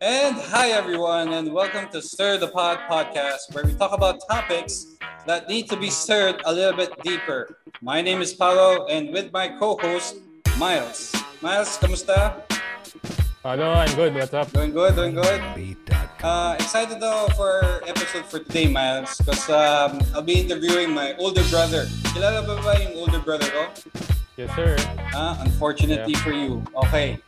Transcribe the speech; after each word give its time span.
And 0.00 0.36
hi, 0.36 0.70
everyone, 0.70 1.32
and 1.32 1.52
welcome 1.52 1.90
to 1.90 2.00
Stir 2.00 2.38
the 2.38 2.46
Pot 2.46 2.86
podcast, 2.88 3.50
where 3.50 3.64
we 3.64 3.74
talk 3.74 3.90
about 3.90 4.22
topics 4.30 4.94
that 5.26 5.48
need 5.48 5.68
to 5.70 5.76
be 5.76 5.90
stirred 5.90 6.40
a 6.44 6.52
little 6.54 6.78
bit 6.78 6.94
deeper. 7.02 7.58
My 7.82 8.00
name 8.00 8.22
is 8.22 8.32
Paulo, 8.32 8.86
and 8.86 9.10
with 9.10 9.32
my 9.32 9.48
co 9.58 9.76
host, 9.82 10.22
Miles. 10.56 11.10
Miles, 11.42 11.76
kamusta? 11.82 12.46
Hello, 13.42 13.72
I'm 13.74 13.90
good. 13.96 14.14
What's 14.14 14.32
up? 14.32 14.52
Doing 14.52 14.70
good, 14.70 14.94
doing 14.94 15.18
good. 15.18 15.42
Uh, 16.22 16.54
excited 16.60 17.00
though 17.00 17.26
for 17.34 17.64
our 17.64 17.82
episode 17.82 18.24
for 18.26 18.38
today, 18.38 18.70
Miles, 18.70 19.18
because 19.18 19.50
um, 19.50 19.98
I'll 20.14 20.22
be 20.22 20.38
interviewing 20.38 20.94
my 20.94 21.18
older 21.18 21.42
brother. 21.50 21.90
Kilala 22.14 22.46
ba 22.46 22.54
ba 22.62 22.78
yung 22.78 22.94
older 23.02 23.18
brother 23.18 23.50
ko? 23.50 23.66
Yes, 24.38 24.54
sir. 24.54 24.78
Ah, 25.10 25.34
unfortunately 25.42 26.14
for 26.22 26.30
you. 26.30 26.62
Okay. 26.86 27.18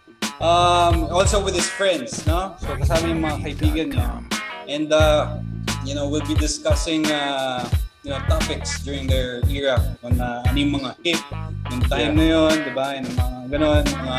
Um, 0.40 1.04
also 1.12 1.42
with 1.44 1.54
his 1.54 1.68
friends, 1.68 2.24
no? 2.24 2.56
So 2.60 2.72
kasama 2.76 3.12
yung 3.12 3.20
mga 3.20 3.38
kaibigan 3.44 3.86
niya. 3.92 4.08
And, 4.64 4.88
uh, 4.88 5.36
you 5.84 5.94
know, 5.94 6.08
we'll 6.08 6.24
be 6.24 6.34
discussing, 6.34 7.04
uh, 7.12 7.68
you 8.02 8.10
know, 8.10 8.20
topics 8.24 8.80
during 8.80 9.04
their 9.06 9.44
era 9.48 9.76
on 10.00 10.16
uh, 10.16 10.40
ano 10.48 10.56
yung 10.56 10.80
mga 10.80 10.90
hip, 11.04 11.20
yung 11.68 11.82
time 11.92 12.16
na 12.16 12.24
yun, 12.24 12.54
di 12.64 12.72
ba? 12.72 12.96
Yung 12.96 13.12
mga 13.12 13.36
ganon, 13.52 13.84
mga, 13.84 14.18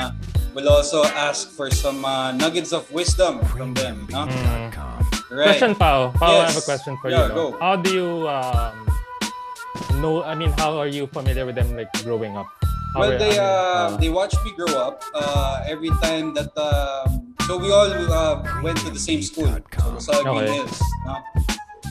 we'll 0.54 0.70
also 0.70 1.02
ask 1.18 1.50
for 1.50 1.74
some 1.74 2.06
uh, 2.06 2.30
nuggets 2.38 2.70
of 2.70 2.86
wisdom 2.94 3.42
from 3.50 3.74
them, 3.74 4.06
no? 4.14 4.30
Mm. 4.30 4.92
Right. 5.32 5.56
Question, 5.58 5.76
Pao. 5.76 6.12
Pao, 6.12 6.44
I 6.44 6.52
have 6.52 6.58
a 6.58 6.62
question 6.62 6.98
for 7.00 7.10
Yeah, 7.10 7.24
you. 7.24 7.30
no? 7.30 7.36
go. 7.36 7.58
How 7.58 7.80
do 7.80 7.90
you 7.90 8.28
um, 8.28 8.76
know? 10.04 10.22
I 10.28 10.36
mean, 10.36 10.52
how 10.60 10.76
are 10.78 10.92
you 10.92 11.08
familiar 11.08 11.46
with 11.48 11.56
them, 11.56 11.72
like 11.74 11.88
growing 12.04 12.36
up? 12.36 12.52
How 12.94 13.00
Well, 13.00 13.16
they 13.18 13.40
uh, 13.40 13.44
uh, 13.44 13.98
they 13.98 14.10
watched 14.10 14.44
me 14.44 14.52
grow 14.52 14.76
up. 14.76 15.04
Uh, 15.16 15.64
every 15.64 15.90
time 16.04 16.34
that 16.36 16.52
um, 16.60 17.32
so 17.48 17.56
we 17.58 17.72
all 17.72 17.88
uh, 17.88 18.44
went 18.62 18.78
to 18.84 18.92
the 18.92 19.00
same 19.00 19.22
school, 19.24 19.48
so 19.48 19.88
Lasal 19.96 20.24
Green 20.28 20.44
Okay. 20.44 20.54
Hills, 20.60 20.80
no? 21.08 21.16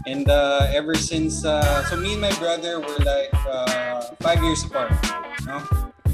And 0.06 0.28
uh, 0.28 0.68
ever 0.72 0.94
since, 0.94 1.44
uh, 1.44 1.84
so 1.88 1.96
me 1.96 2.12
and 2.12 2.20
my 2.20 2.32
brother 2.36 2.80
were 2.80 3.00
like 3.04 3.32
uh, 3.48 4.12
five 4.20 4.44
years 4.44 4.64
apart, 4.64 4.92
no? 5.48 5.60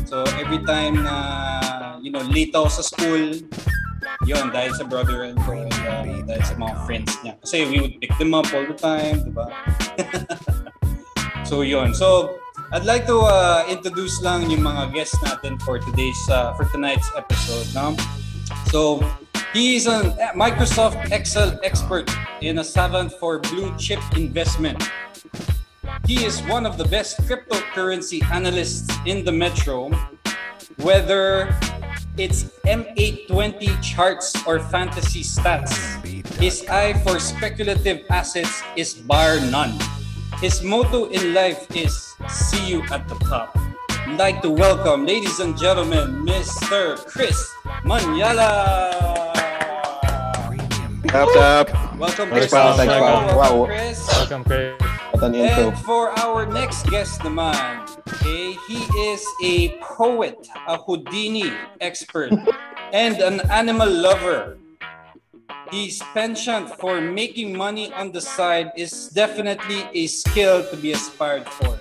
So 0.06 0.22
every 0.38 0.62
time 0.62 1.02
na 1.02 1.98
you 1.98 2.14
know 2.14 2.22
late 2.22 2.54
ako 2.54 2.70
sa 2.70 2.82
school, 2.86 3.42
yun 4.22 4.54
dahil 4.54 4.70
sa 4.78 4.86
brother 4.86 5.26
and 5.26 5.34
ko 5.42 5.66
and 5.66 5.74
uh, 5.82 6.06
dahil 6.30 6.44
sa 6.46 6.54
mga 6.54 6.74
friends 6.86 7.10
niya. 7.26 7.34
Kasi 7.42 7.66
we 7.66 7.82
would 7.82 7.98
pick 7.98 8.14
them 8.22 8.38
up 8.38 8.46
all 8.54 8.62
the 8.62 8.78
time, 8.78 9.18
di 9.26 9.34
ba? 9.34 9.50
so 11.50 11.66
yun. 11.66 11.90
So 11.90 12.38
I'd 12.72 12.84
like 12.84 13.06
to 13.06 13.20
uh, 13.20 13.64
introduce 13.70 14.20
lang 14.22 14.50
yung 14.50 14.66
mga 14.66 14.90
guests 14.90 15.14
natin 15.22 15.54
for 15.62 15.78
today's 15.78 16.18
uh, 16.26 16.50
for 16.58 16.66
tonight's 16.74 17.06
episode, 17.14 17.70
no? 17.78 17.94
So 18.74 18.98
he 19.54 19.78
is 19.78 19.86
a 19.86 20.10
Microsoft 20.34 20.98
Excel 21.14 21.54
expert 21.62 22.10
and 22.42 22.58
a 22.58 22.66
savant 22.66 23.14
for 23.22 23.38
blue 23.38 23.70
chip 23.78 24.02
investment. 24.18 24.82
He 26.10 26.26
is 26.26 26.42
one 26.50 26.66
of 26.66 26.74
the 26.74 26.84
best 26.90 27.22
cryptocurrency 27.22 28.18
analysts 28.34 28.90
in 29.06 29.22
the 29.22 29.32
metro, 29.32 29.94
whether 30.82 31.54
it's 32.18 32.50
M820 32.66 33.78
charts 33.78 34.34
or 34.42 34.58
fantasy 34.58 35.22
stats. 35.22 35.78
His 36.42 36.66
eye 36.66 36.98
for 37.06 37.22
speculative 37.22 38.02
assets 38.10 38.62
is 38.74 38.94
bar 38.94 39.38
none. 39.54 39.78
His 40.40 40.62
motto 40.62 41.06
in 41.08 41.32
life 41.34 41.64
is 41.74 42.14
see 42.28 42.60
you 42.68 42.82
at 42.92 43.08
the 43.08 43.16
top. 43.24 43.56
I'd 44.06 44.18
like 44.18 44.42
to 44.42 44.50
welcome, 44.50 45.06
ladies 45.06 45.40
and 45.40 45.56
gentlemen, 45.56 46.24
Mr. 46.28 46.96
Chris 47.06 47.50
Manyala. 47.84 48.92
Tap 51.08 51.28
tap. 51.32 51.66
Welcome, 51.96 52.28
Thanks, 52.30 52.52
Chris. 52.52 52.52
pal. 52.52 52.76
Thanks, 52.76 52.92
Welcome, 52.92 53.28
pal. 53.28 53.38
welcome, 53.38 53.58
Wow. 53.60 53.64
Chris. 53.66 53.98
welcome, 54.12 54.44
Chris. 54.44 54.74
What 55.12 55.22
an 55.24 55.34
intro. 55.34 55.68
And 55.72 55.78
for 55.80 56.10
our 56.20 56.44
next 56.44 56.84
guest 56.92 57.20
naman, 57.24 57.88
okay, 58.04 58.52
eh, 58.52 58.56
he 58.68 58.78
is 59.08 59.24
a 59.42 59.72
poet, 59.80 60.36
a 60.68 60.76
Houdini 60.76 61.48
expert, 61.80 62.28
and 62.92 63.16
an 63.24 63.40
animal 63.50 63.88
lover. 63.88 64.58
His 65.70 66.02
penchant 66.14 66.70
for 66.78 67.00
making 67.00 67.56
money 67.56 67.92
on 67.92 68.12
the 68.12 68.20
side 68.20 68.72
is 68.76 69.08
definitely 69.10 69.86
a 69.94 70.06
skill 70.06 70.62
to 70.70 70.76
be 70.76 70.92
aspired 70.92 71.46
for. 71.48 71.78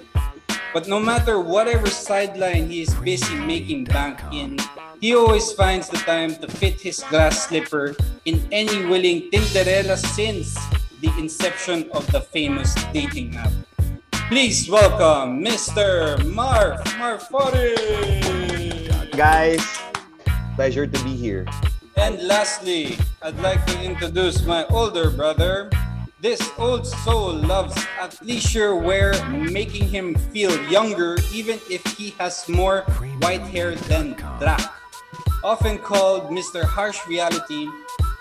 But 0.74 0.88
no 0.88 1.00
matter 1.00 1.40
whatever 1.40 1.88
sideline 1.88 2.70
he 2.70 2.82
is 2.82 2.94
busy 2.96 3.36
making 3.36 3.86
bank 3.86 4.20
in, 4.34 4.60
he 5.00 5.16
always 5.16 5.52
finds 5.54 5.88
the 5.88 5.98
time 6.04 6.36
to 6.38 6.48
fit 6.48 6.82
his 6.82 7.00
glass 7.10 7.48
slipper 7.48 7.96
in 8.26 8.42
any 8.52 8.86
willing 8.86 9.30
Tinderella 9.32 9.98
since 9.98 10.54
the 11.00 11.14
inception 11.18 11.90
of 11.94 12.06
the 12.12 12.22
famous 12.22 12.74
dating 12.92 13.38
app. 13.38 13.54
Please 14.28 14.68
welcome 14.70 15.46
Mr. 15.46 16.18
Marf 16.34 16.82
Marfori. 16.98 17.78
Guys, 19.16 19.64
pleasure 20.56 20.88
to 20.88 21.04
be 21.04 21.16
here. 21.16 21.46
And 21.98 22.22
lastly, 22.28 22.98
I'd 23.22 23.40
like 23.40 23.66
to 23.68 23.82
introduce 23.82 24.46
my 24.46 24.66
older 24.68 25.10
brother. 25.10 25.70
This 26.20 26.42
old 26.58 26.86
soul 26.86 27.34
loves 27.34 27.76
athleisure 28.00 28.76
wear, 28.76 29.14
making 29.30 29.88
him 29.88 30.16
feel 30.34 30.52
younger 30.70 31.18
even 31.34 31.60
if 31.70 31.86
he 31.98 32.12
has 32.20 32.48
more 32.50 32.82
white 33.22 33.42
hair 33.42 33.76
than 33.88 34.14
black. 34.40 34.74
Often 35.44 35.80
called 35.80 36.32
Mr. 36.32 36.64
Harsh 36.64 37.00
Reality, 37.08 37.70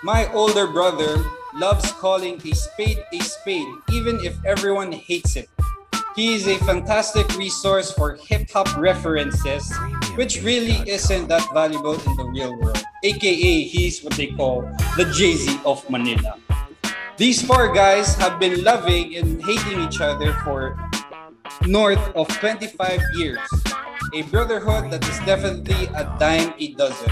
my 0.03 0.31
older 0.33 0.67
brother 0.67 1.23
loves 1.55 1.91
calling 1.93 2.39
a 2.45 2.53
spade 2.55 3.03
a 3.11 3.19
spade 3.19 3.67
even 3.91 4.19
if 4.23 4.37
everyone 4.45 4.91
hates 4.91 5.35
it. 5.35 5.49
He 6.15 6.33
is 6.33 6.47
a 6.47 6.55
fantastic 6.63 7.27
resource 7.35 7.91
for 7.91 8.15
hip 8.15 8.49
hop 8.49 8.71
references, 8.77 9.67
which 10.15 10.41
really 10.43 10.79
isn't 10.87 11.27
that 11.27 11.43
valuable 11.53 11.99
in 11.99 12.15
the 12.15 12.23
real 12.23 12.55
world. 12.55 12.81
AKA, 13.03 13.63
he's 13.67 14.01
what 14.01 14.13
they 14.13 14.27
call 14.27 14.61
the 14.95 15.11
Jay 15.11 15.35
Z 15.35 15.59
of 15.65 15.83
Manila. 15.89 16.39
These 17.17 17.43
four 17.43 17.73
guys 17.73 18.15
have 18.15 18.39
been 18.39 18.63
loving 18.63 19.17
and 19.17 19.43
hating 19.43 19.81
each 19.83 19.99
other 19.99 20.31
for 20.47 20.79
north 21.67 21.99
of 22.15 22.29
25 22.39 23.01
years. 23.15 23.39
A 24.13 24.21
brotherhood 24.31 24.91
that 24.91 25.03
is 25.09 25.19
definitely 25.27 25.91
a 25.99 26.15
dime 26.17 26.53
a 26.57 26.71
dozen. 26.75 27.11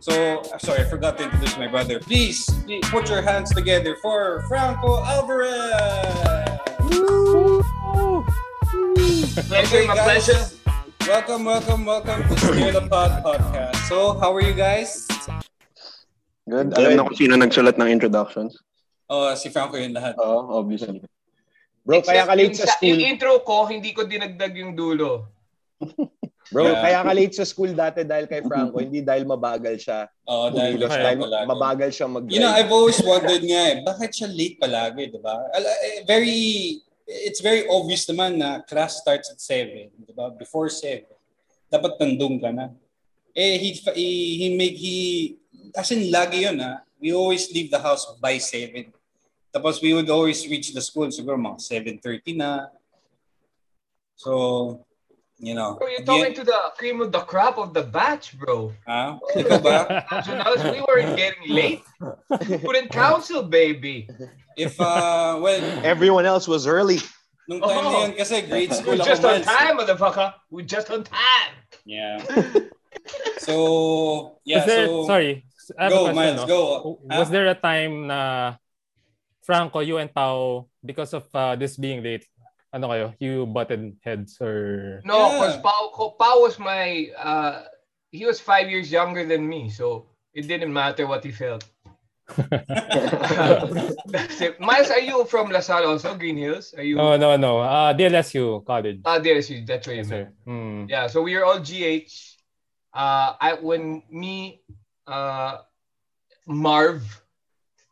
So, 0.00 0.42
I'm 0.52 0.58
sorry, 0.58 0.80
I 0.80 0.84
forgot 0.90 1.18
to 1.18 1.24
introduce 1.24 1.56
my 1.56 1.68
brother. 1.68 2.00
Please, 2.00 2.42
please 2.66 2.82
put 2.90 3.08
your 3.08 3.22
hands 3.22 3.54
together 3.54 3.94
for 4.02 4.42
Franco 4.48 5.04
Alvarez. 5.04 6.59
Pleasure, 9.50 9.86
my 9.86 9.94
pleasure. 9.94 10.42
Welcome, 11.06 11.44
welcome, 11.44 11.82
welcome 11.86 12.20
to 12.26 12.34
Steer 12.38 12.72
the 12.74 12.86
Pod 12.86 13.22
podcast. 13.22 13.76
So, 13.86 14.18
how 14.18 14.34
are 14.34 14.42
you 14.42 14.54
guys? 14.54 15.06
Good. 16.50 16.74
Alam 16.74 16.98
na 16.98 17.06
kung 17.06 17.18
sino 17.18 17.38
nagsulat 17.38 17.78
ng 17.78 17.88
introductions. 17.90 18.58
Oh, 19.10 19.30
si 19.34 19.50
Franco 19.50 19.78
yun 19.78 19.94
lahat. 19.94 20.18
Oo, 20.18 20.58
obviously. 20.58 21.02
Bro, 21.86 22.06
kaya 22.06 22.26
ka 22.26 22.34
late 22.34 22.58
sa 22.58 22.70
school. 22.70 22.94
Yung 22.94 23.02
intro 23.02 23.42
ko, 23.42 23.66
hindi 23.66 23.90
ko 23.90 24.06
dinagdag 24.06 24.54
yung 24.54 24.78
dulo. 24.78 25.30
Bro, 26.50 26.66
Yeah. 26.66 26.82
kaya 26.82 26.98
ka 27.06 27.12
late 27.14 27.34
sa 27.38 27.46
school 27.46 27.70
dati 27.70 28.02
dahil 28.02 28.26
kay 28.26 28.42
Franco, 28.42 28.78
hindi 28.84 29.06
dahil 29.06 29.22
mabagal 29.22 29.78
siya. 29.78 30.10
Oh, 30.26 30.50
dahil 30.50 30.74
Kumilos, 30.82 30.90
kaya 30.90 31.04
dahil 31.06 31.18
palagi. 31.22 31.46
mabagal 31.46 31.90
siya 31.94 32.06
mag 32.10 32.24
You 32.26 32.42
know, 32.42 32.50
I've 32.50 32.74
always 32.74 32.98
wondered 33.00 33.42
nga 33.46 33.62
eh, 33.70 33.76
bakit 33.86 34.10
siya 34.10 34.26
late 34.26 34.58
palagi, 34.58 35.14
di 35.14 35.20
ba? 35.22 35.38
Eh, 35.54 36.02
Very, 36.10 36.38
it's 37.06 37.38
very 37.38 37.70
obvious 37.70 38.02
naman 38.10 38.34
na 38.34 38.66
class 38.66 38.98
starts 38.98 39.30
at 39.30 39.38
7, 39.38 39.94
di 39.94 40.10
ba? 40.10 40.34
Before 40.34 40.66
7, 40.66 41.06
dapat 41.70 41.94
nandun 42.02 42.42
ka 42.42 42.50
na. 42.50 42.74
Eh, 43.30 43.54
he, 43.62 43.70
he, 43.94 44.08
he 44.42 44.46
make, 44.58 44.74
he, 44.74 44.96
as 45.78 45.94
in 45.94 46.10
lagi 46.10 46.50
yun 46.50 46.58
ha, 46.58 46.82
we 46.98 47.14
always 47.14 47.46
leave 47.54 47.70
the 47.70 47.78
house 47.78 48.10
by 48.18 48.42
7. 48.42 48.90
Tapos 49.54 49.78
we 49.78 49.94
would 49.94 50.10
always 50.10 50.42
reach 50.50 50.74
the 50.74 50.82
school, 50.82 51.06
siguro 51.14 51.38
mga 51.38 51.62
7.30 52.02 52.42
na. 52.42 52.66
So, 54.18 54.82
you 55.40 55.54
know. 55.56 55.74
Bro, 55.80 55.88
you're 55.88 56.04
talking 56.04 56.34
to 56.36 56.44
the 56.44 56.58
cream 56.76 57.00
of 57.00 57.10
the 57.12 57.24
crop 57.24 57.56
of 57.58 57.72
the 57.72 57.82
batch, 57.82 58.36
bro. 58.38 58.72
Ha? 58.86 59.16
Ikaw 59.34 59.58
ba? 59.64 60.04
So 60.22 60.36
now 60.36 60.52
we 60.70 60.84
weren't 60.84 61.16
getting 61.16 61.48
late. 61.48 61.82
Couldn't 62.60 62.92
counsel, 62.94 63.42
baby. 63.48 64.06
If, 64.56 64.76
uh, 64.80 65.40
well, 65.40 65.60
Everyone 65.82 66.26
else 66.28 66.44
was 66.46 66.68
early. 66.68 67.00
nung 67.50 67.58
time 67.66 67.82
na 67.82 67.90
Oh. 67.90 68.02
yun 68.06 68.12
kasi 68.14 68.46
grade 68.46 68.70
school 68.70 68.94
We're 68.94 69.02
just 69.02 69.24
on 69.26 69.42
Miles, 69.42 69.48
time, 69.50 69.74
motherfucker. 69.74 70.28
We're 70.54 70.68
just 70.70 70.86
on 70.92 71.02
time. 71.02 71.52
Yeah. 71.82 72.22
So, 73.38 74.38
yeah, 74.44 74.62
Was 74.62 74.66
there, 74.66 74.86
so 74.86 75.06
sorry, 75.06 75.44
I 75.78 75.82
have 75.84 75.92
a 75.92 75.94
go, 75.94 76.00
question, 76.04 76.16
Miles, 76.20 76.40
no? 76.40 76.46
go. 76.46 76.64
Was 77.10 77.28
Ah, 77.28 77.32
there 77.32 77.46
a 77.48 77.54
time 77.58 78.06
na 78.06 78.20
Franco, 79.42 79.80
you 79.80 79.96
and 79.98 80.12
Pao, 80.12 80.68
because 80.84 81.14
of 81.14 81.24
uh, 81.34 81.56
this 81.56 81.76
being 81.76 82.02
late, 82.04 82.26
ano 82.72 82.88
kayo, 82.88 83.14
you 83.18 83.46
butted 83.46 83.96
heads 84.02 84.38
or... 84.40 85.00
No, 85.04 85.18
Yeah. 85.18 85.32
because 85.38 85.56
Pao, 85.58 85.90
ko- 85.92 86.14
Pao 86.18 86.40
was 86.46 86.58
my, 86.58 87.10
uh, 87.18 87.64
he 88.10 88.24
was 88.26 88.38
five 88.40 88.70
years 88.70 88.90
younger 88.92 89.26
than 89.26 89.46
me, 89.48 89.70
so 89.70 90.06
it 90.34 90.46
didn't 90.46 90.72
matter 90.72 91.06
what 91.06 91.24
he 91.24 91.32
felt. 91.32 91.64
Miles, 94.60 94.90
are 94.90 95.00
you 95.02 95.24
from 95.26 95.50
LaSalle 95.50 95.86
also? 95.86 96.14
Green 96.14 96.36
Hills? 96.36 96.74
Are 96.76 96.82
you? 96.82 96.94
no, 96.96 97.16
no, 97.16 97.36
no. 97.36 97.58
Uh, 97.58 97.92
DLSU 97.94 98.64
College. 98.64 99.00
Ah, 99.04 99.18
DLSU. 99.18 99.66
That's 99.66 99.86
what 99.86 99.96
you 99.96 100.02
Yes, 100.02 100.08
meant. 100.08 100.28
sir. 100.30 100.50
Mm. 100.50 100.88
Yeah, 100.88 101.06
so 101.08 101.22
we 101.22 101.34
are 101.34 101.44
all 101.44 101.58
GH. 101.58 102.38
Uh, 102.94 103.34
I 103.40 103.58
when 103.60 104.02
me, 104.10 104.62
uh, 105.06 105.58
Marv, 106.46 107.02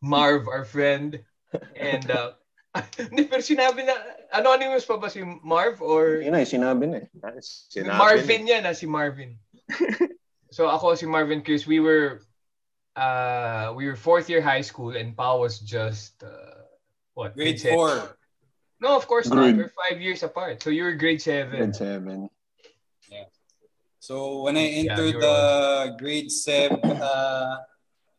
Marv, 0.02 0.46
our 0.46 0.64
friend, 0.64 1.18
and 1.74 2.10
uh, 2.10 2.37
hindi, 2.98 3.24
pero 3.24 3.40
sinabi 3.42 3.84
na, 3.86 3.94
anonymous 4.32 4.84
pa 4.84 4.96
ba 5.00 5.08
si 5.10 5.24
Marv 5.24 5.80
or 5.80 6.20
Yun 6.20 6.32
na, 6.36 6.44
sinabi 6.44 6.84
na 6.86 6.96
eh. 7.02 7.08
Sinabi 7.40 7.96
Marvin 7.98 8.46
yan, 8.46 8.66
ah, 8.68 8.76
si 8.76 8.86
Marvin. 8.86 9.34
so 10.54 10.68
ako 10.68 10.94
si 10.94 11.06
Marvin 11.06 11.40
Chris, 11.42 11.66
we 11.66 11.80
were, 11.80 12.20
uh, 12.96 13.72
we 13.74 13.86
were 13.88 13.96
fourth 13.96 14.28
year 14.28 14.42
high 14.44 14.60
school 14.62 14.94
and 14.94 15.16
Pao 15.16 15.40
was 15.40 15.58
just, 15.60 16.22
uh, 16.22 16.62
what? 17.14 17.34
Grade 17.34 17.58
seven. 17.58 17.76
4. 17.76 18.16
No, 18.80 18.94
of 18.94 19.08
course 19.10 19.26
Grade- 19.28 19.56
not. 19.56 19.58
We're 19.58 19.74
five 19.74 19.98
years 20.00 20.22
apart. 20.22 20.62
So 20.62 20.70
you 20.70 20.84
were 20.84 20.94
grade 20.94 21.20
seven. 21.20 21.58
Grade 21.58 21.74
7. 21.74 22.30
So 23.98 24.40
when 24.46 24.56
I 24.56 24.64
Yeah, 24.70 24.94
entered 24.96 25.18
you're 25.18 25.20
the 25.20 25.38
grade 25.98 26.30
7, 26.32 26.80
uh, 26.80 27.56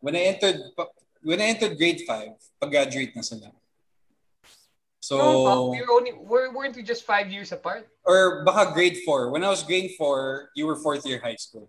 when 0.03 0.13
I 0.15 0.35
entered 0.35 0.59
when 1.23 1.41
I 1.41 1.55
entered 1.55 1.77
grade 1.81 2.03
5, 2.05 2.29
pag-graduate 2.61 3.15
na 3.15 3.23
sila. 3.25 3.49
So, 5.09 5.17
no, 5.17 5.73
we 5.73 5.81
were 5.81 5.89
only, 5.89 6.13
we're, 6.13 6.53
weren't 6.53 6.77
we 6.77 6.85
just 6.85 7.01
five 7.01 7.33
years 7.33 7.49
apart? 7.49 7.89
or 8.05 8.45
baka 8.45 8.69
grade 8.77 9.01
4. 9.01 9.33
When 9.33 9.41
I 9.41 9.49
was 9.49 9.65
grade 9.65 9.97
4, 9.97 10.53
you 10.53 10.69
were 10.69 10.77
fourth 10.77 11.01
year 11.01 11.17
high 11.17 11.33
school. 11.41 11.65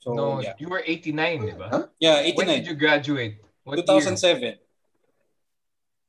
So, 0.00 0.16
no, 0.16 0.40
yeah. 0.40 0.56
you 0.56 0.72
were 0.72 0.80
89, 0.80 1.44
di 1.44 1.52
ba? 1.52 1.92
Yeah, 2.00 2.24
When 2.32 2.48
did 2.48 2.64
89. 2.64 2.64
you 2.64 2.74
graduate? 2.80 3.34
What 3.68 3.76
year? 3.76 3.84
2007. 3.84 4.56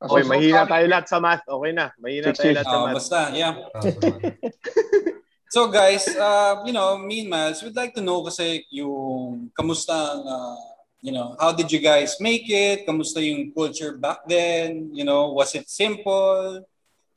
Okay, 0.07 0.23
so 0.23 0.29
mahina 0.31 0.63
tayo 0.71 0.87
lahat 0.87 1.05
sa 1.11 1.19
math. 1.19 1.43
Okay 1.43 1.71
na. 1.75 1.91
Mahina 1.99 2.31
tayo 2.31 2.55
lahat 2.55 2.63
sa 2.63 2.77
Uh, 2.79 2.83
math. 2.87 2.95
basta, 2.95 3.19
yeah. 3.35 3.53
So- 3.83 3.91
So 5.51 5.67
guys, 5.67 6.07
uh, 6.15 6.63
you 6.63 6.71
know, 6.71 6.95
me 6.95 7.27
and 7.27 7.29
Miles, 7.29 7.59
we'd 7.59 7.75
like 7.75 7.91
to 7.99 7.99
know 7.99 8.23
kasi 8.23 8.63
yung 8.71 9.51
kamusta 9.51 9.91
ang, 9.91 10.23
uh, 10.23 10.55
you 11.01 11.11
know, 11.11 11.35
how 11.39 11.51
did 11.51 11.71
you 11.71 11.79
guys 11.79 12.17
make 12.21 12.45
it? 12.49 12.85
Kamusta 12.87 13.21
yung 13.21 13.51
culture 13.53 13.97
back 13.97 14.19
then? 14.27 14.89
You 14.93 15.03
know, 15.03 15.31
was 15.33 15.53
it 15.55 15.69
simple? 15.69 16.65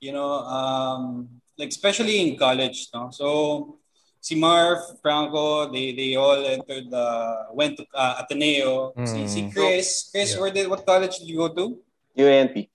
You 0.00 0.12
know, 0.12 0.32
um, 0.44 1.28
like 1.56 1.68
especially 1.68 2.20
in 2.20 2.36
college, 2.36 2.88
no? 2.92 3.10
So 3.12 3.76
si 4.20 4.34
Marv, 4.34 4.80
Franco, 5.00 5.68
they 5.70 5.92
they 5.92 6.16
all 6.16 6.44
entered 6.44 6.90
the 6.90 7.06
went 7.52 7.76
to 7.76 7.84
uh, 7.94 8.20
Ateneo. 8.24 8.92
Si, 9.04 9.28
si 9.28 9.40
Mm. 9.44 9.52
Chris, 9.52 10.08
Chris, 10.12 10.32
Yeah. 10.34 10.40
where 10.40 10.50
did 10.52 10.68
what 10.68 10.84
college 10.84 11.18
did 11.20 11.28
you 11.28 11.36
go 11.36 11.48
to? 11.52 11.78
UNP. 12.16 12.68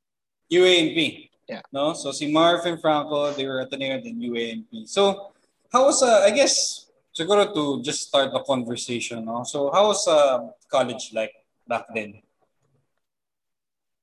UANP. 0.51 1.29
Yeah. 1.49 1.61
No, 1.73 1.93
so 1.93 2.11
si 2.13 2.29
Marv 2.29 2.65
and 2.65 2.77
Franco, 2.81 3.33
they 3.33 3.45
were 3.45 3.61
Ateneo 3.61 3.97
then 4.01 4.21
UANP. 4.21 4.85
So 4.85 5.33
how 5.73 5.85
was 5.89 6.01
uh, 6.05 6.21
I 6.25 6.29
guess 6.31 6.85
siguro 7.19 7.51
to 7.51 7.83
just 7.83 8.07
start 8.07 8.31
the 8.31 8.39
conversation, 8.47 9.27
no? 9.27 9.43
So 9.43 9.67
how 9.75 9.91
was 9.91 10.07
uh, 10.07 10.47
college 10.71 11.11
like 11.11 11.35
back 11.67 11.91
then? 11.91 12.23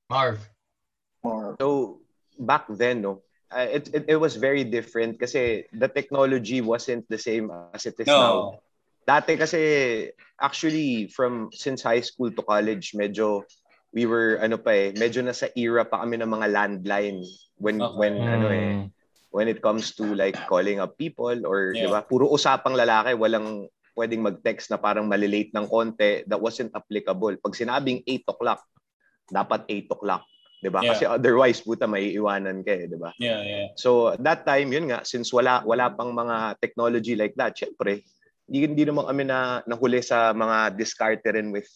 Marv. 0.09 0.39
More. 1.25 1.57
So, 1.59 1.99
back 2.39 2.69
then, 2.69 3.01
no, 3.01 3.25
uh, 3.51 3.67
it, 3.67 3.89
it, 3.93 4.03
it 4.07 4.15
was 4.15 4.37
very 4.37 4.63
different 4.63 5.19
kasi 5.19 5.65
the 5.73 5.89
technology 5.89 6.61
wasn't 6.61 7.09
the 7.09 7.17
same 7.17 7.51
as 7.73 7.85
it 7.85 7.99
is 7.99 8.07
now. 8.07 8.15
No. 8.15 8.61
Dati 9.07 9.39
kasi, 9.39 9.61
actually, 10.39 11.07
from 11.07 11.49
since 11.51 11.81
high 11.81 12.03
school 12.03 12.31
to 12.31 12.43
college, 12.43 12.91
medyo, 12.91 13.43
we 13.91 14.05
were, 14.05 14.37
ano 14.39 14.59
pa 14.59 14.71
eh, 14.71 14.91
medyo 14.93 15.23
nasa 15.23 15.49
era 15.55 15.83
pa 15.83 16.03
kami 16.03 16.19
ng 16.19 16.27
mga 16.29 16.47
landline 16.51 17.23
when, 17.57 17.81
Okay. 17.81 17.97
when, 17.97 18.15
ano 18.23 18.47
eh, 18.51 18.67
Mm. 18.67 18.91
When 19.37 19.45
it 19.45 19.61
comes 19.61 19.93
to 19.93 20.17
like 20.17 20.33
calling 20.49 20.81
up 20.81 20.97
people 20.97 21.37
or, 21.45 21.77
di 21.77 21.85
Yeah. 21.85 21.93
ba, 21.93 22.01
puro 22.01 22.25
usapang 22.33 22.73
lalaki, 22.73 23.13
walang 23.13 23.69
pwedeng 23.93 24.25
mag-text 24.25 24.73
na 24.73 24.81
parang 24.81 25.05
malilate 25.05 25.53
ng 25.53 25.69
konti 25.69 26.25
that 26.25 26.41
wasn't 26.41 26.73
applicable. 26.73 27.37
Pag 27.37 27.53
sinabing 27.53 28.01
8 28.01 28.25
o'clock, 28.33 28.65
dapat 29.29 29.69
8 29.69 29.93
o'clock. 29.93 30.25
Di 30.57 30.73
ba? 30.73 30.81
Yeah. 30.81 30.89
Kasi 30.89 31.03
otherwise, 31.05 31.61
puta, 31.61 31.85
may 31.85 32.09
iwanan 32.17 32.65
ka 32.65 32.73
eh, 32.73 32.89
di 32.89 32.97
ba? 32.97 33.13
Yeah, 33.21 33.45
yeah. 33.45 33.67
So 33.77 34.17
that 34.17 34.41
time, 34.41 34.73
yun 34.73 34.89
nga, 34.89 35.05
since 35.05 35.29
wala 35.29 35.61
wala 35.61 35.93
pang 35.93 36.17
mga 36.17 36.57
technology 36.57 37.13
like 37.13 37.37
that, 37.37 37.53
syempre, 37.53 38.01
hindi, 38.49 38.65
hindi 38.65 38.83
naman 38.89 39.05
kami 39.05 39.23
na 39.29 39.61
nahuli 39.69 40.01
sa 40.01 40.33
mga 40.33 40.73
discarte 40.73 41.29
rin 41.29 41.53
with 41.53 41.69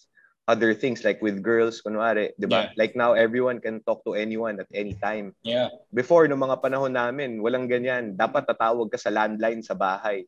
other 0.47 0.73
things 0.73 1.05
like 1.05 1.21
with 1.21 1.41
girls, 1.41 1.81
kunwari, 1.81 2.33
di 2.37 2.49
ba? 2.49 2.69
Yeah. 2.69 2.77
Like 2.77 2.93
now, 2.97 3.13
everyone 3.13 3.61
can 3.61 3.79
talk 3.85 4.01
to 4.05 4.17
anyone 4.17 4.57
at 4.59 4.69
any 4.73 4.97
time. 4.97 5.33
Yeah. 5.45 5.69
Before, 5.93 6.25
nung 6.27 6.41
mga 6.41 6.61
panahon 6.61 6.97
namin, 6.97 7.39
walang 7.41 7.69
ganyan. 7.69 8.17
Dapat 8.17 8.49
tatawag 8.49 8.89
ka 8.89 8.97
sa 8.97 9.13
landline 9.13 9.61
sa 9.61 9.77
bahay. 9.77 10.25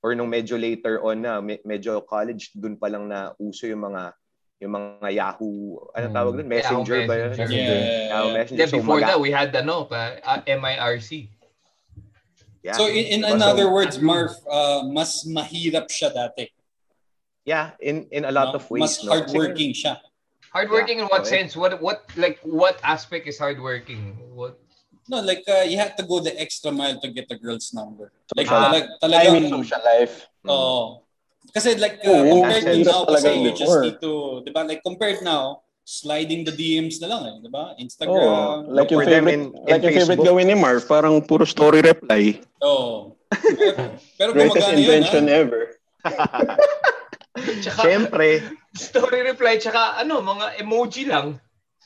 Or 0.00 0.16
nung 0.16 0.32
medyo 0.32 0.56
later 0.56 1.04
on 1.04 1.20
na, 1.20 1.44
me- 1.44 1.60
medyo 1.62 2.00
college, 2.00 2.56
dun 2.56 2.80
pa 2.80 2.88
lang 2.88 3.06
na 3.08 3.36
uso 3.36 3.68
yung 3.68 3.84
mga 3.84 4.16
yung 4.60 4.76
mga 4.76 5.08
Yahoo, 5.16 5.88
ano 5.96 6.06
tawag 6.12 6.36
dun? 6.36 6.48
Messenger 6.48 7.00
Yahoo 7.00 7.08
ba 7.08 7.14
yun? 7.16 7.30
Messenger. 7.32 7.76
Yeah. 7.80 8.08
Yahoo 8.12 8.30
Messenger. 8.36 8.60
Yeah, 8.60 8.68
So, 8.68 8.76
before 8.76 9.00
maga- 9.00 9.08
that, 9.16 9.20
we 9.20 9.30
had 9.32 9.50
ano, 9.56 9.88
pa, 9.88 10.20
uh, 10.20 10.40
MIRC. 10.44 11.10
Yeah. 12.60 12.76
So 12.76 12.92
in, 12.92 13.08
in 13.08 13.20
Diba? 13.24 13.28
So, 13.28 13.36
another 13.40 13.72
words, 13.72 13.96
Marv, 14.04 14.36
uh, 14.44 14.84
mas 14.84 15.24
mahirap 15.24 15.88
siya 15.88 16.12
dati. 16.12 16.52
Yeah, 17.44 17.72
in 17.80 18.06
in 18.12 18.24
a 18.24 18.32
lot 18.32 18.52
no? 18.52 18.60
of 18.60 18.68
ways. 18.70 19.00
Mas 19.00 19.04
no? 19.04 19.12
hardworking 19.16 19.72
siya. 19.72 19.98
Hardworking 20.52 20.98
in 21.00 21.06
what 21.06 21.22
okay. 21.24 21.40
sense? 21.40 21.56
What 21.56 21.80
what 21.80 22.04
like 22.18 22.38
what 22.44 22.76
aspect 22.84 23.26
is 23.30 23.38
hardworking? 23.38 24.18
What 24.34 24.58
No, 25.10 25.18
like 25.18 25.42
uh, 25.50 25.66
you 25.66 25.74
had 25.74 25.98
to 25.98 26.06
go 26.06 26.22
the 26.22 26.30
extra 26.38 26.70
mile 26.70 26.94
to 27.02 27.10
get 27.10 27.26
the 27.26 27.34
girl's 27.34 27.74
number. 27.74 28.14
Like 28.38 28.46
Ah. 28.46 28.70
talag, 28.70 28.86
I 28.86 28.98
talagang 29.02 29.34
mean, 29.42 29.50
social 29.50 29.82
life. 29.82 30.30
Oo. 30.46 31.02
Kasi 31.50 31.74
like 31.82 31.98
uh, 32.06 32.14
Oo, 32.14 32.46
compared 32.46 32.62
to 32.62 32.78
now 32.86 33.02
kasi 33.10 33.28
you 33.42 33.50
just 33.50 33.74
need 33.82 33.98
to, 33.98 34.38
'di 34.46 34.54
ba? 34.54 34.62
Like 34.62 34.86
compared 34.86 35.18
now, 35.26 35.66
sliding 35.82 36.46
the 36.46 36.54
DMs 36.54 37.02
na 37.02 37.10
lang 37.10 37.22
eh, 37.26 37.36
'di 37.42 37.50
ba? 37.50 37.74
Oh, 37.74 37.82
Instagram. 37.82 38.70
like 38.70 38.94
yung 38.94 39.02
For 39.02 39.10
them 39.10 39.26
favorite, 39.26 39.34
in- 39.34 39.50
in 39.50 39.66
like 39.66 39.82
yung 39.82 39.96
favorite 39.98 40.22
gawin 40.22 40.46
ni 40.46 40.54
Marv, 40.54 40.86
parang 40.86 41.18
puro 41.26 41.42
story 41.42 41.82
reply. 41.82 42.38
Oh. 42.62 43.18
Pero 44.14 44.30
Greatest 44.30 44.62
gumagana 44.62 44.78
yun, 44.78 44.78
invention 44.78 45.24
ha? 45.26 45.34
ever. 45.42 45.62
tsaka 47.62 47.80
Siyempre, 47.82 48.42
story 48.74 49.22
reply 49.22 49.56
tsaka 49.56 49.98
ano, 49.98 50.18
mga 50.20 50.58
emoji 50.58 51.06
lang. 51.06 51.38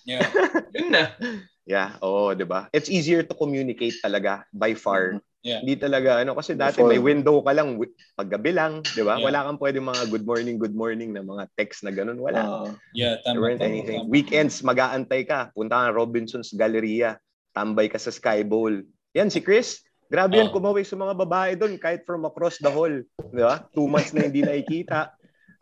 Yeah. 0.05 0.25
Yun 0.76 0.93
na. 0.93 1.16
yeah, 1.64 1.97
oo, 2.00 2.33
'di 2.33 2.45
ba? 2.45 2.68
It's 2.71 2.92
easier 2.92 3.25
to 3.25 3.33
communicate 3.33 3.97
talaga 4.00 4.45
by 4.52 4.76
far. 4.76 5.21
Yeah. 5.45 5.61
Hindi 5.61 5.76
talaga 5.76 6.25
ano 6.25 6.33
kasi 6.33 6.57
dati 6.57 6.80
Before. 6.80 6.88
may 6.88 7.00
window 7.00 7.45
ka 7.45 7.52
lang 7.52 7.76
paggabi 8.16 8.52
lang, 8.57 8.80
'di 8.85 9.04
ba? 9.04 9.21
Yeah. 9.21 9.25
Wala 9.28 9.45
kang 9.45 9.61
pwedeng 9.61 9.85
mga 9.85 10.02
good 10.09 10.25
morning, 10.25 10.57
good 10.57 10.73
morning 10.73 11.12
na 11.12 11.21
mga 11.21 11.45
text 11.57 11.85
na 11.85 11.92
ganun, 11.92 12.16
wala. 12.16 12.40
Ah, 12.40 12.68
Yeah, 12.92 13.21
There 13.25 13.37
tama. 13.37 13.40
weren't 13.45 13.61
tama, 13.61 13.68
anything. 13.68 14.00
tama. 14.04 14.12
Weekends, 14.12 14.61
mag-aantay 14.61 15.28
ka. 15.28 15.52
Punta 15.52 15.85
ka 15.85 15.92
Robinson's 15.92 16.52
Galleria. 16.52 17.21
Tambay 17.52 17.92
ka 17.92 18.00
sa 18.00 18.09
Sky 18.09 18.40
Bowl. 18.40 18.80
Yan, 19.12 19.28
si 19.28 19.45
Chris. 19.45 19.85
Grabe 20.09 20.37
yan, 20.37 20.49
Oh. 20.49 20.57
kumaway 20.57 20.85
sa 20.85 20.97
mga 20.97 21.12
babae 21.16 21.52
doon 21.57 21.76
kahit 21.76 22.04
from 22.04 22.25
across 22.25 22.57
the 22.61 22.68
hall. 22.68 22.92
Di 23.33 23.40
ba? 23.40 23.64
Two 23.73 23.88
months 23.88 24.12
na 24.12 24.25
hindi 24.25 24.40
nakikita. 24.40 25.12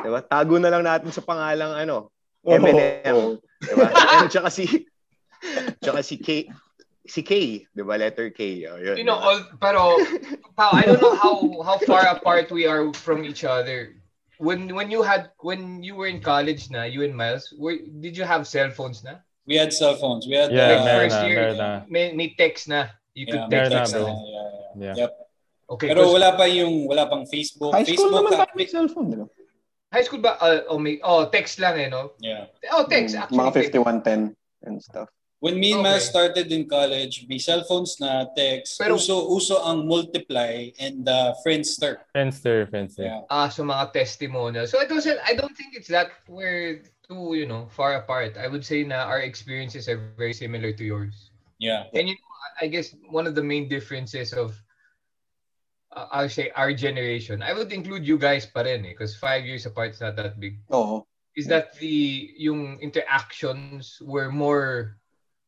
Di 0.03 0.09
ba? 0.11 0.21
Tago 0.21 0.59
na 0.59 0.71
lang 0.71 0.83
natin 0.83 1.11
sa 1.11 1.23
pangalang 1.23 1.73
ano, 1.73 2.11
oo, 2.43 2.55
M&M. 2.59 3.15
oo. 3.15 3.39
Di 3.63 3.73
ba? 3.75 3.87
And 4.19 4.29
tsaka 4.29 4.51
si, 4.51 4.67
tsaka 5.79 6.03
si 6.03 6.19
K, 6.19 6.51
si 7.07 7.23
K, 7.23 7.63
di 7.67 7.83
ba? 7.83 7.95
Letter 7.99 8.31
K. 8.31 8.67
O, 8.67 8.79
yun, 8.79 8.99
You 8.99 9.07
know, 9.07 9.19
di 9.19 9.23
ba? 9.23 9.27
all, 9.27 9.41
pero 9.59 9.81
Pao, 10.59 10.75
I 10.75 10.83
don't 10.85 11.01
know 11.01 11.15
how 11.17 11.37
how 11.63 11.77
far 11.87 12.05
apart 12.11 12.51
we 12.51 12.67
are 12.67 12.91
from 12.95 13.23
each 13.25 13.43
other. 13.47 13.97
When 14.43 14.75
when 14.75 14.91
you 14.91 15.07
had 15.07 15.31
when 15.39 15.87
you 15.87 15.95
were 15.95 16.11
in 16.11 16.19
college 16.19 16.67
na, 16.69 16.83
you 16.83 17.07
and 17.07 17.15
Miles, 17.15 17.55
were, 17.55 17.79
did 18.03 18.19
you 18.19 18.27
have 18.27 18.45
cell 18.51 18.75
phones 18.75 19.07
na? 19.07 19.23
We 19.47 19.55
had 19.59 19.71
cell 19.71 19.95
phones. 19.95 20.27
We 20.27 20.35
had 20.35 20.51
Yeah, 20.51 20.79
like 20.79 20.85
meron 20.87 21.01
first 21.11 21.19
na, 21.19 21.27
year, 21.27 21.39
meron 21.43 21.59
na. 21.59 21.71
may, 21.87 22.05
may 22.15 22.29
text 22.35 22.67
na. 22.67 22.91
You 23.15 23.27
yeah, 23.27 23.33
could 23.33 23.45
text 23.51 23.71
na, 23.71 23.79
text 23.79 23.93
bro. 23.95 24.03
na. 24.03 24.11
Yeah, 24.11 24.19
yeah. 24.27 24.71
Yeah. 24.83 24.95
Yep. 25.07 25.11
Okay, 25.73 25.89
Pero 25.95 26.03
wala 26.11 26.29
pa 26.37 26.45
yung 26.51 26.85
wala 26.91 27.07
pang 27.09 27.25
Facebook. 27.25 27.71
High 27.73 27.87
school 27.87 28.11
Facebook 28.13 28.19
naman 28.19 28.33
tayo 28.35 28.53
may 28.59 28.69
cellphone, 28.69 29.09
di 29.09 29.17
ba? 29.23 29.27
High 29.93 30.03
school 30.03 30.19
ba? 30.21 30.41
Uh, 30.41 30.65
oh, 30.69 30.79
may, 30.79 30.99
oh, 31.05 31.29
text 31.29 31.61
lang 31.61 31.79
eh, 31.79 31.89
no? 31.89 32.13
Yeah. 32.19 32.47
Oh, 32.73 32.89
text. 32.89 33.15
Mm, 33.15 33.21
Actually, 33.23 33.39
Mga 33.39 33.53
text. 33.53 33.73
5110 33.77 34.37
and 34.65 34.83
stuff. 34.83 35.09
When 35.43 35.59
me 35.59 35.75
and 35.75 35.83
Okay. 35.83 35.91
Miles 35.99 36.07
started 36.07 36.53
in 36.55 36.71
college, 36.71 37.27
may 37.29 37.37
cellphones 37.37 37.99
na 37.99 38.31
text. 38.39 38.79
Pero- 38.79 38.95
uso 38.95 39.27
uso 39.27 39.59
ang 39.59 39.91
multiply 39.91 40.71
and 40.79 41.03
uh, 41.09 41.35
Friendster. 41.43 41.99
Friendster, 42.15 42.71
Friendster. 42.71 43.11
Yeah. 43.11 43.27
Ah, 43.27 43.51
so 43.51 43.67
mga 43.67 43.91
testimonial. 43.93 44.71
So 44.71 44.79
it 44.79 44.87
wasn't, 44.87 45.19
I 45.27 45.35
don't 45.35 45.51
think 45.59 45.75
it's 45.75 45.91
that 45.91 46.15
we're 46.31 46.87
too, 47.11 47.35
you 47.35 47.51
know, 47.51 47.67
far 47.75 47.99
apart. 47.99 48.39
I 48.39 48.47
would 48.47 48.63
say 48.65 48.87
na 48.87 49.11
our 49.11 49.19
experiences 49.19 49.91
are 49.91 49.99
very 50.15 50.33
similar 50.33 50.71
to 50.79 50.85
yours. 50.87 51.35
Yeah. 51.59 51.91
And 51.91 52.07
you 52.07 52.15
know, 52.15 52.31
I 52.63 52.71
guess 52.71 52.95
one 53.11 53.27
of 53.27 53.35
the 53.35 53.43
main 53.43 53.67
differences 53.67 54.31
of 54.31 54.55
uh, 55.93 56.09
I'll 56.11 56.29
say 56.33 56.51
our 56.57 56.73
generation, 56.73 57.43
I 57.43 57.53
would 57.53 57.73
include 57.73 58.05
you 58.07 58.17
guys 58.19 58.45
pa 58.47 58.65
rin 58.65 58.85
eh, 58.85 58.93
because 58.97 59.17
five 59.17 59.45
years 59.45 59.65
apart 59.65 59.93
is 59.97 60.01
not 60.01 60.17
that 60.17 60.41
big. 60.41 60.59
Oo. 60.73 61.05
is 61.33 61.49
that 61.49 61.73
the 61.81 62.29
yung 62.37 62.77
interactions 62.85 63.97
were 64.05 64.29
more 64.29 65.01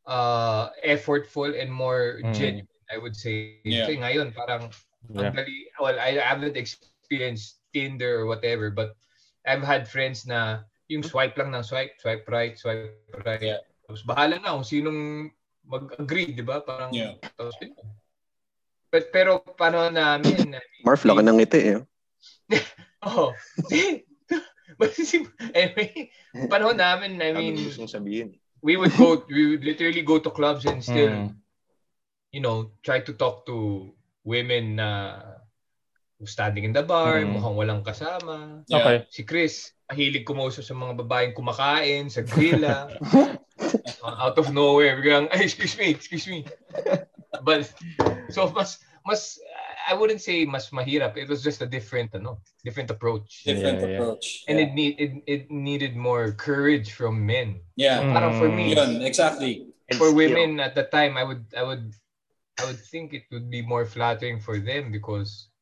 uh 0.09 0.73
effortful 0.81 1.53
and 1.53 1.69
more 1.69 2.25
Mm. 2.25 2.33
genuine 2.33 2.81
I 2.89 2.97
would 2.97 3.13
say 3.13 3.61
Yeah. 3.61 3.85
kasi 3.85 4.01
ngayon 4.01 4.33
parang 4.33 4.73
Yeah. 5.13 5.29
dali 5.29 5.69
well 5.77 5.93
I 6.01 6.17
haven't 6.17 6.57
experienced 6.57 7.61
Tinder 7.69 8.17
or 8.17 8.25
whatever 8.25 8.73
but 8.73 8.97
I've 9.45 9.61
had 9.61 9.85
friends 9.85 10.25
na 10.25 10.65
yung 10.89 11.05
swipe 11.05 11.37
lang 11.37 11.53
ng 11.53 11.61
swipe 11.61 12.01
swipe 12.01 12.25
right 12.33 12.57
swipe 12.57 12.97
right 13.21 13.41
Yeah. 13.45 13.61
tapos 13.85 14.01
bahala 14.09 14.41
na 14.41 14.57
kung 14.57 14.65
sinong 14.65 15.29
mag-agree 15.69 16.33
di 16.33 16.41
ba 16.41 16.65
parang 16.65 16.89
Yeah. 16.97 17.13
tapos 17.37 17.53
yun. 17.61 17.77
But, 18.95 19.11
pero 19.11 19.43
paano 19.43 19.91
namin 19.91 20.55
I 20.55 20.55
mean, 20.55 20.55
Marf, 20.87 21.03
laki 21.03 21.19
ng 21.19 21.35
ngiti 21.35 21.59
eh. 21.75 21.79
Oh. 23.03 23.35
But 24.79 24.95
si- 24.97 25.27
anyway, 25.51 26.09
panahon 26.47 26.79
namin, 26.79 27.19
I 27.19 27.35
mean, 27.35 27.59
sabihin. 27.91 28.39
we 28.63 28.79
would 28.79 28.95
go, 28.95 29.19
we 29.27 29.51
would 29.51 29.67
literally 29.67 30.01
go 30.01 30.17
to 30.23 30.31
clubs 30.31 30.63
and 30.63 30.79
still, 30.79 31.11
Mm. 31.11 31.35
you 32.31 32.39
know, 32.39 32.71
try 32.87 33.03
to 33.03 33.13
talk 33.13 33.45
to 33.51 33.91
women 34.23 34.79
na 34.79 35.19
standing 36.25 36.65
in 36.65 36.73
the 36.73 36.81
bar, 36.81 37.19
Mm. 37.21 37.35
mukhang 37.37 37.55
walang 37.59 37.83
kasama. 37.85 38.63
Yeah. 38.71 38.79
Okay. 38.79 38.97
Si 39.11 39.21
Chris, 39.27 39.75
mahilig 39.91 40.25
kumausap 40.25 40.65
sa 40.65 40.73
mga 40.73 41.03
babaeng 41.03 41.35
kumakain, 41.37 42.09
sa 42.09 42.23
grilla. 42.25 42.89
Uh, 44.01 44.15
out 44.25 44.39
of 44.41 44.49
nowhere, 44.49 44.97
biglang, 44.97 45.29
ay, 45.29 45.45
excuse 45.45 45.77
me, 45.77 45.93
excuse 45.93 46.25
me. 46.25 46.41
But, 47.45 47.69
so 48.33 48.49
mas, 48.49 48.81
mas, 49.05 49.37
I 49.87 49.93
wouldn't 49.93 50.21
say 50.21 50.45
mas 50.45 50.69
mahirap. 50.73 51.15
It 51.15 51.29
was 51.29 51.45
just 51.45 51.61
a 51.61 51.69
different, 51.69 52.13
ano, 52.17 52.41
different 52.65 52.89
approach. 52.89 53.45
Different 53.45 53.81
Yeah, 53.81 53.87
yeah. 53.87 53.95
approach. 54.01 54.43
And 54.49 54.57
yeah. 54.57 54.65
it 54.65 54.71
need 54.73 54.93
it, 54.97 55.11
it 55.29 55.43
needed 55.53 55.93
more 55.95 56.33
courage 56.33 56.91
from 56.97 57.21
men. 57.25 57.61
yeah. 57.77 58.01
Mm. 58.01 58.13
Parang 58.17 58.33
for 58.41 58.49
me, 58.49 58.73
Yun, 58.73 59.05
exactly. 59.05 59.69
For 60.01 60.09
women 60.09 60.57
at 60.59 60.73
the 60.73 60.89
time, 60.89 61.13
I 61.15 61.23
would 61.23 61.45
I 61.53 61.61
would 61.61 61.93
I 62.57 62.65
would 62.65 62.81
think 62.81 63.13
it 63.13 63.29
would 63.29 63.53
be 63.53 63.61
more 63.61 63.85
flattering 63.85 64.41
for 64.41 64.57
them 64.57 64.89
because 64.89 65.53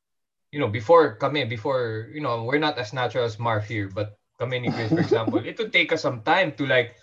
you 0.55 0.63
know 0.63 0.71
before 0.71 1.19
kami 1.19 1.43
before 1.43 2.07
you 2.15 2.23
know 2.23 2.47
we're 2.47 2.63
not 2.63 2.79
as 2.79 2.95
natural 2.95 3.27
as 3.27 3.35
Marv 3.35 3.67
here, 3.67 3.91
but 3.91 4.15
kami 4.39 4.63
ni 4.63 4.71
Chris 4.71 4.95
for 4.95 5.03
example, 5.11 5.43
it 5.43 5.59
would 5.59 5.75
take 5.75 5.91
us 5.91 5.99
some 6.07 6.23
time 6.23 6.55
to 6.55 6.63
like, 6.63 6.95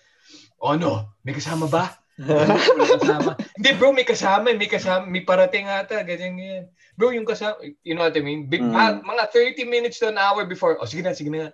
oh 0.64 0.80
no, 0.80 1.12
may 1.28 1.36
kasama 1.36 1.68
ba? 1.68 1.99
Hindi 3.56 3.70
bro, 3.80 3.92
may 3.92 4.04
kasama, 4.04 4.52
may 4.52 4.68
kasama, 4.68 5.08
may 5.08 5.24
parating 5.24 5.64
ata, 5.66 6.04
ganyan 6.04 6.36
ganyan. 6.36 6.64
Bro, 6.96 7.16
yung 7.16 7.24
kasama, 7.24 7.56
you 7.82 7.96
know 7.96 8.04
what 8.04 8.16
I 8.16 8.20
mean? 8.20 8.46
Big, 8.46 8.60
Mm. 8.60 8.76
ah, 8.76 9.00
mga 9.00 9.24
30 9.32 9.64
minutes 9.64 9.98
to 10.00 10.12
an 10.12 10.20
hour 10.20 10.44
before, 10.44 10.76
oh 10.76 10.84
sige 10.84 11.00
na, 11.00 11.16
sige 11.16 11.32
na. 11.32 11.52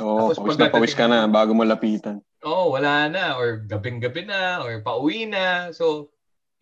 Oo, 0.00 0.32
Tapos 0.32 0.40
pawis 0.40 0.56
na 0.56 0.72
pawis 0.72 0.94
ka 0.96 1.04
na 1.04 1.28
bago 1.28 1.52
mo 1.52 1.64
lapitan. 1.64 2.24
oh, 2.40 2.72
wala 2.72 3.04
na, 3.12 3.36
or 3.36 3.60
gabing-gabi 3.68 4.24
na, 4.24 4.64
or 4.64 4.80
pauwi 4.80 5.28
na. 5.28 5.68
So, 5.76 6.08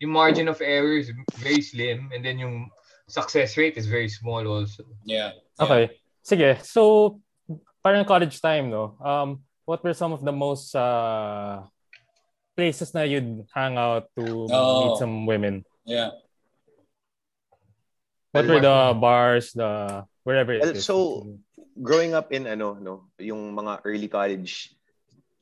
yung 0.03 0.11
margin 0.11 0.51
of 0.51 0.59
error 0.59 0.99
is 0.99 1.07
very 1.39 1.63
slim, 1.63 2.11
and 2.11 2.19
then 2.19 2.35
yung 2.35 2.67
success 3.07 3.55
rate 3.55 3.79
is 3.79 3.87
very 3.87 4.11
small 4.11 4.43
also. 4.43 4.83
Yeah. 5.07 5.39
Okay. 5.55 5.95
Sige. 6.19 6.59
So, 6.67 7.15
parang 7.79 8.03
college 8.03 8.43
time, 8.43 8.67
no? 8.67 8.99
Um, 8.99 9.39
what 9.63 9.79
were 9.79 9.95
some 9.95 10.11
of 10.11 10.19
the 10.19 10.35
most 10.35 10.75
uh, 10.75 11.63
places 12.59 12.91
na 12.91 13.07
you'd 13.07 13.47
hang 13.55 13.79
out 13.79 14.11
to 14.19 14.51
Oh. 14.51 14.83
meet 14.83 14.99
some 14.99 15.23
women? 15.23 15.63
Yeah. 15.87 16.19
What 18.35 18.45
were 18.51 18.59
the 18.59 18.93
bars, 18.99 19.55
the 19.55 20.03
wherever 20.27 20.51
it 20.51 20.59
Well, 20.61 20.75
is? 20.75 20.83
so, 20.85 21.23
growing 21.79 22.11
up 22.13 22.35
in 22.35 22.43
ano 22.43 22.75
no 22.75 23.07
yung 23.15 23.55
mga 23.55 23.79
early 23.87 24.11
college 24.11 24.75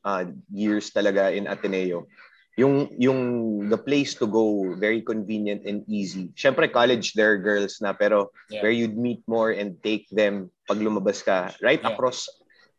uh, 0.06 0.30
years 0.54 0.94
talaga 0.94 1.34
in 1.34 1.50
Ateneo 1.50 2.06
yung 2.54 2.90
yung 2.94 3.20
the 3.66 3.78
place 3.78 4.14
to 4.18 4.26
go 4.26 4.70
very 4.78 5.02
convenient 5.02 5.66
and 5.66 5.82
easy 5.90 6.30
syempre 6.38 6.70
college 6.70 7.18
there 7.18 7.34
girls 7.42 7.82
na 7.82 7.90
pero 7.90 8.30
Yeah. 8.46 8.62
where 8.62 8.70
you'd 8.74 8.94
meet 8.94 9.18
more 9.26 9.50
and 9.50 9.74
take 9.82 10.06
them 10.14 10.46
pag 10.70 10.78
lumabas 10.78 11.26
ka 11.26 11.50
right 11.58 11.82
Yeah. 11.82 11.90
across 11.90 12.30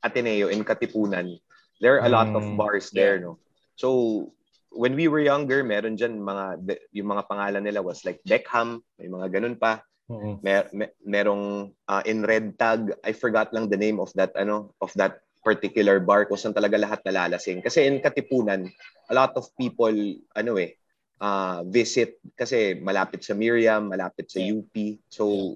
Ateneo 0.08 0.48
in 0.48 0.64
Katipunan 0.64 1.36
there 1.84 2.00
are 2.00 2.08
a 2.08 2.12
lot 2.12 2.32
of 2.32 2.48
Mm, 2.48 2.56
bars 2.56 2.88
there 2.96 3.20
no 3.20 3.36
so 3.80 4.28
when 4.76 4.94
we 5.00 5.08
were 5.08 5.24
younger 5.24 5.64
meron 5.64 5.96
diyan 5.96 6.20
mga 6.20 6.46
yung 6.92 7.16
mga 7.16 7.24
pangalan 7.32 7.64
nila 7.64 7.80
was 7.80 8.04
like 8.04 8.20
Beckham 8.28 8.84
may 9.00 9.08
mga 9.08 9.40
ganun 9.40 9.56
pa 9.56 9.80
Mm-mm. 10.12 10.44
mer 10.44 10.68
mer- 10.76 10.98
merong 11.06 11.72
uh, 11.88 12.04
in 12.04 12.28
red 12.28 12.60
tag 12.60 12.92
I 13.08 13.16
forgot 13.16 13.56
lang 13.56 13.72
the 13.72 13.80
name 13.80 14.04
of 14.04 14.12
that 14.20 14.36
ano 14.36 14.76
of 14.84 14.92
that 15.00 15.24
particular 15.46 16.04
bar 16.04 16.28
kung 16.28 16.36
saan 16.36 16.52
talaga 16.52 16.76
lahat 16.76 17.00
nalalasing 17.08 17.64
kasi 17.64 17.88
in 17.88 18.04
Katipunan 18.04 18.68
a 19.08 19.14
lot 19.16 19.32
of 19.40 19.48
people 19.56 19.94
ano 20.36 20.60
eh 20.60 20.76
uh, 21.24 21.64
visit 21.64 22.20
kasi 22.36 22.76
malapit 22.82 23.24
sa 23.24 23.38
Miriam 23.38 23.88
malapit 23.88 24.28
sa. 24.28 24.44
UP 24.44 24.74
so 25.08 25.56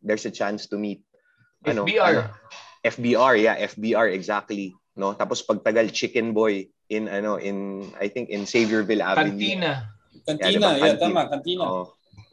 there's 0.00 0.24
a 0.24 0.32
chance 0.32 0.70
to 0.70 0.80
meet 0.80 1.04
ano 1.66 1.84
FBR. 1.84 2.06
ano, 2.06 2.20
FBR 2.82 3.34
yeah 3.38 3.56
FBR 3.66 4.14
exactly 4.14 4.72
no 4.96 5.12
tapos 5.14 5.42
pagtagal 5.44 5.90
Chicken 5.90 6.30
Boy 6.32 6.70
in 6.92 7.08
ano 7.08 7.40
in 7.40 7.88
I 7.96 8.12
think 8.12 8.28
in 8.28 8.44
Saviorville 8.44 9.00
Avenue 9.00 9.32
Cantina. 9.40 9.72
Cantina. 10.28 10.48
diba? 10.52 10.70
Yeah, 10.76 10.94
Cantina. 10.94 11.00
tama. 11.00 11.20
Cantina. 11.32 11.62
Oo. 11.64 11.84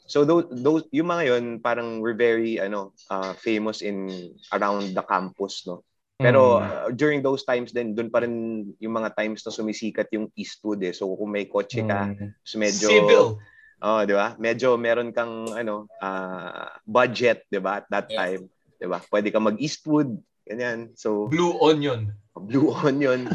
So 0.09 0.25
those, 0.25 0.49
those 0.49 0.83
yung 0.89 1.05
mga 1.07 1.23
yon 1.31 1.45
parang 1.61 2.01
we're 2.01 2.17
very 2.17 2.57
ano 2.57 2.91
uh, 3.07 3.31
famous 3.37 3.79
in 3.79 4.09
around 4.51 4.91
the 4.91 5.05
campus 5.05 5.63
no. 5.63 5.85
Pero 6.19 6.59
Mm. 6.59 6.65
uh, 6.67 6.87
during 6.91 7.23
those 7.23 7.47
times 7.47 7.71
din 7.71 7.95
doon 7.95 8.11
pa 8.11 8.19
rin 8.19 8.35
yung 8.83 8.91
mga 8.91 9.15
times 9.15 9.39
na 9.47 9.55
sumisikat 9.55 10.11
yung 10.11 10.27
Eastwood 10.35 10.83
eh. 10.83 10.91
So 10.91 11.07
kung 11.15 11.31
may 11.31 11.47
kotse 11.47 11.79
ka, 11.87 12.11
Mm. 12.11 12.35
so 12.43 12.59
medyo 12.59 12.89
Civil. 12.91 13.23
oh, 13.79 14.01
'di 14.03 14.15
ba? 14.17 14.35
Medyo 14.35 14.75
meron 14.75 15.15
kang 15.15 15.47
ano 15.55 15.87
uh, 16.03 16.67
budget, 16.83 17.47
'di 17.47 17.63
ba? 17.63 17.79
At 17.79 17.87
that 17.87 18.11
Yeah. 18.11 18.17
time, 18.19 18.41
'di 18.75 18.87
ba? 18.89 18.99
Pwede 19.07 19.31
ka 19.31 19.39
mag-Eastwood, 19.39 20.19
ganyan. 20.49 20.91
So 20.93 21.29
Blue 21.29 21.53
Onion. 21.61 22.09
Blue 22.35 22.71
Onion, 22.81 23.27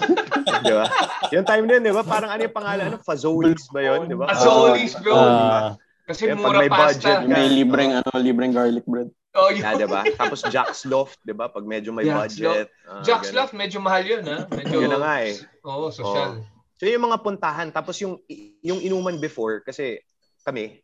'di 0.59 0.73
ba? 0.73 0.89
Yung 1.29 1.45
time 1.45 1.65
na 1.65 1.77
yun, 1.77 1.83
'di 1.83 1.93
ba? 1.93 2.03
Parang 2.03 2.31
ano 2.31 2.41
yung 2.41 2.57
pangalan? 2.57 2.85
Ano? 2.89 2.99
Fazoli's 2.99 3.69
ba 3.69 3.81
'yon, 3.81 4.09
'di 4.09 4.17
ba? 4.17 4.27
Azolis, 4.27 4.97
bro. 4.99 5.13
Ah, 5.13 5.77
Kasi 6.05 6.25
pag 6.27 6.37
mura 6.37 6.59
may 6.59 6.69
budget 6.69 7.05
pasta. 7.05 7.21
ka- 7.21 7.29
May 7.29 7.47
libreng 7.49 7.93
ano, 7.95 8.11
libreng 8.17 8.51
garlic 8.51 8.85
bread. 8.85 9.13
Oh, 9.35 9.49
yun. 9.49 9.61
Yeah, 9.61 9.77
'di 9.77 9.87
ba? 9.87 10.09
Tapos 10.15 10.41
Jack's 10.47 10.83
Loft, 10.85 11.21
'di 11.21 11.33
ba? 11.33 11.47
Pag 11.47 11.65
medyo 11.65 11.91
may 11.91 12.03
Jack's 12.03 12.35
budget. 12.35 12.69
ah, 12.85 13.03
Jack's 13.03 13.29
ganun. 13.29 13.37
Loft, 13.39 13.53
medyo 13.55 13.79
mahal 13.79 14.05
yun, 14.05 14.25
ha? 14.25 14.49
Medyo, 14.49 14.77
Yun 14.81 14.91
na 14.91 14.99
nga 14.99 15.15
eh. 15.23 15.35
Oo, 15.63 15.89
social. 15.91 16.41
So 16.75 16.89
yung 16.89 17.05
mga 17.05 17.21
puntahan 17.21 17.69
tapos 17.71 18.01
yung 18.01 18.17
yung 18.61 18.81
inuman 18.81 19.17
before 19.17 19.61
kasi 19.61 20.01
kami 20.41 20.81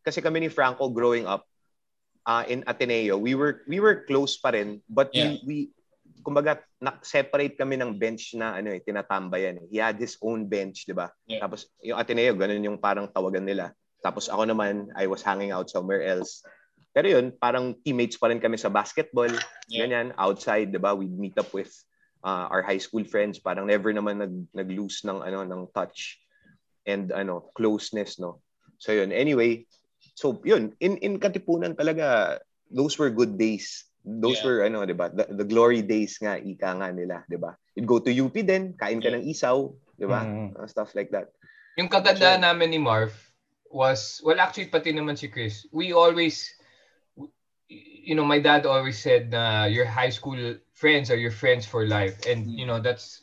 kasi 0.00 0.18
kami 0.18 0.40
ni 0.40 0.48
Franco 0.48 0.86
growing 0.88 1.26
up 1.26 1.49
uh, 2.26 2.44
in 2.48 2.64
Ateneo, 2.66 3.16
we 3.16 3.34
were 3.34 3.62
we 3.68 3.80
were 3.80 4.04
close 4.04 4.36
pa 4.36 4.52
rin 4.52 4.80
but 4.88 5.12
Yeah. 5.12 5.36
we 5.44 5.44
we 5.46 5.56
kumbaga 6.20 6.60
na-separate 6.76 7.56
kami 7.56 7.80
ng 7.80 7.96
bench 7.96 8.36
na 8.36 8.60
ano 8.60 8.76
eh 8.76 8.80
tinatambayan 8.84 9.56
eh. 9.64 9.66
He 9.72 9.80
had 9.80 9.96
his 9.96 10.20
own 10.20 10.44
bench, 10.44 10.84
'di 10.84 10.92
ba? 10.92 11.08
Yeah. 11.24 11.40
Tapos 11.44 11.64
yung 11.80 11.96
Ateneo, 11.96 12.36
ganun 12.36 12.60
yung 12.60 12.76
parang 12.80 13.08
tawagan 13.08 13.48
nila. 13.48 13.72
Tapos 14.04 14.28
ako 14.28 14.48
naman, 14.48 14.88
I 14.96 15.08
was 15.08 15.24
hanging 15.24 15.52
out 15.52 15.68
somewhere 15.72 16.04
else. 16.04 16.44
Pero 16.92 17.06
yun, 17.06 17.32
parang 17.36 17.76
teammates 17.84 18.16
pa 18.18 18.28
rin 18.32 18.40
kami 18.40 18.56
sa 18.60 18.68
basketball, 18.72 19.30
Yeah. 19.70 19.86
ganyan, 19.86 20.12
outside, 20.20 20.72
'di 20.72 20.80
ba? 20.80 20.92
We'd 20.92 21.14
meet 21.14 21.36
up 21.40 21.48
with 21.56 21.72
uh, 22.20 22.52
our 22.52 22.60
high 22.60 22.80
school 22.80 23.04
friends, 23.08 23.40
parang 23.40 23.64
never 23.64 23.88
naman 23.94 24.20
nag 24.20 24.34
nag-lose 24.52 25.00
ng 25.08 25.24
ano 25.24 25.40
ng 25.46 25.72
touch 25.72 26.20
and 26.84 27.12
ano, 27.16 27.48
closeness, 27.56 28.20
no. 28.20 28.44
So 28.80 28.92
yun, 28.92 29.12
anyway, 29.12 29.64
so 30.14 30.40
yun, 30.44 30.74
in 30.80 30.96
in 31.00 31.20
Katipunan 31.20 31.74
talaga 31.74 32.38
those 32.70 32.98
were 32.98 33.10
good 33.10 33.36
days. 33.36 33.84
Those 34.00 34.40
Yeah. 34.40 34.46
were 34.48 34.60
ano, 34.64 34.86
'di 34.88 34.96
ba? 34.96 35.12
The, 35.12 35.28
the 35.28 35.44
glory 35.44 35.84
days 35.84 36.16
nga 36.22 36.40
ika 36.40 36.72
nga 36.78 36.88
nila, 36.88 37.26
'di 37.28 37.36
ba? 37.36 37.52
You'd 37.76 37.90
go 37.90 38.00
to 38.00 38.08
UP 38.08 38.32
din, 38.32 38.72
kain 38.80 39.04
ka 39.04 39.12
Yeah. 39.12 39.20
ng 39.20 39.28
isaw, 39.28 39.76
'di 40.00 40.06
ba? 40.08 40.24
Mm. 40.24 40.56
Uh, 40.56 40.66
stuff 40.70 40.96
like 40.96 41.12
that. 41.12 41.34
Yung 41.76 41.88
kagandaan 41.92 42.44
namin 42.44 42.72
ni 42.72 42.80
Marv 42.80 43.12
was, 43.70 44.20
well, 44.24 44.40
actually, 44.40 44.66
pati 44.66 44.92
naman 44.92 45.16
si 45.16 45.28
Chris, 45.30 45.64
we 45.70 45.92
always, 45.94 46.50
you 47.70 48.18
know, 48.18 48.26
my 48.26 48.42
dad 48.42 48.66
always 48.66 48.98
said 48.98 49.30
na 49.30 49.64
your 49.64 49.86
high 49.86 50.10
school 50.10 50.36
friends 50.74 51.10
are 51.10 51.16
your 51.16 51.30
friends 51.30 51.64
for 51.64 51.86
life. 51.86 52.18
And, 52.26 52.50
you 52.50 52.66
know, 52.66 52.82
that's, 52.82 53.22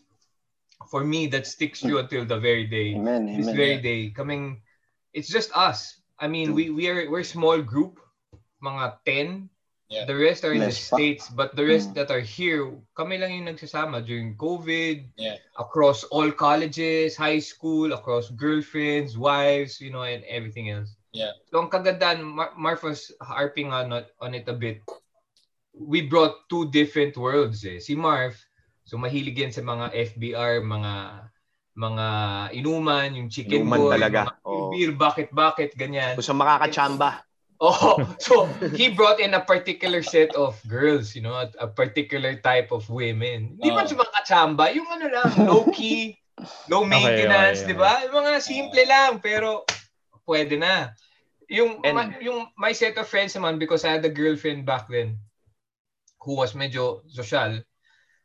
for 0.87 1.03
me, 1.03 1.27
that 1.35 1.45
sticks 1.45 1.83
you 1.83 1.99
until 1.99 2.23
the 2.23 2.39
very 2.39 2.65
day. 2.65 2.95
Amen, 2.95 3.27
This 3.27 3.51
amen. 3.51 3.55
very 3.55 3.77
day, 3.83 4.09
coming, 4.15 4.63
it's 5.13 5.27
just 5.27 5.51
us. 5.51 5.99
I 6.19 6.27
mean, 6.27 6.53
we, 6.53 6.69
we 6.69 6.89
are, 6.89 7.09
we're 7.09 7.21
a 7.21 7.25
small 7.25 7.61
group, 7.61 7.99
mga 8.63 8.97
10. 9.05 9.49
Yeah. 9.89 10.03
The 10.03 10.15
rest 10.17 10.43
are 10.43 10.51
in 10.51 10.59
the 10.59 10.67
Less 10.67 10.89
pa. 10.89 10.97
States, 10.97 11.29
but 11.29 11.55
the 11.55 11.63
rest 11.63 11.91
Mm. 11.91 11.95
that 11.95 12.11
are 12.11 12.19
here, 12.19 12.75
kami 12.97 13.17
lang 13.17 13.31
yung 13.31 13.47
nagsasama 13.47 14.03
during 14.03 14.35
COVID, 14.35 15.15
Yeah. 15.15 15.39
across 15.55 16.03
all 16.11 16.27
colleges, 16.31 17.15
high 17.15 17.39
school, 17.39 17.93
across 17.93 18.27
girlfriends, 18.35 19.15
wives, 19.15 19.79
you 19.79 19.87
know, 19.87 20.03
and 20.03 20.27
everything 20.27 20.69
else. 20.69 20.91
Yeah. 21.15 21.31
So 21.47 21.63
ang 21.63 21.71
kagandaan, 21.71 22.19
Mar- 22.19 22.51
Marf 22.59 22.83
was 22.83 23.15
harping 23.23 23.71
on, 23.71 23.93
it- 23.95 24.11
on 24.19 24.35
it 24.35 24.43
a 24.51 24.57
bit. 24.57 24.83
We 25.71 26.03
brought 26.03 26.35
two 26.51 26.67
different 26.73 27.15
worlds 27.15 27.63
eh. 27.63 27.79
Si 27.79 27.95
Marv, 27.95 28.35
So 28.87 28.95
mahilig 28.95 29.35
yan 29.35 29.51
sa 29.51 29.59
mga 29.59 29.91
FBR, 30.15 30.63
mga 30.63 31.27
mga 31.77 32.05
inuman, 32.57 33.13
yung 33.13 33.29
chicken 33.29 33.61
Inuman 33.63 33.85
boy, 33.85 33.93
talaga. 33.93 34.19
mga 34.33 34.41
Oo. 34.49 34.69
beer, 34.73 34.91
bakit, 34.97 35.29
bakit, 35.29 35.69
ganyan. 35.77 36.17
Sa 36.19 36.33
makakachamba. 36.33 37.21
Oh, 37.57 37.97
so 38.21 38.45
he 38.77 38.85
brought 38.93 39.17
in 39.17 39.33
a 39.33 39.41
particular 39.41 40.05
set 40.05 40.29
of 40.37 40.53
girls, 40.69 41.17
you 41.17 41.25
know, 41.25 41.33
a, 41.33 41.49
a 41.57 41.65
particular 41.65 42.37
type 42.37 42.69
of 42.69 42.85
women. 42.85 43.57
Hindi 43.57 43.73
man 43.73 43.81
Oh. 43.81 43.89
sa 43.89 43.97
mga 43.97 44.13
kachamba, 44.13 44.69
yung 44.77 44.85
ano 44.85 45.09
lang, 45.09 45.25
low 45.49 45.65
key, 45.73 46.21
low 46.69 46.85
maintenance, 46.85 47.65
okay, 47.65 47.73
di 47.73 47.81
ba? 47.81 48.05
Yung 48.05 48.13
mga 48.13 48.45
simple 48.45 48.77
lang, 48.85 49.17
pero 49.17 49.65
pwede 50.29 50.53
na. 50.53 50.93
Yung, 51.49 51.81
And- 51.81 51.97
ma- 51.97 52.21
yung 52.21 52.45
my 52.61 52.77
set 52.77 52.93
of 52.93 53.09
friends 53.09 53.33
naman, 53.33 53.57
because 53.57 53.81
I 53.81 53.97
had 53.97 54.05
a 54.05 54.13
girlfriend 54.13 54.61
back 54.61 54.85
then 54.85 55.17
who 56.21 56.37
was 56.37 56.53
medyo 56.53 57.01
social. 57.09 57.57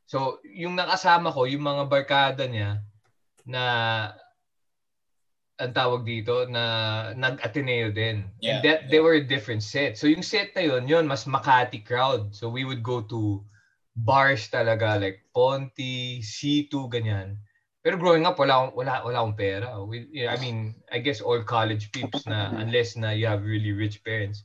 So, 0.05 0.45
yung 0.45 0.77
nakasama 0.77 1.33
ko, 1.33 1.49
yung 1.49 1.65
mga 1.65 1.89
barkada 1.89 2.45
niya 2.45 2.85
na 3.47 3.65
ang 5.63 5.71
tawag 5.71 6.03
dito 6.03 6.49
na 6.51 6.63
nag-Ateneo 7.15 7.95
din. 7.95 8.27
Yeah, 8.43 8.59
And 8.59 8.65
that 8.67 8.79
they 8.91 8.99
were 8.99 9.15
a 9.15 9.23
different 9.23 9.63
set. 9.63 9.95
So 9.95 10.11
yung 10.11 10.25
set 10.27 10.51
na 10.59 10.67
yun, 10.67 10.91
yun 10.91 11.07
mas 11.07 11.23
Makati 11.29 11.87
crowd. 11.87 12.35
So 12.35 12.51
we 12.51 12.67
would 12.67 12.83
go 12.83 13.05
to 13.07 13.47
bars 13.95 14.49
talaga 14.51 14.99
like 14.99 15.23
Ponti, 15.31 16.19
C2 16.25 16.91
ganyan. 16.91 17.39
Pero 17.83 17.99
growing 17.99 18.27
up 18.27 18.39
wala 18.39 18.59
akong- 18.59 18.75
wala 18.75 18.93
wala 19.07 19.19
akong 19.23 19.39
pera. 19.39 19.69
We, 19.83 20.07
yeah, 20.11 20.35
I 20.35 20.39
mean, 20.39 20.75
I 20.91 20.99
guess 20.99 21.23
all 21.23 21.43
college 21.47 21.91
peeps 21.95 22.27
na 22.27 22.51
unless 22.59 22.99
na 22.99 23.11
you 23.15 23.27
have 23.31 23.47
really 23.47 23.71
rich 23.75 24.03
parents, 24.03 24.43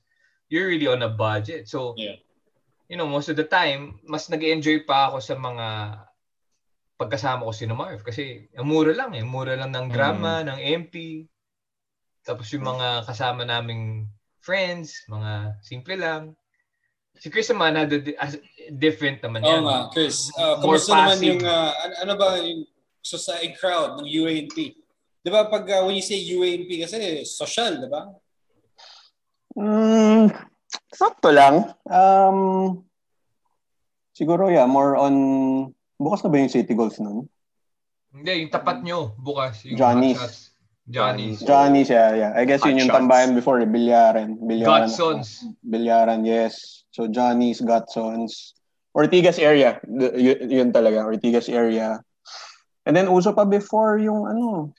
you're 0.50 0.70
really 0.70 0.90
on 0.90 1.02
a 1.06 1.10
budget. 1.10 1.66
So 1.66 1.98
Yeah. 1.98 2.22
you 2.88 2.96
know, 2.96 3.04
most 3.10 3.28
of 3.28 3.36
the 3.36 3.44
time, 3.44 4.00
mas 4.08 4.32
nag-enjoy 4.32 4.88
pa 4.88 5.12
ako 5.12 5.20
sa 5.20 5.36
mga 5.36 5.66
pagkasama 6.98 7.46
ko 7.46 7.54
si 7.54 7.70
Marv 7.70 8.02
kasi 8.02 8.50
ang 8.58 8.66
mura 8.66 8.92
lang 8.92 9.14
eh. 9.14 9.22
Mura 9.22 9.54
lang 9.54 9.70
ng 9.70 9.88
drama, 9.94 10.42
ng 10.42 10.60
MP. 10.82 11.26
Tapos 12.26 12.50
yung 12.52 12.66
mga 12.66 13.06
kasama 13.06 13.46
naming 13.46 14.10
friends, 14.42 15.06
mga 15.06 15.62
simple 15.62 15.96
lang. 15.96 16.34
Si 17.18 17.30
Chris 17.30 17.50
naman, 17.50 17.78
had 17.78 17.94
a 17.94 18.02
different 18.74 19.22
naman 19.22 19.42
Oo 19.46 19.50
yan. 19.50 19.64
nga, 19.64 19.80
Chris. 19.94 20.30
Uh, 20.38 20.58
More 20.62 20.78
kamusta 20.78 20.94
naman 20.94 21.20
yung, 21.22 21.42
uh, 21.46 21.72
ano, 21.74 21.94
ano 22.04 22.14
ba 22.18 22.28
yung 22.42 22.66
society 23.02 23.58
crowd 23.58 24.02
ng 24.02 24.10
UANP? 24.10 24.58
Di 25.22 25.30
ba 25.30 25.50
pag 25.50 25.66
uh, 25.70 25.82
when 25.86 25.98
you 25.98 26.06
say 26.06 26.18
UANP 26.18 26.70
kasi 26.82 27.26
social, 27.26 27.78
di 27.78 27.90
ba? 27.90 28.10
Mm, 29.58 30.30
sakto 30.94 31.34
lang. 31.34 31.74
Um, 31.90 32.84
siguro, 34.14 34.50
yeah, 34.50 34.70
more 34.70 34.98
on... 34.98 35.16
Bukas 35.98 36.22
na 36.22 36.30
ba 36.30 36.38
yung 36.38 36.54
City 36.54 36.74
Goals 36.78 37.02
nun? 37.02 37.26
Hindi, 38.14 38.46
yung 38.46 38.54
tapat 38.54 38.86
nyo 38.86 39.18
bukas. 39.18 39.66
Yung 39.66 39.78
Johnny's. 39.78 40.18
hot 40.18 40.30
shots. 40.30 40.54
Johnny's. 40.88 41.44
Johnny's, 41.44 41.90
yeah, 41.92 42.16
yeah. 42.16 42.32
I 42.32 42.48
guess 42.48 42.64
yun 42.64 42.80
yung 42.80 42.88
tambayan 42.88 43.36
before, 43.36 43.60
eh, 43.60 43.68
Bilyaran. 43.68 44.40
Bilyaran. 44.40 44.88
Godsons. 44.88 45.44
Bilyaran, 45.60 46.24
yes. 46.24 46.88
So, 46.96 47.12
Johnny's, 47.12 47.60
Godsons. 47.60 48.56
Ortigas 48.96 49.36
area. 49.36 49.84
Y- 49.84 50.48
yun 50.48 50.72
talaga, 50.72 51.04
Ortigas 51.04 51.52
area. 51.52 52.00
And 52.88 52.96
then, 52.96 53.12
uso 53.12 53.36
pa 53.36 53.44
before 53.44 54.00
yung 54.00 54.32
ano, 54.32 54.72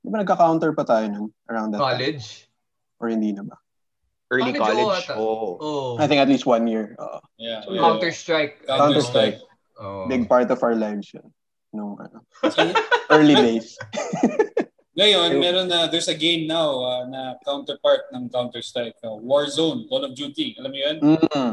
di 0.00 0.08
ba 0.08 0.24
nagka-counter 0.24 0.72
pa 0.72 0.88
tayo 0.88 1.04
nun? 1.12 1.26
Around 1.52 1.76
that 1.76 1.84
time? 1.84 2.00
College. 2.00 2.48
Or 2.96 3.12
hindi 3.12 3.36
na 3.36 3.44
ba? 3.44 3.60
Early 4.32 4.56
College, 4.56 5.04
college. 5.04 5.20
Oo. 5.20 5.60
Oh. 5.60 5.92
I 6.00 6.08
think 6.08 6.24
at 6.24 6.32
least 6.32 6.48
one 6.48 6.64
year. 6.64 6.96
Oo. 6.96 7.20
Yeah. 7.36 7.60
Counter-Strike. 7.68 8.64
Counter-Strike. 8.64 9.44
Oh. 9.82 10.06
Big 10.06 10.30
part 10.30 10.46
of 10.54 10.62
our 10.62 10.78
lives 10.78 11.10
yun. 11.10 11.26
Nung 11.74 11.98
ano, 11.98 12.22
early 13.10 13.34
days. 13.34 13.74
ngayon, 14.98 15.42
meron 15.42 15.66
na, 15.66 15.90
there's 15.90 16.06
a 16.06 16.14
game 16.14 16.46
now 16.46 16.78
uh, 16.78 17.04
na 17.10 17.34
counterpart 17.42 18.06
ng 18.14 18.30
Counter-Strike. 18.30 19.02
Uh, 19.02 19.18
Warzone, 19.18 19.90
Call 19.90 20.06
of 20.06 20.14
Duty. 20.14 20.54
Alam 20.62 20.70
mo 20.70 20.78
yun? 20.78 20.96
Mm. 21.02 21.52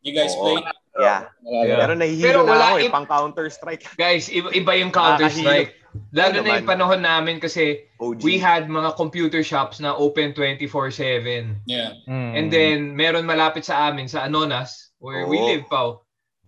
You 0.00 0.12
guys 0.16 0.32
Oo. 0.38 0.42
play? 0.42 0.56
Yeah. 0.98 1.28
Yeah. 1.44 1.78
Pero 1.84 1.92
nahihilo 1.94 2.24
Pero 2.24 2.40
na 2.46 2.54
ako 2.58 2.76
eh, 2.80 2.90
pang 2.90 3.06
Counter-Strike. 3.06 3.82
Guys, 4.02 4.26
iba, 4.32 4.50
iba 4.50 4.72
yung 4.78 4.90
Counter-Strike. 4.90 5.78
Lalo 6.14 6.42
Ano 6.42 6.46
na 6.46 6.58
yung 6.58 6.68
panahon 6.68 7.02
namin 7.02 7.36
kasi 7.38 7.86
OG. 7.98 8.22
we 8.22 8.38
had 8.38 8.66
mga 8.70 8.94
computer 8.94 9.42
shops 9.42 9.78
na 9.82 9.94
open 9.94 10.34
24-7. 10.34 11.66
Yeah. 11.66 11.98
Mm. 12.06 12.32
And 12.34 12.46
then, 12.50 12.76
meron 12.94 13.26
malapit 13.26 13.66
sa 13.66 13.90
amin, 13.90 14.06
sa 14.06 14.26
Anonas, 14.26 14.94
where 14.98 15.26
we 15.26 15.38
Oo. 15.38 15.46
live 15.54 15.64
pa. 15.70 15.98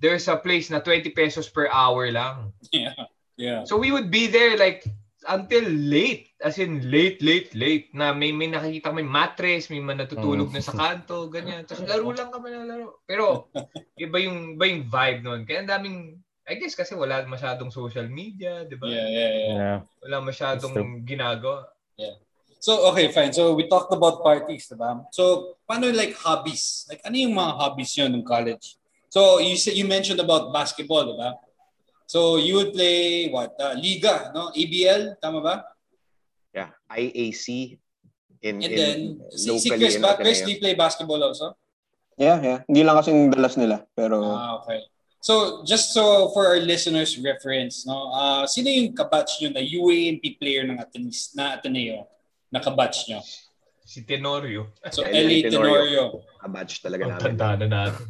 There's 0.01 0.27
a 0.27 0.41
place 0.41 0.73
na 0.73 0.81
20 0.81 1.13
pesos 1.13 1.47
per 1.47 1.69
hour 1.69 2.09
lang. 2.09 2.57
Yeah. 2.73 2.97
Yeah. 3.37 3.61
So 3.69 3.77
we 3.77 3.93
would 3.93 4.09
be 4.09 4.27
there 4.27 4.57
like 4.57 4.85
until 5.29 5.65
late. 5.69 6.33
As 6.41 6.57
in, 6.57 6.89
late, 6.89 7.21
late, 7.21 7.53
late. 7.53 7.93
Na 7.93 8.17
may, 8.17 8.33
may 8.33 8.49
nakikita 8.49 8.89
may 8.97 9.05
mattress, 9.05 9.69
may 9.69 9.81
man 9.81 10.01
natutulog 10.01 10.49
Mm. 10.49 10.57
na 10.57 10.63
sa 10.65 10.73
kanto, 10.73 11.29
ganyan. 11.29 11.69
Tapos 11.69 11.85
laro 11.85 12.09
lang 12.17 12.33
kami 12.33 12.49
ng 12.49 12.65
laro. 12.65 13.05
Pero, 13.05 13.53
iba 14.01 14.17
yung, 14.25 14.57
iba 14.57 14.65
yung 14.65 14.89
vibe 14.89 15.21
nun. 15.21 15.41
Kaya 15.45 15.61
ang 15.61 15.69
daming, 15.69 16.17
I 16.49 16.57
guess 16.57 16.73
kasi 16.73 16.97
wala 16.97 17.21
masyadong 17.29 17.69
social 17.69 18.09
media, 18.09 18.65
di 18.65 18.81
ba? 18.81 18.89
Yeah, 18.89 19.09
yeah, 19.09 19.31
yeah. 19.37 19.53
Yeah. 19.53 19.79
Wala 20.01 20.17
masyadong 20.25 21.05
ginagawa. 21.05 21.69
So, 22.61 22.89
okay, 22.93 23.09
fine. 23.09 23.33
So, 23.33 23.57
we 23.57 23.69
talked 23.69 23.93
about 23.93 24.21
parties, 24.21 24.69
diba? 24.69 25.09
So, 25.17 25.57
paano 25.65 25.89
like 25.93 26.13
hobbies? 26.13 26.85
Like, 26.93 27.01
ano 27.09 27.17
yung 27.17 27.33
mga 27.33 27.53
hobbies 27.57 27.93
yun 27.97 28.13
ng 28.13 28.25
college? 28.25 28.80
So, 29.11 29.43
you 29.43 29.59
said 29.59 29.75
you 29.75 29.91
mentioned 29.91 30.23
about 30.23 30.55
basketball, 30.55 31.03
diba? 31.03 31.35
So, 32.07 32.39
you 32.39 32.55
would 32.63 32.73
play, 32.73 33.27
what, 33.29 33.59
uh, 33.59 33.75
Liga, 33.75 34.31
no? 34.31 34.55
ABL, 34.55 35.19
tama 35.19 35.43
ba? 35.43 35.55
Yeah. 36.55 36.71
IAC. 36.87 37.75
In, 38.41 38.63
And 38.63 38.71
in 38.71 38.79
then, 38.79 38.99
si, 39.35 39.51
si 39.59 39.69
Chris 39.69 39.99
in 39.99 40.03
ba? 40.03 40.15
Chris, 40.15 40.41
do 40.47 40.51
you 40.55 40.63
play 40.63 40.79
basketball 40.79 41.19
also? 41.23 41.59
Yeah, 42.15 42.39
yeah. 42.39 42.59
Hindi 42.71 42.87
lang 42.87 42.97
kasing 43.03 43.35
dalas 43.35 43.59
nila. 43.59 43.83
Pero, 43.99 44.23
Ah, 44.23 44.63
okay. 44.63 44.87
So, 45.21 45.61
just 45.69 45.93
so 45.93 46.31
for 46.33 46.49
our 46.49 46.63
listeners' 46.63 47.19
reference, 47.21 47.85
no, 47.85 48.09
uh, 48.15 48.47
sino 48.49 48.73
yung 48.73 48.97
kabatch 48.97 49.37
nyo 49.43 49.53
na 49.53 49.61
UANP 49.61 50.41
player 50.41 50.65
ng 50.65 50.81
Atenis, 50.81 51.37
na 51.37 51.59
Ateneo 51.61 52.09
na 52.49 52.63
kabatch 52.63 53.05
nyo? 53.11 53.21
Si 53.85 54.01
Tenorio. 54.07 54.73
So, 54.89 55.03
L.A. 55.05 55.21
L.A. 55.21 55.39
Tenorio. 55.51 56.25
Kabatch 56.41 56.81
talaga 56.81 57.05
Ang 57.05 57.11
namin. 57.19 57.23
tanda 57.37 57.49
na 57.59 57.67
natin. 57.69 58.07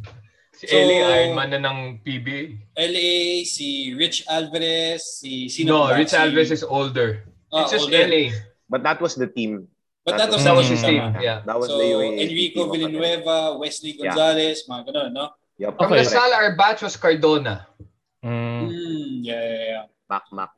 Si 0.61 0.69
So- 0.69 0.77
Ellie 0.77 1.01
Ironman 1.01 1.49
na 1.49 1.59
ng 1.65 1.77
PBA. 2.05 2.53
LA, 2.77 3.09
si 3.49 3.97
Rich 3.97 4.29
Alvarez, 4.29 5.01
si 5.17 5.49
sino 5.49 5.73
No, 5.73 5.79
ba? 5.89 5.97
Rich 5.97 6.13
Si- 6.13 6.21
Alves 6.21 6.53
is 6.53 6.61
older. 6.61 7.25
Ah, 7.49 7.65
It's 7.65 7.73
just 7.73 7.89
older. 7.89 8.05
LA. 8.05 8.29
But 8.69 8.85
that 8.85 9.01
was 9.01 9.17
the 9.17 9.25
team. 9.25 9.65
But 10.05 10.21
that 10.21 10.29
was, 10.29 10.45
That 10.45 10.53
was 10.53 10.69
his 10.69 10.85
team. 10.85 11.01
tama. 11.01 11.17
Yeah. 11.17 11.41
That 11.45 11.57
was 11.57 11.65
so, 11.65 11.81
the 11.81 11.89
UAAP 11.97 12.21
Enrico 12.29 12.61
team 12.69 12.93
Villanueva, 12.93 13.57
Wesley 13.57 13.97
Yeah. 13.97 14.13
Gonzalez, 14.13 14.69
mga 14.69 14.81
ganun, 14.85 15.09
no? 15.13 15.25
Yup. 15.57 15.77
From 15.81 15.89
Okay. 15.93 16.05
Lasal, 16.05 16.29
our 16.29 16.53
batch 16.53 16.85
was 16.85 16.93
Cardona. 16.93 17.65
Mm. 18.21 18.69
Mm, 18.69 19.09
yeah, 19.25 19.41
yeah, 19.41 19.65
yeah. 19.65 19.83
Mac 20.09 20.25
Mac. 20.29 20.53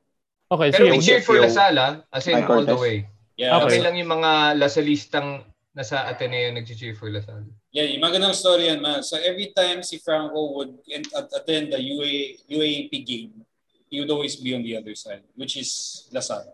Okay, 0.52 0.68
Pero 0.72 0.84
sige. 0.84 0.92
we 0.92 1.00
cheered 1.00 1.24
for. 1.24 1.40
Lasal, 1.40 1.76
ah. 1.80 2.04
As 2.12 2.28
in, 2.28 2.44
all 2.44 2.68
the 2.68 2.76
way. 2.76 3.08
Yeah, 3.40 3.56
Okay. 3.64 3.80
Kami 3.80 3.88
lang 3.88 3.96
yung 4.04 4.12
mga 4.16 4.60
Lasalistang 4.60 5.48
nasa 5.72 6.06
Ateneo 6.08 6.52
nag-cheer 6.52 6.92
for 6.94 7.08
Lasal. 7.08 7.48
Yeah, 7.74 7.90
yung 7.90 8.00
magandang 8.00 8.32
story 8.32 8.70
yan, 8.70 8.80
man. 8.80 9.02
So 9.02 9.18
every 9.18 9.50
time 9.50 9.82
si 9.82 9.98
Franco 9.98 10.54
would 10.56 10.78
en- 10.88 11.10
at- 11.12 11.34
attend 11.34 11.74
the 11.74 11.82
UA, 11.82 12.14
UAAP 12.48 12.94
game, 13.02 13.34
he 13.90 13.98
would 13.98 14.10
always 14.10 14.38
be 14.38 14.54
on 14.54 14.62
the 14.62 14.78
other 14.78 14.94
side, 14.94 15.26
which 15.34 15.58
is 15.58 15.70
Lasal. 16.10 16.46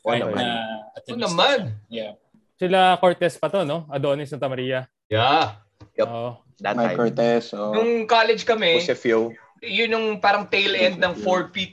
Oo 0.00 0.08
Kahit 0.08 0.22
naman. 0.22 0.36
na 0.36 0.46
Atenista 0.94 1.26
naman. 1.26 1.58
Yeah. 1.90 2.14
Sila 2.54 2.94
Cortez 2.96 3.34
pa 3.34 3.50
to, 3.50 3.66
no? 3.66 3.84
Adonis 3.88 4.30
Santa 4.30 4.46
Maria. 4.46 4.86
Yeah. 5.10 5.58
Yup. 5.98 6.06
Oo. 6.06 6.28
That 6.62 6.78
Mike 6.78 6.94
time. 6.94 6.98
Cortez. 6.98 7.50
Oh. 7.50 7.74
Nung 7.74 8.06
college 8.06 8.46
kami, 8.46 8.78
Josefio. 8.78 9.34
yun 9.58 9.90
yung 9.90 10.06
parang 10.22 10.46
tail 10.46 10.70
end 10.72 11.02
ng 11.02 11.18
4-peat. 11.18 11.72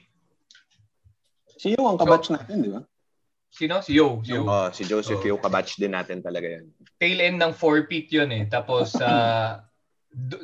Si 1.54 1.78
Yung 1.78 1.86
ang 1.86 2.00
kabatch 2.02 2.34
natin, 2.34 2.66
di 2.66 2.74
ba? 2.74 2.82
Sino? 3.52 3.84
Si 3.84 4.00
Yo. 4.00 4.24
Si 4.24 4.32
Yo. 4.32 4.48
Oh, 4.48 4.72
si 4.72 4.88
Josefio, 4.88 5.36
kabatch 5.36 5.76
din 5.76 5.92
natin 5.92 6.24
talaga 6.24 6.48
yan. 6.48 6.72
tail 7.02 7.20
end 7.20 7.38
ng 7.42 7.54
4-peat 7.58 8.08
yun 8.14 8.30
eh. 8.32 8.44
Tapos, 8.48 8.94
sa 9.02 9.10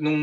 nung 0.02 0.22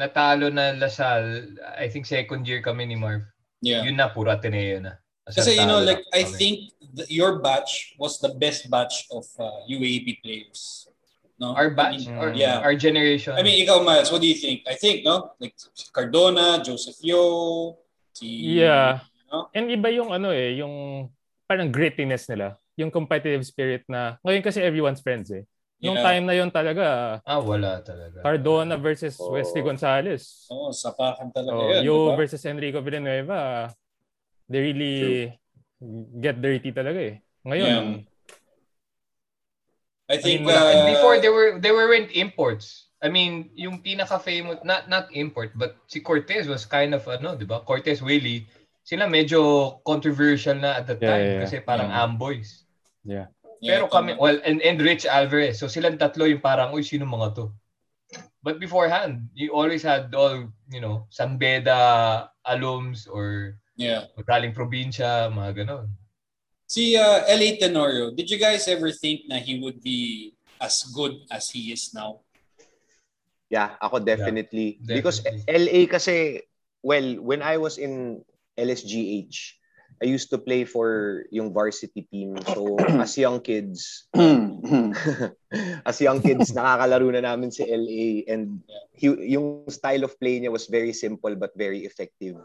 natalo 0.00 0.48
na 0.48 0.72
Lasal, 0.78 1.52
I 1.76 1.90
think 1.92 2.06
second 2.08 2.46
year 2.48 2.62
kami 2.62 2.86
ni 2.86 2.96
Marv. 2.96 3.26
Yeah. 3.60 3.84
Yun 3.84 4.00
na, 4.00 4.08
puro 4.08 4.32
Ateneo 4.32 4.80
na. 4.80 4.96
Kasi 5.26 5.60
you 5.60 5.66
know, 5.68 5.84
like 5.84 6.00
I 6.16 6.24
kami. 6.24 6.36
think 6.38 6.56
the, 6.80 7.04
your 7.12 7.38
batch 7.44 7.94
was 8.00 8.18
the 8.18 8.32
best 8.40 8.70
batch 8.72 9.04
of 9.12 9.26
uh, 9.36 9.68
UAAP 9.68 10.24
players. 10.24 10.88
No? 11.36 11.56
Our 11.56 11.72
batch, 11.72 12.08
I 12.08 12.12
mean, 12.12 12.20
or 12.20 12.28
yeah. 12.32 12.60
our 12.60 12.76
generation. 12.76 13.32
I 13.32 13.44
mean, 13.44 13.60
ikaw, 13.64 13.84
Miles, 13.84 14.12
what 14.12 14.20
do 14.20 14.28
you 14.28 14.36
think? 14.36 14.64
I 14.68 14.76
think, 14.76 15.04
no? 15.04 15.32
Like, 15.40 15.56
Cardona, 15.92 16.60
Joseph 16.60 17.00
Yo, 17.00 17.80
si... 18.12 18.60
Yeah. 18.60 19.00
No? 19.32 19.48
And 19.54 19.72
iba 19.72 19.88
yung 19.88 20.12
ano 20.12 20.36
eh, 20.36 20.60
yung 20.60 21.08
parang 21.50 21.66
grittiness 21.66 22.30
nila. 22.30 22.54
Yung 22.78 22.94
competitive 22.94 23.42
spirit 23.42 23.82
na, 23.90 24.22
ngayon 24.22 24.46
kasi 24.46 24.62
everyone's 24.62 25.02
friends 25.02 25.34
eh. 25.34 25.42
Nung 25.82 25.98
Yeah. 25.98 26.06
time 26.06 26.24
na 26.30 26.34
yon 26.38 26.46
talaga, 26.54 27.18
Ah, 27.26 27.42
wala 27.42 27.82
talaga. 27.82 28.22
Cardona 28.22 28.78
versus 28.78 29.18
Oh. 29.18 29.34
Wesley 29.34 29.66
Gonzalez. 29.66 30.46
Oo, 30.46 30.70
sapakan 30.70 31.34
talaga 31.34 31.58
Oh, 31.58 31.66
yan. 31.74 31.82
Yo 31.82 31.94
diba? 32.06 32.14
versus 32.14 32.44
Enrico 32.46 32.78
Villanueva, 32.78 33.66
they 34.46 34.60
really 34.62 34.94
get 36.22 36.38
dirty 36.38 36.70
talaga 36.70 37.00
eh. 37.02 37.16
Ngayon, 37.42 38.06
I 40.10 40.18
think, 40.18 40.42
mean, 40.42 40.50
Wala. 40.54 40.70
And 40.70 40.80
uh, 40.84 40.90
before 40.94 41.16
they 41.18 41.30
were 41.32 41.58
they 41.58 41.70
weren't 41.74 42.10
imports. 42.14 42.90
I 43.00 43.08
mean, 43.08 43.48
yung 43.56 43.80
pinaka 43.80 44.20
famous 44.20 44.60
not 44.60 44.90
not 44.90 45.08
import 45.16 45.56
but 45.56 45.78
si 45.88 46.04
Cortez 46.04 46.44
was 46.44 46.68
kind 46.68 46.92
of 46.92 47.06
ano, 47.08 47.32
'di 47.38 47.46
ba? 47.48 47.62
Cortez 47.64 48.02
Willie, 48.04 48.44
sila 48.90 49.06
medyo 49.06 49.78
controversial 49.86 50.58
na 50.58 50.82
at 50.82 50.90
the 50.90 50.98
Yeah, 50.98 51.06
time 51.14 51.22
yeah, 51.22 51.34
yeah. 51.38 51.42
kasi 51.46 51.56
parang 51.62 51.94
Yeah. 51.94 52.02
amboys. 52.02 52.66
yeah, 53.06 53.26
Pero 53.62 53.86
kami 53.86 54.18
well 54.18 54.42
and 54.42 54.58
and 54.66 54.82
Rich 54.82 55.06
Alvarez. 55.06 55.62
So 55.62 55.70
silang 55.70 55.94
tatlo 55.94 56.26
yung 56.26 56.42
parang 56.42 56.74
uy 56.74 56.82
sino 56.82 57.06
mga 57.06 57.38
to. 57.38 57.54
But 58.42 58.58
beforehand, 58.58 59.30
you 59.36 59.54
always 59.54 59.86
had 59.86 60.10
all, 60.16 60.50
you 60.72 60.80
know, 60.82 61.06
Sanbeda 61.14 62.26
alums 62.42 63.06
or 63.06 63.54
Yeah. 63.78 64.10
galing 64.26 64.52
probinsya, 64.52 65.30
mga 65.30 65.62
ganon. 65.62 65.94
Si 66.66 66.96
uh, 66.98 67.22
L.A. 67.30 67.56
Tenorio, 67.56 68.10
did 68.10 68.28
you 68.28 68.36
guys 68.36 68.66
ever 68.66 68.90
think 68.92 69.24
na 69.30 69.38
he 69.38 69.60
would 69.62 69.80
be 69.80 70.32
as 70.60 70.82
good 70.92 71.16
as 71.30 71.48
he 71.48 71.70
is 71.72 71.92
now? 71.96 72.24
Yeah, 73.52 73.76
ako 73.80 74.02
definitely. 74.04 74.80
Yeah, 74.84 75.00
Because 75.00 75.20
definitely. 75.24 75.48
LA 75.48 75.80
kasi, 75.88 76.16
well, 76.84 77.08
when 77.24 77.40
I 77.40 77.56
was 77.56 77.76
in 77.80 78.24
LSGH, 78.60 79.56
I 80.00 80.06
used 80.08 80.28
to 80.30 80.38
play 80.38 80.64
for 80.64 81.24
yung 81.32 81.52
varsity 81.52 82.08
team. 82.08 82.36
So, 82.52 82.76
as 83.04 83.16
young 83.16 83.40
kids, 83.40 84.08
as 85.88 86.00
young 86.00 86.20
kids, 86.20 86.52
nakakalaro 86.52 87.12
na 87.12 87.24
namin 87.24 87.52
si 87.52 87.64
LA 87.64 88.24
and 88.28 88.60
he, 88.92 89.08
yung 89.36 89.68
style 89.68 90.04
of 90.04 90.16
play 90.20 90.40
niya 90.40 90.52
was 90.52 90.68
very 90.68 90.92
simple 90.92 91.32
but 91.36 91.52
very 91.56 91.84
effective. 91.84 92.36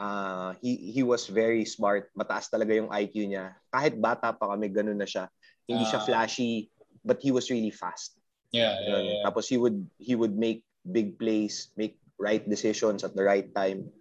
Uh, 0.00 0.56
he 0.64 0.76
he 0.96 1.02
was 1.04 1.28
very 1.28 1.68
smart. 1.68 2.08
Mataas 2.16 2.48
talaga 2.48 2.72
yung 2.72 2.88
IQ 2.88 3.28
niya. 3.28 3.52
Kahit 3.68 4.00
bata 4.00 4.32
pa 4.32 4.56
kami, 4.56 4.72
ganun 4.72 4.96
na 4.96 5.04
siya. 5.04 5.28
Hindi 5.68 5.84
siya 5.84 6.00
Ah. 6.00 6.06
flashy, 6.08 6.72
but 7.04 7.20
he 7.20 7.28
was 7.28 7.52
really 7.52 7.72
fast. 7.72 8.16
Yeah, 8.56 8.80
yeah, 8.80 9.00
yeah. 9.04 9.20
Tapos 9.28 9.52
he 9.52 9.60
would 9.60 9.84
he 10.00 10.16
would 10.16 10.32
make 10.32 10.64
big 10.88 11.20
plays, 11.20 11.68
make 11.76 12.00
right 12.16 12.40
decisions 12.48 13.04
at 13.04 13.12
the 13.12 13.20
right 13.20 13.52
time. 13.52 13.92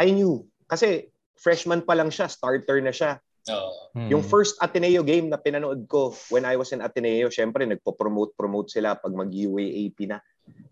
I 0.00 0.08
knew 0.08 0.48
kasi 0.72 1.12
freshman 1.36 1.84
pa 1.84 1.92
lang 1.92 2.08
siya, 2.08 2.32
starter 2.32 2.80
na 2.80 2.88
siya. 2.88 3.20
Oo. 3.52 3.92
hmm. 3.92 4.08
Yung 4.08 4.24
first 4.24 4.56
Ateneo 4.64 5.04
game 5.04 5.28
na 5.28 5.36
pinanood 5.36 5.84
ko 5.84 6.16
when 6.32 6.48
I 6.48 6.56
was 6.56 6.72
in 6.72 6.80
Ateneo, 6.80 7.28
syempre 7.28 7.68
nagpo-promote 7.68 8.32
promote 8.32 8.72
sila 8.72 8.96
pag 8.96 9.12
mag-UAAP 9.12 10.08
na. 10.08 10.24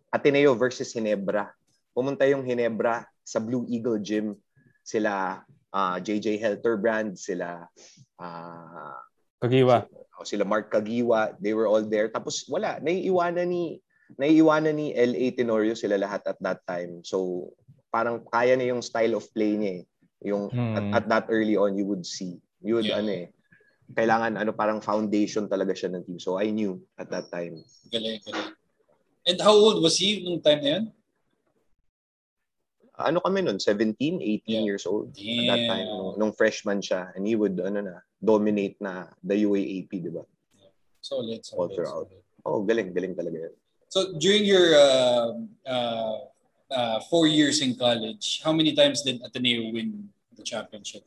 Ateneo 0.09 0.57
versus 0.57 0.89
Hinebra. 0.97 1.53
Pumunta 1.93 2.25
yung 2.25 2.49
Hinebra 2.49 3.05
sa 3.21 3.45
Blue 3.45 3.69
Eagle 3.69 4.01
Gym. 4.01 4.33
Sila 4.81 5.45
ah, 5.75 5.97
JJ 6.01 6.41
Helterbrand, 6.41 7.21
sila 7.21 7.69
ah, 8.17 8.97
Kagiwa. 9.41 9.85
o 10.17 10.25
sila 10.25 10.49
Mark 10.49 10.73
Kagiwa, 10.73 11.37
they 11.43 11.53
were 11.53 11.69
all 11.69 11.85
there. 11.85 12.09
Tapos 12.09 12.47
wala, 12.49 12.81
naiiwanan 12.81 13.51
ni 13.53 13.83
naiiwanan 14.19 14.75
ni 14.75 14.91
LA 14.95 15.31
Tenorio 15.35 15.75
sila 15.79 15.99
lahat 15.99 16.27
at 16.27 16.39
that 16.43 16.63
time. 16.67 17.03
So 17.07 17.51
parang 17.91 18.23
kaya 18.31 18.55
na 18.55 18.71
yung 18.71 18.83
style 18.83 19.19
of 19.19 19.27
play 19.35 19.59
niya 19.59 19.73
eh. 19.83 19.90
Yung 20.21 20.53
Hmm. 20.53 20.77
at, 20.77 20.85
at 21.01 21.05
that 21.09 21.25
early 21.33 21.57
on 21.57 21.77
you 21.77 21.85
would 21.89 22.05
see. 22.05 22.37
You 22.61 22.77
would 22.77 22.89
Yeah. 22.89 23.01
ano 23.01 23.11
eh 23.13 23.29
kailangan 23.91 24.39
ano 24.39 24.55
parang 24.55 24.79
foundation 24.79 25.51
talaga 25.51 25.75
siya 25.75 25.91
ng 25.91 26.07
team. 26.07 26.19
So 26.23 26.39
I 26.39 26.55
knew 26.55 26.79
at 26.95 27.11
that 27.11 27.27
time. 27.33 27.65
Galing, 27.91 28.23
galing. 28.23 28.55
And 29.27 29.39
how 29.43 29.53
old 29.53 29.83
was 29.83 29.99
he 29.99 30.23
nung 30.23 30.39
time 30.41 30.61
na 30.63 30.71
yun? 30.79 30.85
Ano 33.01 33.19
kami 33.25 33.41
nun? 33.41 33.57
17, 33.57 33.97
18 34.21 34.45
Yeah. 34.45 34.61
years 34.63 34.85
old 34.85 35.17
at 35.17 35.45
that 35.49 35.63
time 35.67 35.89
Damn. 35.89 35.97
nung, 35.97 36.13
nung 36.21 36.33
freshman 36.37 36.85
siya 36.85 37.11
and 37.17 37.25
he 37.25 37.33
would 37.35 37.57
ano 37.59 37.81
na 37.81 37.97
dominate 38.21 38.77
na 38.79 39.09
the 39.25 39.41
UAAP, 39.43 39.89
di 39.91 40.13
ba? 40.13 40.23
Solid, 41.01 41.41
All 41.57 41.73
throughout. 41.73 42.13
solid. 42.13 42.21
Oh, 42.45 42.61
galing, 42.61 42.93
galing 42.93 43.17
talaga 43.17 43.49
yun. 43.49 43.55
So 43.89 44.15
during 44.21 44.45
your 44.45 44.77
uh, 44.77 45.33
uh, 45.67 46.17
uh, 46.71 46.99
four 47.07 47.27
years 47.27 47.61
in 47.61 47.75
college, 47.75 48.41
how 48.43 48.53
many 48.53 48.73
times 48.73 49.03
did 49.03 49.21
Ateneo 49.23 49.71
win 49.73 50.09
the 50.37 50.43
championship? 50.43 51.05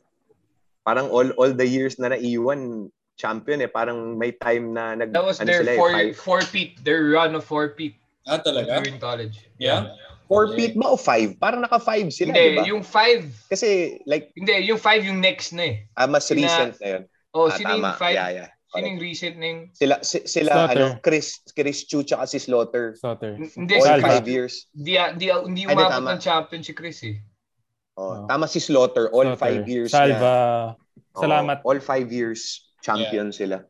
parang 0.84 1.08
all 1.08 1.24
all 1.40 1.48
the 1.48 1.64
years 1.64 1.96
na 1.96 2.12
naiwan 2.12 2.92
champion 3.16 3.64
eh 3.64 3.70
parang 3.72 4.20
may 4.20 4.28
time 4.36 4.76
na 4.76 4.92
nag 4.92 5.16
That 5.16 5.24
was 5.24 5.40
ano 5.40 5.48
their 5.48 5.64
sila 5.64 5.72
eh, 5.72 5.78
four, 5.80 5.92
four 6.12 6.40
peat, 6.44 6.76
their 6.84 7.08
run 7.08 7.32
of 7.32 7.40
four 7.40 7.72
peat 7.72 7.96
Ah, 8.28 8.36
talaga? 8.36 8.84
during 8.84 9.00
college. 9.00 9.48
Yeah? 9.56 9.96
four 10.28 10.52
feet 10.52 10.72
ba 10.76 10.92
o 10.92 10.96
five 10.96 11.36
parang 11.40 11.60
naka 11.64 11.76
five 11.80 12.08
sila 12.12 12.32
Hindi, 12.32 12.44
di 12.52 12.56
ba 12.56 12.64
yung 12.68 12.84
five, 12.84 13.28
kasi 13.48 14.00
like 14.04 14.28
hindi, 14.36 14.68
yung 14.68 14.80
five 14.80 15.04
yung 15.04 15.20
next 15.24 15.52
na 15.56 15.72
eh. 15.72 15.74
ah, 15.96 16.04
mas 16.04 16.24
Sina- 16.28 16.44
recent 16.44 16.76
na 16.80 16.88
yun 17.00 17.02
Oh, 17.32 17.48
ah, 17.48 17.56
sino 17.56 17.76
yung 17.80 17.96
five? 17.96 18.16
yeah 18.16 18.28
yeah 18.32 18.48
Sino 18.74 18.86
yung 18.88 18.98
recent 18.98 19.34
na 19.38 19.46
yung... 19.46 19.62
sila 19.70 19.94
si- 20.02 20.26
sila 20.26 20.50
Slaughter. 20.66 20.74
ano 20.74 20.86
Chris 20.98 21.26
Chris 21.48 21.78
Chu 21.86 22.02
tsaka 22.02 22.26
si 22.26 22.38
Slaughter 22.38 22.98
Slaughter. 22.98 23.38
Hindi, 23.38 23.74
all 23.76 23.86
si 23.86 24.02
five 24.02 24.20
Chris. 24.20 24.34
years 24.34 24.54
Di, 24.70 24.92
di, 25.14 25.26
hindi 25.30 25.62
Ay, 25.62 25.72
di, 25.72 25.80
umabot 25.80 26.10
ng 26.10 26.20
champion 26.20 26.60
si 26.60 26.72
Chris 26.72 26.98
eh. 27.02 27.16
oh, 27.94 28.02
Oh. 28.02 28.26
tama 28.26 28.44
si 28.44 28.58
Slaughter 28.58 29.06
all 29.10 29.30
Slaughter. 29.30 29.38
five 29.38 29.62
years 29.64 29.90
Salva. 29.90 30.74
na 30.74 30.82
Oh, 31.14 31.22
Salamat. 31.22 31.62
all 31.62 31.78
five 31.78 32.10
years 32.10 32.66
champion 32.80 33.30
sila 33.30 33.62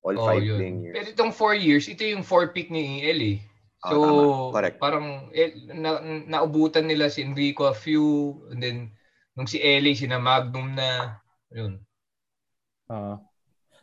all 0.00 0.14
Oh, 0.14 0.22
five 0.24 0.40
yun. 0.40 0.56
playing 0.56 0.78
years 0.80 0.94
Pero 0.94 1.06
itong 1.10 1.32
four 1.34 1.52
years, 1.52 1.84
ito 1.84 2.06
yung 2.06 2.22
four 2.22 2.54
pick 2.54 2.70
ni 2.70 3.02
EL 3.02 3.20
eh. 3.20 3.38
Oh, 3.80 3.90
So, 3.90 3.96
tama. 3.98 4.22
Correct. 4.54 4.76
parang 4.78 5.06
eh, 5.30 5.50
na, 5.66 5.98
naubutan 6.24 6.84
nila 6.84 7.08
si 7.08 7.20
Enrico 7.20 7.64
a 7.64 7.74
few, 7.74 8.38
and 8.48 8.60
then 8.60 8.92
nung 9.34 9.44
si 9.44 9.56
Ellie, 9.58 9.92
sina 9.92 10.16
Magnum 10.16 10.72
na, 10.72 11.16
yun. 11.48 11.80
Ah. 12.86 13.18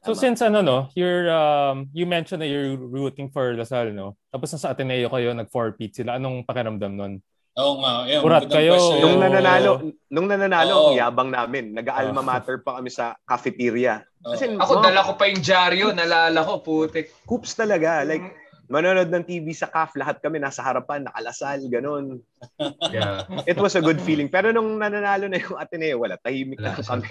So 0.08 0.16
Tama. 0.16 0.24
since 0.24 0.40
ano 0.40 0.64
no, 0.64 0.78
you're 0.96 1.28
um 1.28 1.92
you 1.92 2.08
mentioned 2.08 2.40
that 2.40 2.48
you're 2.48 2.80
rooting 2.80 3.28
for 3.28 3.52
Lasal 3.52 3.92
no. 3.92 4.16
Tapos 4.32 4.56
nasa 4.56 4.72
Ateneo 4.72 5.12
kayo 5.12 5.36
nag-4-peat 5.36 5.92
sila. 5.92 6.16
Anong 6.16 6.48
pakiramdam 6.48 6.96
nun? 6.96 7.14
Oo 7.58 7.82
nga. 7.82 8.06
Ayun, 8.06 8.22
Urat 8.22 8.46
kayo. 8.46 8.78
question. 8.78 9.02
Nung 9.02 9.18
nananalo, 9.18 9.72
nung 10.14 10.28
nananalo, 10.30 10.94
ang 10.94 10.98
yabang 11.02 11.30
namin. 11.34 11.74
Nag-alma 11.74 12.22
Oo. 12.22 12.30
mater 12.30 12.62
pa 12.62 12.78
kami 12.78 12.94
sa 12.94 13.18
cafeteria. 13.26 14.06
Kasi 14.22 14.54
Ako, 14.54 14.78
mga 14.78 14.94
dala 14.94 15.02
ko 15.02 15.12
pa 15.18 15.26
yung 15.26 15.42
dyaryo, 15.42 15.88
nalala 15.90 16.40
ko, 16.46 16.62
putik. 16.62 17.10
hoops 17.26 17.58
talaga. 17.58 18.06
Like, 18.06 18.22
manonood 18.70 19.10
ng 19.10 19.26
TV 19.26 19.58
sa 19.58 19.74
CAF, 19.74 19.98
lahat 19.98 20.22
kami 20.22 20.38
nasa 20.38 20.62
harapan, 20.62 21.10
nakalasal, 21.10 21.66
ganun. 21.66 22.22
yeah. 22.94 23.26
It 23.50 23.58
was 23.58 23.74
a 23.74 23.82
good 23.82 23.98
feeling. 24.06 24.30
Pero 24.30 24.54
nung 24.54 24.78
nananalo 24.78 25.26
na 25.26 25.42
yung 25.42 25.58
Ateneo, 25.58 26.06
wala, 26.06 26.14
tahimik 26.22 26.62
na 26.62 26.78
kami. 26.78 27.10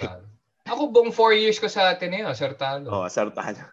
Ako 0.67 0.91
buong 0.91 1.11
four 1.15 1.31
years 1.33 1.57
ko 1.57 1.67
sa 1.71 1.95
Ateneo, 1.95 2.31
Sartalo. 2.35 2.91
Oh, 2.91 3.07
sartalo. 3.07 3.63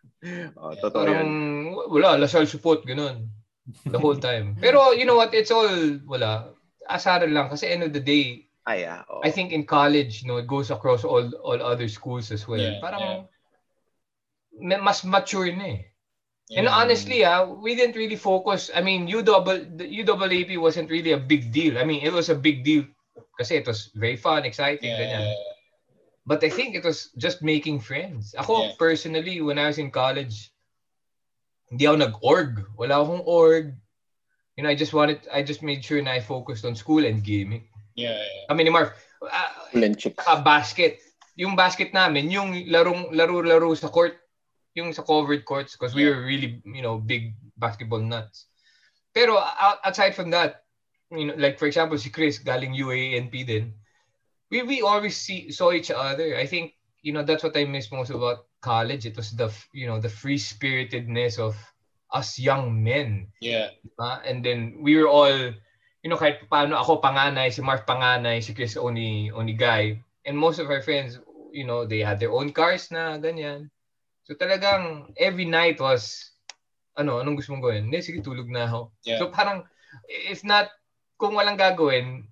Oh, 0.56 0.72
totoo 0.72 1.04
Parang, 1.04 1.20
yun. 1.20 1.90
wala, 1.90 2.16
Lasal 2.16 2.46
support, 2.48 2.86
ganun. 2.86 3.28
The 3.84 3.98
whole 4.00 4.16
time. 4.30 4.56
Pero, 4.56 4.94
you 4.96 5.04
know 5.04 5.16
what, 5.18 5.34
it's 5.34 5.50
all, 5.50 5.68
wala. 6.06 6.54
Asaran 6.88 7.32
lang. 7.34 7.48
Kasi 7.50 7.68
end 7.68 7.82
of 7.84 7.92
the 7.92 8.00
day, 8.00 8.48
Ay, 8.64 8.88
ah, 8.88 9.04
oh. 9.12 9.20
I 9.20 9.28
think 9.28 9.52
in 9.52 9.68
college, 9.68 10.24
you 10.24 10.28
know, 10.28 10.40
it 10.40 10.48
goes 10.48 10.72
across 10.72 11.04
all 11.04 11.28
all 11.44 11.60
other 11.60 11.84
schools 11.84 12.32
as 12.32 12.48
well. 12.48 12.56
Yeah, 12.56 12.80
Parang 12.80 13.28
ma- 14.56 14.80
mas 14.80 15.04
mature 15.04 15.52
na 15.52 15.76
eh. 15.76 15.80
And 16.56 16.64
Yeah. 16.64 16.72
honestly, 16.72 17.28
ah, 17.28 17.44
we 17.44 17.76
didn't 17.76 17.92
really 17.96 18.16
focus. 18.16 18.72
I 18.72 18.80
mean, 18.80 19.04
U 19.04 19.20
double 19.20 19.60
the 19.60 19.84
UAAP 19.84 20.56
wasn't 20.56 20.88
really 20.88 21.12
a 21.12 21.20
big 21.20 21.52
deal. 21.52 21.76
I 21.76 21.84
mean, 21.84 22.00
it 22.00 22.12
was 22.12 22.32
a 22.32 22.36
big 22.36 22.64
deal 22.64 22.88
kasi 23.36 23.60
it 23.60 23.68
was 23.68 23.92
very 23.92 24.16
fun, 24.16 24.48
exciting, 24.48 24.96
Yeah. 24.96 25.00
ganyan. 25.00 25.24
But 26.24 26.40
I 26.40 26.48
think 26.48 26.72
it 26.74 26.84
was 26.84 27.12
just 27.20 27.44
making 27.44 27.84
friends. 27.84 28.32
Ako 28.40 28.52
Yeah. 28.56 28.72
personally, 28.80 29.44
when 29.44 29.60
I 29.60 29.68
was 29.68 29.76
in 29.76 29.92
college, 29.92 30.48
hindi 31.68 31.84
ako 31.84 31.96
nag-org. 32.00 32.52
Wala 32.80 33.04
akong 33.04 33.24
org. 33.28 33.76
You 34.56 34.64
know, 34.64 34.72
I 34.72 34.78
just 34.78 34.96
wanted, 34.96 35.20
I 35.28 35.44
just 35.44 35.60
made 35.60 35.84
sure 35.84 36.00
na 36.00 36.16
I 36.16 36.24
focused 36.24 36.64
on 36.64 36.78
school 36.78 37.04
and 37.04 37.20
gaming. 37.20 37.68
Yeah, 37.92 38.16
yeah. 38.16 38.46
Kami 38.48 38.64
ni 38.64 38.70
Marv, 38.72 38.94
ah, 39.20 39.68
chicks. 39.98 40.24
ah, 40.24 40.40
basket. 40.40 40.98
Yung 41.36 41.58
basket 41.58 41.92
namin, 41.92 42.30
yung 42.30 42.54
larong 42.70 43.10
laro-laro 43.12 43.74
sa 43.74 43.90
court, 43.90 44.16
yung 44.78 44.94
sa 44.94 45.02
covered 45.02 45.44
courts 45.44 45.76
because 45.76 45.92
we 45.92 46.06
Yeah. 46.06 46.14
were 46.14 46.22
really, 46.24 46.62
you 46.64 46.82
know, 46.82 46.98
big 46.98 47.34
basketball 47.58 48.00
nuts. 48.02 48.46
Pero 49.12 49.38
out- 49.38 49.82
outside 49.84 50.14
from 50.14 50.30
that, 50.30 50.62
you 51.10 51.26
know, 51.30 51.36
like 51.36 51.58
for 51.58 51.66
example, 51.66 51.98
si 51.98 52.10
Chris 52.10 52.38
galing 52.38 52.74
UANP 52.74 53.44
din. 53.46 53.74
We 54.50 54.62
we 54.62 54.82
always 54.82 55.16
see 55.16 55.50
saw 55.50 55.72
each 55.72 55.90
other. 55.90 56.36
I 56.36 56.46
think, 56.46 56.74
you 57.02 57.12
know, 57.12 57.22
that's 57.22 57.42
what 57.42 57.56
I 57.56 57.64
miss 57.64 57.92
most 57.92 58.10
about 58.10 58.46
college. 58.60 59.06
It 59.06 59.16
was 59.16 59.32
the, 59.32 59.52
you 59.72 59.86
know, 59.86 60.00
the 60.00 60.08
free-spiritedness 60.08 61.38
of 61.38 61.56
us 62.12 62.38
young 62.38 62.82
men. 62.82 63.28
Yeah. 63.40 63.74
Ah, 63.98 64.22
and 64.24 64.44
then 64.44 64.78
we 64.80 64.96
were 64.96 65.08
all, 65.08 65.32
you 65.34 66.08
know, 66.08 66.20
kahit 66.20 66.46
paano 66.48 66.78
ako 66.78 67.00
panganay, 67.02 67.50
si 67.50 67.60
Mark 67.60 67.86
panganay, 67.88 68.42
si 68.44 68.54
Chris 68.54 68.76
only, 68.76 69.32
only 69.34 69.56
guy. 69.56 70.00
And 70.24 70.38
most 70.38 70.60
of 70.60 70.70
our 70.70 70.80
friends, 70.80 71.18
you 71.52 71.64
know, 71.66 71.84
they 71.84 72.00
had 72.00 72.20
their 72.20 72.32
own 72.32 72.52
cars 72.52 72.88
na 72.90 73.18
ganyan. 73.18 73.68
So 74.24 74.32
talagang 74.38 75.12
every 75.20 75.44
night 75.44 75.80
was 75.80 76.34
ano, 76.96 77.18
anong 77.18 77.42
gusto 77.42 77.52
mong 77.54 77.64
gawin? 77.64 77.84
Hindi, 77.90 78.00
sige, 78.02 78.22
tulog 78.22 78.48
na 78.48 78.70
ako. 78.70 78.94
Yeah. 79.02 79.18
So 79.18 79.28
parang, 79.34 79.66
if 80.08 80.46
not, 80.46 80.70
kung 81.18 81.34
walang 81.34 81.58
gagawin, 81.58 82.26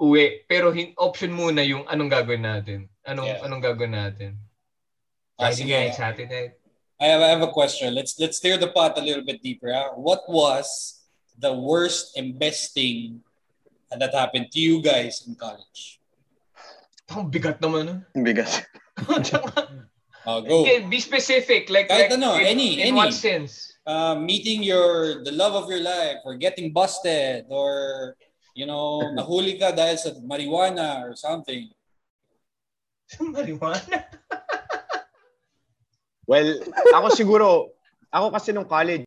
uwi. 0.00 0.42
Pero 0.48 0.72
hin- 0.72 0.96
option 0.96 1.30
muna 1.30 1.60
yung 1.60 1.84
anong 1.86 2.08
gagawin 2.10 2.42
natin. 2.42 2.88
Anong 3.04 3.28
Yeah. 3.28 3.44
anong 3.44 3.62
gagawin 3.62 3.92
natin. 3.92 4.40
Ah, 5.36 5.52
sige. 5.52 5.72
night, 5.72 5.94
Saturday 5.94 6.28
night. 6.28 6.52
I 7.00 7.06
have, 7.08 7.22
I 7.24 7.28
have 7.32 7.40
a 7.40 7.48
question. 7.52 7.92
Let's 7.96 8.20
let's 8.20 8.36
stir 8.36 8.60
the 8.60 8.68
pot 8.68 8.96
a 8.96 9.04
little 9.04 9.24
bit 9.24 9.40
deeper. 9.40 9.72
ah. 9.72 9.96
What 9.96 10.28
was 10.28 11.00
the 11.32 11.48
worst 11.52 12.12
and 12.20 12.36
best 12.36 12.76
thing 12.76 13.24
that 13.88 14.12
happened 14.12 14.52
to 14.52 14.60
you 14.60 14.84
guys 14.84 15.24
in 15.24 15.32
college? 15.32 15.96
Ang 17.08 17.32
bigat 17.32 17.56
naman 17.64 17.88
nun. 17.88 17.98
Ang 18.12 18.24
bigat. 18.28 18.68
Uh, 19.00 20.40
go. 20.44 20.60
Okay, 20.62 20.84
be 20.84 21.00
specific. 21.00 21.72
Like, 21.72 21.88
Kahit 21.88 22.12
like 22.12 22.20
ano, 22.20 22.36
in, 22.36 22.44
any, 22.46 22.68
in 22.84 22.92
any. 22.92 23.00
what 23.00 23.16
sense? 23.16 23.72
Uh, 23.88 24.14
meeting 24.14 24.60
your 24.62 25.24
the 25.24 25.32
love 25.32 25.56
of 25.56 25.72
your 25.72 25.80
life 25.80 26.20
or 26.28 26.36
getting 26.36 26.68
busted 26.70 27.48
or 27.48 28.12
you 28.60 28.68
know 28.68 29.00
nahuli 29.16 29.56
ka 29.56 29.72
dahil 29.72 29.96
sa 29.96 30.12
marijuana 30.20 31.00
or 31.08 31.16
something. 31.16 31.72
Sa 33.10 33.26
marijuana? 33.26 34.06
Well, 36.30 36.62
ako 36.94 37.06
siguro, 37.10 37.74
ako 38.06 38.30
kasi 38.30 38.54
nung 38.54 38.70
college, 38.70 39.02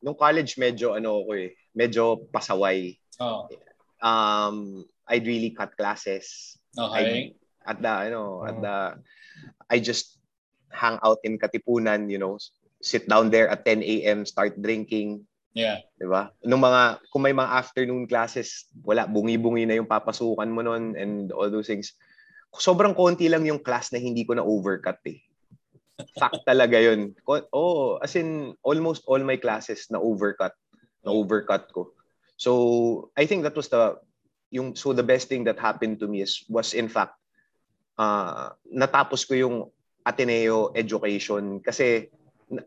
nung 0.00 0.16
college 0.16 0.56
medyo 0.56 0.96
ano 0.96 1.20
ako 1.20 1.36
eh, 1.36 1.52
medyo 1.76 2.24
pasaway. 2.32 2.96
Oh, 3.20 3.52
Um, 4.00 4.84
I'd 5.08 5.26
really 5.26 5.50
cut 5.56 5.76
classes. 5.76 6.56
okay. 6.76 7.32
At 7.66 7.82
the, 7.82 8.12
ano, 8.12 8.44
at 8.44 8.56
the, 8.60 8.76
I 9.68 9.80
just 9.80 10.20
hang 10.70 11.00
out 11.02 11.18
in 11.24 11.40
Katipunan, 11.40 12.12
you 12.12 12.20
know, 12.20 12.38
sit 12.82 13.08
down 13.08 13.30
there 13.30 13.48
at 13.48 13.64
10 13.64 13.82
a.m., 13.82 14.26
start 14.26 14.60
drinking, 14.60 15.26
Yeah. 15.56 15.80
di 15.96 16.04
ba? 16.04 16.28
Nung 16.44 16.60
mga, 16.60 17.00
kung 17.08 17.24
may 17.24 17.32
mga 17.32 17.48
afternoon 17.48 18.04
classes, 18.04 18.68
wala, 18.84 19.08
bungi-bungi 19.08 19.64
na 19.64 19.80
yung 19.80 19.88
papasukan 19.88 20.52
mo 20.52 20.60
nun 20.60 20.92
and 21.00 21.32
all 21.32 21.48
those 21.48 21.72
things. 21.72 21.96
Sobrang 22.52 22.92
konti 22.92 23.32
lang 23.32 23.48
yung 23.48 23.64
class 23.64 23.88
na 23.88 23.96
hindi 23.96 24.28
ko 24.28 24.36
na 24.36 24.44
overcut 24.44 25.00
eh. 25.08 25.24
Fact 26.20 26.44
talaga 26.50 26.76
yun. 26.76 27.16
Oh, 27.56 27.96
as 28.04 28.12
in, 28.20 28.52
almost 28.60 29.08
all 29.08 29.24
my 29.24 29.40
classes 29.40 29.88
na 29.88 29.96
overcut. 29.96 30.52
Na 31.00 31.16
overcut 31.16 31.72
ko. 31.72 31.96
So, 32.36 33.08
I 33.16 33.24
think 33.24 33.40
that 33.48 33.56
was 33.56 33.72
the, 33.72 33.96
yung, 34.52 34.76
so 34.76 34.92
the 34.92 35.08
best 35.08 35.32
thing 35.32 35.48
that 35.48 35.56
happened 35.56 36.04
to 36.04 36.06
me 36.06 36.20
is, 36.20 36.44
was 36.52 36.76
in 36.76 36.92
fact, 36.92 37.16
uh, 37.96 38.52
natapos 38.68 39.24
ko 39.24 39.32
yung 39.32 39.56
Ateneo 40.04 40.70
education 40.76 41.58
kasi 41.64 42.12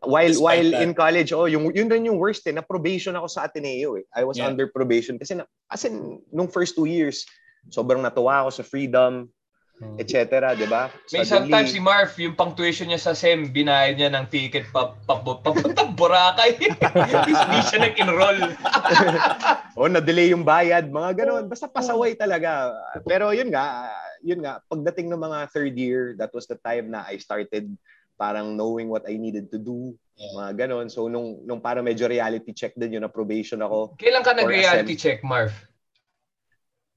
while 0.04 0.28
Despite 0.28 0.44
while 0.44 0.70
that. 0.76 0.82
in 0.84 0.92
college 0.92 1.32
oh 1.32 1.48
yung 1.48 1.72
yun 1.72 1.88
rin 1.88 2.04
yung 2.04 2.20
worst 2.20 2.44
eh 2.44 2.52
na 2.52 2.60
probation 2.60 3.16
ako 3.16 3.26
sa 3.32 3.48
Ateneo 3.48 3.96
eh 3.96 4.04
I 4.12 4.28
was 4.28 4.36
Yeah. 4.36 4.52
under 4.52 4.68
probation 4.68 5.16
kasi 5.16 5.40
na, 5.40 5.48
as 5.72 5.88
in 5.88 6.20
nung 6.28 6.52
first 6.52 6.76
two 6.76 6.84
years 6.84 7.24
sobrang 7.72 8.04
natuwa 8.04 8.44
ako 8.44 8.60
sa 8.60 8.64
freedom 8.64 9.32
etc 9.96 10.52
di 10.52 10.68
ba 10.68 10.92
May 11.08 11.24
sometimes 11.24 11.72
si 11.72 11.80
Marv, 11.80 12.12
yung 12.20 12.36
pang 12.36 12.52
tuition 12.52 12.92
niya 12.92 13.00
sa 13.00 13.16
SEM, 13.16 13.48
binayad 13.48 13.96
niya 13.96 14.12
ng 14.12 14.28
ticket 14.28 14.68
pa, 14.68 14.92
pa, 15.08 15.24
papuntang 15.24 15.96
Boracay. 15.96 16.52
Hindi 16.60 17.60
siya 17.64 17.88
nag-enroll. 17.88 18.40
oh 19.80 19.88
na-delay 19.88 20.36
yung 20.36 20.44
bayad 20.44 20.92
mga 20.92 21.24
ganoon 21.24 21.48
basta 21.48 21.64
pasaway 21.64 22.12
talaga 22.12 22.76
pero 23.08 23.32
yun 23.32 23.48
nga 23.48 23.88
yun 24.20 24.44
nga 24.44 24.60
pagdating 24.68 25.08
ng 25.08 25.16
mga 25.16 25.38
third 25.48 25.72
year 25.80 26.12
that 26.20 26.28
was 26.36 26.44
the 26.44 26.60
time 26.60 26.92
na 26.92 27.08
I 27.08 27.16
started 27.16 27.72
parang 28.20 28.52
knowing 28.52 28.86
what 28.86 29.08
I 29.08 29.16
needed 29.16 29.48
to 29.48 29.56
do 29.56 29.96
Yeah. 30.14 30.36
mga 30.36 30.52
ganon 30.60 30.92
so 30.92 31.08
nung 31.08 31.40
nung 31.48 31.64
para 31.64 31.80
medyo 31.80 32.04
reality 32.04 32.52
check 32.52 32.76
din 32.76 32.92
yun 32.92 33.00
na 33.00 33.08
probation 33.08 33.56
ako 33.58 33.96
Kailan 33.96 34.20
ka 34.20 34.36
nag-reality 34.36 34.92
check, 34.92 35.24
Marv? 35.24 35.48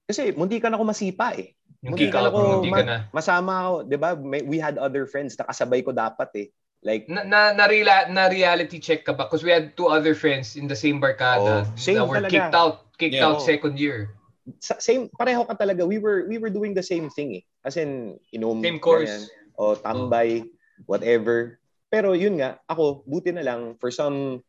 kasi 0.04 0.36
munti 0.36 0.60
ka 0.60 0.68
na 0.68 0.76
ako 0.76 0.86
masipa 0.86 1.32
eh 1.34 1.56
Yung 1.80 1.96
Munti 1.96 2.12
ka 2.12 2.20
ako 2.20 2.60
hindi 2.60 2.72
ka 2.72 2.84
ma- 2.84 2.84
na. 2.84 2.98
masama 3.12 3.54
ako 3.60 3.74
'di 3.88 3.98
ba 3.98 4.10
May- 4.16 4.44
we 4.44 4.60
had 4.60 4.76
other 4.76 5.08
friends 5.08 5.36
na 5.36 5.48
kasabay 5.48 5.80
ko 5.80 5.96
dapat 5.96 6.30
eh 6.36 6.48
like 6.84 7.08
Na, 7.08 7.24
na, 7.24 7.56
na, 7.56 7.72
na 8.12 8.24
reality 8.28 8.76
check 8.76 9.08
ka 9.08 9.16
ba? 9.16 9.32
Because 9.32 9.40
we 9.40 9.56
had 9.56 9.72
two 9.80 9.88
other 9.88 10.12
friends 10.12 10.60
in 10.60 10.68
the 10.68 10.76
same 10.76 11.00
barkada 11.00 11.64
Oh, 11.64 11.80
same 11.80 11.96
that 11.96 12.08
were 12.08 12.20
talaga. 12.20 12.32
kicked 12.36 12.56
out 12.56 12.76
kicked 13.00 13.16
Yeah. 13.16 13.32
out 13.32 13.40
Oh. 13.40 13.44
second 13.44 13.80
year. 13.80 14.12
sa- 14.60 14.84
same 14.84 15.08
pareho 15.16 15.48
ka 15.48 15.56
talaga 15.56 15.88
we 15.88 15.96
were 15.96 16.28
we 16.28 16.36
were 16.36 16.52
doing 16.52 16.76
the 16.76 16.84
same 16.84 17.08
thing 17.08 17.40
eh 17.40 17.44
as 17.64 17.80
in 17.80 18.20
inom 18.36 18.60
Same 18.60 18.76
course. 18.76 19.32
ganyan. 19.32 19.56
o 19.56 19.64
tambay 19.80 20.44
whatever 20.86 21.58
pero 21.94 22.18
yun 22.18 22.42
nga 22.42 22.58
ako 22.66 23.06
buti 23.06 23.30
na 23.30 23.46
lang 23.46 23.78
for 23.78 23.94
some 23.94 24.42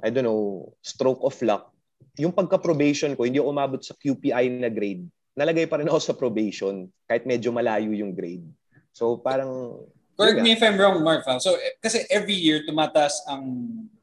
I 0.00 0.08
don't 0.12 0.24
know 0.24 0.72
stroke 0.80 1.20
of 1.24 1.36
luck 1.40 1.72
yung 2.20 2.32
pagka 2.34 2.60
probation 2.60 3.16
ko 3.16 3.24
hindi 3.24 3.40
ako 3.40 3.48
umabot 3.52 3.80
sa 3.80 3.96
QPI 3.96 4.60
na 4.60 4.68
grade 4.68 5.04
nalagay 5.32 5.64
pa 5.64 5.80
rin 5.80 5.88
ako 5.88 6.00
sa 6.00 6.16
probation 6.16 6.88
kahit 7.08 7.24
medyo 7.24 7.48
malayo 7.54 7.92
yung 7.94 8.12
grade 8.12 8.44
so 8.92 9.16
parang 9.16 9.80
Correct 10.20 10.44
me 10.44 10.52
if 10.52 10.60
I'm 10.60 10.76
wrong, 10.76 11.00
Marv. 11.00 11.24
So, 11.40 11.56
eh, 11.56 11.80
kasi 11.80 12.04
every 12.12 12.36
year 12.36 12.60
tumataas 12.68 13.24
ang 13.24 13.40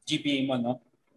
GPA 0.02 0.50
mo, 0.50 0.58
no? 0.58 0.72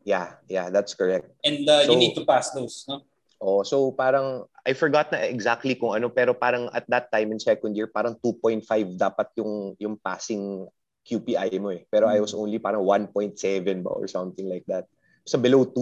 yeah 0.05 0.37
yeah 0.49 0.69
that's 0.69 0.93
correct 0.93 1.29
And 1.45 1.65
uh, 1.65 1.85
you 1.85 1.93
So- 1.93 2.01
need 2.01 2.13
to 2.17 2.25
pass 2.25 2.53
those, 2.53 2.85
no? 2.85 3.01
Oh, 3.41 3.65
so 3.65 3.89
parang 3.89 4.45
I 4.61 4.77
forgot 4.77 5.09
na 5.09 5.25
exactly 5.25 5.73
kung 5.73 5.97
ano 5.97 6.13
pero 6.13 6.37
parang 6.37 6.69
at 6.77 6.85
that 6.93 7.09
time 7.09 7.33
in 7.33 7.41
second 7.41 7.73
year 7.73 7.89
parang 7.89 8.13
2.5 8.21 8.61
dapat 9.01 9.33
yung 9.41 9.73
yung 9.81 9.97
passing 9.97 10.69
QPI 11.01 11.57
mo 11.57 11.73
eh. 11.73 11.81
Pero 11.89 12.05
I 12.05 12.21
was 12.21 12.37
only 12.37 12.61
parang 12.61 12.85
1.7 12.85 13.33
ba 13.81 13.89
or 13.89 14.05
something 14.05 14.45
like 14.45 14.61
that. 14.69 14.85
So 15.25 15.41
below 15.41 15.65
2. 15.65 15.73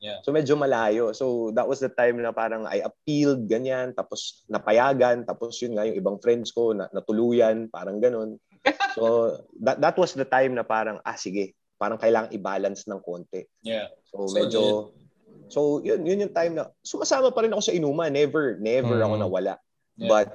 Yeah. 0.00 0.24
So 0.24 0.32
medyo 0.32 0.56
malayo. 0.56 1.12
So 1.12 1.52
that 1.52 1.68
was 1.68 1.84
the 1.84 1.92
time 1.92 2.24
na 2.24 2.32
parang 2.32 2.64
I 2.64 2.80
appealed 2.80 3.52
ganyan 3.52 3.92
tapos 3.92 4.48
napayagan 4.48 5.28
tapos 5.28 5.60
yun 5.60 5.76
nga 5.76 5.84
yung 5.84 6.00
ibang 6.00 6.16
friends 6.24 6.56
ko 6.56 6.72
na 6.72 6.88
natuluyan 6.88 7.68
parang 7.68 8.00
ganun. 8.00 8.40
So 8.96 9.34
that 9.60 9.82
that 9.82 9.98
was 9.98 10.14
the 10.14 10.24
time 10.24 10.54
na 10.56 10.62
parang 10.64 11.02
ah 11.02 11.18
sige, 11.18 11.58
parang 11.76 11.98
kailangang 12.00 12.32
i-balance 12.32 12.86
ng 12.88 13.02
konti. 13.02 13.42
Yeah. 13.60 13.90
So, 14.08 14.30
So, 14.30 14.38
medyo 14.38 14.62
So 15.48 15.80
yun 15.84 16.04
yun 16.04 16.24
yung 16.24 16.34
time 16.34 16.56
na 16.56 16.72
sumasama 16.80 17.30
pa 17.30 17.44
rin 17.44 17.52
ako 17.52 17.62
sa 17.64 17.76
inuman, 17.76 18.10
never 18.10 18.56
never 18.58 19.00
Mm. 19.00 19.04
ako 19.04 19.14
nawala. 19.20 19.54
Yeah. 19.96 20.08
But 20.10 20.28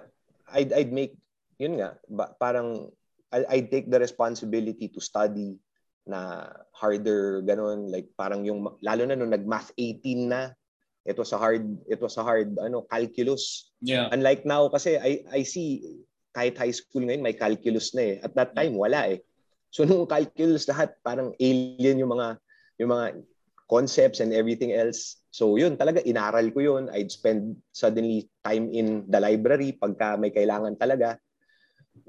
I'd 0.50 0.72
I'd 0.74 0.94
make 0.94 1.14
yun 1.60 1.78
nga 1.82 1.98
ba, 2.08 2.32
parang 2.38 2.90
I 3.30 3.46
I'd 3.58 3.70
take 3.70 3.90
the 3.90 4.00
responsibility 4.02 4.90
to 4.90 5.02
study 5.02 5.58
na 6.10 6.50
harder 6.74 7.46
ganun 7.46 7.92
like 7.94 8.10
parang 8.18 8.42
yung 8.42 8.66
lalo 8.82 9.04
na 9.06 9.14
nung 9.14 9.30
nag-math 9.30 9.70
18 9.78 10.32
na 10.32 10.50
it 11.06 11.14
was 11.14 11.30
a 11.34 11.38
hard 11.38 11.62
it 11.86 12.02
was 12.02 12.18
a 12.18 12.26
hard 12.26 12.58
ano 12.58 12.82
calculus 12.90 13.70
Yeah. 13.84 14.10
unlike 14.10 14.42
now 14.42 14.66
kasi 14.74 14.98
I 14.98 15.22
I 15.30 15.42
see 15.46 15.86
kahit 16.34 16.58
high 16.58 16.74
school 16.74 17.06
ngayon 17.06 17.22
may 17.22 17.38
calculus 17.38 17.94
na 17.94 18.02
eh 18.02 18.16
at 18.26 18.34
that 18.34 18.58
time 18.58 18.74
wala 18.74 19.06
eh 19.06 19.22
so 19.70 19.86
nung 19.86 20.10
calculus 20.10 20.66
lahat 20.66 20.98
parang 21.06 21.30
alien 21.38 22.02
yung 22.02 22.10
mga 22.10 22.42
yung 22.82 22.90
mga 22.90 23.06
concepts 23.70 24.20
and 24.20 24.34
everything 24.34 24.74
else 24.74 25.22
so 25.30 25.56
yun 25.56 25.78
talaga 25.78 26.02
inaral 26.02 26.50
ko 26.50 26.60
yun 26.60 26.90
I'd 26.90 27.14
spend 27.14 27.54
suddenly 27.72 28.26
time 28.42 28.74
in 28.74 29.06
the 29.08 29.22
library 29.22 29.78
pagka 29.78 30.18
may 30.18 30.34
kailangan 30.34 30.76
talaga 30.82 31.22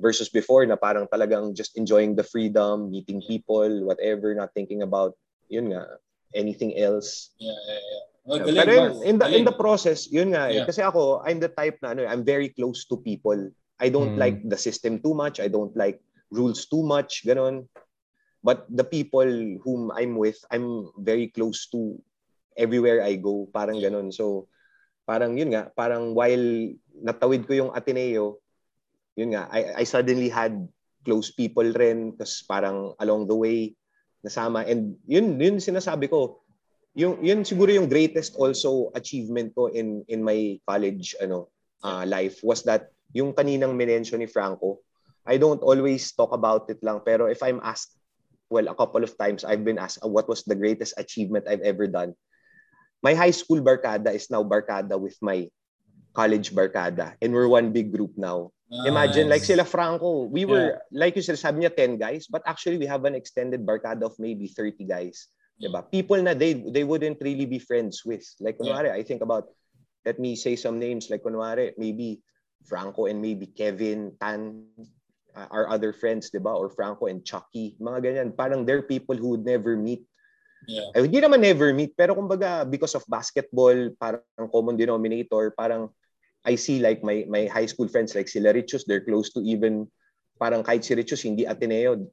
versus 0.01 0.33
before 0.33 0.64
na 0.64 0.81
parang 0.81 1.05
talagang 1.12 1.53
just 1.53 1.77
enjoying 1.77 2.16
the 2.16 2.25
freedom 2.25 2.88
meeting 2.88 3.20
people 3.29 3.68
whatever 3.85 4.33
not 4.33 4.57
thinking 4.57 4.81
about 4.81 5.12
yun 5.53 5.77
nga 5.77 6.01
anything 6.33 6.73
else 6.81 7.37
Yeah, 7.37 7.53
yeah, 7.68 7.83
yeah. 7.85 8.05
Oh, 8.31 8.37
galing, 8.38 8.62
Pero 8.62 8.70
in, 8.70 8.79
Marv. 8.79 8.96
in 9.03 9.14
the 9.18 9.27
in 9.33 9.42
the 9.49 9.57
process, 9.57 10.05
yun 10.07 10.37
nga 10.37 10.53
eh. 10.53 10.62
Yeah. 10.62 10.68
Kasi 10.68 10.85
ako, 10.85 11.25
I'm 11.25 11.40
the 11.40 11.51
type 11.51 11.81
na 11.83 11.96
ano, 11.96 12.05
I'm 12.05 12.23
very 12.23 12.53
close 12.53 12.85
to 12.92 13.01
people. 13.01 13.49
I 13.81 13.88
don't 13.88 14.12
Mm. 14.14 14.20
like 14.20 14.38
the 14.44 14.61
system 14.61 15.01
too 15.01 15.16
much. 15.16 15.40
I 15.40 15.49
don't 15.49 15.73
like 15.75 15.99
rules 16.29 16.68
too 16.68 16.85
much, 16.85 17.25
ganon. 17.27 17.64
But 18.40 18.64
the 18.72 18.85
people 18.85 19.29
whom 19.61 19.92
I'm 19.92 20.16
with, 20.16 20.40
I'm 20.48 20.88
very 20.96 21.29
close 21.29 21.68
to 21.76 22.00
everywhere 22.57 23.05
I 23.05 23.20
go, 23.20 23.48
parang 23.53 23.81
ganon. 23.85 24.12
So, 24.12 24.48
parang 25.05 25.37
yun 25.37 25.53
nga, 25.53 25.68
parang 25.76 26.16
while 26.16 26.72
natawid 26.96 27.44
ko 27.44 27.53
yung 27.53 27.74
Ateneo, 27.76 28.40
yun 29.16 29.37
nga, 29.37 29.48
I, 29.53 29.81
I 29.81 29.85
suddenly 29.85 30.33
had 30.33 30.57
close 31.05 31.29
people 31.29 31.68
rin, 31.76 32.16
kasi 32.16 32.48
parang 32.48 32.96
along 32.96 33.29
the 33.29 33.37
way, 33.37 33.76
nasama. 34.24 34.64
And 34.64 34.96
yun, 35.05 35.37
yun 35.37 35.61
sinasabi 35.61 36.09
ko, 36.09 36.40
yung 36.94 37.22
yun 37.22 37.46
siguro 37.46 37.70
yung 37.70 37.87
greatest 37.87 38.35
also 38.35 38.90
achievement 38.98 39.55
ko 39.55 39.70
in 39.70 40.03
in 40.11 40.26
my 40.26 40.59
college 40.66 41.14
ano 41.22 41.46
uh, 41.87 42.03
life 42.03 42.42
was 42.42 42.66
that 42.66 42.90
yung 43.14 43.31
kaninang 43.31 43.79
minention 43.79 44.18
ni 44.18 44.26
Franco 44.26 44.83
I 45.22 45.38
don't 45.38 45.62
always 45.62 46.11
talk 46.11 46.35
about 46.35 46.66
it 46.66 46.83
lang 46.83 47.07
pero 47.07 47.31
if 47.31 47.38
I'm 47.46 47.62
asked 47.62 47.99
well 48.50 48.68
a 48.68 48.74
couple 48.74 49.02
of 49.02 49.16
times 49.16 49.46
I've 49.46 49.64
been 49.64 49.78
asked 49.78 50.02
what 50.02 50.28
was 50.28 50.42
the 50.44 50.58
greatest 50.58 50.94
achievement 50.98 51.46
I've 51.48 51.64
ever 51.64 51.86
done 51.86 52.14
my 53.00 53.14
high 53.14 53.32
school 53.32 53.62
barkada 53.62 54.12
is 54.12 54.28
now 54.28 54.44
barkada 54.44 55.00
with 55.00 55.16
my 55.22 55.48
college 56.12 56.52
barkada 56.52 57.14
and 57.22 57.32
we're 57.32 57.48
one 57.48 57.72
big 57.72 57.94
group 57.94 58.12
now 58.18 58.50
Imagine, 58.70 59.26
like 59.26 59.42
Nice. 59.42 59.50
sila 59.50 59.66
Franco, 59.66 60.30
we 60.30 60.46
were, 60.46 60.78
like 60.94 61.18
you 61.18 61.26
said, 61.26 61.34
sabi 61.42 61.66
niya 61.66 61.74
10 61.74 61.98
guys, 61.98 62.30
but 62.30 62.38
actually 62.46 62.78
we 62.78 62.86
have 62.86 63.02
an 63.02 63.18
extended 63.18 63.66
barkada 63.66 64.06
of 64.06 64.14
maybe 64.22 64.46
30 64.46 64.86
guys. 64.86 65.26
Yeah. 65.58 65.74
Diba? 65.74 65.90
People 65.90 66.22
na 66.22 66.38
they 66.38 66.54
they 66.54 66.86
wouldn't 66.86 67.18
really 67.18 67.50
be 67.50 67.58
friends 67.58 68.06
with. 68.06 68.22
Like, 68.38 68.62
Yeah. 68.62 68.94
I 68.94 69.02
think 69.02 69.26
about, 69.26 69.50
let 70.06 70.22
me 70.22 70.38
say 70.38 70.54
some 70.54 70.78
names, 70.78 71.10
like, 71.10 71.26
kunwari, 71.26 71.74
maybe 71.82 72.22
Franco 72.62 73.10
and 73.10 73.18
maybe 73.18 73.50
Kevin, 73.50 74.14
Tan, 74.22 74.70
uh, 75.40 75.48
our 75.48 75.64
other 75.72 75.96
friends, 75.96 76.29
diba? 76.29 76.53
Or 76.53 76.68
Franco 76.68 77.09
and 77.09 77.24
Chucky, 77.24 77.81
mga 77.81 77.98
ganyan. 78.05 78.29
Parang 78.37 78.68
they're 78.68 78.85
people 78.85 79.16
who 79.16 79.33
would 79.37 79.46
never 79.48 79.76
meet 79.76 80.05
Yeah. 80.68 80.92
ay, 80.92 81.09
hindi 81.09 81.24
naman 81.24 81.40
never 81.40 81.72
meet, 81.72 81.96
pero 81.96 82.12
kumbaga, 82.12 82.68
because 82.68 82.92
of 82.92 83.00
basketball, 83.09 83.96
parang 83.96 84.20
common 84.53 84.76
denominator, 84.76 85.57
parang 85.57 85.88
I 86.44 86.61
see 86.61 86.85
like 86.85 87.00
my 87.00 87.24
my 87.33 87.48
high 87.48 87.64
school 87.64 87.88
friends 87.88 88.12
like 88.12 88.29
sila 88.29 88.53
Richus, 88.53 88.85
they're 88.85 89.00
close 89.00 89.33
to 89.33 89.40
even 89.40 89.88
parang 90.37 90.61
kahit 90.61 90.85
si 90.85 90.92
Richus 90.92 91.24
hindi 91.24 91.48
Ateneo. 91.48 92.05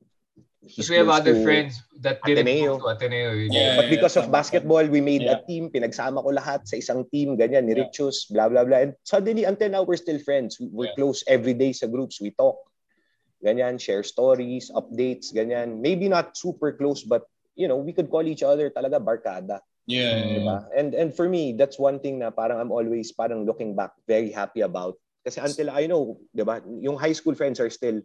he's 0.63 0.87
Because 0.87 0.89
we 0.91 0.95
have 0.95 1.11
other 1.11 1.35
friends 1.43 1.83
that 1.99 2.23
didn't 2.23 2.47
Ateneo. 2.47 2.79
go 2.79 2.87
to 2.87 2.95
Ateneo. 2.95 3.35
Yeah. 3.51 3.75
But 3.83 3.91
because 3.91 4.15
of 4.15 4.31
tama, 4.31 4.39
basketball, 4.39 4.87
we 4.87 5.03
made 5.03 5.27
a 5.27 5.39
Yeah. 5.39 5.43
team, 5.43 5.67
pinagsama 5.67 6.23
ko 6.23 6.31
lahat 6.31 6.63
sa 6.71 6.79
isang 6.79 7.03
team, 7.11 7.35
ganyan, 7.35 7.67
ni 7.67 7.75
Yeah. 7.75 7.83
Richus, 7.91 8.31
blah, 8.31 8.47
blah, 8.47 8.63
blah. 8.63 8.79
And 8.79 8.95
suddenly, 9.03 9.43
until 9.43 9.75
now, 9.75 9.83
we're 9.83 9.99
still 9.99 10.23
friends. 10.23 10.55
We- 10.55 10.71
We're 10.71 10.91
Yeah. 10.95 10.99
close 11.03 11.19
every 11.27 11.51
day 11.55 11.75
sa 11.75 11.87
groups. 11.91 12.23
We 12.23 12.31
talk. 12.31 12.63
Ganyan, 13.43 13.77
share 13.77 14.01
stories, 14.01 14.71
updates, 14.73 15.29
ganyan. 15.29 15.79
Maybe 15.79 16.09
not 16.09 16.37
super 16.37 16.73
close, 16.73 17.03
but, 17.05 17.29
you 17.53 17.67
know, 17.67 17.77
we 17.77 17.93
could 17.93 18.09
call 18.09 18.25
each 18.25 18.41
other 18.41 18.69
talaga 18.69 18.97
barkada. 18.97 19.61
Yeah. 19.87 20.19
yeah, 20.19 20.35
Diba? 20.35 20.57
And 20.75 20.91
and 20.93 21.09
for 21.15 21.29
me, 21.31 21.55
that's 21.55 21.79
one 21.79 22.03
thing 22.03 22.19
na 22.19 22.29
parang 22.29 22.59
I'm 22.59 22.75
always 22.75 23.15
parang 23.15 23.47
looking 23.47 23.71
back 23.71 23.95
very 24.03 24.29
happy 24.35 24.61
about. 24.61 24.99
Kasi 25.23 25.39
until 25.39 25.71
I 25.71 25.87
know, 25.87 26.19
'di 26.35 26.43
ba? 26.43 26.59
Yung 26.83 26.99
high 26.99 27.15
school 27.15 27.35
friends 27.35 27.63
are 27.63 27.71
still 27.71 28.03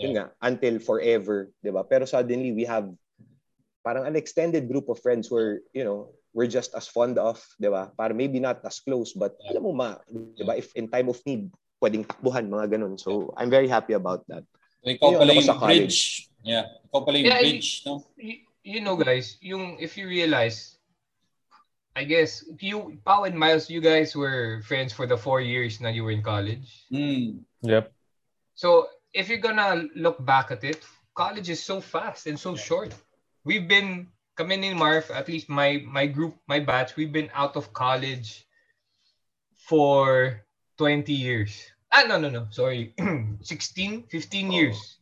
yun 0.00 0.16
nga, 0.16 0.34
until 0.42 0.82
forever, 0.82 1.54
'di 1.62 1.70
ba? 1.70 1.86
Pero 1.86 2.02
suddenly 2.08 2.50
we 2.50 2.66
have 2.66 2.90
parang 3.86 4.10
an 4.10 4.18
extended 4.18 4.66
group 4.66 4.90
of 4.90 4.98
friends 4.98 5.30
where, 5.30 5.62
you 5.72 5.86
know, 5.86 6.10
we're 6.34 6.50
just 6.50 6.74
as 6.74 6.90
fond 6.90 7.14
of, 7.14 7.38
'di 7.62 7.70
ba? 7.70 7.94
Para 7.94 8.10
maybe 8.10 8.42
not 8.42 8.58
as 8.66 8.82
close, 8.82 9.14
but 9.14 9.38
alam 9.46 9.62
mo 9.66 9.72
ma, 9.74 10.02
'di 10.10 10.42
ba? 10.42 10.58
If 10.58 10.74
in 10.74 10.90
time 10.90 11.06
of 11.10 11.22
need, 11.22 11.46
pwedeng 11.78 12.06
takbuhan 12.10 12.50
mga 12.50 12.74
ganun. 12.74 12.98
So 12.98 13.30
I'm 13.38 13.50
very 13.50 13.70
happy 13.70 13.94
about 13.94 14.26
that. 14.30 14.42
Ikaw 14.86 15.08
Yun, 15.12 15.18
pala 15.20 15.32
yung 15.36 15.58
bridge. 15.60 16.30
Yeah. 16.40 16.64
Ikaw 16.88 17.00
pala 17.04 17.16
yung 17.20 17.28
Yeah, 17.28 17.40
I- 17.40 17.44
bridge, 17.44 17.82
no? 17.84 18.04
Y- 18.16 18.44
you 18.64 18.80
know, 18.80 18.96
guys, 18.96 19.36
yung 19.40 19.76
if 19.80 19.96
you 19.96 20.08
realize, 20.08 20.76
I 21.96 22.04
guess 22.04 22.44
you, 22.60 22.96
Pao 23.04 23.24
and 23.24 23.36
Miles, 23.36 23.68
you 23.68 23.80
guys 23.80 24.16
were 24.16 24.62
friends 24.64 24.92
for 24.92 25.04
the 25.04 25.16
four 25.16 25.40
years 25.40 25.80
na 25.80 25.88
you 25.88 26.04
were 26.04 26.14
in 26.14 26.22
college. 26.22 26.86
Mm. 26.92 27.44
Yep. 27.62 27.92
So 28.54 28.88
if 29.12 29.28
you're 29.28 29.42
gonna 29.42 29.88
look 29.96 30.22
back 30.24 30.50
at 30.50 30.64
it, 30.64 30.80
college 31.16 31.48
is 31.50 31.60
so 31.60 31.80
fast 31.80 32.26
and 32.26 32.38
so 32.38 32.56
short. 32.56 32.94
We've 33.44 33.66
been 33.68 34.08
kami 34.36 34.56
ni 34.56 34.72
Marv, 34.72 35.10
at 35.12 35.28
least 35.28 35.48
my 35.52 35.84
my 35.84 36.06
group, 36.08 36.36
my 36.48 36.60
batch, 36.60 36.96
we've 36.96 37.12
been 37.12 37.28
out 37.36 37.56
of 37.56 37.72
college 37.76 38.48
for 39.68 40.40
20 40.78 41.12
years. 41.12 41.68
Ah, 41.92 42.04
no, 42.06 42.18
no, 42.18 42.28
no. 42.30 42.46
Sorry. 42.50 42.94
16, 43.42 44.04
15 44.08 44.50
years. 44.52 44.98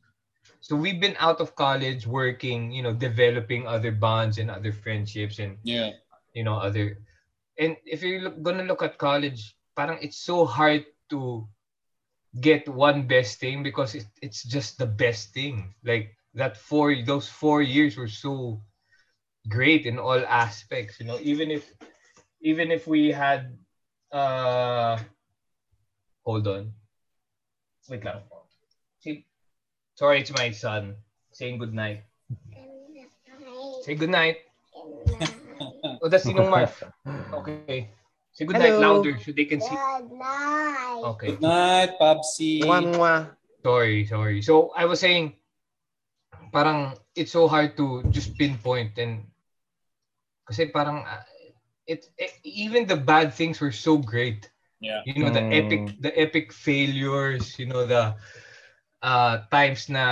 So 0.60 0.76
we've 0.76 1.00
been 1.00 1.16
out 1.18 1.40
of 1.40 1.54
college 1.54 2.06
working, 2.06 2.72
you 2.72 2.82
know, 2.82 2.92
developing 2.92 3.66
other 3.66 3.92
bonds 3.92 4.38
and 4.38 4.50
other 4.50 4.72
friendships 4.72 5.38
and 5.38 5.58
Yeah. 5.62 5.92
you 6.34 6.44
know 6.44 6.56
other 6.56 6.98
and 7.58 7.76
if 7.84 8.02
you're 8.02 8.20
look, 8.20 8.42
gonna 8.42 8.62
look 8.64 8.82
at 8.82 8.98
college 8.98 9.56
parang 9.76 9.98
it's 10.02 10.18
so 10.20 10.44
hard 10.44 10.84
to 11.08 11.46
get 12.40 12.68
one 12.68 13.06
best 13.06 13.40
thing 13.40 13.62
because 13.62 13.94
it, 13.94 14.06
it's 14.22 14.42
just 14.44 14.78
the 14.78 14.86
best 14.86 15.32
thing 15.34 15.74
like 15.84 16.14
that 16.34 16.56
four 16.56 16.94
those 17.04 17.28
four 17.28 17.62
years 17.62 17.96
were 17.96 18.08
so 18.08 18.60
great 19.48 19.86
in 19.86 19.98
all 19.98 20.20
aspects 20.26 21.00
you 21.00 21.06
know 21.06 21.18
even 21.20 21.50
if 21.50 21.72
even 22.42 22.70
if 22.70 22.86
we 22.86 23.10
had 23.10 23.56
uh 24.12 24.98
hold 26.28 26.44
on 26.44 26.68
wait 27.88 28.04
lang 28.04 28.20
See, 29.00 29.24
sorry 29.96 30.20
it's 30.20 30.34
my 30.36 30.52
son 30.52 31.00
saying 31.32 31.56
good 31.56 31.72
night 31.72 32.04
say 33.80 33.96
good 33.96 34.12
night 34.12 34.44
oh 36.04 36.08
that's 36.12 36.28
sinong 36.28 36.52
Marv 36.52 36.68
okay 37.32 37.88
say 38.36 38.44
good 38.44 38.60
night 38.60 38.76
Hello. 38.76 39.00
louder 39.00 39.16
so 39.16 39.32
they 39.32 39.48
can 39.48 39.64
see 39.64 39.72
Good 39.72 40.12
night. 40.12 41.00
okay 41.16 41.32
Good 41.32 41.42
night, 41.42 41.98
Popsy. 41.98 42.62
Mwah, 42.62 42.82
mwah. 42.86 43.20
Sorry, 43.62 44.06
sorry. 44.06 44.42
So 44.42 44.70
I 44.76 44.86
was 44.86 45.00
saying, 45.00 45.34
parang 46.52 46.94
it's 47.14 47.32
so 47.32 47.48
hard 47.48 47.76
to 47.76 48.06
just 48.10 48.38
pinpoint 48.38 48.96
and 48.98 49.26
kasi 50.46 50.70
parang 50.70 51.04
uh, 51.04 51.22
it, 51.86 52.08
it 52.16 52.32
even 52.44 52.86
the 52.86 52.96
bad 52.96 53.34
things 53.34 53.60
were 53.60 53.74
so 53.74 53.98
great. 53.98 54.48
Yeah. 54.78 55.02
You 55.06 55.18
know 55.18 55.30
the 55.30 55.42
Mm. 55.42 55.54
epic 55.54 55.82
the 55.98 56.12
epic 56.14 56.46
failures. 56.54 57.58
You 57.58 57.66
know 57.66 57.82
the 57.82 58.14
uh, 59.02 59.34
times 59.50 59.90
na 59.90 60.04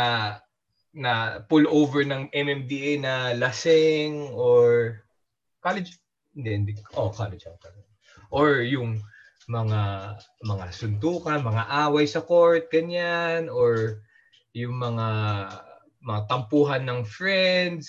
na 0.97 1.45
pull 1.47 1.67
over 1.71 2.03
ng 2.03 2.33
MMDA 2.35 2.99
na 2.99 3.15
lasing 3.37 4.33
or 4.35 5.01
college 5.63 5.99
hindi, 6.37 6.51
hindi. 6.53 6.73
Oh, 6.93 7.09
college 7.09 7.49
ako. 7.49 7.73
Or 8.29 8.61
yung 8.61 9.01
mga 9.49 10.15
mga 10.45 10.65
suntukan, 10.69 11.41
mga 11.41 11.65
away 11.89 12.05
sa 12.05 12.21
court, 12.21 12.69
ganyan, 12.69 13.49
or 13.49 14.05
yung 14.53 14.77
mga 14.77 15.09
mga 16.05 16.21
tampuhan 16.29 16.85
ng 16.85 17.09
friends. 17.09 17.89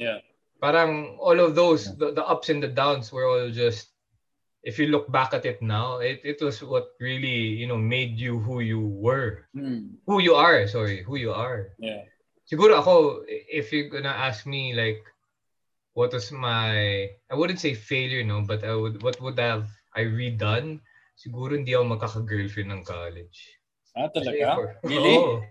Yeah. 0.00 0.24
Parang 0.58 1.20
all 1.20 1.38
of 1.38 1.52
those, 1.54 1.92
the, 2.00 2.16
the 2.16 2.24
ups 2.24 2.48
and 2.48 2.64
the 2.64 2.72
downs 2.72 3.12
were 3.12 3.28
all 3.28 3.52
just, 3.52 3.93
if 4.64 4.80
you 4.80 4.88
look 4.88 5.12
back 5.12 5.36
at 5.36 5.44
it 5.44 5.60
now, 5.60 6.00
it, 6.00 6.24
it 6.24 6.40
was 6.40 6.64
what 6.64 6.96
really, 6.98 7.52
you 7.52 7.68
know, 7.68 7.76
made 7.76 8.16
you 8.16 8.40
who 8.40 8.60
you 8.60 8.80
were. 8.80 9.44
Mm. 9.54 10.00
Who 10.08 10.20
you 10.20 10.34
are, 10.34 10.66
sorry, 10.66 11.04
who 11.04 11.16
you 11.16 11.32
are. 11.32 11.76
Yeah. 11.78 12.08
Siguro 12.50 12.80
ako, 12.80 13.24
if 13.28 13.72
you're 13.72 13.92
gonna 13.92 14.08
ask 14.08 14.46
me 14.46 14.72
like, 14.72 15.04
what 15.92 16.12
was 16.12 16.32
my, 16.32 17.08
I 17.30 17.34
wouldn't 17.34 17.60
say 17.60 17.74
failure, 17.74 18.24
no, 18.24 18.40
but 18.40 18.64
I 18.64 18.74
would, 18.74 19.02
what 19.02 19.20
would 19.20 19.38
have 19.38 19.68
I 19.94 20.08
redone? 20.08 20.80
Siguro 21.14 21.52
hindi 21.52 21.76
ako 21.76 21.84
magkaka-girlfriend 21.84 22.72
ng 22.72 22.84
college. 22.84 23.60
Ah, 23.94 24.08
talaga? 24.08 24.74
Really? 24.82 25.16
Oo. 25.16 25.44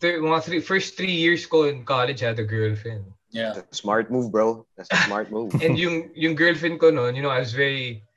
Thir- 0.00 0.24
mga 0.24 0.42
three, 0.42 0.60
first 0.60 0.96
three 0.96 1.14
years 1.14 1.44
ko 1.46 1.64
in 1.68 1.84
college, 1.84 2.24
I 2.24 2.32
had 2.32 2.40
a 2.40 2.48
girlfriend. 2.48 3.04
Yeah. 3.30 3.52
That's 3.52 3.76
a 3.76 3.78
smart 3.78 4.10
move, 4.10 4.32
bro. 4.32 4.64
That's 4.76 4.88
a 4.90 5.04
smart 5.04 5.30
move. 5.30 5.52
And 5.62 5.78
yung, 5.78 6.10
yung 6.16 6.34
girlfriend 6.34 6.80
ko 6.80 6.90
noon, 6.90 7.14
you 7.14 7.22
know, 7.22 7.30
I 7.30 7.38
was 7.38 7.52
very, 7.52 8.07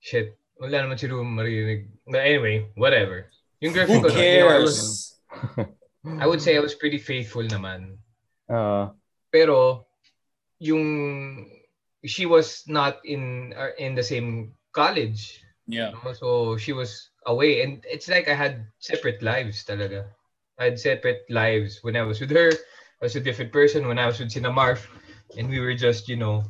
shit, 0.00 0.38
wala 0.60 0.84
naman 0.86 0.98
siguro 0.98 1.22
marinig. 1.24 1.86
But 2.06 2.22
anyway, 2.26 2.66
whatever. 2.74 3.30
Yung 3.60 3.72
girlfriend 3.74 4.02
Who 4.06 4.08
ko 4.10 4.14
noon, 4.14 4.22
you 4.24 4.40
know, 4.40 4.54
I, 4.54 4.58
was, 4.62 4.76
cares? 5.56 5.68
I 6.22 6.26
would 6.26 6.40
say 6.42 6.56
I 6.56 6.62
was 6.62 6.74
pretty 6.74 6.98
faithful 6.98 7.42
naman. 7.42 7.98
Uh, 8.48 8.88
pero 9.28 9.84
yung 10.58 11.44
she 12.04 12.24
was 12.26 12.64
not 12.66 12.98
in 13.04 13.52
uh, 13.58 13.74
in 13.78 13.94
the 13.94 14.02
same 14.02 14.54
college 14.72 15.42
Yeah. 15.68 15.92
no? 16.00 16.16
so 16.16 16.56
she 16.56 16.72
was 16.72 17.10
away 17.28 17.60
and 17.60 17.84
it's 17.84 18.08
like 18.08 18.24
I 18.24 18.32
had 18.32 18.64
separate 18.80 19.20
lives 19.20 19.68
talaga 19.68 20.08
I 20.56 20.72
had 20.72 20.80
separate 20.80 21.28
lives 21.28 21.84
when 21.84 21.92
I 21.92 22.08
was 22.08 22.24
with 22.24 22.32
her 22.32 22.48
I 22.98 23.02
was 23.04 23.14
a 23.16 23.22
different 23.22 23.52
person 23.52 23.84
when 23.84 24.00
I 24.00 24.08
was 24.08 24.16
with 24.16 24.32
Sina 24.32 24.48
Marf 24.48 24.88
and 25.36 25.44
we 25.52 25.60
were 25.60 25.76
just 25.76 26.08
you 26.08 26.16
know 26.16 26.40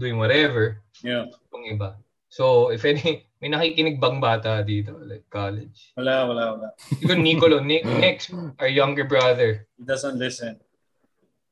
doing 0.00 0.16
whatever 0.16 0.80
Yeah. 1.04 1.28
yung 1.52 1.76
iba 1.76 2.00
so 2.32 2.72
if 2.72 2.80
any 2.88 3.20
may 3.44 3.52
nakikinig 3.52 4.00
bang 4.00 4.16
bata 4.16 4.64
dito 4.64 4.96
like 5.04 5.28
college 5.28 5.92
Wala, 6.00 6.24
wala, 6.24 6.42
wala. 6.56 6.68
siguro 6.96 7.20
Nicolo 7.20 7.60
Nick, 7.60 7.84
Nick 8.00 8.24
our 8.56 8.72
younger 8.72 9.04
brother 9.04 9.68
He 9.76 9.84
doesn't 9.84 10.16
listen. 10.16 10.56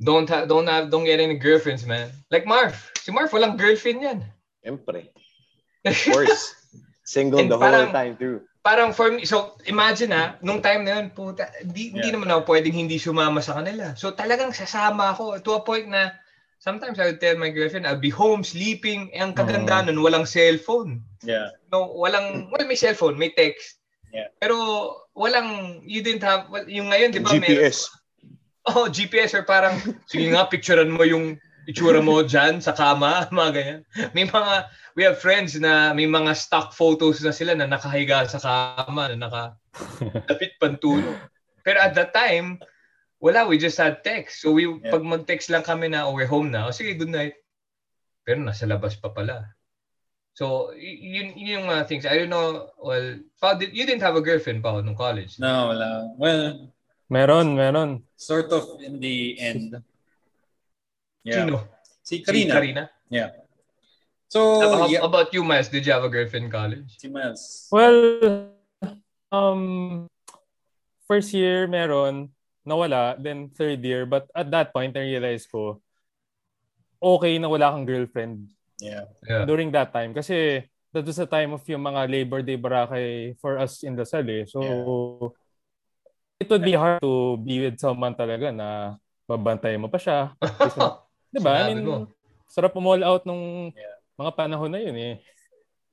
don't 0.00 0.24
have 0.32 0.48
don't 0.48 0.64
have 0.64 0.88
don't 0.88 1.04
get 1.04 1.20
any 1.20 1.36
girlfriends 1.36 1.84
man 1.84 2.08
like 2.32 2.48
Marf 2.48 2.88
si 2.96 3.12
Marf 3.12 3.36
walang 3.36 3.60
girlfriend 3.60 4.00
yan 4.00 4.18
Siyempre. 4.60 5.12
Of 5.88 5.96
course. 6.12 6.52
Single 7.04 7.40
And 7.40 7.48
the 7.48 7.56
whole 7.56 7.64
parang- 7.64 7.92
time 7.92 8.12
through. 8.16 8.44
parang 8.60 8.92
for 8.92 9.08
me, 9.08 9.24
so 9.24 9.56
imagine 9.64 10.12
ha, 10.12 10.36
nung 10.44 10.60
time 10.60 10.84
na 10.84 11.00
yun, 11.00 11.08
puta, 11.08 11.48
di, 11.64 11.96
hindi 11.96 12.12
Yeah. 12.12 12.20
naman 12.20 12.28
ako 12.28 12.52
pwedeng 12.52 12.76
hindi 12.76 13.00
sumama 13.00 13.40
sa 13.40 13.56
kanila. 13.56 13.96
So 13.96 14.12
talagang 14.12 14.52
sasama 14.52 15.16
ako 15.16 15.40
to 15.40 15.56
a 15.56 15.64
point 15.64 15.88
na 15.88 16.12
sometimes 16.60 17.00
I 17.00 17.10
would 17.10 17.20
tell 17.20 17.40
my 17.40 17.48
girlfriend, 17.48 17.88
I'll 17.88 17.98
be 17.98 18.12
home 18.12 18.44
sleeping. 18.44 19.10
Eh, 19.16 19.18
ang 19.18 19.32
kaganda 19.32 19.88
nun, 19.88 20.04
walang 20.04 20.28
cellphone. 20.28 21.00
Yeah. 21.24 21.50
No, 21.72 21.88
walang, 21.96 22.52
well, 22.52 22.68
may 22.68 22.76
cellphone, 22.76 23.16
may 23.16 23.32
text. 23.32 23.80
Yeah. 24.12 24.28
Pero 24.38 24.54
walang, 25.16 25.80
you 25.88 26.04
didn't 26.04 26.22
have, 26.22 26.52
well, 26.52 26.68
yung 26.68 26.92
ngayon, 26.92 27.16
di 27.16 27.24
ba, 27.24 27.32
meron- 27.32 27.48
GPS. 27.48 27.88
oh, 28.68 28.86
GPS 28.92 29.32
or 29.32 29.42
parang, 29.42 29.80
sige 30.06 30.28
nga, 30.30 30.46
picturean 30.46 30.92
mo 30.92 31.02
yung, 31.02 31.40
itsura 31.68 32.02
mo 32.02 32.24
dyan 32.24 32.58
sa 32.58 32.76
kama, 32.76 33.24
mga 33.32 33.50
ganyan. 33.56 33.80
May 34.12 34.26
mga, 34.28 34.54
we 34.98 35.02
have 35.06 35.22
friends 35.22 35.56
na 35.56 35.94
may 35.96 36.08
mga 36.08 36.36
stock 36.36 36.76
photos 36.76 37.22
na 37.24 37.32
sila 37.32 37.56
na 37.56 37.68
nakahiga 37.68 38.26
sa 38.28 38.40
kama, 38.40 39.14
na 39.14 39.28
nakadapit 39.28 40.56
pantulo. 40.62 41.16
Pero 41.64 41.78
at 41.78 41.94
that 41.94 42.10
time, 42.10 42.58
wala, 43.20 43.44
we 43.46 43.60
just 43.60 43.76
had 43.76 44.02
text. 44.02 44.40
So 44.40 44.56
we, 44.56 44.64
Yeah. 44.66 44.90
pag 44.90 45.04
mag-text 45.04 45.52
lang 45.52 45.62
kami 45.62 45.92
na, 45.92 46.08
oh, 46.08 46.16
we're 46.16 46.26
home 46.26 46.50
na, 46.50 46.66
oh, 46.66 46.74
sige, 46.74 46.96
good 46.96 47.12
night. 47.12 47.36
Pero 48.24 48.40
nasa 48.40 48.64
labas 48.64 48.96
pa 48.96 49.12
pala. 49.12 49.54
So, 50.32 50.72
yun, 50.72 51.36
yun 51.36 51.60
yung 51.60 51.68
mga 51.68 51.84
things. 51.84 52.04
I 52.08 52.16
don't 52.16 52.32
know, 52.32 52.72
well, 52.80 53.20
Pao, 53.40 53.60
did, 53.60 53.76
you 53.76 53.84
didn't 53.84 54.00
have 54.00 54.16
a 54.16 54.24
girlfriend, 54.24 54.64
Pao, 54.64 54.80
nung 54.80 54.96
college? 54.96 55.36
No, 55.36 55.68
wala. 55.68 55.88
Well, 56.16 56.72
Meron, 57.10 57.58
meron. 57.58 58.06
sort 58.16 58.48
of 58.54 58.80
in 58.80 59.02
the 59.02 59.34
end. 59.42 59.82
Yeah. 61.26 61.44
Sino? 61.44 61.66
Si 62.06 62.22
Si 62.22 62.24
Karina. 62.24 62.54
Karina? 62.54 62.84
Yeah. 63.10 63.30
So, 64.30 64.62
how, 64.62 64.86
yeah. 64.86 65.02
about 65.02 65.34
you, 65.34 65.42
Miles? 65.42 65.68
Did 65.68 65.84
you 65.84 65.92
have 65.92 66.06
a 66.06 66.08
girlfriend 66.08 66.46
in 66.46 66.50
college? 66.54 66.96
Si 67.02 67.10
Miles. 67.10 67.66
Well, 67.74 68.54
um, 69.34 70.06
first 71.10 71.34
year 71.34 71.66
meron, 71.66 72.30
nawala, 72.62 73.16
then 73.16 73.48
third 73.52 73.80
year. 73.82 74.04
But 74.04 74.28
at 74.34 74.50
that 74.50 74.72
point, 74.72 74.96
I 74.96 75.06
realized 75.06 75.48
ko, 75.48 75.80
okay 77.00 77.40
na 77.40 77.48
wala 77.48 77.72
kang 77.72 77.88
girlfriend 77.88 78.52
Yeah. 78.80 79.08
Yeah. 79.28 79.44
during 79.44 79.68
that 79.76 79.92
time. 79.92 80.16
Kasi 80.16 80.64
that 80.92 81.04
was 81.04 81.20
the 81.20 81.28
time 81.28 81.52
of 81.52 81.60
yung 81.68 81.84
mga 81.84 82.08
Labor 82.08 82.40
Day 82.40 82.56
Barakay 82.56 83.36
for 83.36 83.60
us 83.60 83.84
in 83.84 83.92
the 83.92 84.08
cell 84.08 84.24
eh. 84.24 84.48
So, 84.48 84.60
it 86.40 86.48
would 86.48 86.64
be 86.64 86.72
hard 86.72 87.04
to 87.04 87.36
be 87.44 87.60
with 87.60 87.76
someone 87.78 88.16
talaga 88.16 88.48
na 88.48 88.96
babantay 89.28 89.76
mo 89.76 89.92
pa 89.92 90.00
siya. 90.00 90.32
Kasi, 90.40 90.80
diba? 91.36 91.52
I 91.52 91.76
mean, 91.76 91.84
mo. 91.86 92.08
sarap 92.50 92.74
all 92.74 93.04
out 93.06 93.22
nung 93.22 93.70
Yeah. 93.70 93.96
mga 94.18 94.32
panahon 94.34 94.74
na 94.74 94.82
yun 94.82 94.96
eh. 94.98 95.14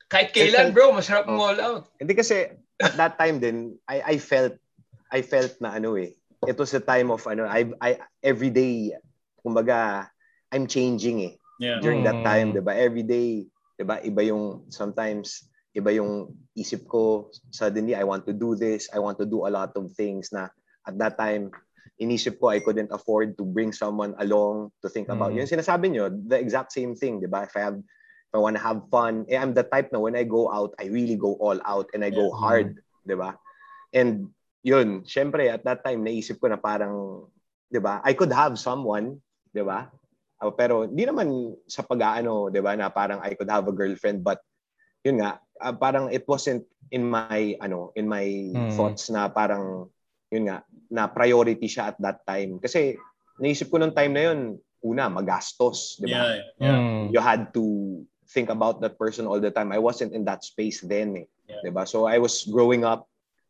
Kahit 0.09 0.34
kailan, 0.34 0.74
bro, 0.74 0.89
masarap 0.95 1.30
mo 1.30 1.45
all 1.45 1.59
out. 1.61 1.84
Hindi 2.01 2.18
kasi 2.18 2.49
at 2.82 2.97
that 2.97 3.13
time 3.22 3.38
din 3.38 3.78
I 3.86 4.15
I 4.15 4.18
felt 4.18 4.57
I 5.13 5.22
felt 5.22 5.53
na 5.61 5.78
ano 5.78 5.93
eh. 6.01 6.16
It 6.45 6.57
was 6.61 6.73
a 6.77 6.83
time 6.83 7.09
of 7.09 7.25
ano 7.25 7.49
I 7.49 7.65
I 7.81 7.97
every 8.21 8.53
day 8.53 8.93
kumbaga 9.41 10.11
I'm 10.53 10.69
changing 10.69 11.17
eh 11.25 11.33
Yeah. 11.57 11.81
during 11.81 12.05
that 12.05 12.21
Mm. 12.21 12.27
time, 12.27 12.47
'di 12.53 12.61
ba? 12.61 12.77
Every 12.77 13.01
day, 13.01 13.49
'di 13.49 13.83
ba? 13.83 13.97
Iba 13.97 14.21
yung 14.21 14.69
sometimes 14.69 15.49
iba 15.73 15.89
yung 15.89 16.38
isip 16.53 16.85
ko. 16.85 17.33
Suddenly 17.49 17.97
I 17.97 18.05
want 18.05 18.29
to 18.29 18.33
do 18.33 18.53
this, 18.53 18.85
I 18.93 19.01
want 19.01 19.17
to 19.17 19.25
do 19.25 19.49
a 19.49 19.51
lot 19.51 19.73
of 19.73 19.89
things 19.97 20.29
na 20.29 20.53
at 20.85 20.95
that 21.01 21.17
time 21.17 21.49
inisip 21.97 22.38
ko 22.38 22.53
I 22.53 22.61
couldn't 22.61 22.93
afford 22.93 23.41
to 23.41 23.43
bring 23.43 23.73
someone 23.73 24.13
along 24.21 24.69
to 24.85 24.88
think 24.89 25.09
about. 25.09 25.33
Mm. 25.33 25.41
Yung 25.41 25.49
sinasabi 25.49 25.89
nyo, 25.97 26.13
the 26.13 26.38
exact 26.38 26.69
same 26.77 26.93
thing, 26.93 27.17
'di 27.17 27.25
ba? 27.25 27.49
If 27.49 27.57
I 27.57 27.65
have 27.73 27.81
if 27.81 28.33
I 28.38 28.38
want 28.38 28.53
to 28.53 28.61
have 28.61 28.85
fun, 28.93 29.25
eh, 29.33 29.41
I'm 29.41 29.57
the 29.57 29.65
type 29.65 29.89
na 29.89 29.97
when 29.97 30.13
I 30.13 30.29
go 30.29 30.53
out, 30.53 30.77
I 30.77 30.93
really 30.93 31.17
go 31.17 31.33
all 31.41 31.57
out 31.65 31.89
and 31.97 32.05
I 32.05 32.13
go 32.13 32.29
Yeah. 32.29 32.38
hard, 32.38 32.67
'di 33.01 33.17
ba? 33.17 33.33
And 33.97 34.29
yun, 34.68 35.07
syempre 35.07 35.47
at 35.47 35.63
that 35.63 35.80
time 35.80 36.03
naisip 36.03 36.43
ko 36.43 36.51
na 36.51 36.59
parang 36.59 37.24
'di 37.72 37.80
ba? 37.80 38.03
I 38.03 38.11
could 38.11 38.36
have 38.36 38.59
someone, 38.59 39.15
'di 39.55 39.63
ba? 39.63 39.88
Uh, 40.43 40.51
pero 40.51 40.84
hindi 40.84 41.07
naman 41.07 41.55
sa 41.72 41.88
pag-aano, 41.88 42.51
'di 42.51 42.59
ba, 42.59 42.76
na 42.76 42.91
parang 42.91 43.24
I 43.24 43.32
could 43.39 43.47
have 43.47 43.63
a 43.63 43.74
girlfriend 43.74 44.28
but 44.28 44.43
yun 45.07 45.24
nga, 45.24 45.39
ah, 45.63 45.72
parang 45.72 46.11
it 46.11 46.28
wasn't 46.28 46.68
in 46.91 47.07
my 47.07 47.55
ano, 47.63 47.95
in 47.95 48.11
my 48.11 48.28
Hmm. 48.28 48.72
thoughts 48.76 49.07
na 49.07 49.32
parang 49.32 49.88
yun 50.28 50.51
nga, 50.51 50.68
na 50.91 51.07
priority 51.07 51.72
siya 51.72 51.95
at 51.95 51.97
that 52.03 52.28
time. 52.28 52.59
Kasi 52.59 52.99
naisip 53.39 53.72
ko 53.72 53.80
nung 53.80 53.95
time 53.95 54.11
na 54.11 54.24
yun, 54.32 54.59
una, 54.84 55.07
magastos, 55.07 55.95
'di 55.95 56.11
ba? 56.11 56.28
Yeah. 56.28 56.43
Yeah. 56.59 56.80
Mm. 56.84 57.03
You 57.15 57.22
had 57.24 57.55
to 57.55 57.63
think 58.28 58.51
about 58.51 58.84
that 58.84 58.99
person 58.99 59.24
all 59.32 59.39
the 59.39 59.53
time. 59.53 59.72
I 59.72 59.80
wasn't 59.80 60.11
in 60.11 60.28
that 60.28 60.43
space 60.43 60.84
then, 60.84 61.24
eh. 61.24 61.28
Yeah. 61.47 61.63
'Di 61.63 61.72
ba? 61.72 61.88
So 61.88 62.03
I 62.05 62.20
was 62.20 62.43
growing 62.43 62.84
up, 62.84 63.07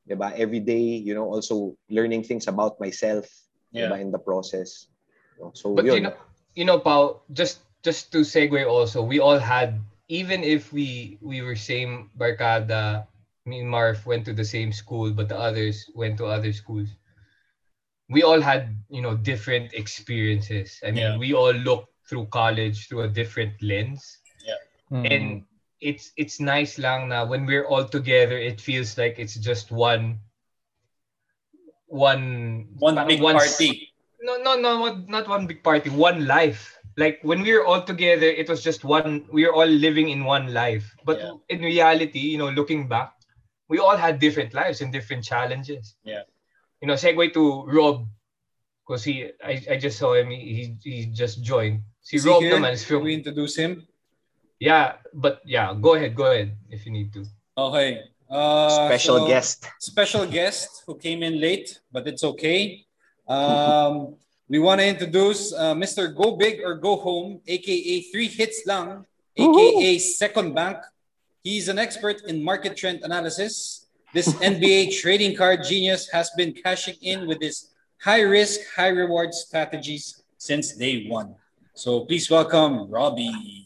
'di 0.07 0.15
ba? 0.15 0.31
Every 0.35 0.63
day, 0.63 0.79
you 0.79 1.13
know, 1.13 1.27
also 1.27 1.75
learning 1.91 2.23
things 2.23 2.47
about 2.47 2.79
myself 2.79 3.27
Yeah. 3.75 3.91
ba, 3.91 3.99
in 3.99 4.15
the 4.15 4.19
process. 4.19 4.87
So 5.53 5.75
But 5.75 5.85
yun. 5.85 5.95
you 5.95 6.03
know, 6.07 6.15
you 6.55 6.65
know, 6.65 6.79
Pao, 6.79 7.21
just 7.35 7.61
just 7.83 8.09
to 8.15 8.23
segue 8.25 8.63
also, 8.65 9.03
we 9.03 9.19
all 9.19 9.37
had 9.37 9.77
even 10.07 10.41
if 10.41 10.71
we 10.71 11.19
we 11.21 11.43
were 11.43 11.55
same 11.59 12.09
barkada, 12.17 13.05
me 13.45 13.59
and 13.61 13.69
Marv 13.69 14.01
went 14.07 14.23
to 14.25 14.33
the 14.33 14.47
same 14.47 14.71
school, 14.71 15.11
but 15.11 15.27
the 15.27 15.37
others 15.37 15.91
went 15.93 16.17
to 16.17 16.25
other 16.25 16.55
schools. 16.55 16.89
We 18.07 18.23
all 18.23 18.39
had, 18.39 18.71
you 18.87 19.03
know, 19.03 19.19
different 19.19 19.75
experiences. 19.75 20.79
I 20.81 20.95
mean, 20.95 21.03
Yeah. 21.03 21.17
we 21.19 21.35
all 21.35 21.51
looked 21.51 21.91
through 22.07 22.31
college 22.31 22.87
through 22.87 23.03
a 23.03 23.11
different 23.11 23.59
lens. 23.59 24.23
Mm. 24.87 25.03
And 25.11 25.23
it's 25.79 26.11
it's 26.17 26.39
nice 26.39 26.77
lang 26.81 27.09
na 27.09 27.25
when 27.25 27.45
we're 27.45 27.65
all 27.67 27.85
together, 27.85 28.37
it 28.37 28.59
feels 28.61 28.97
like 28.97 29.19
it's 29.19 29.35
just 29.35 29.71
one 29.71 30.19
one 31.87 32.67
One 32.79 32.95
parang 32.95 33.07
big 33.07 33.21
one 33.21 33.35
party. 33.35 33.93
no, 34.21 34.37
no, 34.41 34.55
no, 34.59 34.71
not- 34.85 35.07
not 35.07 35.25
one 35.27 35.47
big 35.47 35.63
party. 35.63 35.89
One 35.89 36.25
life. 36.27 36.75
Like 36.97 37.19
when 37.21 37.41
we 37.45 37.53
were 37.53 37.65
all 37.65 37.83
together, 37.85 38.25
it 38.25 38.49
was 38.49 38.63
just 38.63 38.83
one. 38.83 39.25
We 39.31 39.45
were 39.45 39.53
all 39.53 39.69
living 39.69 40.09
in 40.09 40.25
one 40.25 40.51
life. 40.53 40.83
But 41.05 41.19
Yeah. 41.21 41.37
in 41.49 41.61
reality, 41.61 42.19
you 42.19 42.37
know, 42.41 42.49
looking 42.49 42.87
back, 42.89 43.13
we 43.69 43.77
all 43.77 43.95
had 43.95 44.17
different 44.19 44.53
lives 44.57 44.81
and 44.81 44.91
different 44.91 45.23
challenges. 45.23 45.93
Yeah. 46.03 46.25
You 46.81 46.87
know, 46.89 46.97
segue 46.97 47.33
to 47.37 47.65
Rob, 47.69 48.05
because 48.81 49.03
he, 49.05 49.29
I, 49.43 49.61
I 49.71 49.75
just 49.77 49.97
saw 50.01 50.13
him. 50.17 50.29
He, 50.33 50.73
he 50.83 51.05
just 51.13 51.41
joined. 51.45 51.85
Si 52.01 52.17
Is 52.17 52.25
Rob 52.25 52.41
he 52.41 52.49
here? 52.49 52.57
naman 52.57 52.73
is 52.73 52.85
Can 52.85 53.03
we 53.05 53.13
introduce 53.13 53.55
him? 53.55 53.85
Yeah, 54.59 54.93
but 55.13 55.41
yeah, 55.45 55.73
go 55.79 55.93
ahead, 55.95 56.15
go 56.15 56.31
ahead 56.31 56.57
if 56.69 56.85
you 56.85 56.91
need 56.91 57.13
to. 57.13 57.25
Okay. 57.57 58.01
Uh, 58.29 58.69
Special 58.89 59.19
so- 59.19 59.27
guest. 59.27 59.67
special 59.79 60.25
guest 60.25 60.83
who 60.85 60.95
came 60.97 61.23
in 61.23 61.39
late, 61.39 61.79
but 61.91 62.07
it's 62.07 62.23
okay. 62.23 62.83
Um, 63.27 64.15
we 64.49 64.59
want 64.59 64.79
to 64.81 64.87
introduce 64.87 65.53
uh, 65.53 65.73
Mr. 65.75 66.13
Go 66.15 66.35
Big 66.35 66.61
or 66.63 66.75
Go 66.75 66.95
Home, 66.97 67.39
aka 67.47 68.01
Three 68.11 68.27
Hits 68.27 68.63
Lang, 68.65 69.05
aka 69.35 69.97
Second 69.99 70.53
Bank. 70.55 70.77
He's 71.43 71.67
an 71.69 71.79
expert 71.79 72.23
in 72.27 72.43
market 72.43 72.75
trend 72.75 73.01
analysis. 73.03 73.85
This 74.13 74.33
NBA 74.33 74.97
trading 75.01 75.35
card 75.35 75.63
genius 75.63 76.09
has 76.11 76.29
been 76.35 76.51
cashing 76.53 76.95
in 77.01 77.27
with 77.27 77.41
his 77.41 77.71
high 78.01 78.21
risk, 78.21 78.59
high 78.75 78.89
reward 78.91 79.33
strategies 79.33 80.23
since 80.37 80.75
day 80.75 81.07
one. 81.07 81.35
So 81.75 82.01
please 82.05 82.29
welcome 82.29 82.89
Robbie. 82.89 83.63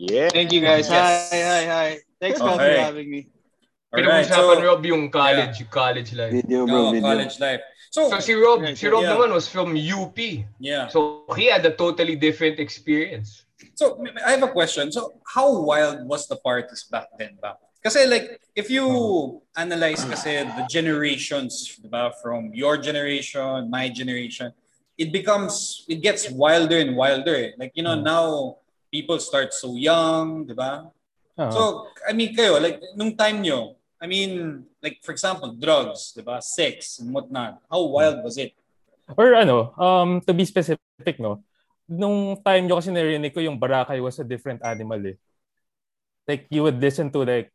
Yeah. 0.00 0.32
Thank 0.32 0.52
you 0.52 0.64
guys. 0.64 0.88
Yes. 0.88 1.28
Hi, 1.28 1.40
hi, 1.44 1.64
hi. 1.68 1.90
Thanks 2.20 2.40
Okay. 2.40 2.56
for 2.56 2.80
having 2.80 3.10
me. 3.10 3.28
All 3.92 4.00
right, 4.00 4.24
Pinag-usapan 4.24 4.56
so, 4.56 4.64
Rob 4.64 4.80
yung 4.86 5.10
college, 5.12 5.60
yung 5.60 5.68
college 5.68 6.10
life. 6.16 6.32
Video, 6.32 6.64
bro, 6.64 6.88
oh, 6.88 6.90
video. 6.96 7.04
college 7.04 7.36
life. 7.36 7.60
So, 7.90 8.08
So 8.08 8.16
si 8.22 8.32
Rob, 8.32 8.62
Yeah, 8.64 8.72
si 8.78 8.86
Rob 8.88 9.02
yeah. 9.04 9.12
naman 9.12 9.34
was 9.34 9.44
from 9.50 9.76
UP. 9.76 10.16
yeah. 10.56 10.88
So 10.88 11.26
he 11.36 11.52
had 11.52 11.66
a 11.68 11.74
totally 11.76 12.16
different 12.16 12.56
experience. 12.62 13.44
So 13.76 14.00
I 14.24 14.30
have 14.32 14.44
a 14.46 14.48
question. 14.48 14.88
So 14.88 15.20
how 15.26 15.52
wild 15.68 16.06
was 16.08 16.24
the 16.30 16.36
parties 16.40 16.86
back 16.88 17.12
then 17.20 17.36
ba? 17.42 17.60
Kasi 17.84 18.06
like 18.08 18.40
if 18.56 18.70
you 18.72 18.84
analyze 19.56 20.00
kasi 20.04 20.44
the 20.48 20.64
generations, 20.70 21.76
'di 21.76 21.88
ba, 21.92 22.12
from 22.24 22.52
your 22.56 22.80
generation, 22.80 23.68
my 23.68 23.88
generation, 23.92 24.52
it 24.96 25.12
becomes 25.12 25.84
it 25.92 26.00
gets 26.00 26.30
wilder 26.32 26.78
and 26.80 26.96
wilder. 26.96 27.36
eh. 27.36 27.50
Like 27.60 27.72
you 27.76 27.82
know, 27.84 27.98
now 28.00 28.60
people 28.90 29.18
start 29.22 29.54
so 29.54 29.78
young, 29.78 30.44
'di 30.44 30.54
ba? 30.54 30.90
Ah. 31.38 31.50
So 31.50 31.88
I 32.04 32.12
mean 32.12 32.34
kayo 32.34 32.58
like 32.58 32.82
nung 32.98 33.14
time 33.14 33.40
nyo, 33.40 33.78
I 34.02 34.10
mean 34.10 34.62
like 34.82 35.00
for 35.00 35.14
example, 35.14 35.54
drugs, 35.54 36.12
'di 36.12 36.26
ba? 36.26 36.42
Sex 36.42 36.98
and 37.00 37.14
whatnot. 37.14 37.62
How 37.70 37.80
wild 37.86 38.20
was 38.26 38.36
it? 38.36 38.52
Or 39.16 39.34
ano, 39.34 39.74
um, 39.74 40.20
to 40.22 40.34
be 40.34 40.46
specific, 40.46 41.18
no? 41.18 41.42
Nung 41.90 42.38
time 42.46 42.66
nyo 42.66 42.78
kasi 42.78 42.94
narinig 42.94 43.34
ko 43.34 43.42
yung 43.42 43.58
Barakay 43.58 43.98
was 43.98 44.18
a 44.22 44.26
different 44.26 44.62
animal 44.62 45.02
eh. 45.02 45.18
Like, 46.30 46.46
you 46.46 46.62
would 46.62 46.78
listen 46.78 47.10
to 47.10 47.26
like 47.26 47.50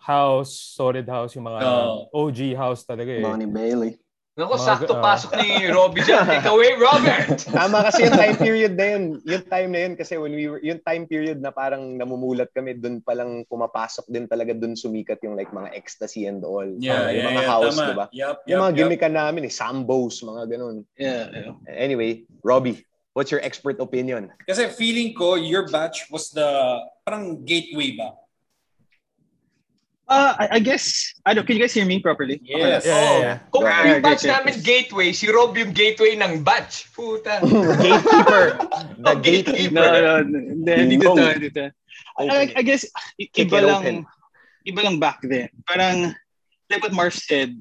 house, 0.00 0.56
solid 0.56 1.04
house, 1.04 1.36
yung 1.36 1.44
mga 1.44 1.60
Oo. 1.60 2.08
OG 2.08 2.56
house 2.56 2.88
talaga 2.88 3.12
eh. 3.12 3.24
Bonnie 3.24 3.48
Bailey. 3.48 4.00
Naku, 4.34 4.58
sakto 4.58 4.98
ah. 4.98 5.02
pasok 5.14 5.38
ni 5.38 5.70
Robbie 5.70 6.02
dyan. 6.02 6.26
Take 6.30 6.50
away, 6.50 6.74
Robert! 6.74 7.38
Tama 7.46 7.86
kasi 7.86 8.10
yung 8.10 8.18
time 8.18 8.34
period 8.34 8.74
na 8.74 8.86
yun. 8.90 9.04
Yung 9.22 9.44
time 9.46 9.70
na 9.70 9.80
yun 9.86 9.94
kasi 9.94 10.18
when 10.18 10.34
we 10.34 10.50
were, 10.50 10.58
yung 10.58 10.82
time 10.82 11.06
period 11.06 11.38
na 11.38 11.54
parang 11.54 11.94
namumulat 11.94 12.50
kami, 12.50 12.74
dun 12.74 12.98
palang 12.98 13.46
pumapasok 13.46 14.10
din 14.10 14.26
talaga 14.26 14.50
dun 14.50 14.74
sumikat 14.74 15.22
yung 15.22 15.38
like 15.38 15.54
mga 15.54 15.70
ecstasy 15.70 16.26
and 16.26 16.42
all. 16.42 16.66
Yeah, 16.66 16.74
Mga- 16.74 16.82
yeah, 16.82 17.14
yung 17.14 17.26
mga 17.30 17.44
yeah, 17.46 17.52
house, 17.54 17.76
tama. 17.78 17.86
di 17.86 17.94
ba? 17.94 18.06
Yup, 18.10 18.38
Yung 18.50 18.58
mga 18.58 18.72
yup. 18.74 18.78
gimmickan 18.82 19.14
namin 19.14 19.42
eh, 19.46 19.52
Sambos, 19.54 20.14
mga 20.26 20.42
ganun. 20.50 20.76
Yeah, 20.98 21.30
yeah. 21.30 21.54
Anyway, 21.70 22.26
Robbie, 22.42 22.82
what's 23.14 23.30
your 23.30 23.42
expert 23.46 23.78
opinion? 23.78 24.34
Kasi 24.50 24.66
feeling 24.74 25.14
ko, 25.14 25.38
your 25.38 25.70
batch 25.70 26.10
was 26.10 26.34
the 26.34 26.42
parang 27.06 27.46
gateway 27.46 27.94
ba? 27.94 28.18
Uh, 30.06 30.34
I, 30.38 30.48
I 30.52 30.58
guess, 30.60 31.14
I 31.24 31.32
don't, 31.32 31.46
can 31.46 31.56
you 31.56 31.62
guys 31.62 31.72
hear 31.72 31.86
me 31.86 31.98
properly? 31.98 32.40
Yes. 32.44 32.84
Yeah, 32.84 32.92
Oh, 32.92 33.00
yeah, 33.00 33.18
yeah. 33.20 33.38
Kung 33.50 33.62
Yeah, 33.64 33.78
yung 33.80 33.88
yeah, 33.88 34.00
batch 34.04 34.24
yeah. 34.24 34.32
namin 34.36 34.54
gateway, 34.60 35.12
si 35.16 35.32
Rob 35.32 35.56
yung 35.56 35.72
gateway 35.72 36.12
ng 36.16 36.44
batch. 36.44 36.92
Puta. 36.92 37.40
gatekeeper. 37.42 38.44
The 39.00 39.10
Oh, 39.10 39.16
gatekeeper. 39.16 39.72
No, 39.72 39.80
gatekeeper. 39.80 39.80
no, 40.04 40.12
hindi, 40.20 40.72
dito 40.96 41.08
Dingdong. 41.08 41.16
to, 41.16 41.40
dito. 41.40 41.64
I, 42.20 42.52
I 42.54 42.62
guess, 42.62 42.84
iba 43.18 43.58
lang, 43.64 44.04
iba 44.68 44.80
lang 44.84 45.00
back 45.00 45.24
then. 45.24 45.48
Parang, 45.66 46.12
like 46.70 46.82
what 46.84 46.92
Marv 46.92 47.14
said, 47.16 47.56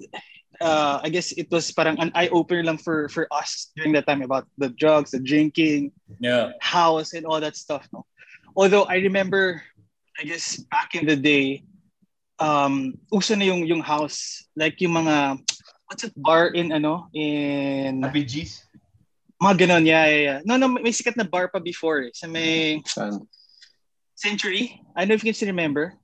uh, 0.60 1.00
I 1.02 1.08
guess 1.10 1.32
it 1.32 1.48
was 1.50 1.72
parang 1.72 1.96
an 2.00 2.12
eye-opener 2.14 2.64
lang 2.64 2.78
for 2.78 3.08
for 3.10 3.26
us 3.32 3.72
during 3.76 3.94
that 3.96 4.06
time 4.06 4.22
about 4.22 4.46
the 4.60 4.68
drugs, 4.70 5.12
the 5.16 5.20
drinking, 5.24 5.92
Yeah. 6.20 6.52
house, 6.60 7.14
and 7.16 7.26
all 7.26 7.40
that 7.40 7.56
stuff. 7.56 7.88
No? 7.96 8.04
Although 8.56 8.84
I 8.84 9.00
remember, 9.00 9.64
I 10.20 10.24
guess 10.28 10.60
back 10.70 10.94
in 10.94 11.08
the 11.08 11.16
day, 11.18 11.64
um, 12.40 12.94
uso 13.12 13.36
na 13.36 13.46
yung, 13.46 13.66
yung 13.68 13.82
house, 13.82 14.46
like 14.56 14.80
yung 14.82 14.94
mga, 14.94 15.38
what's 15.88 16.04
it, 16.04 16.14
bar 16.16 16.48
in, 16.54 16.72
ano, 16.72 17.08
in, 17.14 18.02
ABGs. 18.02 18.64
mga 19.42 19.68
ganon, 19.68 19.86
yeah, 19.86 20.06
yeah, 20.08 20.22
yeah. 20.22 20.40
No, 20.46 20.56
no, 20.58 20.68
may 20.68 20.92
sikat 20.96 21.18
na 21.18 21.24
bar 21.28 21.50
pa 21.52 21.60
before, 21.60 22.08
eh, 22.08 22.12
sa 22.14 22.28
may 22.28 22.80
Saan? 22.88 23.28
Century. 24.16 24.80
I 24.96 25.04
don't 25.04 25.10
know 25.10 25.16
if 25.16 25.24
you 25.24 25.34
can 25.34 25.36
still 25.36 25.52
remember. 25.52 25.98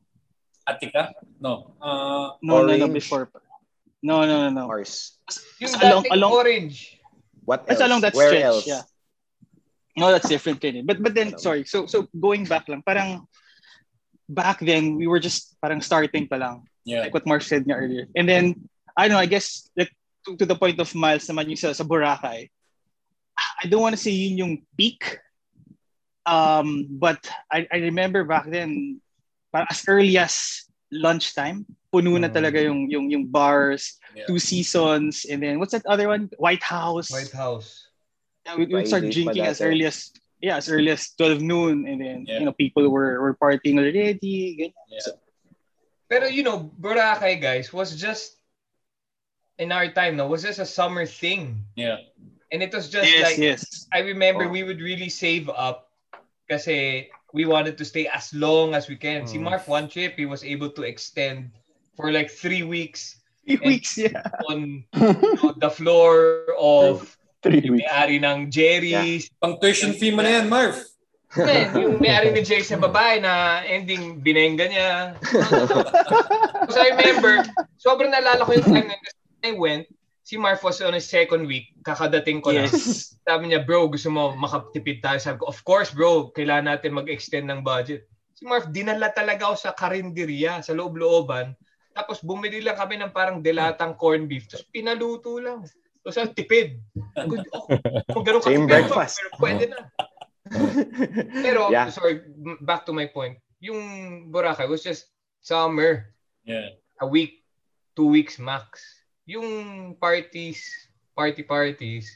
Atika? 0.68 1.14
No. 1.40 1.74
Uh, 1.82 2.36
No, 2.44 2.66
no, 2.66 2.76
no, 2.76 2.88
before 2.90 3.26
pa. 3.28 3.40
No, 4.04 4.26
no, 4.26 4.48
no, 4.48 4.50
no. 4.50 4.68
Mars. 4.68 5.20
Yung 5.60 5.72
along- 5.82 6.08
along- 6.12 6.34
orange. 6.34 7.00
What 7.46 7.66
That's 7.66 7.82
else? 7.82 7.90
along 7.90 8.02
that 8.02 8.14
Where 8.14 8.30
stretch, 8.30 8.44
else? 8.46 8.68
yeah. 8.68 8.82
No, 9.98 10.12
that's 10.14 10.30
different 10.30 10.62
kind 10.62 10.86
But 10.86 11.02
but 11.02 11.12
then 11.18 11.36
sorry. 11.42 11.66
So 11.66 11.84
so 11.90 12.08
going 12.14 12.46
back 12.46 12.70
lang, 12.70 12.86
parang 12.86 13.26
back 14.30 14.62
then 14.62 14.96
we 14.96 15.10
were 15.10 15.20
just 15.20 15.58
parang 15.60 15.82
starting 15.82 16.30
pa 16.30 16.38
lang. 16.38 16.64
yeah. 16.86 17.02
Like 17.02 17.14
what 17.14 17.26
Mark 17.26 17.42
said 17.42 17.66
niya 17.66 17.76
earlier. 17.82 18.06
And 18.16 18.30
then 18.30 18.70
I 18.96 19.10
don't 19.10 19.18
know, 19.18 19.22
I 19.22 19.26
guess 19.26 19.68
like 19.76 19.90
to, 20.26 20.38
to 20.38 20.46
the 20.46 20.56
point 20.56 20.80
of 20.80 20.94
Miles 20.94 21.26
naman 21.28 21.50
yung 21.50 21.58
sa, 21.60 21.74
sa 21.74 21.84
Boracay. 21.84 22.50
I 23.40 23.66
don't 23.68 23.82
want 23.82 23.96
to 23.96 24.02
say 24.02 24.12
yun 24.12 24.38
yung 24.38 24.54
peak. 24.78 25.18
Um, 26.26 26.86
but 26.92 27.18
I, 27.52 27.66
I 27.72 27.78
remember 27.90 28.24
back 28.24 28.46
then, 28.46 29.02
parang 29.54 29.68
as 29.72 29.82
early 29.88 30.18
as 30.20 30.68
lunchtime, 30.92 31.66
puno 31.94 32.20
na 32.20 32.28
Mm. 32.30 32.36
talaga 32.36 32.60
yung, 32.62 32.90
yung, 32.92 33.10
yung 33.10 33.26
bars, 33.26 33.98
Yeah. 34.14 34.26
two 34.28 34.38
seasons, 34.42 35.26
and 35.30 35.42
then 35.42 35.58
what's 35.58 35.72
that 35.72 35.86
other 35.86 36.10
one? 36.10 36.30
White 36.38 36.62
House. 36.66 37.10
White 37.10 37.32
House. 37.32 37.88
Yeah, 38.46 38.58
we, 38.58 38.66
we 38.66 38.86
start 38.86 39.06
drinking 39.10 39.46
as 39.46 39.62
early 39.62 39.86
as 39.86 40.12
yeah, 40.42 40.58
as 40.58 40.70
early 40.70 40.92
as 40.92 41.12
12 41.16 41.42
noon, 41.42 41.88
and 41.88 42.00
then 42.02 42.18
Yeah. 42.28 42.40
you 42.40 42.46
know 42.46 42.54
people 42.56 42.88
were 42.90 43.20
were 43.22 43.36
partying 43.36 43.78
already. 43.80 44.16
ganyan. 44.56 44.74
Yeah. 44.88 45.14
Pero 46.10 46.26
you 46.28 46.42
know, 46.42 46.72
Boracay 46.80 47.38
guys 47.40 47.72
was 47.72 47.94
just 47.96 48.40
in 49.60 49.72
our 49.72 49.92
time 49.92 50.16
now 50.18 50.26
was 50.28 50.42
just 50.44 50.60
a 50.60 50.66
summer 50.66 51.06
thing. 51.06 51.64
Yeah. 51.76 52.02
And 52.52 52.64
it 52.64 52.74
was 52.74 52.90
just 52.90 53.06
Yes, 53.06 53.24
like 53.30 53.38
yes. 53.38 53.62
I 53.94 54.00
remember 54.02 54.48
Oh. 54.48 54.52
we 54.52 54.64
would 54.66 54.82
really 54.82 55.10
save 55.12 55.52
up 55.54 55.92
kasi 56.50 57.12
we 57.36 57.46
wanted 57.46 57.78
to 57.78 57.86
stay 57.86 58.08
as 58.10 58.34
long 58.34 58.74
as 58.74 58.90
we 58.90 58.98
can. 58.98 59.28
Si 59.30 59.38
Mm. 59.38 59.46
Mark 59.54 59.68
one 59.70 59.86
trip 59.86 60.18
he 60.18 60.26
was 60.26 60.42
able 60.42 60.72
to 60.74 60.82
extend 60.82 61.54
for 61.94 62.10
like 62.10 62.32
three 62.32 62.64
weeks 62.66 63.22
Three 63.46 63.82
weeks, 63.82 63.98
yeah. 63.98 64.22
on 64.50 64.86
the 65.58 65.70
floor 65.74 66.46
of 66.58 67.18
Three 67.40 67.64
yung 67.64 67.80
weeks. 67.80 67.88
may-ari 67.88 68.18
ng 68.20 68.40
Jerry's. 68.52 69.32
Pang 69.40 69.56
tuition 69.60 69.96
fee 69.96 70.12
mo 70.12 70.20
na 70.20 70.40
yan, 70.40 70.52
Marv. 70.52 70.76
Man, 71.38 71.72
yung 71.78 72.02
may-ari 72.02 72.34
ni 72.34 72.42
Jerry's 72.44 72.74
na 72.74 72.82
babae 72.82 73.22
na 73.22 73.64
ending 73.64 74.20
binengga 74.20 74.66
niya. 74.68 74.90
Because 76.66 76.80
I 76.80 76.92
remember, 76.98 77.46
sobrang 77.80 78.12
naalala 78.12 78.44
ko 78.44 78.52
yung 78.58 78.68
time 78.68 78.88
na 78.92 78.98
I 79.46 79.56
went, 79.56 79.88
si 80.26 80.36
Marf 80.36 80.62
was 80.62 80.84
on 80.84 80.94
his 80.94 81.08
second 81.08 81.48
week, 81.48 81.72
kakadating 81.82 82.44
ko 82.44 82.52
na. 82.52 82.68
Yes. 82.68 83.16
Sabi 83.24 83.50
niya, 83.50 83.64
bro, 83.64 83.88
gusto 83.88 84.12
mo 84.12 84.36
makatipid 84.36 85.00
tayo. 85.00 85.18
Sabi 85.18 85.40
ko, 85.40 85.48
of 85.48 85.64
course, 85.64 85.96
bro, 85.96 86.30
kailangan 86.36 86.76
natin 86.76 86.98
mag-extend 86.98 87.48
ng 87.48 87.64
budget. 87.64 88.04
Si 88.36 88.44
Marf, 88.44 88.68
dinala 88.70 89.10
talaga 89.16 89.48
ako 89.48 89.56
sa 89.56 89.72
karinderya, 89.72 90.60
sa 90.60 90.76
loob-looban. 90.76 91.56
Tapos 91.96 92.22
bumili 92.22 92.62
lang 92.62 92.78
kami 92.78 93.00
ng 93.00 93.12
parang 93.12 93.42
delatang 93.42 93.98
corned 93.98 94.30
beef. 94.30 94.46
Tapos 94.46 94.70
pinaluto 94.70 95.40
lang. 95.42 95.66
Tapos 96.04 96.18
ang 96.18 96.32
tipid. 96.34 96.80
Good, 97.16 97.46
oh, 97.52 97.68
kung 98.14 98.24
ganun 98.26 98.42
Same 98.42 98.66
katipid, 98.66 98.70
breakfast. 98.70 99.16
Pero 99.20 99.36
pwede 99.40 99.64
na. 99.70 99.80
Pero, 101.46 101.70
Yeah. 101.70 101.92
sorry, 101.94 102.26
back 102.64 102.88
to 102.88 102.94
my 102.96 103.06
point. 103.06 103.38
Yung 103.62 103.80
Boracay 104.32 104.66
was 104.66 104.82
just 104.82 105.12
summer. 105.44 106.16
Yeah. 106.48 106.80
A 107.04 107.08
week, 107.08 107.44
two 107.94 108.08
weeks 108.10 108.40
max. 108.40 108.82
Yung 109.30 109.46
parties, 110.00 110.66
party 111.14 111.44
parties, 111.46 112.10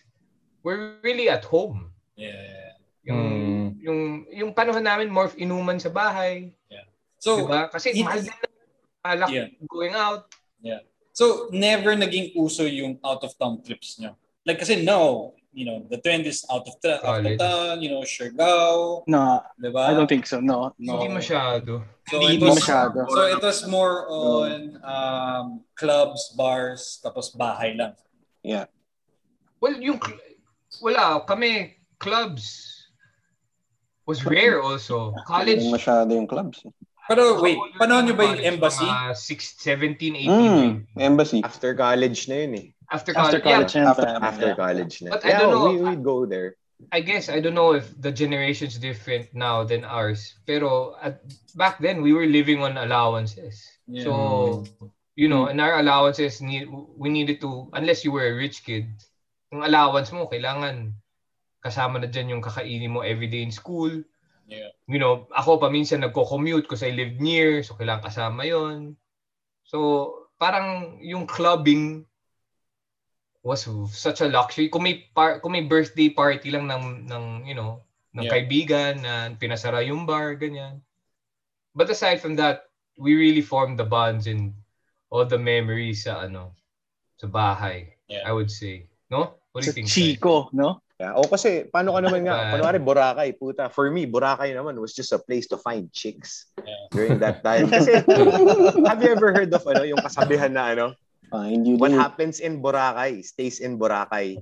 were 0.66 0.98
really 1.04 1.30
at 1.30 1.46
home. 1.46 1.92
Yeah. 2.16 2.74
Yung, 3.04 3.22
Mm. 3.22 3.68
yung, 3.84 4.00
yung 4.32 4.52
panahon 4.56 4.88
namin, 4.88 5.12
more 5.12 5.30
inuman 5.36 5.78
sa 5.78 5.92
bahay. 5.92 6.56
So, 7.24 7.40
diba? 7.48 7.72
Kasi 7.72 7.96
it- 7.96 8.04
mahal 8.04 8.20
din 8.20 8.36
na 9.04 9.28
Yeah. 9.32 9.48
going 9.72 9.96
out. 9.96 10.28
So 11.14 11.48
never 11.54 11.96
naging 11.96 12.34
uso 12.36 12.66
yung 12.66 13.00
out 13.06 13.24
of 13.24 13.32
town 13.38 13.62
trips 13.62 14.02
nyo. 14.02 14.18
Like 14.44 14.60
kasi 14.60 14.84
no, 14.84 15.34
you 15.54 15.66
know, 15.66 15.86
the 15.90 16.02
trend 16.02 16.26
is 16.26 16.44
out 16.52 16.68
of, 16.68 16.76
ta- 16.82 17.00
out 17.06 17.26
of 17.26 17.38
town, 17.38 17.82
you 17.82 17.90
know, 17.90 18.02
Siargao, 18.02 19.04
No, 19.08 19.42
diba? 19.62 19.86
I 19.88 19.94
don't 19.94 20.10
think 20.10 20.26
so. 20.26 20.42
No, 20.42 20.74
no. 20.80 21.00
Hindi 21.00 21.14
masyado. 21.14 21.86
So 22.10 22.20
Hindi 22.20 22.44
it 22.44 22.50
was, 22.50 22.60
masyado. 22.60 23.10
So 23.10 23.22
it 23.30 23.42
was 23.42 23.68
more 23.68 24.10
on 24.10 24.82
um, 24.84 25.62
clubs, 25.76 26.34
bars, 26.36 27.00
tapos 27.06 27.38
bahay 27.38 27.78
lang. 27.78 27.94
Well, 29.62 29.80
yung, 29.80 30.02
wala, 30.82 31.24
kami, 31.24 31.78
clubs, 32.00 32.90
was 34.06 34.26
rare 34.26 34.60
also. 34.60 35.14
College, 35.24 35.64
Hindi 35.64 35.72
masyado 35.72 36.12
yung 36.12 36.28
clubs. 36.28 36.66
Pero 37.04 37.42
wait, 37.44 37.60
College, 37.60 37.76
panahon 37.76 38.04
nyo 38.08 38.16
ba 38.16 38.24
yung 38.24 38.40
college, 38.40 38.52
embassy? 38.56 38.88
Mga 38.88 39.08
6, 39.12 39.60
17, 39.60 40.16
18. 40.24 40.32
Mm, 40.32 40.72
embassy. 41.04 41.40
After 41.44 41.76
college 41.76 42.20
na 42.32 42.36
yun 42.48 42.54
eh. 42.56 42.68
After 42.88 43.12
After 43.12 43.40
college. 43.42 43.44
college, 43.44 43.74
Yeah, 43.76 43.92
After-. 43.92 44.20
After 44.24 44.50
Yeah. 44.54 44.60
college 44.60 44.96
na. 45.04 45.10
But 45.12 45.24
I 45.26 45.30
yeah, 45.36 45.40
don't 45.44 45.52
know. 45.52 45.68
we, 45.68 45.76
we'd 45.84 46.04
go 46.06 46.24
there. 46.24 46.56
I 46.92 47.00
guess 47.00 47.28
I 47.32 47.40
don't 47.40 47.56
know 47.56 47.72
if 47.76 47.88
the 47.96 48.12
generation's 48.12 48.76
different 48.76 49.32
now 49.32 49.64
than 49.64 49.88
ours. 49.88 50.36
Pero 50.44 50.96
at, 51.00 51.24
back 51.56 51.80
then 51.80 52.04
we 52.04 52.12
were 52.12 52.28
living 52.28 52.60
on 52.60 52.76
allowances. 52.76 53.64
Yeah. 53.88 54.04
So 54.04 54.12
you 55.16 55.28
know, 55.32 55.48
and 55.48 55.62
our 55.64 55.80
allowances 55.80 56.42
need 56.44 56.68
we 56.72 57.08
needed 57.08 57.40
to 57.44 57.72
unless 57.72 58.04
you 58.04 58.12
were 58.12 58.28
a 58.28 58.36
rich 58.36 58.64
kid, 58.68 58.88
yung 59.52 59.64
allowance 59.64 60.12
mo 60.12 60.28
kailangan 60.28 60.92
kasama 61.64 62.04
na 62.04 62.12
dyan 62.12 62.36
yung 62.36 62.44
kakainin 62.44 62.92
mo 62.92 63.00
everyday 63.00 63.44
in 63.44 63.52
school. 63.56 64.04
Yeah. 64.48 64.72
You 64.92 65.00
know, 65.00 65.32
ako 65.32 65.58
paminsan 65.58 66.04
nagko-commute 66.04 66.68
kasi 66.68 66.92
I 66.92 66.94
lived 66.94 67.24
near, 67.24 67.64
so 67.64 67.80
kailangan 67.80 68.04
kasama 68.12 68.44
yon. 68.44 69.00
So, 69.64 70.28
parang 70.36 71.00
yung 71.00 71.24
clubbing 71.24 72.04
was 73.44 73.68
such 73.92 74.20
a 74.20 74.28
luxury. 74.28 74.68
Kung 74.68 74.84
may 74.84 75.08
par- 75.16 75.40
kung 75.40 75.56
may 75.56 75.64
birthday 75.64 76.12
party 76.12 76.52
lang 76.52 76.68
ng 76.68 77.08
ng 77.08 77.26
you 77.48 77.56
know, 77.56 77.84
ng 78.16 78.28
Yeah. 78.28 78.34
kaibigan 78.40 79.04
na 79.04 79.32
pinasara 79.36 79.84
yung 79.84 80.04
bar 80.04 80.36
ganyan. 80.36 80.84
But 81.76 81.90
aside 81.90 82.22
from 82.22 82.36
that, 82.38 82.68
we 83.00 83.16
really 83.16 83.42
formed 83.42 83.80
the 83.80 83.88
bonds 83.88 84.30
and 84.30 84.54
all 85.10 85.26
the 85.26 85.40
memories 85.40 86.06
sa 86.06 86.28
ano 86.28 86.54
sa 87.18 87.26
bahay. 87.26 87.96
Yeah. 88.12 88.28
I 88.28 88.32
would 88.36 88.52
say. 88.52 88.92
No? 89.08 89.40
What 89.56 89.64
do 89.64 89.72
Sa 89.72 89.72
you 89.72 89.76
think? 89.82 89.88
Chico, 89.90 90.52
no? 90.52 90.83
Yeah. 91.02 91.18
O 91.18 91.26
kasi, 91.26 91.66
paano 91.68 91.98
ka 91.98 92.06
naman 92.06 92.22
nga, 92.24 92.38
kunwari 92.54 92.78
Boracay, 92.78 93.34
puta. 93.34 93.66
For 93.68 93.90
me, 93.90 94.06
Boracay 94.06 94.54
naman 94.54 94.78
was 94.78 94.94
just 94.94 95.10
a 95.12 95.20
place 95.20 95.50
to 95.50 95.58
find 95.58 95.90
chicks 95.90 96.48
Yeah. 96.62 96.86
during 96.94 97.18
that 97.20 97.42
time. 97.42 97.68
Kasi, 97.74 98.06
have 98.90 99.02
you 99.02 99.12
ever 99.12 99.34
heard 99.34 99.50
of 99.52 99.66
ano, 99.66 99.84
yung 99.84 100.00
kasabihan 100.00 100.54
na 100.54 100.64
ano, 100.72 100.86
Find 101.34 101.66
you 101.66 101.82
what 101.82 101.90
there. 101.90 101.98
happens 102.00 102.38
in 102.38 102.62
Boracay 102.62 103.26
stays 103.26 103.58
in 103.58 103.82
Boracay. 103.82 104.38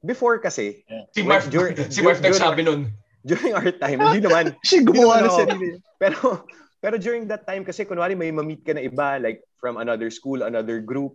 Before 0.00 0.40
kasi, 0.40 0.80
Si 1.12 1.20
Marf, 1.20 1.52
Dur- 1.52 1.76
si 1.92 2.00
Marf 2.00 2.24
dur- 2.24 2.32
nagsabi 2.32 2.64
nun. 2.64 2.88
during 3.20 3.52
our 3.52 3.68
time, 3.68 4.00
hindi 4.00 4.24
naman, 4.24 4.56
Siya 4.64 4.80
gumawa 4.80 5.20
ng 5.20 5.34
sarili. 5.36 5.68
Pero 6.00 6.48
pero 6.80 6.96
during 6.96 7.28
that 7.28 7.44
time 7.44 7.60
kasi 7.60 7.84
kunwari 7.84 8.16
may 8.16 8.32
ma-meet 8.32 8.64
ka 8.64 8.72
na 8.72 8.80
iba 8.80 9.20
like 9.20 9.44
from 9.60 9.76
another 9.76 10.08
school, 10.08 10.40
another 10.40 10.80
group. 10.80 11.12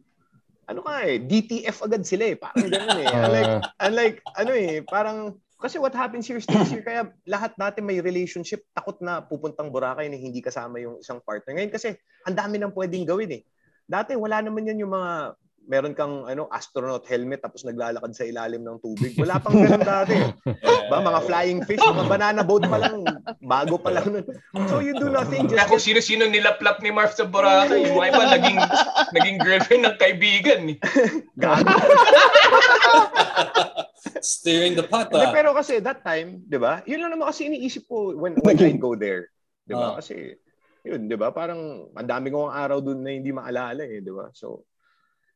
Ano 0.66 0.82
ka 0.82 1.06
eh, 1.06 1.22
DTF 1.22 1.86
agad 1.86 2.04
sila 2.06 2.34
eh. 2.34 2.38
Parang 2.38 2.68
ganun 2.70 3.00
eh. 3.02 3.08
Unlike, 3.26 3.54
unlike 3.82 4.18
ano 4.38 4.52
eh, 4.54 4.76
parang 4.82 5.18
kasi 5.56 5.80
what 5.82 5.96
happens 5.96 6.28
here 6.28 6.42
stays 6.42 6.70
here. 6.70 6.86
Kaya 6.86 7.10
lahat 7.26 7.58
natin 7.58 7.88
may 7.88 8.04
relationship, 8.04 8.66
takot 8.76 9.00
na 9.02 9.24
pupuntang 9.24 9.72
Boracay 9.72 10.12
na 10.12 10.20
hindi 10.20 10.44
kasama 10.44 10.78
yung 10.78 11.02
isang 11.02 11.24
partner. 11.24 11.58
Ngayon 11.58 11.74
kasi 11.74 11.96
ang 12.28 12.36
dami 12.36 12.60
nang 12.60 12.76
pwedeng 12.76 13.08
gawin 13.08 13.40
eh. 13.40 13.42
Dati 13.86 14.18
wala 14.18 14.42
naman 14.42 14.66
yan 14.68 14.82
yung 14.82 14.94
mga 14.94 15.38
meron 15.66 15.98
kang 15.98 16.30
ano 16.30 16.46
astronaut 16.54 17.06
helmet 17.10 17.42
tapos 17.42 17.66
naglalakad 17.66 18.14
sa 18.14 18.26
ilalim 18.26 18.62
ng 18.62 18.78
tubig. 18.82 19.18
Wala 19.18 19.42
pang 19.42 19.58
ganun 19.58 19.82
dati. 19.82 20.16
ba 20.92 21.02
mga 21.02 21.22
flying 21.26 21.62
fish, 21.66 21.82
mga 21.82 22.06
banana 22.06 22.42
boat 22.46 22.66
pa 22.70 22.78
lang, 22.78 23.02
bago 23.42 23.76
pa 23.82 23.90
lang 23.90 24.06
nun. 24.14 24.26
So 24.70 24.80
you 24.82 24.94
do 24.98 25.10
nothing 25.10 25.50
just 25.50 25.66
kung 25.66 25.82
sino-sino 25.82 26.30
nilaplap 26.30 26.82
ni 26.86 26.94
Marv 26.94 27.14
sa 27.18 27.26
Boracay, 27.26 27.90
yung 27.90 28.06
iba 28.06 28.24
naging, 28.38 28.60
naging 29.18 29.38
girlfriend 29.42 29.84
ng 29.90 29.98
kaibigan. 29.98 30.62
Eh. 30.72 30.78
gago. 31.42 31.74
Steering 34.22 34.78
the 34.78 34.86
pot, 34.86 35.10
Hindi, 35.10 35.28
ah. 35.30 35.34
pero 35.34 35.50
kasi 35.54 35.82
that 35.82 36.02
time, 36.06 36.42
'di 36.46 36.58
ba? 36.58 36.82
Yun 36.86 37.02
lang 37.02 37.12
naman 37.14 37.30
kasi 37.30 37.50
iniisip 37.50 37.90
ko 37.90 38.14
when 38.14 38.38
when 38.42 38.58
I 38.58 38.74
go 38.78 38.98
there, 38.98 39.30
'di 39.66 39.74
ba? 39.74 39.94
Ah. 39.94 39.96
Kasi 40.02 40.34
yun, 40.86 41.10
'di 41.10 41.18
ba? 41.18 41.34
Parang 41.34 41.90
ang 41.94 42.08
dami 42.10 42.30
kong 42.30 42.54
araw 42.54 42.82
doon 42.82 43.02
na 43.02 43.14
hindi 43.14 43.30
maalala 43.34 43.86
eh, 43.86 44.02
'di 44.02 44.14
ba? 44.14 44.30
So 44.34 44.66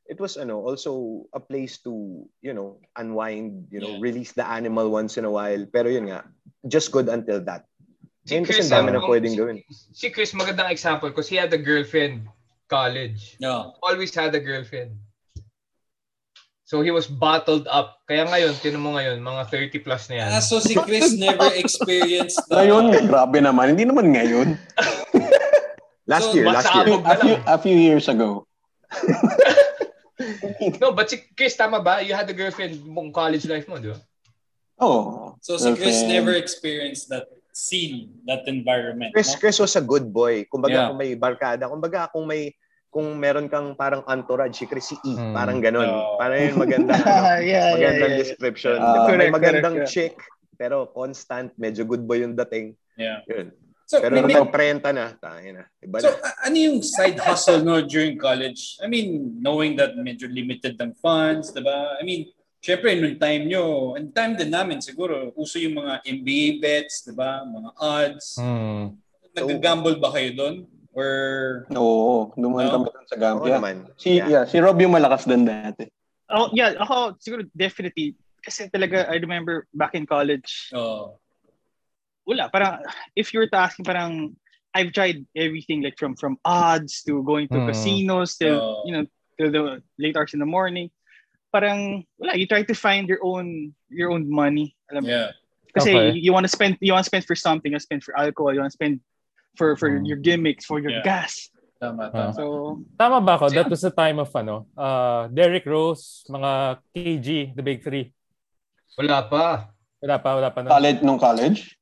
it 0.10 0.18
was 0.18 0.36
ano 0.36 0.57
also 0.57 1.24
a 1.32 1.39
place 1.39 1.78
to 1.78 2.26
you 2.41 2.51
know 2.51 2.82
unwind 2.97 3.70
you 3.70 3.78
know 3.78 3.95
Yeah. 3.95 4.01
release 4.01 4.34
the 4.34 4.43
animal 4.43 4.89
once 4.89 5.22
in 5.22 5.24
a 5.24 5.32
while 5.32 5.62
pero 5.70 5.86
yun 5.86 6.10
nga 6.10 6.26
just 6.66 6.89
good 6.89 7.07
until 7.07 7.38
that 7.45 7.70
Si 8.26 8.36
Ngayon 8.36 8.45
kasi 8.45 8.62
Chris, 8.62 8.66
ang 8.70 8.74
dami 8.74 8.89
na 8.93 9.01
pwedeng 9.05 9.34
gawin 9.38 9.57
Si 9.70 10.07
Chris, 10.10 10.34
magandang 10.34 10.70
example 10.70 11.10
because 11.10 11.30
he 11.30 11.38
had 11.39 11.49
a 11.49 11.57
girlfriend 11.57 12.26
college. 12.70 13.34
Yeah. 13.41 13.74
Always 13.82 14.14
had 14.14 14.30
a 14.38 14.43
girlfriend. 14.43 14.93
So 16.70 16.86
he 16.86 16.93
was 16.93 17.10
bottled 17.10 17.66
up. 17.66 18.05
Kaya 18.05 18.30
ngayon, 18.30 18.53
tinan 18.62 18.86
mo 18.86 18.93
ngayon, 18.93 19.26
mga 19.26 19.41
30 19.74 19.82
plus 19.82 20.05
na 20.14 20.22
yan. 20.22 20.30
Ah, 20.30 20.43
so 20.45 20.62
si 20.62 20.78
Chris 20.78 21.18
never 21.26 21.49
experienced 21.57 22.38
the... 22.45 22.62
Ngayon, 22.62 23.10
grabe 23.10 23.41
naman. 23.41 23.74
Hindi 23.74 23.89
naman 23.89 24.14
ngayon. 24.14 24.53
last 26.12 26.30
So, 26.30 26.38
year 26.38 26.45
last 26.45 26.70
year 26.78 26.86
A 27.01 27.16
few, 27.18 27.36
a 27.49 27.57
few 27.57 27.78
years 27.78 28.05
ago. 28.05 28.45
No, 30.84 30.91
but 30.91 31.09
si 31.09 31.24
Chris, 31.34 31.55
tama 31.55 31.80
ba? 31.80 32.03
You 32.03 32.11
had 32.13 32.28
a 32.28 32.36
girlfriend 32.36 32.84
mong 32.84 33.15
college 33.15 33.47
life 33.47 33.67
mo, 33.67 33.80
di 33.80 33.89
ba? 33.89 33.99
Oh. 34.80 35.36
So 35.43 35.55
si 35.55 35.72
Chris 35.76 36.03
girlfriend. 36.03 36.11
never 36.11 36.34
experienced 36.36 37.07
that 37.11 37.28
scene, 37.51 38.11
that 38.24 38.47
environment. 38.47 39.11
Chris 39.11 39.36
no? 39.36 39.39
Chris 39.39 39.59
was 39.59 39.76
a 39.76 39.84
good 39.84 40.07
boy 40.11 40.47
kumbaga 40.47 40.72
Yeah. 40.76 40.88
kung 40.88 40.99
may 40.99 41.11
barkada 41.15 41.67
kumbaga 41.67 42.07
kung 42.07 42.24
may 42.24 42.55
kung 42.88 43.20
meron 43.20 43.51
kang 43.51 43.76
parang 43.76 44.01
entourage 44.07 44.55
si 44.55 44.65
Chris 44.65 44.88
si 44.88 44.97
E 45.03 45.13
Hmm. 45.20 45.36
parang 45.36 45.59
ganun 45.59 45.84
Oh. 45.86 46.15
parang 46.15 46.39
yun 46.39 46.55
maganda 46.55 46.95
ano, 47.03 47.43
yeah, 47.43 47.43
yeah, 47.43 47.67
magandang 47.76 47.99
yeah, 47.99 48.15
yeah. 48.15 48.22
description 48.24 48.78
Ah. 48.80 48.88
Diba? 48.88 48.95
may 48.95 49.07
Correct, 49.28 49.36
magandang 49.36 49.76
correct, 49.84 49.91
chick 49.91 50.13
pero 50.55 50.88
constant 50.88 51.51
medyo 51.59 51.84
good 51.84 52.07
boy 52.07 52.24
yung 52.24 52.39
dating 52.39 52.80
Yeah. 52.95 53.20
yun 53.28 53.51
So, 53.90 53.98
pero 53.98 54.22
may- 54.22 54.38
pag 54.38 54.54
30 54.54 54.94
na 54.94 55.18
tayo 55.18 55.50
na 55.50 55.66
iba 55.82 55.98
so 55.98 56.14
na 56.14 56.30
ano 56.46 56.56
yung 56.56 56.78
side 56.86 57.18
hustle 57.18 57.66
no 57.66 57.82
during 57.82 58.22
college? 58.22 58.78
I 58.78 58.86
mean, 58.86 59.34
knowing 59.42 59.74
that 59.82 59.98
medyo 59.98 60.30
limited 60.30 60.78
ng 60.78 60.94
funds, 60.94 61.50
diba? 61.50 61.98
I 61.98 62.06
mean, 62.06 62.30
syempre, 62.62 62.94
nung 62.94 63.18
time 63.18 63.50
nyo, 63.50 63.98
and 63.98 64.14
time 64.14 64.38
din 64.38 64.54
namin 64.54 64.78
siguro, 64.78 65.34
uso 65.34 65.58
yung 65.58 65.74
mga 65.74 66.06
NBA 66.06 66.62
bets, 66.62 67.02
diba? 67.02 67.42
Mga 67.42 67.70
odds. 67.82 68.38
Hmm. 68.38 68.94
Nag-gamble 69.34 69.98
ba 69.98 70.14
kayo 70.14 70.38
doon? 70.38 70.56
Or... 70.94 71.10
Oo, 71.74 72.30
dumaan 72.36 72.70
No? 72.70 72.74
kami 72.78 72.88
dun 72.92 73.06
sa 73.08 73.16
Oo 73.16 73.22
Gambia. 73.22 73.58
naman 73.58 73.76
Si, 73.98 74.22
Yeah. 74.22 74.28
yeah, 74.30 74.44
si 74.46 74.62
Rob 74.62 74.78
yung 74.78 74.94
malakas 74.94 75.26
din 75.26 75.50
dati. 75.50 75.90
Oh, 76.30 76.54
yeah, 76.54 76.78
ako 76.78 77.18
siguro 77.18 77.42
definitely 77.58 78.14
kasi 78.40 78.70
talaga 78.70 79.10
I 79.10 79.18
remember 79.18 79.66
back 79.74 79.98
in 79.98 80.06
college, 80.06 80.70
Oh, 80.72 81.18
wala, 82.30 82.45
parang 82.53 82.86
if 83.17 83.34
you 83.34 83.41
were 83.41 83.49
to 83.49 83.57
ask 83.57 83.82
me, 83.82 83.84
parang 83.84 84.38
I've 84.69 84.93
tried 84.93 85.25
everything 85.34 85.82
like 85.82 85.97
from 85.97 86.13
from 86.13 86.38
odds 86.45 87.01
to 87.09 87.25
going 87.25 87.49
to 87.49 87.65
Mm. 87.65 87.67
casinos 87.73 88.38
till 88.38 88.61
Oh. 88.61 88.86
you 88.86 88.93
know 88.93 89.03
till 89.41 89.49
the 89.49 89.82
late 89.97 90.13
hours 90.13 90.38
in 90.38 90.39
the 90.39 90.45
morning. 90.45 90.93
Parang 91.49 92.05
wala, 92.21 92.38
you 92.38 92.45
try 92.45 92.61
to 92.61 92.75
find 92.77 93.09
your 93.09 93.17
own 93.25 93.73
your 93.89 94.13
own 94.13 94.30
money. 94.30 94.77
Alam 94.93 95.03
mo? 95.03 95.09
yeah. 95.09 95.34
Kasi 95.73 95.89
Okay. 95.89 96.21
you 96.21 96.30
want 96.30 96.45
to 96.45 96.53
spend 96.53 96.77
you 96.77 96.93
want 96.93 97.01
to 97.01 97.09
spend 97.09 97.25
for 97.25 97.34
something, 97.34 97.73
you 97.73 97.77
want 97.77 97.82
to 97.82 97.89
spend 97.89 98.05
for 98.05 98.13
alcohol, 98.13 98.53
you 98.53 98.61
want 98.61 98.69
to 98.69 98.77
spend 98.77 99.01
for 99.57 99.73
for 99.73 99.89
Mm. 99.89 100.05
your 100.05 100.21
gimmicks, 100.21 100.69
for 100.69 100.77
your 100.77 101.01
Yeah. 101.01 101.05
gas. 101.25 101.49
Tama, 101.82 102.13
Ah. 102.13 102.30
tama. 102.30 102.32
So 102.38 102.43
Tama 102.93 103.17
ba 103.25 103.41
ako? 103.41 103.49
That 103.49 103.71
was 103.73 103.82
the 103.82 103.89
time 103.89 104.21
of 104.21 104.30
ano, 104.38 104.69
uh, 104.77 105.25
Derrick 105.34 105.65
Rose, 105.65 106.21
mga 106.30 106.51
KG, 106.93 107.27
the 107.57 107.63
big 107.65 107.82
three. 107.82 108.13
Wala 108.99 109.25
pa. 109.25 109.73
Wala 109.97 110.15
pa, 110.21 110.30
wala 110.38 110.49
pa. 110.53 110.59
No? 110.61 110.69
College, 110.75 110.99
nung 111.01 111.17
college? 111.17 111.78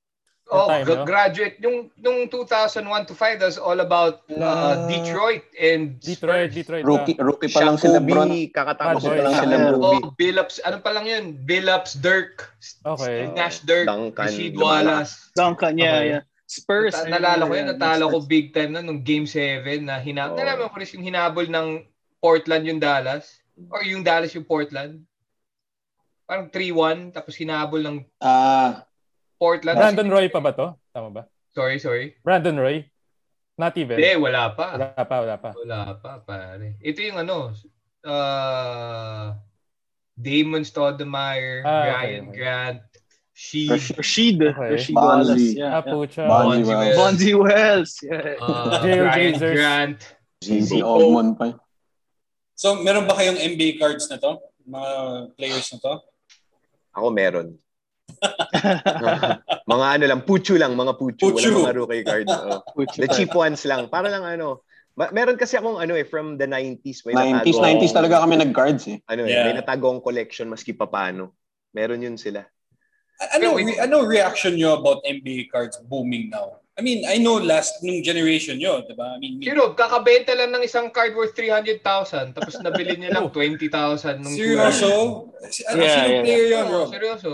Oh, 0.47 0.71
time, 0.71 0.87
no? 0.87 1.03
graduate. 1.03 1.59
Yung, 1.59 1.91
yung 1.99 2.31
2001 2.31 2.79
to 3.05 3.13
5, 3.13 3.35
that's 3.35 3.59
all 3.59 3.75
about 3.77 4.23
uh, 4.31 4.39
Ah. 4.39 4.75
Detroit 4.87 5.43
and 5.59 5.99
Detroit, 5.99 6.47
Spurs. 6.47 6.55
Detroit. 6.55 6.83
Rookie, 6.87 7.15
na. 7.19 7.23
rookie 7.27 7.51
pa 7.51 7.67
lang 7.67 7.75
si 7.75 7.87
Lebron. 7.91 8.31
Kakatapos 8.47 9.03
pa 9.03 9.11
lang 9.17 9.35
Ah. 9.35 9.75
Kobe 9.75 10.07
Oh, 10.07 10.15
Billups. 10.15 10.63
Ano 10.63 10.79
pa 10.79 10.95
lang 10.95 11.03
yun? 11.03 11.35
Billups, 11.43 11.99
Dirk, 11.99 12.47
Okay. 12.79 13.27
Nash 13.35 13.59
Dirk, 13.67 13.91
Duncan, 13.91 14.31
Lamar. 14.31 14.55
Wallace. 14.55 15.35
Duncan, 15.35 15.75
yeah, 15.75 15.99
Okay. 15.99 16.07
yeah. 16.15 16.21
Spurs. 16.47 16.95
Ta- 16.95 17.03
I 17.03 17.11
nalala 17.11 17.43
ko 17.43 17.51
yun, 17.51 17.67
natalo 17.67 18.03
ko 18.07 18.17
big 18.23 18.55
time 18.55 18.71
na 18.71 18.79
nung 18.79 19.03
Game 19.03 19.27
7 19.27 19.83
na 19.83 19.99
hinabol. 19.99 20.31
Oo. 20.31 20.39
Nalaman 20.39 20.71
ko 20.71 20.75
rin 20.79 20.87
yung 20.95 21.05
hinabol 21.05 21.43
ng 21.43 21.67
Portland 22.23 22.63
yung 22.63 22.79
Dallas. 22.79 23.35
Or 23.67 23.83
yung 23.83 23.99
Dallas 23.99 24.31
yung 24.31 24.47
Portland. 24.47 25.03
Parang 26.23 26.47
3-1, 26.47 27.11
tapos 27.11 27.35
hinabol 27.35 27.83
ng 27.83 27.97
Ah, 28.23 28.86
Portland. 29.39 29.77
Brandon 29.77 30.09
Roy 30.09 30.27
pa 30.29 30.39
ba 30.41 30.51
to? 30.53 30.67
Tama 30.93 31.09
ba? 31.13 31.23
Sorry, 31.53 31.77
sorry. 31.79 32.17
Brandon 32.21 32.57
Roy? 32.57 32.85
Not 33.57 33.73
even. 33.77 33.97
Hindi, 33.97 34.13
wala 34.21 34.53
pa. 34.53 34.77
Wala 34.77 35.01
pa, 35.01 35.15
wala 35.21 35.35
pa. 35.41 35.49
Wala 35.57 35.81
pa, 35.97 36.11
pare. 36.21 36.77
Ito 36.77 36.99
yung 37.01 37.17
ano, 37.25 37.53
uh, 38.05 39.33
Damon 40.13 40.61
Stoudemire, 40.61 41.65
Ah, 41.65 41.81
okay, 41.81 41.89
Ryan 41.89 42.25
okay. 42.29 42.37
Grant, 42.37 42.81
Sheed, 43.37 43.69
Rashid. 43.69 43.97
Rashid. 43.97 44.41
Okay. 44.41 44.69
Rashid 44.73 44.95
Bonzi. 44.97 45.05
Wallace. 45.05 45.49
Yeah. 45.53 45.69
Ah, 45.73 45.81
yeah. 45.85 45.93
Bonzi 45.93 46.17
Bonzi 46.25 46.65
Wells. 46.65 46.97
Bonzi 46.97 47.31
Wells. 47.37 47.91
Yeah. 48.01 48.41
uh, 48.41 49.05
Ryan. 49.09 49.33
Grant. 49.37 49.99
ZZ 50.41 50.69
ZZ. 50.69 50.81
Oldman 50.81 51.29
pa. 51.37 51.57
So, 52.57 52.81
meron 52.81 53.05
ba 53.05 53.13
kayong 53.13 53.37
NBA 53.37 53.77
cards 53.77 54.09
na 54.09 54.17
to? 54.17 54.41
Mga 54.65 54.89
players 55.37 55.69
na 55.73 55.77
to? 55.81 55.93
ako 56.97 57.07
meron 57.13 57.47
mga 59.71 59.85
ano 59.99 60.05
lang 60.07 60.21
puchu 60.23 60.55
lang 60.57 60.73
mga 60.73 60.93
puchu, 60.97 61.31
Puchu. 61.31 61.51
wala 61.53 61.69
mga 61.69 61.77
rookie 61.77 62.05
cards 62.05 62.33
oh. 62.33 62.61
Which 62.73 62.95
the 62.97 63.07
cheap 63.07 63.33
ones 63.33 63.61
lang 63.63 63.87
para 63.87 64.07
lang 64.07 64.23
ano 64.23 64.63
ma- 64.95 65.11
meron 65.11 65.37
kasi 65.37 65.55
akong 65.55 65.77
ano 65.77 65.93
eh 65.93 66.07
from 66.07 66.35
the 66.35 66.47
90s 66.47 67.05
may 67.05 67.13
90s, 67.13 67.53
natago 67.53 67.61
90s 67.61 67.93
talaga 67.93 68.15
kami 68.23 68.35
nag-guards 68.39 68.83
eh. 68.89 68.97
ano 69.05 69.21
eh, 69.23 69.31
Yeah. 69.31 69.45
may 69.45 69.55
natagong 69.55 70.01
collection 70.01 70.47
maski 70.47 70.73
pa 70.73 70.87
paano 70.87 71.35
meron 71.71 72.01
yun 72.01 72.17
sila 72.17 72.43
A- 73.17 73.41
Ano, 73.41 73.57
re- 73.57 73.81
ano 73.81 74.05
reaction 74.05 74.53
nyo 74.53 74.77
about 74.77 75.01
NBA 75.01 75.49
cards 75.49 75.81
booming 75.81 76.29
now? 76.29 76.61
I 76.77 76.85
mean, 76.85 77.01
I 77.01 77.17
know 77.17 77.41
last 77.41 77.81
nung 77.81 78.05
generation 78.05 78.61
nyo, 78.61 78.85
di 78.85 78.93
ba? 78.93 79.17
I 79.17 79.17
mean, 79.17 79.41
Sino, 79.41 79.73
kakabenta 79.73 80.37
lang 80.37 80.53
ng 80.53 80.61
isang 80.61 80.93
card 80.93 81.17
worth 81.17 81.33
300,000 81.33 81.81
tapos 82.37 82.61
nabili 82.61 82.93
niya 82.93 83.09
lang 83.17 83.33
20,000 83.33 84.21
nung 84.21 84.37
seryoso? 84.37 85.33
Si, 85.49 85.65
ano, 85.65 85.81
Yeah, 85.81 85.89
sinong 85.97 86.13
yeah. 86.13 86.21
player 86.21 86.45
yun, 86.45 86.61
Oo, 86.61 86.73
Rob? 86.77 86.87
seryoso. 86.93 87.31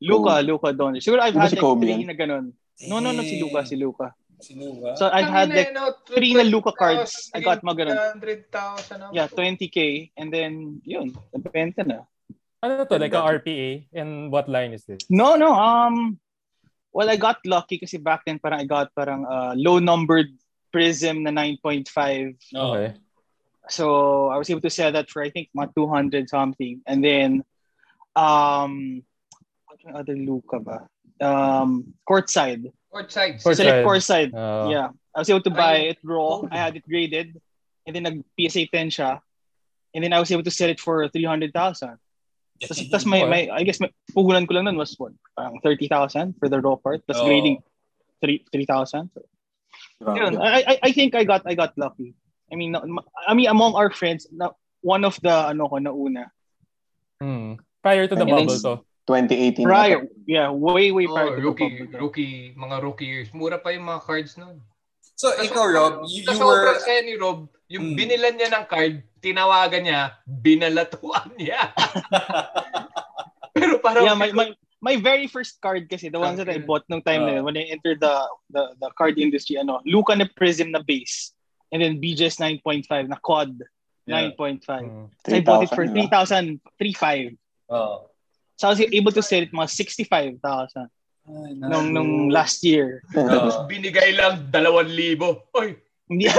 Luka, 0.00 0.40
Luka 0.42 0.72
Doncic. 0.72 1.04
Siguro 1.04 1.20
I've 1.20 1.36
had 1.36 1.50
si 1.50 1.56
like 1.56 1.62
Kobe 1.62 1.84
three 1.84 2.04
yan? 2.04 2.08
na 2.08 2.16
ganun. 2.16 2.44
No, 2.88 2.98
no, 3.00 3.12
no, 3.12 3.22
si 3.22 3.36
Luka, 3.40 3.64
si 3.68 3.76
Luka. 3.76 4.14
Si 4.40 4.56
Luka? 4.56 4.96
So 4.96 5.12
I've 5.12 5.28
had 5.28 5.52
like 5.52 5.76
three 6.08 6.32
na 6.32 6.42
Luka 6.48 6.72
cards. 6.72 7.28
I 7.36 7.40
got 7.44 7.60
mga 7.60 7.84
ganun. 7.84 7.96
100,000. 8.16 9.12
Yeah, 9.12 9.28
20k 9.28 10.10
and 10.16 10.32
then 10.32 10.80
yun, 10.84 11.12
nabenta 11.36 11.84
na. 11.84 12.08
Ano 12.64 12.84
to? 12.84 12.96
Like 12.96 13.12
a 13.12 13.20
RPA? 13.20 13.88
And 13.92 14.32
what 14.32 14.48
line 14.48 14.72
is 14.72 14.84
this? 14.84 15.04
No, 15.08 15.36
no, 15.36 15.52
um 15.52 16.16
well 16.92 17.08
I 17.08 17.16
got 17.16 17.44
lucky 17.44 17.78
kasi 17.78 18.00
back 18.00 18.24
then 18.24 18.40
parang 18.40 18.60
I 18.60 18.66
got 18.66 18.92
parang 18.96 19.24
uh, 19.28 19.54
low 19.56 19.78
numbered 19.78 20.32
prism 20.72 21.22
na 21.22 21.30
9.5. 21.30 22.36
no. 22.56 22.74
Okay. 22.74 22.96
So 23.68 24.28
I 24.28 24.36
was 24.36 24.50
able 24.50 24.64
to 24.64 24.72
sell 24.72 24.90
that 24.92 25.08
for 25.12 25.22
I 25.22 25.30
think 25.30 25.48
mga 25.54 25.76
200 25.76 26.28
something. 26.28 26.80
And 26.88 27.04
then 27.04 27.44
um 28.16 29.04
other 29.88 30.16
Luka 30.16 30.58
ba? 30.60 30.88
Um 31.20 31.92
courtside. 32.08 32.72
Courtside. 32.92 33.38
Courtside. 33.42 33.56
Select 33.56 33.86
courtside. 33.86 34.30
Uh, 34.34 34.68
Yeah. 34.70 34.88
I 35.14 35.18
was 35.20 35.28
able 35.30 35.42
to 35.42 35.50
buy 35.54 35.90
Ay. 35.90 35.94
it 35.94 35.98
raw. 36.02 36.42
I 36.50 36.56
had 36.58 36.76
it 36.76 36.86
graded. 36.86 37.38
And 37.86 37.96
then 37.96 38.02
nag 38.04 38.16
PSA 38.38 38.66
10 38.70 38.90
siya. 38.90 39.20
And 39.94 40.04
then 40.04 40.12
I 40.12 40.20
was 40.22 40.30
able 40.30 40.44
to 40.46 40.50
sell 40.54 40.70
it 40.70 40.78
for 40.78 41.02
300,000. 41.08 41.50
Tapos, 42.60 42.78
tapos 42.92 43.06
may, 43.08 43.24
may, 43.26 43.48
I 43.50 43.64
guess, 43.64 43.80
may, 43.80 43.90
puhulan 44.14 44.46
ko 44.46 44.54
lang 44.54 44.68
nun 44.70 44.76
was 44.76 44.94
what? 45.00 45.10
Parang 45.34 45.58
30,000 45.64 46.36
for 46.38 46.46
the 46.48 46.60
raw 46.60 46.76
part. 46.76 47.02
Tapos 47.08 47.22
Oh. 47.22 47.26
grading 47.26 47.58
3 48.22 48.44
3,000. 48.52 49.10
So, 49.16 50.14
yun. 50.14 50.36
Grabe. 50.36 50.44
I, 50.44 50.60
I, 50.62 50.74
I 50.88 50.90
think 50.92 51.14
I 51.18 51.24
got 51.24 51.42
I 51.48 51.54
got 51.58 51.72
lucky. 51.76 52.14
I 52.52 52.54
mean, 52.54 52.72
na- 52.72 52.84
I 53.26 53.34
mean 53.34 53.48
among 53.50 53.74
our 53.74 53.90
friends, 53.90 54.26
na, 54.30 54.50
one 54.82 55.04
of 55.04 55.18
the 55.24 55.32
ano 55.32 55.68
ko 55.68 55.76
na 55.78 55.90
una. 55.90 56.24
hmm. 57.20 57.58
Prior 57.82 58.06
to 58.06 58.14
the 58.14 58.22
And 58.22 58.30
then 58.30 58.46
bubble 58.46 58.54
s- 58.60 58.62
to. 58.62 58.84
2018. 59.10 59.66
Prior, 59.66 60.06
yeah, 60.30 60.48
way 60.54 60.94
way 60.94 61.06
Oh, 61.10 61.14
prior 61.18 61.34
to 61.34 61.36
the 61.36 61.42
rookie, 61.42 61.74
rookie, 61.98 62.34
mga 62.54 62.76
rookie 62.78 63.08
years. 63.10 63.28
Mura 63.34 63.58
pa 63.58 63.74
yung 63.74 63.90
mga 63.90 64.00
cards 64.06 64.38
nun. 64.38 64.62
So, 65.18 65.34
ikaw, 65.36 65.66
Rob, 65.68 65.94
you, 66.08 66.24
Sa 66.24 66.32
you 66.32 66.46
were... 66.46 66.78
saya 66.80 67.02
ni 67.04 67.18
Rob, 67.18 67.44
yung 67.68 67.92
Mm. 67.92 67.96
binilan 67.98 68.34
niya 68.40 68.48
ng 68.56 68.64
card, 68.70 69.04
tinawagan 69.20 69.84
niya, 69.84 70.16
binalatuan 70.24 71.28
niya. 71.36 71.60
Pero 73.56 73.76
parang 73.84 74.06
Yeah, 74.06 74.16
my, 74.16 74.32
my, 74.32 74.48
my 74.80 74.96
very 74.96 75.26
first 75.28 75.60
card 75.60 75.84
kasi, 75.92 76.08
the 76.08 76.18
ones 76.18 76.40
that 76.40 76.48
I 76.48 76.56
Okay. 76.56 76.64
bought 76.64 76.88
nung 76.88 77.04
time 77.04 77.28
na 77.28 77.32
Ah. 77.32 77.36
yun, 77.36 77.44
when 77.44 77.58
I 77.60 77.68
entered 77.68 78.00
the, 78.00 78.16
the, 78.48 78.72
the 78.80 78.88
card 78.96 79.20
industry, 79.20 79.60
ano, 79.60 79.84
Luca 79.84 80.16
na 80.16 80.24
Prism 80.24 80.72
na 80.72 80.80
base, 80.80 81.36
and 81.68 81.82
then 81.82 82.00
BGS 82.00 82.40
9.5 82.40 82.88
na 83.10 83.18
COD 83.20 83.60
Yeah. 84.08 84.32
9.5. 84.34 84.66
Mm. 84.66 85.06
So 85.28 85.36
I 85.36 85.40
bought 85.44 85.62
it 85.62 85.70
for 85.70 85.86
3,000, 85.86 86.58
3,000, 86.64 87.38
3,500. 87.38 87.38
Oh. 87.70 88.09
So 88.60 88.68
I 88.68 88.76
was 88.76 88.84
able 88.84 89.08
to 89.16 89.24
sell 89.24 89.40
it 89.40 89.56
mga 89.56 89.72
65,000 89.72 90.36
Ay, 91.24 91.56
nung, 91.56 91.96
nung 91.96 92.28
last 92.28 92.60
year. 92.60 93.00
Oh. 93.16 93.64
binigay 93.64 94.12
lang 94.12 94.52
2,000. 94.52 95.16
Oy, 95.56 95.80
Hindi. 96.10 96.26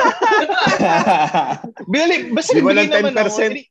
Binali, 1.89 2.29
basta 2.29 2.53
Di 2.53 2.61
nagbigay 2.61 3.01
naman 3.01 3.17
ako. 3.17 3.41
10%? 3.41 3.49
Hindi- 3.49 3.69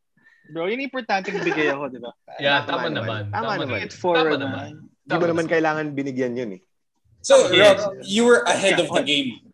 Bro, 0.51 0.67
yun 0.67 0.83
importante 0.83 1.31
bigay 1.31 1.71
ako, 1.71 1.95
di 1.95 2.03
ba? 2.03 2.11
yeah, 2.43 2.67
Tama 2.67 2.91
tama, 2.91 2.91
naman. 2.91 2.99
naman. 2.99 3.23
Tama 3.31 3.53
naman. 3.55 3.79
Pay 3.79 3.87
it 3.87 3.95
forward 3.95 4.35
Tama 4.35 4.51
naman. 4.51 4.71
Di 5.07 5.15
mo 5.15 5.27
naman 5.31 5.47
kailangan 5.47 5.87
binigyan 5.95 6.35
yun 6.35 6.51
eh. 6.59 6.63
So, 7.23 7.55
Yes. 7.55 7.87
Rob, 7.87 8.03
you 8.03 8.27
were 8.27 8.43
ahead 8.51 8.83
of 8.83 8.91
the 8.91 9.05
game. 9.07 9.47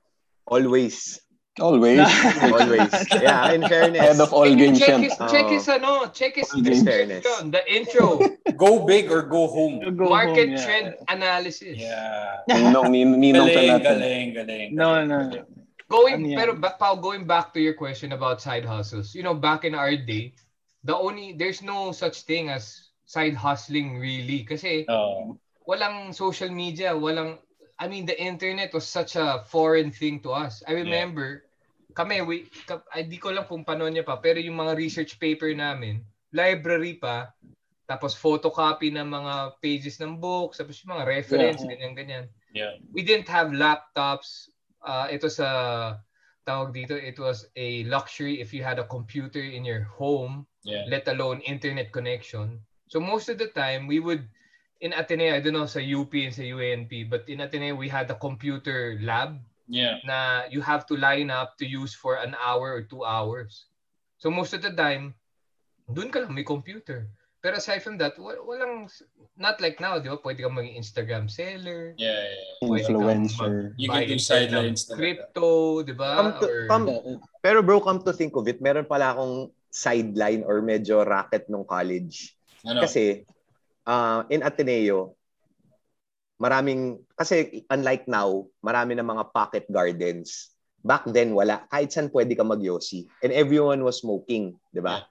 Always. 0.48 1.20
Always. 1.58 2.00
Always. 2.42 2.92
Yeah, 3.16 3.52
in 3.52 3.64
fairness. 3.64 4.00
Head 4.02 4.20
of 4.20 4.32
all 4.32 4.44
games 4.54 4.78
check 4.78 5.00
his, 5.00 5.16
check 5.32 5.48
Oo. 5.48 5.56
his, 5.56 5.68
ano, 5.68 6.04
check 6.12 6.36
his 6.36 6.52
description, 6.52 7.48
the 7.50 7.62
intro, 7.64 8.20
Go 8.60 8.84
big 8.84 9.10
or 9.10 9.22
go 9.24 9.48
home. 9.48 9.80
Go 9.96 10.08
market 10.12 10.52
home, 10.52 10.56
yeah. 10.56 10.64
trend 10.64 10.86
analysis. 11.08 11.76
Yeah. 11.80 12.44
Ninong, 12.48 12.92
nin- 12.92 13.16
ninong 13.16 13.48
Galing, 13.48 13.68
natin. 13.72 13.84
galing, 13.84 14.28
galing. 14.36 14.68
No, 14.76 15.00
no. 15.04 15.28
no. 15.32 15.44
Going, 15.88 16.28
Ano 16.28 16.36
pero 16.36 16.52
ba, 16.58 16.74
Pao, 16.76 16.96
going 16.96 17.24
back 17.24 17.54
to 17.54 17.60
your 17.60 17.72
question 17.74 18.12
about 18.12 18.42
side 18.42 18.64
hustles, 18.66 19.14
you 19.14 19.22
know, 19.22 19.34
back 19.34 19.64
in 19.64 19.72
our 19.74 19.96
day, 19.96 20.34
the 20.84 20.92
only, 20.96 21.32
there's 21.38 21.62
no 21.62 21.92
such 21.92 22.22
thing 22.28 22.50
as 22.50 22.90
side 23.06 23.32
hustling 23.38 23.96
really. 23.96 24.44
Kasi 24.44 24.84
Oh. 24.90 25.38
walang 25.64 26.12
social 26.12 26.50
media, 26.50 26.90
walang, 26.92 27.38
I 27.78 27.88
mean, 27.88 28.04
the 28.04 28.18
internet 28.18 28.74
was 28.74 28.84
such 28.84 29.16
a 29.16 29.46
foreign 29.48 29.88
thing 29.94 30.20
to 30.26 30.34
us. 30.36 30.60
I 30.66 30.72
remember, 30.74 31.45
kami, 31.96 32.20
we, 32.20 32.36
ka, 32.68 32.84
ay, 32.92 33.08
di 33.08 33.16
ko 33.16 33.32
lang 33.32 33.48
kung 33.48 33.64
paano 33.64 33.88
niya 33.88 34.04
pa, 34.04 34.20
pero 34.20 34.36
yung 34.36 34.60
mga 34.60 34.76
research 34.76 35.16
paper 35.16 35.56
namin, 35.56 36.04
library 36.36 37.00
pa, 37.00 37.32
tapos 37.88 38.12
photocopy 38.12 38.92
ng 38.92 39.08
mga 39.08 39.56
pages 39.64 39.96
ng 39.96 40.20
books, 40.20 40.60
tapos 40.60 40.76
yung 40.84 40.92
mga 40.92 41.08
reference, 41.08 41.64
Yeah. 41.64 41.70
ganyan-ganyan. 41.72 42.26
Yeah. 42.52 42.72
We 42.92 43.00
didn't 43.00 43.32
have 43.32 43.56
laptops. 43.56 44.52
Uh, 44.84 45.08
it 45.08 45.24
was 45.24 45.40
a, 45.40 45.96
tawag 46.44 46.76
dito, 46.76 46.92
it 46.92 47.16
was 47.16 47.48
a 47.56 47.82
luxury 47.88 48.38
if 48.44 48.52
you 48.52 48.60
had 48.60 48.78
a 48.78 48.86
computer 48.86 49.40
in 49.40 49.64
your 49.64 49.88
home 49.88 50.44
Yeah. 50.66 50.84
let 50.90 51.06
alone 51.08 51.40
internet 51.46 51.94
connection. 51.94 52.58
So 52.90 52.98
most 52.98 53.30
of 53.30 53.38
the 53.38 53.48
time, 53.54 53.86
we 53.86 54.02
would, 54.02 54.26
in 54.82 54.92
Ateneo, 54.92 55.32
I 55.32 55.40
don't 55.40 55.54
know 55.54 55.66
sa 55.70 55.78
UP 55.80 56.10
and 56.12 56.34
sa 56.34 56.42
UANP, 56.42 57.06
but 57.08 57.24
in 57.30 57.40
Ateneo, 57.40 57.78
we 57.78 57.88
had 57.88 58.10
a 58.10 58.18
computer 58.18 58.98
lab 59.00 59.38
Yeah. 59.66 59.98
na 60.06 60.46
you 60.46 60.62
have 60.62 60.86
to 60.86 60.94
line 60.94 61.30
up 61.30 61.58
to 61.58 61.66
use 61.66 61.90
for 61.94 62.22
an 62.22 62.38
hour 62.38 62.70
or 62.70 62.82
two 62.86 63.02
hours. 63.02 63.66
So 64.18 64.30
most 64.30 64.54
of 64.54 64.62
the 64.62 64.70
time, 64.72 65.14
dun 65.90 66.10
ka 66.10 66.22
lang 66.22 66.34
may 66.34 66.46
computer. 66.46 67.10
Pero 67.42 67.62
aside 67.62 67.78
from 67.82 67.94
that, 67.98 68.18
wa- 68.18 68.42
walang, 68.42 68.90
not 69.38 69.60
like 69.62 69.78
now, 69.78 70.02
di 70.02 70.10
ba? 70.10 70.18
Pwede 70.18 70.42
kang 70.42 70.58
maging 70.58 70.74
Instagram 70.74 71.30
seller. 71.30 71.94
Yeah. 71.94 72.26
yeah. 72.26 72.66
pwede 72.66 72.90
kang 72.90 72.98
Influencer. 72.98 73.54
You 73.78 73.86
can 73.86 74.02
do 74.08 74.18
sidelines. 74.18 74.82
Crypto, 74.90 75.82
di 75.86 75.94
ba? 75.94 76.18
Come 76.18 76.32
to, 76.42 76.46
Or- 76.46 76.66
come, 76.66 76.84
pero 77.38 77.62
bro, 77.62 77.78
come 77.78 78.02
to 78.02 78.10
think 78.10 78.34
of 78.34 78.50
it, 78.50 78.58
meron 78.58 78.82
pala 78.88 79.14
akong 79.14 79.54
sideline 79.70 80.42
or 80.42 80.58
medyo 80.58 81.06
racket 81.06 81.46
nung 81.46 81.62
college. 81.62 82.34
Ano? 82.66 82.82
Kasi 82.82 83.22
uh, 83.86 84.26
in 84.26 84.42
Ateneo, 84.42 85.14
maraming, 86.40 87.00
kasi 87.16 87.64
unlike 87.70 88.08
now, 88.08 88.44
marami 88.60 88.96
na 88.96 89.04
mga 89.06 89.32
pocket 89.32 89.66
gardens. 89.68 90.52
Back 90.86 91.08
then, 91.10 91.34
wala. 91.34 91.66
Kahit 91.72 91.90
saan 91.90 92.12
pwede 92.14 92.38
ka 92.38 92.46
magyosi. 92.46 93.10
And 93.24 93.34
everyone 93.34 93.82
was 93.82 94.00
smoking, 94.00 94.54
di 94.70 94.78
ba? 94.78 95.02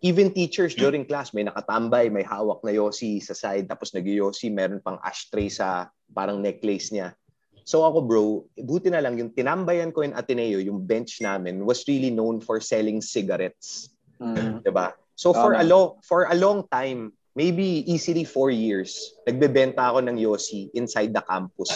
Even 0.00 0.32
teachers 0.32 0.72
during 0.72 1.04
class, 1.04 1.36
may 1.36 1.44
nakatambay, 1.44 2.08
may 2.08 2.24
hawak 2.24 2.64
na 2.64 2.72
yosi 2.72 3.20
sa 3.20 3.36
side, 3.36 3.68
tapos 3.68 3.92
nag-yosi, 3.92 4.48
meron 4.48 4.80
pang 4.80 4.96
ashtray 5.04 5.52
sa 5.52 5.92
parang 6.16 6.40
necklace 6.40 6.88
niya. 6.88 7.12
So 7.70 7.84
ako 7.84 7.98
bro, 8.02 8.26
buti 8.58 8.90
na 8.90 8.98
lang 8.98 9.14
yung 9.14 9.30
tinambayan 9.30 9.92
ko 9.94 10.02
in 10.02 10.16
Ateneo, 10.16 10.58
yung 10.58 10.82
bench 10.82 11.20
namin 11.20 11.62
was 11.62 11.84
really 11.86 12.10
known 12.10 12.40
for 12.40 12.58
selling 12.58 12.98
cigarettes. 12.98 13.94
Mm. 14.18 14.66
'di 14.66 14.72
ba? 14.74 14.96
So 15.14 15.30
for 15.30 15.54
a 15.54 15.64
long 15.64 16.00
for 16.02 16.26
a 16.26 16.36
long 16.36 16.64
time, 16.72 17.12
maybe 17.34 17.86
easily 17.86 18.26
four 18.26 18.50
years, 18.50 19.14
nagbebenta 19.26 19.86
ako 19.90 20.02
ng 20.02 20.16
Yossi 20.18 20.70
inside 20.74 21.14
the 21.14 21.22
campus. 21.22 21.70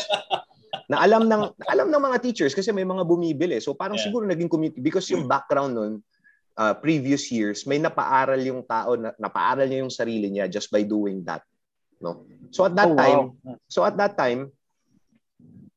na 0.90 1.00
alam 1.00 1.24
ng 1.24 1.42
alam 1.70 1.88
ng 1.88 2.02
mga 2.02 2.18
teachers 2.20 2.52
kasi 2.52 2.68
may 2.74 2.84
mga 2.84 3.06
bumibili. 3.06 3.56
So 3.62 3.72
parang 3.72 3.96
Yeah. 3.96 4.10
siguro 4.10 4.28
naging 4.28 4.50
community 4.50 4.82
because 4.84 5.08
yung 5.08 5.24
background 5.24 5.72
nun 5.78 5.94
uh, 6.58 6.74
previous 6.76 7.30
years, 7.32 7.64
may 7.64 7.80
napaaral 7.80 8.38
yung 8.42 8.62
tao 8.66 8.98
na 8.98 9.14
napaaral 9.16 9.64
niya 9.64 9.80
yung 9.86 9.94
sarili 9.94 10.28
niya 10.28 10.50
just 10.50 10.68
by 10.68 10.84
doing 10.84 11.24
that, 11.24 11.42
no? 12.02 12.26
So 12.52 12.66
at 12.68 12.74
that 12.76 12.92
Oh, 12.92 12.98
time, 12.98 13.22
wow. 13.42 13.56
so 13.70 13.80
at 13.86 13.96
that 13.96 14.18
time 14.18 14.52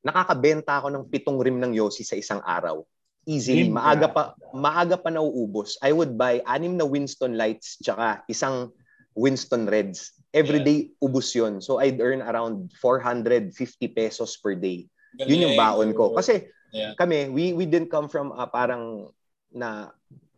nakakabenta 0.04 0.80
ako 0.80 0.88
ng 0.94 1.04
pitong 1.12 1.40
rim 1.42 1.60
ng 1.60 1.76
Yossi 1.76 2.04
sa 2.04 2.16
isang 2.16 2.40
araw. 2.44 2.84
Easily, 3.28 3.68
maaga 3.68 4.08
pa 4.08 4.24
maaga 4.56 4.96
pa 4.96 5.12
nauubos. 5.12 5.76
I 5.84 5.92
would 5.92 6.16
buy 6.16 6.40
anim 6.48 6.80
na 6.80 6.88
Winston 6.88 7.36
Lights 7.36 7.76
tsaka 7.84 8.24
isang 8.32 8.72
Winston 9.18 9.65
Reds. 9.65 10.13
Every 10.30 10.61
Yeah. 10.61 10.68
day 10.70 10.78
ubos 11.01 11.34
'yon. 11.34 11.57
So 11.59 11.82
I'd 11.82 11.97
earn 11.97 12.22
around 12.22 12.70
450 12.78 13.89
pesos 13.89 14.38
per 14.38 14.53
day. 14.53 14.86
Galing. 15.18 15.28
Yun 15.34 15.43
yung 15.49 15.55
baon 15.57 15.89
ko. 15.97 16.13
Kasi 16.13 16.45
Yeah. 16.70 16.93
kami, 16.93 17.34
we 17.34 17.57
we 17.57 17.65
didn't 17.65 17.89
come 17.89 18.05
from 18.05 18.30
a 18.38 18.45
parang 18.45 19.09
na 19.49 19.89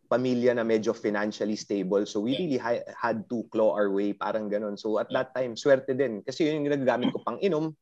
pamilya 0.09 0.55
na 0.55 0.63
medyo 0.65 0.95
financially 0.95 1.53
stable. 1.59 2.01
So 2.07 2.23
we 2.23 2.33
Yeah. 2.33 2.39
really 2.41 2.57
ha- 2.57 2.87
had 2.97 3.27
to 3.29 3.43
claw 3.51 3.75
our 3.75 3.91
way, 3.91 4.15
parang 4.15 4.47
ganun. 4.49 4.73
So 4.79 4.97
at 4.97 5.11
that 5.13 5.35
time, 5.35 5.53
swerte 5.53 5.91
din. 5.93 6.23
Kasi 6.25 6.47
yun 6.49 6.63
yung 6.63 6.71
ginagamit 6.71 7.13
ko 7.13 7.21
pang 7.21 7.37
inom, 7.43 7.75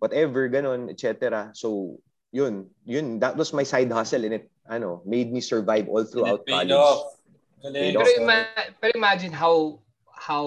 whatever, 0.00 0.48
ganun, 0.48 0.88
etc. 0.88 1.50
So 1.52 1.98
yun, 2.32 2.70
yun, 2.86 3.20
that 3.20 3.36
was 3.36 3.52
my 3.52 3.62
side 3.62 3.92
hustle 3.92 4.24
and 4.24 4.40
it, 4.40 4.48
ano, 4.66 5.04
made 5.04 5.28
me 5.30 5.44
survive 5.44 5.84
all 5.90 6.04
throughout 6.06 6.46
college. 6.48 6.72
off. 6.72 7.12
Galing. 7.60 7.92
Pero, 7.96 8.08
ima- 8.16 8.48
pero 8.80 8.92
imagine 8.96 9.32
how 9.32 9.83
how 10.24 10.44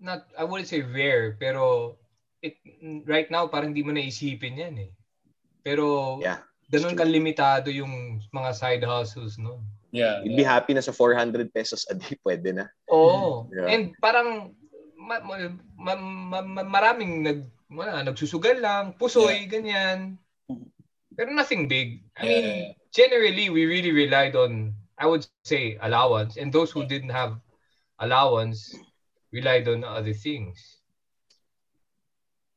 not 0.00 0.24
I 0.32 0.48
wouldn't 0.48 0.72
say 0.72 0.80
rare 0.80 1.36
pero 1.36 1.94
it 2.40 2.56
right 3.04 3.28
now 3.28 3.44
parang 3.52 3.76
hindi 3.76 3.84
mo 3.84 3.92
naisipin 3.92 4.56
'yan 4.56 4.76
eh. 4.80 4.90
Pero 5.60 6.16
Yeah. 6.24 6.40
ganun 6.72 6.96
kalimitado 6.96 7.68
yung 7.68 8.24
mga 8.32 8.50
side 8.56 8.80
hustles 8.80 9.36
no. 9.36 9.60
Yeah. 9.92 10.24
You'd 10.24 10.40
be 10.40 10.46
happy 10.46 10.72
na 10.72 10.80
sa 10.80 10.94
400 10.94 11.52
pesos 11.52 11.84
a 11.90 11.94
day, 11.98 12.16
pwede 12.24 12.56
na. 12.56 12.72
Oo. 12.88 13.50
Yeah. 13.52 13.68
And 13.68 13.92
parang 14.00 14.56
ma- 14.96 15.20
ma- 15.20 15.52
ma- 15.76 16.46
ma- 16.46 16.70
maraming 16.70 17.20
nag 17.26 17.40
wala, 17.70 18.00
nagsusugal 18.02 18.58
lang, 18.58 18.96
pusoy, 18.96 19.46
ganyan. 19.46 20.16
Pero 21.14 21.28
nothing 21.30 21.68
big. 21.68 22.00
I 22.16 22.22
mean, 22.24 22.46
Yeah. 22.46 22.72
generally 22.90 23.52
we 23.52 23.68
really 23.68 23.92
relied 23.92 24.32
on 24.32 24.72
I 24.96 25.04
would 25.04 25.24
say 25.44 25.76
allowance 25.80 26.36
and 26.40 26.48
those 26.52 26.72
who 26.72 26.84
didn't 26.84 27.12
have 27.12 27.36
allowance 28.00 28.72
relied 29.32 29.66
on 29.68 29.84
other 29.84 30.12
things. 30.12 30.58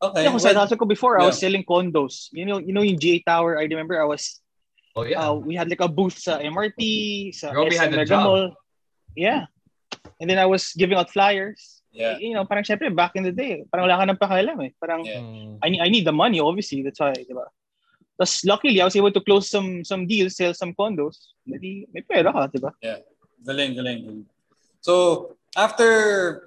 Okay. 0.01 0.26
Yung 0.28 0.38
side 0.39 0.55
well, 0.55 0.67
hustle 0.67 0.78
ko 0.78 0.86
before, 0.86 1.19
I 1.19 1.26
was 1.26 1.39
selling 1.39 1.63
condos. 1.63 2.28
You 2.34 2.45
know, 2.45 2.59
you 2.59 2.74
know 2.74 2.82
yung 2.84 2.99
GA 2.99 3.24
Tower, 3.24 3.57
I 3.57 3.63
remember 3.63 4.01
I 4.01 4.05
was, 4.05 4.41
Oh 4.95 5.03
yeah. 5.07 5.30
uh, 5.30 5.34
we 5.34 5.55
had 5.55 5.69
like 5.69 5.80
a 5.80 5.88
booth 5.88 6.17
sa 6.19 6.38
MRT, 6.38 7.34
sa 7.34 7.49
Robbie 7.51 7.76
SM 7.76 7.82
had 7.82 7.93
a 7.93 7.97
Mega 7.97 8.09
job. 8.09 8.24
Mall. 8.26 8.45
Yeah. 9.15 9.45
And 10.19 10.30
then 10.30 10.38
I 10.38 10.45
was 10.45 10.74
giving 10.76 10.97
out 10.97 11.09
flyers. 11.09 11.82
yeah. 11.93 12.17
You 12.17 12.34
know, 12.34 12.43
parang 12.43 12.65
syempre, 12.65 12.89
back 12.93 13.15
in 13.15 13.24
the 13.24 13.32
day, 13.32 13.63
parang 13.71 13.88
wala 13.88 13.97
ka 14.01 14.05
nang 14.05 14.17
pakialam 14.19 14.57
eh. 14.65 14.71
Parang, 14.82 15.05
Yeah. 15.05 15.21
I 15.63 15.69
need, 15.69 15.82
I 15.82 15.89
need 15.89 16.05
the 16.05 16.11
money, 16.11 16.41
obviously. 16.41 16.82
That's 16.84 16.99
why, 16.99 17.13
di 17.13 17.32
ba? 17.32 17.47
Tapos 18.19 18.43
luckily, 18.45 18.82
I 18.82 18.86
was 18.86 18.95
able 18.97 19.13
to 19.13 19.21
close 19.21 19.49
some 19.49 19.82
some 19.86 20.05
deals, 20.05 20.36
sell 20.38 20.53
some 20.53 20.74
condos. 20.78 21.34
Hindi, 21.47 21.88
may 21.93 22.01
pera 22.05 22.30
ka, 22.34 22.49
di 22.51 22.59
ba? 22.61 22.74
Galing, 23.45 23.74
galing. 23.78 23.99
galing. 24.05 24.26
So, 24.82 25.34
after 25.55 25.89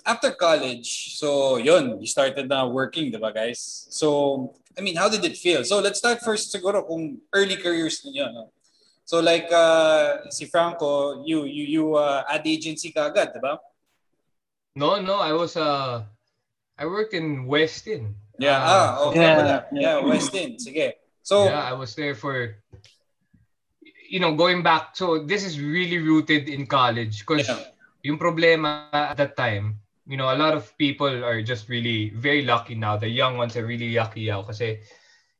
after 0.04 0.30
college, 0.32 1.16
so 1.18 1.56
yun, 1.56 2.00
you 2.00 2.06
started 2.06 2.48
na 2.48 2.66
working, 2.66 3.10
di 3.10 3.18
ba 3.18 3.32
guys? 3.32 3.86
So, 3.90 4.52
I 4.76 4.80
mean, 4.82 4.96
how 4.96 5.08
did 5.08 5.24
it 5.24 5.36
feel? 5.38 5.64
So, 5.64 5.78
let's 5.80 5.98
start 5.98 6.20
first 6.20 6.52
siguro 6.52 6.86
kung 6.86 7.18
early 7.32 7.56
careers 7.56 8.02
ninyo. 8.02 8.26
No? 8.34 8.50
So, 9.06 9.22
like, 9.22 9.46
uh, 9.54 10.26
si 10.30 10.46
Franco, 10.50 11.22
you, 11.22 11.46
you, 11.46 11.64
you 11.64 11.84
uh, 11.94 12.26
ad 12.26 12.42
agency 12.42 12.90
ka 12.90 13.06
agad, 13.06 13.30
di 13.32 13.38
ba? 13.38 13.58
No, 14.74 15.00
no, 15.00 15.22
I 15.22 15.32
was 15.32 15.56
uh 15.56 16.04
I 16.76 16.84
worked 16.84 17.14
in 17.14 17.48
Westin. 17.48 18.12
Yeah, 18.36 18.60
Uh, 18.60 18.68
ah, 18.68 18.88
okay 19.08 19.24
Yeah, 19.24 19.40
yeah. 19.40 19.62
Yeah, 19.72 19.96
Westin. 20.04 20.60
Sige. 20.60 21.00
So, 21.22 21.48
yeah, 21.48 21.64
I 21.64 21.72
was 21.72 21.96
there 21.96 22.14
for 22.14 22.60
you 24.06 24.20
know, 24.20 24.34
going 24.34 24.62
back, 24.62 24.94
so 24.94 25.18
this 25.18 25.42
is 25.42 25.58
really 25.58 25.98
rooted 25.98 26.48
in 26.48 26.66
college 26.66 27.26
because 27.26 27.48
Yeah. 27.48 27.75
Yung 28.06 28.22
problema 28.22 28.86
at 28.94 29.18
that 29.18 29.34
time, 29.34 29.82
you 30.06 30.14
know, 30.14 30.30
a 30.30 30.38
lot 30.38 30.54
of 30.54 30.70
people 30.78 31.10
are 31.10 31.42
just 31.42 31.66
really 31.66 32.14
very 32.14 32.46
lucky 32.46 32.78
now. 32.78 32.94
The 32.94 33.10
young 33.10 33.34
ones 33.34 33.58
are 33.58 33.66
really 33.66 33.90
lucky 33.90 34.30
now 34.30 34.46
kasi 34.46 34.78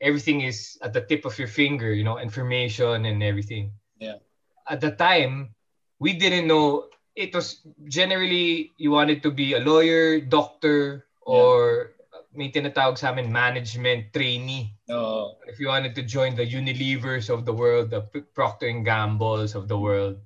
everything 0.02 0.42
is 0.42 0.74
at 0.82 0.90
the 0.90 1.06
tip 1.06 1.22
of 1.22 1.38
your 1.38 1.46
finger, 1.46 1.94
you 1.94 2.02
know, 2.02 2.18
information 2.18 3.06
and 3.06 3.22
everything. 3.22 3.70
Yeah. 4.02 4.18
At 4.66 4.82
the 4.82 4.90
time, 4.98 5.54
we 6.02 6.18
didn't 6.18 6.50
know 6.50 6.90
it 7.14 7.30
was 7.30 7.62
generally 7.86 8.74
you 8.76 8.90
wanted 8.90 9.22
to 9.22 9.30
be 9.30 9.54
a 9.54 9.62
lawyer, 9.62 10.18
doctor, 10.18 11.06
or 11.22 11.94
may 12.34 12.50
tinatawag 12.50 12.98
sa 12.98 13.14
amin 13.14 13.32
management 13.32 14.12
trainee 14.12 14.76
Oo. 14.92 15.40
if 15.48 15.56
you 15.56 15.72
wanted 15.72 15.96
to 15.96 16.04
join 16.04 16.36
the 16.36 16.44
Unilevers 16.44 17.32
of 17.32 17.48
the 17.48 17.54
world, 17.54 17.88
the 17.88 18.04
Procter 18.36 18.68
and 18.68 18.84
Gambles 18.84 19.56
of 19.56 19.66
the 19.72 19.78
world, 19.78 20.20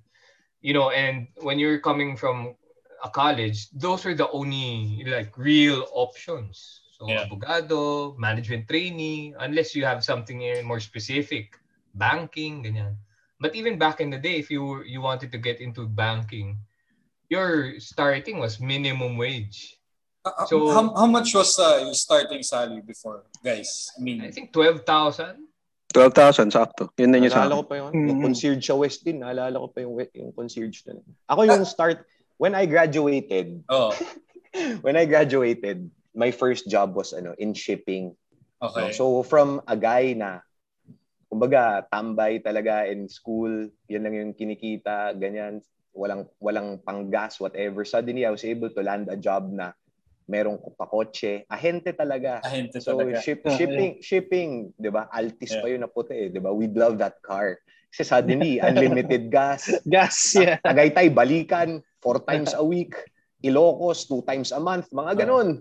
you 0.61 0.73
know, 0.73 0.91
and 0.91 1.29
when 1.41 1.59
you're 1.59 1.81
coming 1.81 2.17
from 2.17 2.55
a 3.03 3.09
college, 3.09 3.71
those 3.73 4.05
are 4.05 4.15
the 4.15 4.29
only 4.31 5.05
like 5.09 5.37
real 5.37 5.89
options. 5.93 6.85
So 6.93 7.09
Yeah. 7.09 7.25
abogado, 7.25 8.13
management 8.21 8.69
trainee, 8.69 9.33
unless 9.41 9.75
you 9.75 9.89
have 9.89 10.05
something 10.05 10.45
more 10.65 10.81
specific, 10.81 11.57
banking, 11.97 12.61
ganyan. 12.63 13.01
But 13.41 13.57
even 13.57 13.81
back 13.81 14.05
in 14.05 14.13
the 14.13 14.21
day, 14.21 14.37
if 14.37 14.53
you 14.53 14.61
were, 14.65 14.85
you 14.85 15.01
wanted 15.01 15.33
to 15.33 15.41
get 15.41 15.65
into 15.65 15.89
banking, 15.89 16.61
your 17.33 17.81
starting 17.81 18.37
was 18.37 18.61
minimum 18.61 19.17
wage. 19.17 19.81
Uh, 20.21 20.45
So- 20.45 20.69
how, 20.69 20.93
how 20.93 21.09
much 21.09 21.33
was 21.33 21.57
uh, 21.57 21.81
your 21.89 21.97
starting 21.97 22.45
salary 22.45 22.85
before, 22.85 23.25
guys? 23.41 23.89
I 23.97 24.03
mean, 24.05 24.21
I 24.21 24.29
think 24.29 24.53
12,000. 24.53 25.49
12,000, 25.91 26.55
sakto. 26.55 26.95
Yun 26.95 27.11
din 27.11 27.27
yung 27.27 27.35
sa 27.35 27.45
Naalala 27.45 27.61
ko 27.61 27.67
pa 27.67 27.75
yung, 27.83 27.91
yung 27.91 28.19
Mhm. 28.23 28.25
concierge 28.31 28.63
sa 28.63 28.79
Westin. 28.79 29.19
Naalala 29.21 29.57
ko 29.59 29.69
pa 29.75 29.79
yung, 29.83 29.95
yung 30.15 30.33
concierge 30.33 30.87
doon. 30.87 31.03
Ako 31.27 31.41
yung 31.51 31.67
start, 31.67 32.07
when 32.39 32.55
I 32.55 32.65
graduated, 32.71 33.67
oh, 33.67 33.91
when 34.87 34.95
I 34.95 35.05
graduated, 35.05 35.91
my 36.15 36.31
first 36.31 36.67
job 36.71 36.95
was 36.95 37.15
ano 37.15 37.35
in 37.39 37.55
shipping. 37.55 38.15
okay. 38.63 38.93
So 38.93 39.23
from 39.23 39.63
a 39.67 39.75
guy 39.79 40.13
na 40.15 40.43
kumbaga 41.31 41.87
tambay 41.87 42.43
talaga 42.43 42.87
in 42.91 43.07
school, 43.07 43.71
yun 43.87 44.03
lang 44.03 44.15
yung 44.15 44.33
kinikita, 44.35 45.15
ganyan, 45.15 45.63
walang 45.95 46.27
walang 46.43 46.79
panggas 46.83 47.39
whatever. 47.39 47.87
Suddenly 47.87 48.27
I 48.27 48.35
was 48.35 48.43
able 48.43 48.71
to 48.71 48.83
land 48.83 49.07
a 49.11 49.19
job 49.19 49.51
na 49.51 49.71
merong 50.31 50.63
pakotse, 50.79 51.43
ahente 51.51 51.91
talaga. 51.91 52.39
Ahente 52.47 52.79
So 52.79 52.95
talaga. 52.95 53.19
ship, 53.19 53.43
shipping 53.51 53.99
shipping, 53.99 54.51
'di 54.79 54.89
ba? 54.95 55.11
Altis 55.11 55.51
Yeah. 55.59 55.63
pa 55.63 55.67
yun 55.67 55.83
na 55.83 55.91
puti, 55.91 56.15
eh, 56.15 56.29
'di 56.31 56.39
ba? 56.39 56.55
We 56.55 56.71
love 56.71 57.03
that 57.03 57.19
car. 57.21 57.59
Kasi 57.91 58.07
suddenly 58.07 58.63
unlimited 58.65 59.35
gas. 59.35 59.67
Gas, 59.83 60.39
yeah. 60.39 60.63
Tagaytay 60.63 61.11
balikan 61.11 61.83
four 61.99 62.23
times 62.31 62.55
a 62.55 62.63
week. 62.63 62.95
Ilocos 63.43 64.07
two 64.07 64.23
times 64.23 64.55
a 64.55 64.63
month, 64.63 64.87
mga 64.95 65.27
ganun. 65.27 65.59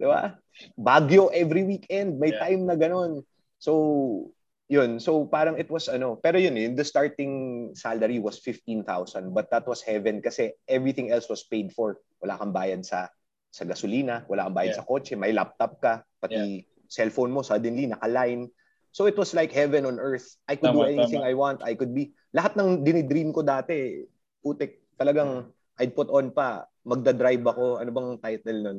'Di 0.00 0.06
ba? 0.08 0.40
Baguio 0.80 1.28
every 1.36 1.68
weekend, 1.68 2.16
may 2.16 2.32
Yeah. 2.32 2.48
time 2.48 2.64
na 2.64 2.80
ganun. 2.80 3.20
So 3.60 4.32
yun, 4.66 4.98
so 4.98 5.28
parang 5.30 5.60
it 5.60 5.70
was 5.70 5.86
ano, 5.86 6.18
pero 6.18 6.40
yun, 6.40 6.56
yun 6.56 6.74
the 6.74 6.82
starting 6.82 7.70
salary 7.76 8.18
was 8.18 8.40
15,000 8.42 8.82
but 9.30 9.46
that 9.54 9.62
was 9.68 9.78
heaven 9.78 10.18
kasi 10.18 10.50
everything 10.66 11.12
else 11.12 11.28
was 11.30 11.44
paid 11.46 11.70
for. 11.70 12.00
Wala 12.18 12.40
kang 12.40 12.50
bayad 12.56 12.82
sa 12.82 13.12
sa 13.56 13.64
gasolina, 13.64 14.28
wala 14.28 14.44
kang 14.44 14.52
bayad 14.52 14.76
Yeah. 14.76 14.84
sa 14.84 14.88
kotse, 14.88 15.16
may 15.16 15.32
laptop 15.32 15.80
ka, 15.80 16.04
pati 16.20 16.68
cellphone 16.92 17.32
mo 17.32 17.40
suddenly 17.40 17.88
naka-line. 17.88 18.52
So 18.92 19.08
it 19.08 19.16
was 19.16 19.32
like 19.32 19.48
heaven 19.48 19.88
on 19.88 19.96
earth. 19.96 20.36
I 20.44 20.60
could 20.60 20.76
do 20.76 20.84
Tama, 20.84 20.92
anything 20.92 21.24
tama. 21.24 21.32
I 21.32 21.34
want. 21.36 21.58
I 21.64 21.72
could 21.72 21.96
be 21.96 22.12
lahat 22.36 22.52
ng 22.60 22.84
dinidream 22.84 23.32
ko 23.32 23.40
dati, 23.40 24.04
putik, 24.44 24.84
talagang 25.00 25.48
I'd 25.80 25.96
put 25.96 26.12
on 26.12 26.36
pa, 26.36 26.68
magda-drive 26.84 27.44
ako, 27.44 27.80
ano 27.80 27.90
bang 27.92 28.08
title 28.20 28.60
nun? 28.60 28.78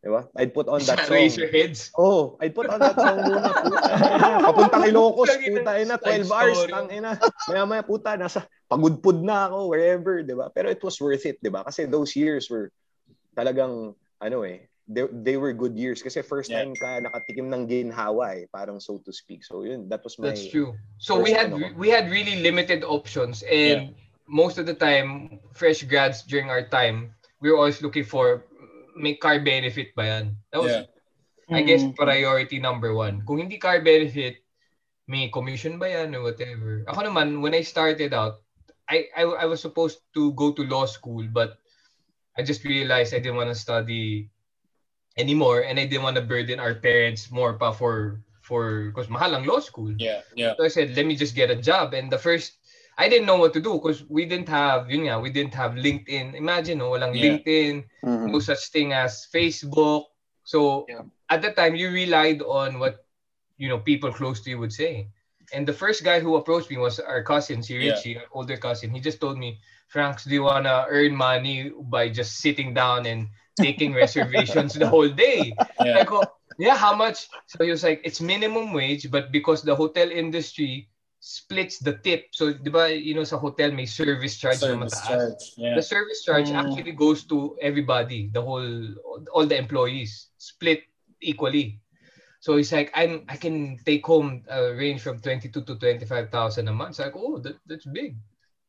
Di 0.00 0.08
ba? 0.12 0.28
I'd 0.36 0.52
put 0.52 0.68
on 0.68 0.80
that 0.84 1.00
song. 1.08 1.16
Raise 1.16 1.36
your 1.36 1.48
heads. 1.48 1.88
Oh, 1.96 2.36
I'd 2.40 2.52
put 2.56 2.68
on 2.68 2.80
that 2.80 2.96
song 2.96 3.20
muna. 3.24 3.52
Puta, 4.52 4.76
Ilocos, 4.84 5.28
Lagi 5.32 5.48
na, 5.48 5.52
puta 5.60 5.72
ina, 5.80 5.94
12 5.96 6.24
side 6.24 6.32
hours, 6.32 6.58
tang 6.68 6.88
ina. 6.92 7.10
Maya 7.48 7.64
maya 7.64 7.84
puta, 7.84 8.16
nasa 8.16 8.44
pagudpud 8.68 9.24
na 9.24 9.48
ako, 9.48 9.72
wherever, 9.72 10.20
di 10.20 10.36
ba? 10.36 10.52
Pero 10.52 10.68
it 10.68 10.80
was 10.84 10.96
worth 11.00 11.24
it, 11.24 11.40
di 11.40 11.48
ba? 11.48 11.64
Kasi 11.64 11.88
those 11.88 12.12
years 12.12 12.48
were 12.52 12.68
talagang, 13.32 13.96
ano 14.22 14.42
eh, 14.42 14.64
they, 14.88 15.04
they 15.12 15.36
were 15.36 15.52
good 15.52 15.76
years. 15.76 16.02
Kasi 16.02 16.22
first 16.22 16.50
Yeah. 16.50 16.62
time 16.62 16.72
ka 16.78 17.02
nakatikim 17.02 17.50
ng 17.52 17.66
ginhawa 17.66 18.38
eh, 18.38 18.44
parang 18.48 18.78
so 18.78 19.02
to 19.02 19.12
speak. 19.12 19.42
So 19.44 19.62
yun, 19.66 19.88
that 19.90 20.04
was 20.06 20.18
my... 20.18 20.30
That's 20.30 20.46
true. 20.46 20.74
So 20.98 21.18
we 21.18 21.34
had 21.34 21.52
ano 21.52 21.74
we 21.76 21.90
had 21.90 22.08
really 22.08 22.40
limited 22.40 22.86
options 22.86 23.42
and 23.44 23.92
most 24.26 24.58
of 24.58 24.66
the 24.66 24.74
time 24.74 25.38
fresh 25.54 25.82
grads 25.86 26.22
during 26.26 26.50
our 26.50 26.66
time 26.66 27.14
we 27.42 27.50
were 27.50 27.58
always 27.58 27.82
looking 27.82 28.06
for 28.06 28.46
may 28.96 29.14
car 29.14 29.38
benefit 29.38 29.92
ba 29.92 30.04
yan? 30.06 30.24
That 30.50 30.60
was 30.62 30.72
Yeah. 30.72 30.86
I 31.46 31.62
guess 31.62 31.86
Mm. 31.86 31.94
priority 31.94 32.58
number 32.58 32.90
one. 32.90 33.22
Kung 33.22 33.38
hindi 33.38 33.54
car 33.60 33.78
benefit, 33.78 34.42
may 35.06 35.30
commission 35.30 35.78
ba 35.78 35.86
yan 35.86 36.10
or 36.18 36.26
whatever. 36.26 36.82
Ako 36.90 37.06
naman, 37.06 37.38
when 37.38 37.54
I 37.54 37.62
started 37.62 38.10
out, 38.10 38.42
I, 38.90 39.06
I, 39.14 39.22
I 39.22 39.46
was 39.46 39.62
supposed 39.62 40.02
to 40.18 40.34
go 40.34 40.50
to 40.54 40.66
law 40.66 40.86
school 40.90 41.22
but 41.30 41.58
I 42.38 42.42
just 42.42 42.64
realized 42.64 43.14
I 43.14 43.18
didn't 43.18 43.36
want 43.36 43.48
to 43.50 43.58
study 43.58 44.28
anymore 45.16 45.64
and 45.64 45.80
I 45.80 45.86
didn't 45.86 46.04
want 46.04 46.16
to 46.16 46.22
burden 46.22 46.60
our 46.60 46.74
parents 46.76 47.30
more 47.32 47.56
pa 47.56 47.72
for 47.72 48.20
for 48.44 48.92
because 48.92 49.08
mahal 49.10 49.34
ang 49.34 49.44
law 49.48 49.58
school. 49.58 49.90
Yeah, 49.98 50.22
yeah. 50.36 50.54
So 50.54 50.64
I 50.64 50.68
said, 50.68 50.94
let 50.94 51.06
me 51.06 51.16
just 51.16 51.34
get 51.34 51.50
a 51.50 51.58
job. 51.58 51.94
And 51.94 52.12
the 52.12 52.18
first, 52.20 52.62
I 52.96 53.08
didn't 53.08 53.26
know 53.26 53.36
what 53.42 53.52
to 53.58 53.60
do 53.60 53.74
because 53.74 54.06
we 54.06 54.24
didn't 54.24 54.48
have, 54.48 54.86
yun 54.86 55.10
nga, 55.10 55.18
we 55.18 55.34
didn't 55.34 55.54
have 55.58 55.74
LinkedIn. 55.74 56.38
Imagine, 56.38 56.78
no, 56.78 56.94
walang 56.94 57.16
Yeah. 57.16 57.42
LinkedIn, 57.42 57.84
Mhm. 58.06 58.30
no 58.30 58.38
such 58.38 58.70
thing 58.70 58.94
as 58.94 59.26
Facebook. 59.34 60.06
So 60.46 60.86
Yeah. 60.86 61.10
at 61.26 61.42
that 61.42 61.58
time, 61.58 61.74
you 61.74 61.90
relied 61.90 62.38
on 62.40 62.78
what, 62.78 63.02
you 63.58 63.66
know, 63.66 63.82
people 63.82 64.14
close 64.14 64.40
to 64.46 64.50
you 64.54 64.62
would 64.62 64.72
say. 64.72 65.10
And 65.50 65.66
the 65.66 65.74
first 65.74 66.06
guy 66.06 66.22
who 66.22 66.38
approached 66.38 66.70
me 66.70 66.78
was 66.78 67.02
our 67.02 67.26
cousin, 67.26 67.66
si 67.66 67.74
Yeah. 67.82 67.98
Our 68.22 68.30
older 68.30 68.56
cousin. 68.56 68.94
He 68.94 69.02
just 69.02 69.18
told 69.18 69.38
me, 69.42 69.58
Franks, 69.88 70.24
do 70.24 70.34
you 70.34 70.42
want 70.42 70.64
to 70.66 70.86
earn 70.88 71.14
money 71.14 71.70
by 71.90 72.08
just 72.08 72.38
sitting 72.38 72.74
down 72.74 73.06
and 73.06 73.28
taking 73.60 73.94
reservations 73.94 74.74
the 74.74 74.88
whole 74.88 75.08
day? 75.08 75.54
Yeah. 75.80 75.98
I 76.00 76.04
go, 76.04 76.24
yeah, 76.58 76.76
how 76.76 76.94
much? 76.94 77.28
So 77.46 77.64
he 77.64 77.70
was 77.70 77.84
like, 77.84 78.00
it's 78.04 78.20
minimum 78.20 78.72
wage, 78.72 79.10
but 79.10 79.30
because 79.30 79.62
the 79.62 79.74
hotel 79.76 80.10
industry 80.10 80.88
splits 81.20 81.78
the 81.78 81.94
tip. 81.98 82.26
So, 82.32 82.52
di 82.52 82.70
ba, 82.70 82.92
you 82.94 83.14
know, 83.14 83.24
sa 83.24 83.38
hotel 83.38 83.72
may 83.72 83.86
service 83.86 84.36
charge 84.36 84.62
na 84.62 84.68
Service 84.78 84.94
mataas. 84.94 85.06
charge. 85.08 85.42
Yeah. 85.56 85.74
The 85.74 85.82
service 85.82 86.22
charge 86.22 86.48
Mm. 86.50 86.58
actually 86.60 86.92
goes 86.92 87.24
to 87.30 87.56
everybody, 87.62 88.30
the 88.30 88.42
whole, 88.42 88.68
all 89.32 89.46
the 89.46 89.56
employees, 89.58 90.28
split 90.38 90.82
equally. 91.20 91.80
So 92.40 92.56
he's 92.56 92.70
like, 92.70 92.92
I'm, 92.94 93.24
I 93.28 93.36
can 93.36 93.78
take 93.82 94.06
home 94.06 94.44
a 94.46 94.70
range 94.74 95.02
from 95.02 95.18
22 95.18 95.62
to 95.66 95.74
25,000 95.74 96.68
a 96.68 96.72
month. 96.72 96.96
So 96.96 97.06
I 97.06 97.10
go, 97.10 97.18
oh, 97.34 97.38
that, 97.42 97.58
that's 97.66 97.86
big. 97.86 98.14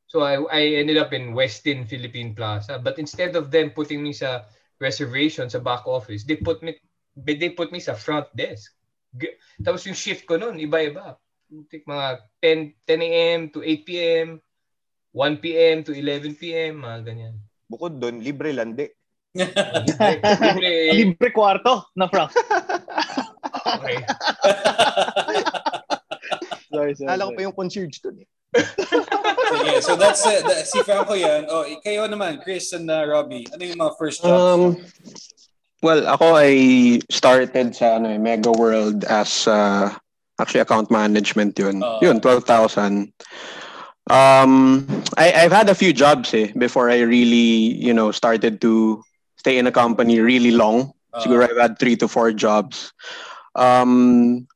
So 0.08 0.24
I, 0.24 0.40
I 0.48 0.62
ended 0.80 0.96
up 0.98 1.12
in 1.12 1.36
Westin 1.36 1.84
Philippine 1.84 2.32
Plaza. 2.34 2.80
But 2.80 2.98
instead 3.00 3.36
of 3.36 3.52
them 3.52 3.72
putting 3.76 4.00
me 4.02 4.16
sa 4.16 4.48
reservation 4.80 5.52
sa 5.52 5.60
back 5.60 5.84
office, 5.84 6.24
they 6.24 6.40
put 6.40 6.64
me 6.64 6.80
they 7.18 7.52
put 7.52 7.72
me 7.76 7.80
sa 7.84 7.94
front 7.94 8.28
desk. 8.32 8.72
G- 9.20 9.36
Tapos 9.64 9.84
yung 9.84 9.98
shift 9.98 10.24
ko 10.24 10.40
noon, 10.40 10.60
iba-iba. 10.64 11.20
Take 11.68 11.84
mga 11.88 12.24
10, 12.40 12.76
10 12.88 13.02
a.m. 13.04 13.40
to 13.52 13.60
8 13.64 13.84
p.m., 13.88 14.28
1 15.12 15.44
p.m. 15.44 15.84
to 15.84 15.92
11 15.92 16.36
p.m., 16.40 16.84
mga 16.84 17.00
ganyan. 17.04 17.36
Bukod 17.68 18.00
doon, 18.00 18.22
libre 18.24 18.54
landi. 18.56 18.88
Libre, 19.36 20.14
libre, 20.24 20.72
Libre 21.04 21.30
kwarto 21.36 21.90
na 22.00 22.08
Frank. 22.08 22.32
okay. 23.66 23.98
Sorry, 26.68 26.94
sorry. 27.00 27.08
Naalala 27.08 27.32
ko 27.32 27.32
pa 27.34 27.46
yung 27.48 27.56
concierge 27.58 27.98
doon 28.04 28.22
eh. 28.22 28.28
Sige, 29.48 29.82
so 29.82 29.96
that's 29.96 30.26
it. 30.26 30.44
That, 30.44 30.68
si 30.68 30.84
Franco 30.84 31.14
yan. 31.14 31.48
Oh, 31.48 31.64
eh, 31.64 31.80
kayo 31.84 32.08
naman, 32.08 32.44
Chris 32.44 32.74
and 32.74 32.90
uh, 32.90 33.06
Robbie. 33.08 33.48
Ano 33.54 33.64
yung 33.64 33.80
mga 33.80 33.94
first 33.98 34.24
jobs? 34.24 34.36
Um, 34.36 34.62
well, 35.82 36.04
ako 36.08 36.36
I 36.36 36.52
started 37.12 37.76
sa 37.76 37.98
ano, 38.02 38.12
eh, 38.12 38.20
Mega 38.20 38.52
World 38.52 39.06
as 39.06 39.48
uh, 39.48 39.94
actually 40.40 40.62
account 40.62 40.92
management 40.92 41.58
yun. 41.58 41.82
Oo. 41.84 42.00
yun, 42.02 42.22
12,000. 42.22 43.14
Um, 44.08 44.88
I, 45.18 45.34
I've 45.34 45.52
had 45.52 45.70
a 45.70 45.76
few 45.76 45.92
jobs 45.92 46.34
eh, 46.34 46.52
before 46.56 46.90
I 46.90 47.02
really, 47.02 47.76
you 47.76 47.94
know, 47.94 48.12
started 48.12 48.62
to 48.62 49.04
stay 49.36 49.58
in 49.58 49.68
a 49.68 49.72
company 49.72 50.20
really 50.20 50.52
long. 50.52 50.94
Uh, 51.14 51.24
Siguro 51.24 51.50
I've 51.50 51.60
had 51.60 51.80
three 51.80 51.96
to 51.98 52.08
four 52.08 52.32
jobs. 52.32 52.94
Um, 53.56 54.48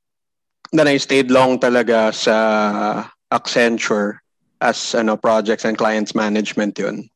then 0.72 0.88
I 0.88 0.97
stayed 0.97 1.32
long 1.32 1.60
talaga 1.60 2.16
sa 2.16 3.08
Accenture 3.32 4.20
as 4.62 4.94
ano, 4.94 5.18
projects 5.18 5.66
and 5.66 5.78
clients 5.78 6.14
management 6.14 6.78
yun. 6.78 7.10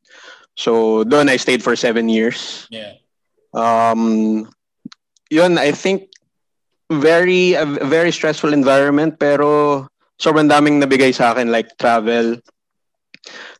So 0.55 1.03
doon 1.03 1.29
I 1.29 1.37
stayed 1.37 1.61
for 1.61 1.75
seven 1.75 2.09
years. 2.09 2.67
yeah. 2.71 2.97
Um, 3.55 4.51
yun, 5.29 5.57
I 5.57 5.71
think 5.71 6.11
very 6.91 7.53
a 7.53 7.65
very 7.65 8.11
stressful 8.11 8.51
environment 8.51 9.17
pero 9.17 9.87
sobrang 10.19 10.51
daming 10.51 10.83
nabigay 10.83 11.15
sa 11.15 11.31
akin 11.31 11.51
like 11.51 11.71
travel. 11.77 12.39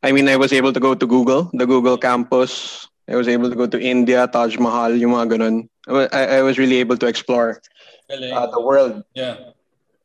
I 0.04 0.12
mean, 0.12 0.30
I 0.30 0.38
was 0.38 0.54
able 0.54 0.74
to 0.74 0.80
go 0.80 0.94
to 0.94 1.08
Google, 1.08 1.50
the 1.54 1.66
Google 1.66 1.98
campus. 1.98 2.86
I 3.10 3.16
was 3.16 3.28
able 3.28 3.50
to 3.50 3.56
go 3.56 3.66
to 3.66 3.80
India, 3.82 4.28
Taj 4.28 4.58
Mahal, 4.58 4.94
yung 4.94 5.14
mga 5.14 5.38
ganun. 5.38 5.70
I, 5.88 6.38
I, 6.38 6.42
was 6.42 6.58
really 6.58 6.78
able 6.78 6.98
to 6.98 7.06
explore 7.06 7.62
uh, 8.10 8.48
the 8.50 8.62
world. 8.62 9.04
yeah. 9.14 9.54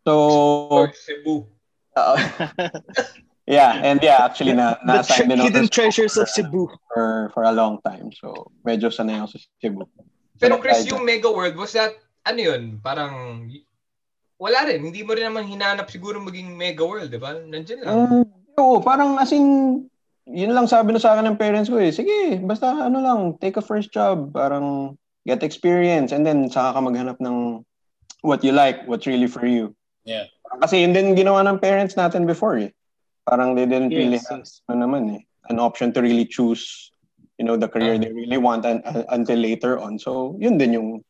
So, 0.04 0.88
Cebu. 0.92 1.44
Uh, 2.00 2.18
yeah, 3.46 3.80
and 3.84 4.00
yeah, 4.00 4.24
actually 4.24 4.52
na 4.56 4.74
The 4.80 5.04
na-assign 5.04 5.26
tre- 5.26 5.28
din 5.28 5.40
hidden 5.40 5.66
treasures 5.68 6.16
of 6.16 6.28
Cebu. 6.28 6.68
for 6.88 7.30
for 7.36 7.42
a 7.44 7.52
long 7.52 7.78
time. 7.84 8.10
So, 8.12 8.50
medyo 8.64 8.88
sanay 8.88 9.20
ako 9.20 9.36
sa 9.36 9.38
Cebu. 9.60 9.84
Pero 10.40 10.56
So, 10.56 10.62
Chris, 10.64 10.86
I- 10.86 10.90
yung 10.90 11.04
Mega 11.04 11.28
World, 11.28 11.54
was 11.54 11.76
that, 11.76 11.92
ano 12.24 12.40
yun, 12.40 12.80
parang, 12.80 13.44
wala 14.40 14.64
rin. 14.64 14.80
Hindi 14.80 15.04
mo 15.04 15.12
rin 15.12 15.28
naman 15.28 15.44
hinanap 15.44 15.92
siguro 15.92 16.16
maging 16.16 16.56
Mega 16.56 16.80
World, 16.80 17.12
di 17.12 17.20
ba? 17.20 17.36
Nandiyan 17.36 17.80
lang. 17.84 17.92
Um, 17.92 18.24
oo, 18.56 18.80
parang 18.80 19.20
as 19.20 19.36
in, 19.36 19.84
yun 20.24 20.56
lang 20.56 20.64
sabi 20.64 20.96
na 20.96 21.00
sa 21.02 21.12
akin 21.12 21.28
ng 21.28 21.36
parents 21.36 21.68
ko 21.68 21.76
eh. 21.76 21.92
Sige, 21.92 22.40
basta 22.40 22.72
ano 22.72 23.04
lang, 23.04 23.20
take 23.36 23.60
a 23.60 23.64
first 23.64 23.92
job. 23.92 24.32
Parang 24.32 24.96
get 25.28 25.44
experience 25.44 26.16
and 26.16 26.24
then 26.24 26.48
saka 26.48 26.72
ka 26.72 26.80
maghanap 26.80 27.20
ng 27.20 27.60
what 28.24 28.40
you 28.40 28.52
like, 28.56 28.80
what's 28.88 29.04
really 29.04 29.28
for 29.28 29.44
you. 29.44 29.76
Yeah. 30.08 30.24
Kasi 30.58 30.82
yun 30.82 30.92
din 30.92 31.14
ginawa 31.14 31.46
ng 31.46 31.62
parents 31.62 31.94
natin 31.94 32.26
before 32.26 32.58
eh. 32.58 32.70
Parang 33.22 33.54
they 33.54 33.66
didn't 33.70 33.94
really 33.94 34.18
Yes, 34.18 34.26
have 34.26 34.42
yes. 34.42 34.62
ano 34.66 34.86
naman 34.88 35.14
eh, 35.14 35.22
an 35.52 35.62
option 35.62 35.94
to 35.94 36.02
really 36.02 36.26
choose 36.26 36.90
you 37.40 37.46
know, 37.46 37.56
the 37.56 37.68
career 37.68 37.96
they 37.96 38.12
really 38.12 38.36
want 38.36 38.66
un- 38.66 38.84
un- 38.84 39.08
until 39.08 39.38
later 39.40 39.80
on. 39.80 39.96
So, 39.98 40.36
yun 40.38 40.58
din 40.60 40.76
yung, 40.76 41.00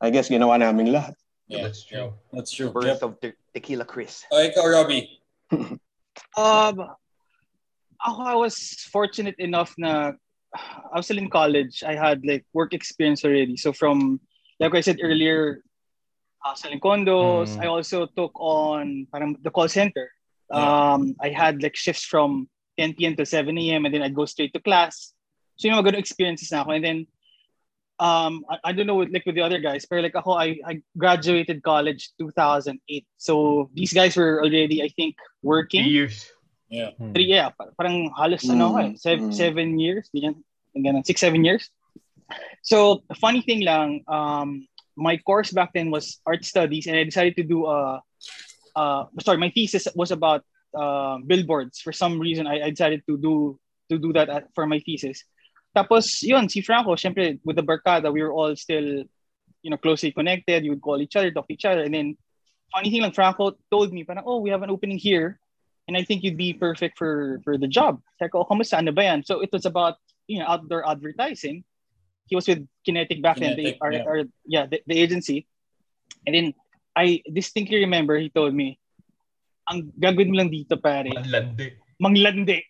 I 0.00 0.10
guess, 0.10 0.30
ginawa 0.30 0.62
naming 0.62 0.94
lahat. 0.94 1.18
Yeah, 1.50 1.66
That's 1.66 1.82
true. 1.82 2.14
That's 2.30 2.54
true. 2.54 2.70
Birth 2.70 3.02
Yep. 3.02 3.02
of 3.02 3.12
te- 3.20 3.38
Tequila 3.50 3.84
Chris. 3.84 4.22
Oh, 4.30 4.38
ikaw, 4.38 4.62
Robbie. 4.62 5.10
Um, 6.38 6.80
ako, 8.00 8.20
I 8.22 8.34
was 8.40 8.56
fortunate 8.88 9.36
enough 9.38 9.74
na 9.76 10.12
I 10.54 10.96
was 10.96 11.04
still 11.04 11.18
in 11.20 11.28
college. 11.28 11.82
I 11.84 11.92
had 11.92 12.24
like 12.24 12.46
work 12.54 12.72
experience 12.72 13.20
already. 13.24 13.56
So 13.56 13.72
from, 13.72 14.20
like 14.60 14.72
I 14.74 14.80
said 14.80 14.96
earlier, 15.02 15.60
uh, 16.44 16.54
selling 16.54 16.80
condos. 16.80 17.56
Mm. 17.56 17.62
I 17.62 17.66
also 17.66 18.06
took 18.06 18.32
on 18.36 19.06
parang 19.12 19.36
the 19.42 19.50
call 19.50 19.68
center. 19.68 20.10
Um, 20.50 21.16
I 21.20 21.30
had 21.30 21.62
like 21.62 21.74
shifts 21.74 22.04
from 22.04 22.48
10 22.78 22.94
p.m. 22.94 23.16
to 23.16 23.26
7 23.26 23.50
a.m. 23.58 23.84
and 23.84 23.94
then 23.94 24.02
I'd 24.02 24.14
go 24.14 24.26
straight 24.26 24.52
to 24.54 24.60
class. 24.60 25.12
So 25.56 25.66
yung 25.68 25.78
mga 25.78 25.84
good 25.84 25.98
experiences 25.98 26.52
na 26.52 26.62
ako. 26.62 26.70
And 26.76 26.84
then, 26.84 26.98
um, 27.98 28.44
I, 28.50 28.70
I 28.70 28.72
don't 28.72 28.86
know 28.86 28.94
with, 28.94 29.10
like 29.10 29.26
with 29.26 29.34
the 29.34 29.42
other 29.42 29.58
guys, 29.58 29.86
but 29.88 30.02
like 30.02 30.14
ako, 30.14 30.32
I, 30.32 30.60
I 30.66 30.82
graduated 30.96 31.62
college 31.62 32.10
2008. 32.18 32.78
So 33.16 33.70
these 33.74 33.92
guys 33.92 34.16
were 34.16 34.38
already, 34.44 34.82
I 34.82 34.88
think, 34.94 35.16
working. 35.42 35.82
Three 35.82 35.92
years. 35.92 36.30
Yeah. 36.68 36.90
Three, 37.14 37.26
yeah, 37.26 37.50
parang 37.78 38.10
halos 38.18 38.42
ano 38.50 38.74
ako 38.74 38.78
eh, 38.82 38.92
seven, 38.98 39.30
Mm. 39.30 39.34
seven 39.34 39.68
years, 39.78 40.10
ganyan, 40.10 40.42
ganyan, 40.74 41.06
six, 41.06 41.22
seven 41.22 41.46
years. 41.46 41.70
So, 42.62 43.06
funny 43.22 43.42
thing 43.42 43.62
lang, 43.62 44.02
um, 44.10 44.66
my 44.96 45.16
course 45.18 45.50
back 45.52 45.72
then 45.74 45.90
was 45.90 46.20
art 46.26 46.44
studies 46.44 46.86
and 46.86 46.96
I 46.96 47.04
decided 47.04 47.36
to 47.36 47.42
do, 47.42 47.66
a, 47.66 48.02
uh, 48.74 49.04
sorry, 49.20 49.38
my 49.38 49.50
thesis 49.50 49.88
was 49.94 50.10
about 50.10 50.44
uh, 50.74 51.18
billboards. 51.26 51.80
For 51.80 51.92
some 51.92 52.18
reason, 52.18 52.46
I, 52.46 52.66
I 52.66 52.70
decided 52.70 53.02
to 53.08 53.16
do 53.16 53.58
to 53.88 53.98
do 53.98 54.12
that 54.14 54.28
at- 54.28 54.48
for 54.54 54.66
my 54.66 54.80
thesis. 54.80 55.22
Tapos, 55.76 56.22
yun, 56.22 56.48
si 56.48 56.60
Franco, 56.60 56.96
syempre, 56.96 57.38
with 57.44 57.56
the 57.56 57.62
Barkada, 57.62 58.12
we 58.12 58.22
were 58.22 58.32
all 58.32 58.56
still, 58.56 59.04
you 59.62 59.70
know, 59.70 59.76
closely 59.76 60.10
connected. 60.10 60.64
You 60.64 60.72
would 60.72 60.82
call 60.82 61.00
each 61.00 61.14
other, 61.14 61.30
talk 61.30 61.46
to 61.46 61.54
each 61.54 61.64
other. 61.64 61.82
And 61.82 61.94
then, 61.94 62.16
funny 62.74 62.90
thing 62.90 63.02
lang, 63.02 63.12
Franco 63.12 63.56
told 63.70 63.92
me, 63.92 64.02
parang, 64.02 64.24
oh, 64.26 64.40
we 64.40 64.50
have 64.50 64.62
an 64.62 64.70
opening 64.70 64.98
here 64.98 65.38
and 65.88 65.96
I 65.96 66.02
think 66.02 66.22
you'd 66.22 66.36
be 66.36 66.52
perfect 66.52 66.98
for 66.98 67.40
for 67.44 67.58
the 67.58 67.68
job. 67.68 68.02
Ko, 68.18 68.46
oh, 68.48 68.90
ba 68.92 69.02
yan? 69.02 69.24
So 69.24 69.40
it 69.40 69.50
was 69.52 69.66
about, 69.66 69.96
you 70.26 70.38
know, 70.38 70.46
outdoor 70.46 70.88
advertising. 70.88 71.64
He 72.26 72.34
was 72.34 72.46
with 72.46 72.66
Kinetic 72.84 73.22
back 73.22 73.38
then, 73.38 73.54
the, 73.56 73.74
Kinetic, 73.74 73.78
our, 73.82 73.92
yeah. 73.92 74.04
our, 74.04 74.18
yeah, 74.46 74.64
the, 74.66 74.82
the 74.86 74.98
agency. 74.98 75.46
And 76.26 76.34
then, 76.34 76.54
I 76.96 77.22
distinctly 77.30 77.84
remember 77.84 78.16
he 78.16 78.30
told 78.30 78.54
me, 78.54 78.80
ang 79.68 79.92
gagawin 79.98 80.30
mo 80.32 80.36
lang 80.40 80.50
dito, 80.50 80.80
pare, 80.80 81.10
manglandi. 82.00 82.64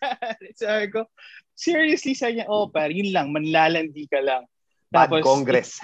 Pare, 0.00 0.48
sabi 0.58 0.86
ko, 0.90 1.06
seriously, 1.54 2.14
sabi 2.14 2.40
niya, 2.40 2.50
oh, 2.50 2.66
pare, 2.68 2.90
yun 2.90 3.12
lang, 3.12 3.30
manlalandi 3.30 4.08
ka 4.10 4.20
lang. 4.20 4.44
Bad 4.90 5.08
Tapos, 5.08 5.24
Congress. 5.24 5.80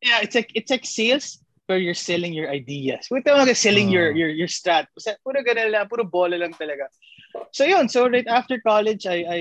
yeah, 0.00 0.20
it's 0.22 0.34
like 0.34 0.48
it's 0.54 0.70
like 0.70 0.86
sales 0.86 1.42
where 1.66 1.76
you're 1.78 1.98
selling 1.98 2.32
your 2.32 2.48
ideas. 2.48 3.10
Tayo 3.10 3.42
mga 3.42 3.58
selling 3.58 3.90
your 3.90 4.14
Ah. 4.14 4.16
your 4.16 4.30
your 4.30 4.48
strat. 4.48 4.86
Puro 4.96 5.42
ganun 5.42 5.74
lang, 5.74 5.90
puro 5.90 6.06
bola 6.06 6.38
lang 6.38 6.54
talaga. 6.54 6.88
So 7.52 7.66
yun, 7.66 7.90
so 7.90 8.08
right 8.08 8.26
after 8.30 8.62
college, 8.62 9.04
I 9.04 9.26
I 9.28 9.40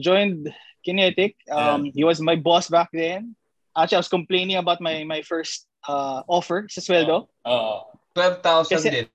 joined 0.00 0.50
Kinetic. 0.84 1.38
Um, 1.48 1.86
He 1.88 2.04
was 2.04 2.20
my 2.20 2.36
boss 2.36 2.68
back 2.68 2.90
then. 2.92 3.34
Actually, 3.72 3.98
I 3.98 4.04
was 4.04 4.12
complaining 4.12 4.58
about 4.60 4.82
my 4.84 5.02
my 5.06 5.22
first 5.22 5.64
uh, 5.88 6.20
offer 6.28 6.68
sa 6.68 6.82
sweldo. 6.84 7.30
Oo. 7.48 7.74
12,000 8.12 8.76
Kasi- 8.76 8.90
din. 8.92 9.08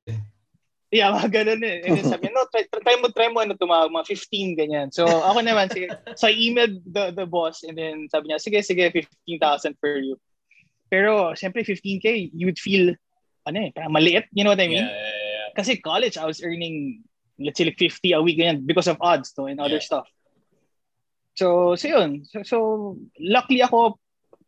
Yeah, 0.88 1.12
mga 1.12 1.30
ganun 1.44 1.62
eh. 1.68 1.84
And 1.84 2.00
then 2.00 2.08
sabi, 2.08 2.32
no, 2.32 2.48
try, 2.48 2.64
try 2.64 2.96
mo, 2.96 3.12
try 3.12 3.28
mo, 3.28 3.44
ano, 3.44 3.60
tumawag, 3.60 3.92
mga 3.92 4.08
15, 4.08 4.56
ganyan. 4.56 4.88
So, 4.88 5.04
ako 5.04 5.44
naman, 5.44 5.68
sige. 5.68 5.92
So, 6.16 6.32
I 6.32 6.34
emailed 6.34 6.80
the, 6.88 7.12
the 7.12 7.28
boss 7.28 7.68
and 7.68 7.76
then 7.76 8.08
sabi 8.08 8.32
niya, 8.32 8.40
sige, 8.40 8.64
sige, 8.64 8.88
15,000 9.28 9.76
for 9.84 10.00
you. 10.00 10.16
Pero, 10.88 11.36
siyempre, 11.36 11.68
15K, 11.68 12.32
you 12.32 12.48
would 12.48 12.56
feel, 12.56 12.96
ano 13.44 13.68
eh, 13.68 13.76
parang 13.76 13.92
maliit, 13.92 14.32
you 14.32 14.48
know 14.48 14.56
what 14.56 14.64
I 14.64 14.72
Yeah, 14.72 14.80
mean? 14.80 14.88
yeah, 14.88 14.96
yeah. 15.28 15.48
Kasi 15.60 15.76
college, 15.84 16.16
I 16.16 16.24
was 16.24 16.40
earning, 16.40 17.04
let's 17.36 17.60
say, 17.60 17.68
like 17.68 17.76
50 17.76 18.16
a 18.16 18.24
week, 18.24 18.40
ganyan, 18.40 18.64
because 18.64 18.88
of 18.88 18.96
odds, 19.04 19.36
no, 19.36 19.52
and 19.52 19.60
other 19.60 19.84
Yeah. 19.84 19.92
stuff. 19.92 20.08
So, 21.38 21.78
so 21.78 21.86
yun. 21.88 22.26
So, 22.26 22.42
so, 22.42 22.58
luckily 23.22 23.62
ako, 23.62 24.02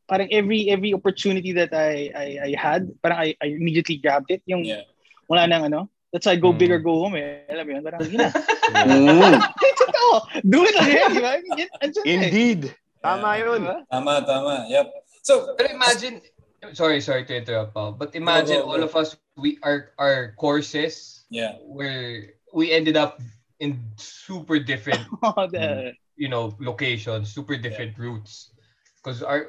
parang 0.10 0.26
every 0.34 0.74
every 0.74 0.90
opportunity 0.90 1.54
that 1.54 1.70
I 1.70 2.10
I, 2.18 2.28
I 2.50 2.52
had, 2.58 2.90
parang 3.06 3.22
I, 3.22 3.38
I 3.38 3.54
immediately 3.54 4.02
grabbed 4.02 4.34
it. 4.34 4.42
Yung 4.50 4.66
Yeah. 4.66 4.90
wala 5.30 5.46
nang 5.46 5.70
ano. 5.70 5.86
That's 6.10 6.26
why 6.26 6.42
go 6.42 6.50
Mm. 6.50 6.58
big 6.58 6.72
or 6.74 6.82
go 6.82 7.06
home 7.06 7.22
eh. 7.22 7.46
Alam 7.46 7.64
mo 7.70 7.72
yun? 7.78 7.84
Parang, 7.86 8.02
yun 8.10 8.18
na. 8.26 8.34
Mm. 8.74 9.38
Totoo. 9.86 10.10
Do 10.42 10.66
it 10.66 10.74
again, 10.82 11.10
di 11.14 11.22
ba? 11.22 11.38
Eh. 11.38 11.70
Indeed. 12.10 12.74
Tama 13.06 13.38
Di 13.38 13.46
yun. 13.46 13.62
ba? 13.62 13.78
Tama, 13.94 14.26
tama. 14.26 14.66
Yep. 14.74 14.88
So, 15.22 15.54
Pero 15.54 15.70
imagine, 15.70 16.26
sorry, 16.74 16.98
sorry 17.06 17.30
to 17.30 17.38
interrupt, 17.38 17.78
Paul, 17.78 17.94
but 17.94 18.18
imagine 18.18 18.66
all 18.66 18.82
of 18.82 18.98
us, 18.98 19.14
we 19.38 19.62
our 19.62 19.94
our 20.02 20.34
courses 20.42 21.22
yeah. 21.30 21.62
where 21.62 22.34
we 22.50 22.74
ended 22.74 22.98
up 22.98 23.22
in 23.62 23.78
super 24.02 24.58
different, 24.58 25.06
Oh, 25.22 25.46
the- 25.46 25.94
you 26.20 26.28
know, 26.28 26.52
locations, 26.60 27.32
super 27.32 27.56
different 27.56 27.96
routes. 27.98 28.52
Because 29.00 29.24
our, 29.24 29.48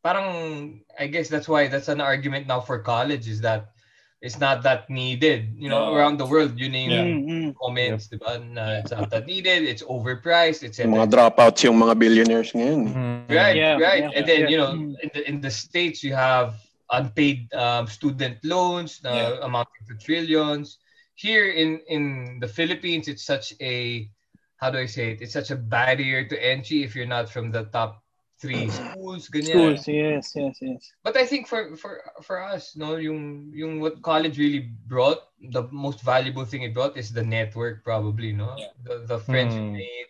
parang, 0.00 0.80
I 0.98 1.06
guess 1.06 1.28
that's 1.28 1.44
why 1.46 1.68
that's 1.68 1.92
an 1.92 2.00
argument 2.00 2.48
now 2.48 2.64
for 2.64 2.80
college 2.80 3.28
is 3.28 3.44
that 3.44 3.76
it's 4.24 4.40
not 4.40 4.64
that 4.64 4.88
needed. 4.88 5.52
You 5.60 5.68
know, 5.68 5.92
No. 5.92 5.94
around 5.94 6.16
the 6.16 6.24
world, 6.24 6.56
you 6.56 6.72
name 6.72 6.88
Mm, 6.88 7.20
mm. 7.28 7.48
comments, 7.60 8.08
diba? 8.08 8.40
Na 8.40 8.80
it's 8.80 8.90
not 8.90 9.12
that 9.12 9.28
needed, 9.28 9.68
it's 9.68 9.84
overpriced, 9.84 10.64
etc. 10.64 10.88
Yung 10.88 10.96
mga 10.96 11.12
dropouts 11.12 11.60
yung 11.68 11.76
mga 11.76 11.94
billionaires 12.00 12.50
ngayon. 12.56 12.80
Mm. 12.96 13.18
Right, 13.28 13.56
Yeah, 13.60 13.76
right. 13.76 14.08
yeah, 14.08 14.16
and 14.16 14.24
then 14.24 14.40
yeah. 14.48 14.50
you 14.50 14.56
know, 14.56 14.72
Mm. 14.72 14.96
in 15.04 15.08
the 15.12 15.22
in 15.28 15.36
the 15.44 15.52
states 15.52 16.00
you 16.00 16.16
have 16.16 16.56
unpaid 16.88 17.52
um, 17.52 17.84
student 17.90 18.40
loans 18.40 19.04
uh, 19.04 19.12
Yeah. 19.12 19.44
amounting 19.44 19.84
to 19.90 19.94
trillions. 20.00 20.80
Here 21.12 21.52
in 21.52 21.84
in 21.92 22.02
the 22.40 22.48
Philippines, 22.48 23.12
it's 23.12 23.24
such 23.28 23.52
a 23.60 24.08
how 24.56 24.70
do 24.70 24.78
I 24.78 24.86
say 24.86 25.12
it? 25.12 25.20
It's 25.20 25.32
such 25.32 25.50
a 25.50 25.56
barrier 25.56 26.24
to 26.28 26.36
entry 26.36 26.82
if 26.82 26.96
you're 26.96 27.06
not 27.08 27.28
from 27.28 27.50
the 27.50 27.64
top 27.72 28.02
three 28.40 28.68
schools. 28.78 29.28
Ganyan. 29.28 29.76
Schools, 29.76 29.88
yes, 29.88 30.32
yes, 30.36 30.56
yes. 30.60 30.82
But 31.04 31.16
I 31.16 31.24
think 31.26 31.46
for 31.46 31.76
for 31.76 32.00
for 32.22 32.42
us, 32.42 32.76
no, 32.76 32.96
yung 32.96 33.52
yung 33.52 33.80
what 33.80 34.00
college 34.02 34.38
really 34.38 34.72
brought, 34.88 35.20
the 35.52 35.68
most 35.70 36.00
valuable 36.02 36.44
thing 36.44 36.62
it 36.62 36.74
brought 36.74 36.96
is 36.96 37.12
the 37.12 37.24
network, 37.24 37.84
probably, 37.84 38.32
no, 38.32 38.56
Yeah. 38.56 38.72
the 38.82 38.94
the 39.06 39.18
friends 39.20 39.54
Hmm. 39.54 39.76
you 39.76 39.84
made, 39.84 40.08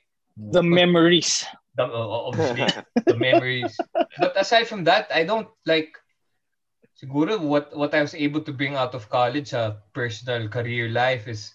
The 0.52 0.62
memories. 0.62 1.42
the, 1.74 1.84
uh, 1.84 2.08
obviously 2.30 2.64
the 3.10 3.16
memories. 3.18 3.76
But 4.18 4.38
aside 4.38 4.68
from 4.70 4.84
that, 4.84 5.10
I 5.12 5.24
don't 5.24 5.48
like 5.66 5.92
siguro 6.96 7.36
what 7.40 7.76
what 7.76 7.92
I 7.92 8.00
was 8.00 8.14
able 8.14 8.40
to 8.40 8.52
bring 8.52 8.76
out 8.76 8.94
of 8.96 9.08
college 9.12 9.52
sa 9.52 9.76
personal 9.92 10.48
career 10.48 10.88
life 10.88 11.28
is 11.28 11.52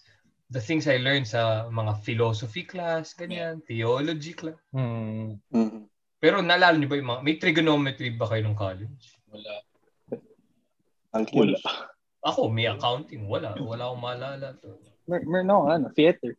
the 0.52 0.60
things 0.60 0.84
I 0.84 1.00
learned 1.00 1.24
sa 1.24 1.66
mga 1.72 2.04
philosophy 2.04 2.62
class, 2.68 3.16
ganyan, 3.16 3.64
theology 3.64 4.36
class. 4.36 4.60
Mm. 4.76 5.40
Mm. 5.48 5.88
Pero 6.20 6.44
naalala 6.44 6.76
niyo 6.76 6.92
ba 6.92 7.00
yung 7.00 7.08
mga, 7.08 7.20
may 7.24 7.36
trigonometry 7.40 8.12
ba 8.14 8.28
kayo 8.28 8.44
ng 8.44 8.56
college? 8.56 9.04
Wala. 9.32 9.52
Calculus. 11.10 11.64
Ako, 12.22 12.52
may 12.52 12.68
accounting. 12.68 13.26
Wala. 13.26 13.56
Wala 13.58 13.90
akong 13.90 14.04
maalala. 14.04 14.46
To. 14.62 14.76
Mer, 15.08 15.20
mer 15.26 15.42
no, 15.42 15.66
ano, 15.66 15.90
theater. 15.96 16.36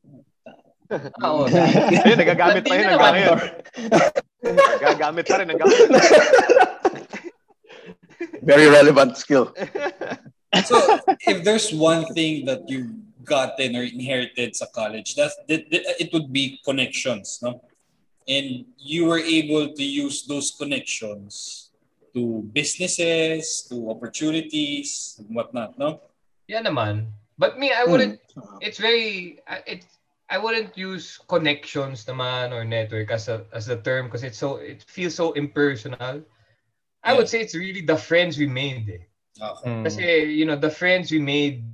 Ah, 1.20 1.34
oo. 1.34 1.49
Ayun, 1.49 2.18
nagagamit 2.22 2.64
pa 2.64 2.74
yun 2.78 2.88
hanggang 2.93 3.16
ngayon. 3.18 3.39
Nagagamit 4.80 5.26
pa 5.26 5.36
rin 5.41 5.47
hanggang. 5.51 5.70
Very 8.45 8.70
relevant 8.70 9.18
skill. 9.18 9.49
So, 10.70 10.78
if 11.26 11.41
there's 11.41 11.74
one 11.74 12.05
thing 12.14 12.45
that 12.45 12.70
you 12.70 12.93
gotten 13.24 13.76
or 13.76 13.84
inherited 13.84 14.56
sa 14.56 14.66
college, 14.68 15.16
that, 15.16 15.32
that, 15.48 15.70
that 15.72 15.84
it 16.00 16.14
would 16.14 16.32
be 16.32 16.60
connections, 16.66 17.40
no? 17.42 17.62
And 18.28 18.66
you 18.78 19.06
were 19.06 19.20
able 19.20 19.74
to 19.74 19.84
use 19.84 20.26
those 20.28 20.52
connections 20.58 21.72
to 22.16 22.44
businesses, 22.54 23.68
to 23.70 23.90
opportunities, 23.90 25.16
and 25.20 25.36
whatnot, 25.36 25.78
no? 25.80 26.00
Yeah 26.48 26.62
naman. 26.62 27.08
But 27.38 27.58
me, 27.58 27.74
I 27.74 27.84
wouldn't, 27.84 28.20
it's 28.62 28.78
very, 28.78 29.40
it, 29.66 29.86
I 30.30 30.38
wouldn't 30.38 30.78
use 30.78 31.20
connections 31.28 32.06
naman 32.06 32.54
or 32.54 32.64
network 32.64 33.12
as 33.12 33.28
a 33.28 33.46
as 33.54 33.66
the 33.66 33.78
term 33.78 34.08
because 34.08 34.24
it's 34.24 34.38
so 34.38 34.58
it 34.58 34.84
feels 34.88 35.16
so 35.16 35.34
impersonal. 35.34 36.24
I 37.04 37.12
Yeah. 37.12 37.18
would 37.18 37.28
say 37.28 37.42
it's 37.42 37.54
really 37.54 37.82
the 37.82 37.98
friends 37.98 38.38
we 38.38 38.48
made. 38.48 38.88
Eh. 38.88 39.04
Okay. 39.42 39.70
Mm. 39.70 39.84
Kasi, 39.84 40.04
you 40.32 40.46
know, 40.46 40.56
the 40.56 40.70
friends 40.72 41.12
we 41.12 41.20
made, 41.20 41.66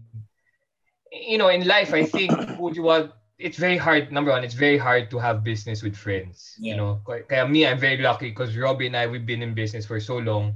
you 1.11 1.37
know, 1.37 1.49
in 1.49 1.67
life, 1.67 1.93
I 1.93 2.03
think, 2.05 2.31
would 2.59 2.75
you 2.75 2.83
want, 2.83 3.11
it's 3.37 3.57
very 3.57 3.77
hard, 3.77 4.11
number 4.11 4.31
one, 4.31 4.43
it's 4.43 4.53
very 4.53 4.77
hard 4.77 5.09
to 5.11 5.17
have 5.19 5.43
business 5.43 5.81
with 5.81 5.95
friends. 5.95 6.55
You 6.59 6.75
Yeah. 6.75 6.75
know, 6.77 7.01
kaya 7.05 7.47
me, 7.47 7.65
I'm 7.65 7.79
very 7.79 7.97
lucky 7.97 8.29
because 8.29 8.55
Robbie 8.57 8.87
and 8.87 8.97
I, 8.97 9.07
we've 9.07 9.25
been 9.25 9.41
in 9.41 9.53
business 9.53 9.85
for 9.85 9.99
so 9.99 10.17
long. 10.17 10.55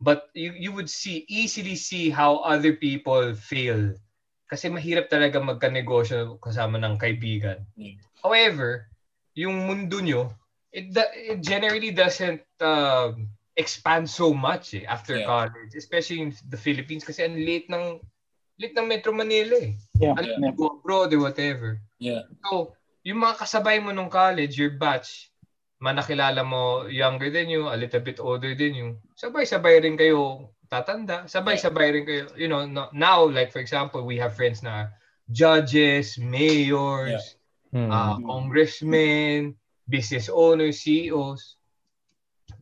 But 0.00 0.28
you, 0.34 0.52
you 0.52 0.72
would 0.72 0.90
see, 0.90 1.24
easily 1.28 1.76
see 1.76 2.10
how 2.10 2.44
other 2.44 2.74
people 2.74 3.32
fail. 3.34 3.94
Kasi 4.50 4.68
mahirap 4.68 5.08
talaga 5.08 5.40
magka-negosyo 5.40 6.38
kasama 6.38 6.78
ng 6.82 6.98
kaibigan. 6.98 7.64
Yeah. 7.74 7.96
However, 8.22 8.90
yung 9.34 9.66
mundo 9.66 10.00
nyo, 10.00 10.34
it, 10.72 10.92
it 11.14 11.40
generally 11.40 11.90
doesn't 11.90 12.42
um, 12.60 13.28
expand 13.56 14.08
so 14.10 14.34
much 14.34 14.74
eh, 14.74 14.84
after 14.84 15.16
Yeah. 15.16 15.26
college, 15.26 15.72
especially 15.74 16.20
in 16.20 16.30
the 16.52 16.60
Philippines 16.60 17.02
kasi 17.02 17.24
ang 17.24 17.40
late 17.40 17.66
ng 17.72 17.98
late 18.56 18.74
ng 18.76 18.88
Metro 18.88 19.12
Manila 19.12 19.56
eh. 19.60 19.76
Yeah. 20.00 20.16
Ano, 20.16 20.26
Yeah. 20.26 20.52
go 20.56 20.80
abroad 20.80 21.12
or 21.12 21.20
whatever. 21.28 21.80
Yeah. 22.00 22.24
So, 22.44 22.72
yung 23.04 23.22
mga 23.22 23.36
kasabay 23.40 23.80
mo 23.80 23.92
nung 23.92 24.12
college, 24.12 24.56
your 24.56 24.74
batch, 24.74 25.30
manakilala 25.76 26.40
mo 26.40 26.88
younger 26.88 27.28
than 27.28 27.52
you, 27.52 27.68
a 27.68 27.76
little 27.76 28.00
bit 28.00 28.16
older 28.16 28.56
than 28.56 28.72
you, 28.72 28.96
sabay-sabay 29.12 29.84
rin 29.84 29.96
kayo 30.00 30.50
tatanda, 30.66 31.28
sabay-sabay 31.28 31.88
rin 31.92 32.04
kayo, 32.08 32.24
you 32.34 32.48
know, 32.48 32.64
no- 32.64 32.90
now, 32.96 33.22
like 33.22 33.52
for 33.52 33.60
example, 33.60 34.02
we 34.02 34.16
have 34.16 34.34
friends 34.34 34.64
na 34.64 34.88
judges, 35.28 36.16
mayors, 36.16 37.36
Mm. 37.76 37.92
uh, 37.92 38.16
congressmen, 38.24 39.52
business 39.84 40.32
owners, 40.32 40.80
CEOs. 40.80 41.60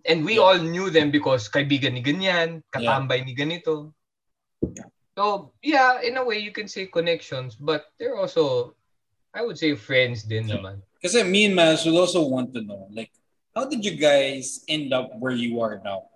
And 0.05 0.25
we 0.27 0.37
Yeah. 0.37 0.45
all 0.45 0.59
knew 0.61 0.91
them 0.91 1.09
because 1.15 1.49
kaibigan 1.49 1.97
ni 1.97 2.03
ganyan, 2.03 2.61
katambay 2.69 3.23
ni 3.25 3.33
ganito. 3.33 3.95
So, 5.15 5.53
yeah, 5.63 6.03
in 6.03 6.17
a 6.17 6.25
way, 6.25 6.39
you 6.39 6.51
can 6.51 6.67
say 6.67 6.87
connections, 6.87 7.55
but 7.55 7.87
they're 7.99 8.19
also, 8.19 8.75
I 9.33 9.43
would 9.43 9.59
say, 9.59 9.75
friends 9.79 10.27
din 10.27 10.51
Yeah. 10.51 10.59
naman. 10.59 10.83
Kasi 10.99 11.23
me 11.23 11.47
and 11.47 11.55
Miles 11.55 11.87
would 11.87 11.95
also 11.95 12.27
want 12.27 12.51
to 12.59 12.63
know, 12.67 12.91
like, 12.91 13.15
how 13.55 13.63
did 13.63 13.85
you 13.87 13.95
guys 13.95 14.67
end 14.67 14.91
up 14.91 15.15
where 15.23 15.35
you 15.37 15.63
are 15.63 15.79
now? 15.87 16.11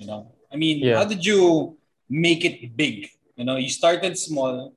You 0.00 0.08
know, 0.08 0.32
I 0.48 0.56
mean, 0.56 0.80
Yeah. 0.80 0.96
how 0.96 1.04
did 1.04 1.20
you 1.20 1.76
make 2.08 2.46
it 2.48 2.72
big? 2.72 3.12
You 3.36 3.44
know, 3.44 3.60
you 3.60 3.68
started 3.68 4.16
small, 4.16 4.72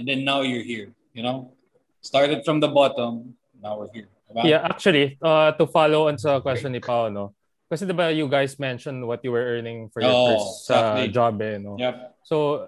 and 0.00 0.04
then 0.08 0.24
now 0.24 0.40
you're 0.40 0.64
here. 0.64 0.96
You 1.12 1.20
know, 1.20 1.52
started 2.00 2.40
from 2.48 2.64
the 2.64 2.72
bottom, 2.72 3.36
now 3.60 3.76
we're 3.76 3.92
here. 3.92 4.08
Diba? 4.30 4.46
Yeah, 4.48 4.60
actually, 4.64 5.18
uh, 5.20 5.52
to 5.60 5.66
follow 5.68 6.08
on 6.08 6.16
sa 6.16 6.40
question 6.40 6.72
ni 6.72 6.80
Pao, 6.80 7.12
no? 7.12 7.36
Kasi 7.68 7.84
diba 7.84 8.08
you 8.14 8.26
guys 8.30 8.56
mentioned 8.58 9.04
what 9.04 9.20
you 9.22 9.30
were 9.30 9.42
earning 9.42 9.90
for 9.92 10.00
your 10.00 10.10
Oh, 10.10 10.26
first 10.26 10.70
uh, 10.70 10.96
exactly. 11.04 11.06
job 11.12 11.34
eh, 11.42 11.58
no? 11.58 11.76
Yep. 11.76 11.94
So, 12.24 12.66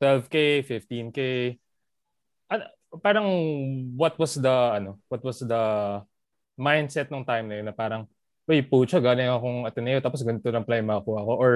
12K, 0.00 0.64
15K. 0.64 1.20
Ano, 2.50 2.64
parang 3.04 3.28
what 3.94 4.16
was 4.18 4.34
the, 4.34 4.50
ano, 4.50 4.98
what 5.06 5.22
was 5.22 5.44
the 5.44 5.62
mindset 6.58 7.12
nung 7.12 7.22
time 7.22 7.46
na 7.46 7.60
yun 7.60 7.68
na 7.68 7.76
parang, 7.76 8.08
uy, 8.48 8.64
pucha, 8.64 8.98
galing 8.98 9.28
akong 9.30 9.68
Ateneo 9.68 10.00
tapos 10.02 10.24
ganito 10.24 10.48
lang 10.50 10.64
pala 10.64 10.80
yung 10.80 10.90
makuha 10.90 11.20
ko. 11.22 11.32
Or, 11.36 11.52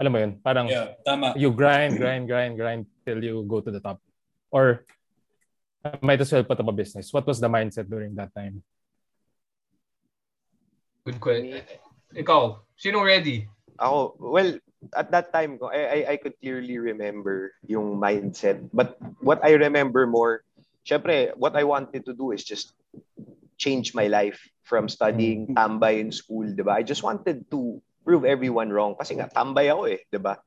alam 0.00 0.10
mo 0.10 0.18
yun, 0.18 0.32
parang 0.40 0.66
Yeah. 0.66 0.96
Tama. 1.04 1.36
you 1.36 1.52
grind, 1.52 2.00
grind, 2.00 2.26
grind, 2.26 2.56
grind 2.56 2.82
till 3.04 3.22
you 3.22 3.44
go 3.46 3.60
to 3.60 3.70
the 3.70 3.78
top. 3.78 4.00
Or, 4.50 4.82
might 6.02 6.20
as 6.20 6.32
well 6.32 6.42
put 6.42 6.58
up 6.58 6.68
a 6.68 6.74
business. 6.74 7.12
What 7.12 7.26
was 7.26 7.38
the 7.38 7.48
mindset 7.48 7.88
during 7.88 8.16
that 8.16 8.34
time? 8.34 8.64
Good 11.06 11.20
question. 11.20 11.62
Ikaw, 12.12 12.60
sino 12.76 13.04
ready? 13.04 13.48
Ako, 13.78 14.16
well, 14.18 14.58
at 14.94 15.10
that 15.10 15.32
time, 15.32 15.58
ko, 15.58 15.70
I, 15.70 15.82
I, 15.82 16.00
I 16.12 16.16
could 16.16 16.38
clearly 16.40 16.78
remember 16.78 17.52
yung 17.66 17.98
mindset. 17.98 18.68
But 18.72 18.98
what 19.20 19.42
I 19.44 19.58
remember 19.58 20.06
more, 20.06 20.42
syempre, 20.86 21.34
what 21.36 21.56
I 21.56 21.64
wanted 21.64 22.04
to 22.06 22.14
do 22.14 22.32
is 22.32 22.44
just 22.44 22.72
change 23.58 23.94
my 23.94 24.06
life 24.06 24.38
from 24.62 24.88
studying 24.88 25.54
tambay 25.54 26.00
in 26.00 26.12
school, 26.12 26.46
di 26.46 26.62
ba? 26.62 26.78
I 26.78 26.82
just 26.82 27.02
wanted 27.02 27.50
to 27.50 27.82
prove 28.04 28.24
everyone 28.24 28.70
wrong. 28.70 28.94
Kasi 28.94 29.18
nga, 29.18 29.26
tambay 29.28 29.72
ako 29.72 29.84
eh, 29.90 30.00
di 30.12 30.18
ba? 30.18 30.38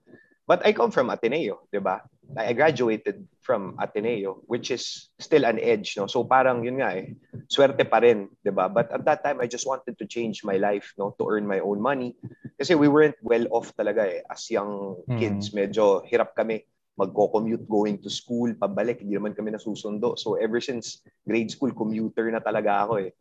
But 0.47 0.65
I 0.65 0.71
come 0.71 0.91
from 0.91 1.11
Ateneo, 1.11 1.67
di 1.71 1.79
ba? 1.79 1.99
I 2.38 2.53
graduated 2.53 3.27
from 3.41 3.75
Ateneo, 3.79 4.43
which 4.47 4.71
is 4.71 5.09
still 5.19 5.45
an 5.45 5.59
edge, 5.59 5.95
no? 5.97 6.07
So 6.07 6.23
parang 6.23 6.63
yun 6.63 6.79
nga 6.79 6.95
eh, 6.95 7.17
swerte 7.51 7.84
pa 7.89 7.99
rin, 7.99 8.29
di 8.45 8.51
ba? 8.51 8.69
But 8.69 8.91
at 8.91 9.03
that 9.05 9.23
time, 9.23 9.41
I 9.41 9.47
just 9.47 9.67
wanted 9.67 9.97
to 9.99 10.05
change 10.05 10.43
my 10.43 10.55
life, 10.55 10.93
no? 10.97 11.15
To 11.19 11.27
earn 11.27 11.47
my 11.47 11.59
own 11.59 11.82
money. 11.82 12.15
Kasi 12.55 12.75
we 12.75 12.88
weren't 12.88 13.17
well 13.21 13.47
off 13.51 13.75
talaga 13.75 14.07
eh. 14.07 14.21
As 14.29 14.47
young 14.47 15.01
kids, 15.19 15.51
medyo 15.51 16.05
hirap 16.07 16.38
kami 16.38 16.63
magko-commute 16.99 17.65
going 17.67 17.97
to 17.99 18.09
school, 18.11 18.53
pabalik, 18.53 19.01
hindi 19.01 19.17
naman 19.17 19.34
kami 19.34 19.51
nasusundo. 19.51 20.19
So 20.19 20.36
ever 20.38 20.61
since 20.61 21.01
grade 21.25 21.49
school, 21.49 21.73
commuter 21.73 22.29
na 22.29 22.39
talaga 22.39 22.86
ako 22.86 22.93
eh. 23.01 23.11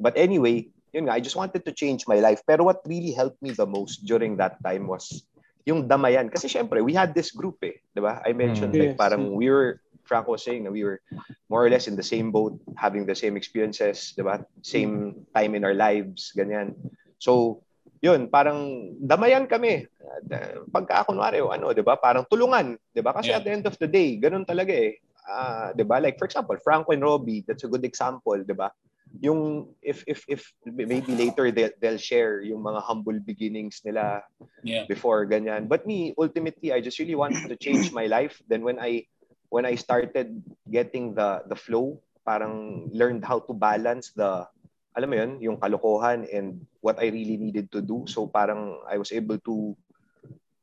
But 0.00 0.16
anyway, 0.16 0.72
yun 0.90 1.06
nga, 1.06 1.14
I 1.14 1.20
just 1.22 1.38
wanted 1.38 1.62
to 1.64 1.72
change 1.72 2.08
my 2.10 2.18
life. 2.18 2.42
Pero 2.42 2.64
what 2.66 2.82
really 2.86 3.12
helped 3.12 3.38
me 3.38 3.54
the 3.54 3.66
most 3.66 4.02
during 4.02 4.36
that 4.42 4.58
time 4.64 4.90
was 4.90 5.22
yung 5.68 5.88
damayan. 5.88 6.32
Kasi 6.32 6.48
syempre, 6.48 6.80
we 6.84 6.92
had 6.96 7.12
this 7.12 7.30
group 7.32 7.60
eh. 7.64 7.80
Di 7.92 8.00
ba? 8.00 8.20
I 8.24 8.32
mentioned 8.32 8.72
Mm. 8.72 8.80
like 8.80 8.94
Yes. 8.96 9.00
parang 9.00 9.34
we 9.36 9.48
were, 9.50 9.80
Franco 10.04 10.34
was 10.34 10.42
saying, 10.42 10.64
na 10.64 10.72
we 10.72 10.82
were 10.82 10.98
more 11.46 11.66
or 11.66 11.70
less 11.70 11.86
in 11.86 11.94
the 11.94 12.04
same 12.06 12.32
boat, 12.32 12.56
having 12.74 13.06
the 13.06 13.14
same 13.14 13.36
experiences, 13.36 14.14
di 14.16 14.22
ba? 14.24 14.42
Same 14.64 15.26
time 15.36 15.54
in 15.54 15.62
our 15.62 15.76
lives, 15.76 16.32
ganyan. 16.34 16.74
So, 17.20 17.62
yun, 18.00 18.32
parang 18.32 18.92
damayan 18.98 19.46
kami. 19.46 19.86
Uh, 20.00 20.64
Pagka 20.72 21.06
kunwari, 21.06 21.38
o 21.44 21.52
ano, 21.52 21.70
di 21.76 21.84
ba? 21.84 21.94
Parang 22.00 22.24
tulungan, 22.26 22.74
di 22.90 23.00
ba? 23.04 23.12
Kasi 23.14 23.30
Yeah. 23.30 23.38
at 23.38 23.44
the 23.46 23.52
end 23.52 23.64
of 23.68 23.76
the 23.78 23.86
day, 23.86 24.16
ganun 24.18 24.48
talaga 24.48 24.72
eh. 24.72 24.98
Ah, 25.30 25.70
di 25.70 25.86
ba? 25.86 26.02
Like 26.02 26.18
for 26.18 26.26
example, 26.26 26.58
Franco 26.58 26.90
and 26.90 27.04
Robbie, 27.06 27.46
that's 27.46 27.62
a 27.62 27.70
good 27.70 27.86
example, 27.86 28.34
di 28.42 28.56
ba? 28.56 28.72
Yung 29.18 29.74
if 29.82 30.06
if 30.06 30.22
if 30.30 30.46
maybe 30.62 31.10
later 31.18 31.50
they'll, 31.50 31.74
they'll 31.82 31.98
share 31.98 32.40
yung 32.46 32.62
mga 32.62 32.80
humble 32.86 33.18
beginnings 33.18 33.82
nila 33.82 34.22
Yeah. 34.60 34.84
before 34.84 35.24
ganyan. 35.24 35.72
But 35.72 35.88
me, 35.88 36.12
ultimately, 36.20 36.68
I 36.68 36.84
just 36.84 37.00
really 37.00 37.16
wanted 37.16 37.48
to 37.48 37.56
change 37.56 37.96
my 37.96 38.04
life. 38.06 38.36
Then 38.44 38.60
when 38.60 38.76
I 38.76 39.08
when 39.48 39.64
I 39.64 39.74
started 39.74 40.36
getting 40.68 41.16
the 41.16 41.42
the 41.48 41.56
flow, 41.56 41.96
parang 42.28 42.86
learned 42.92 43.24
how 43.24 43.40
to 43.48 43.52
balance 43.56 44.12
the 44.12 44.44
alam 44.92 45.08
mo 45.08 45.16
yun, 45.16 45.32
yung 45.40 45.56
kalokohan 45.56 46.28
and 46.28 46.60
what 46.84 47.00
I 47.00 47.08
really 47.08 47.40
needed 47.40 47.72
to 47.72 47.80
do. 47.80 48.04
So 48.04 48.28
parang 48.28 48.84
I 48.84 49.00
was 49.00 49.16
able 49.16 49.40
to 49.48 49.72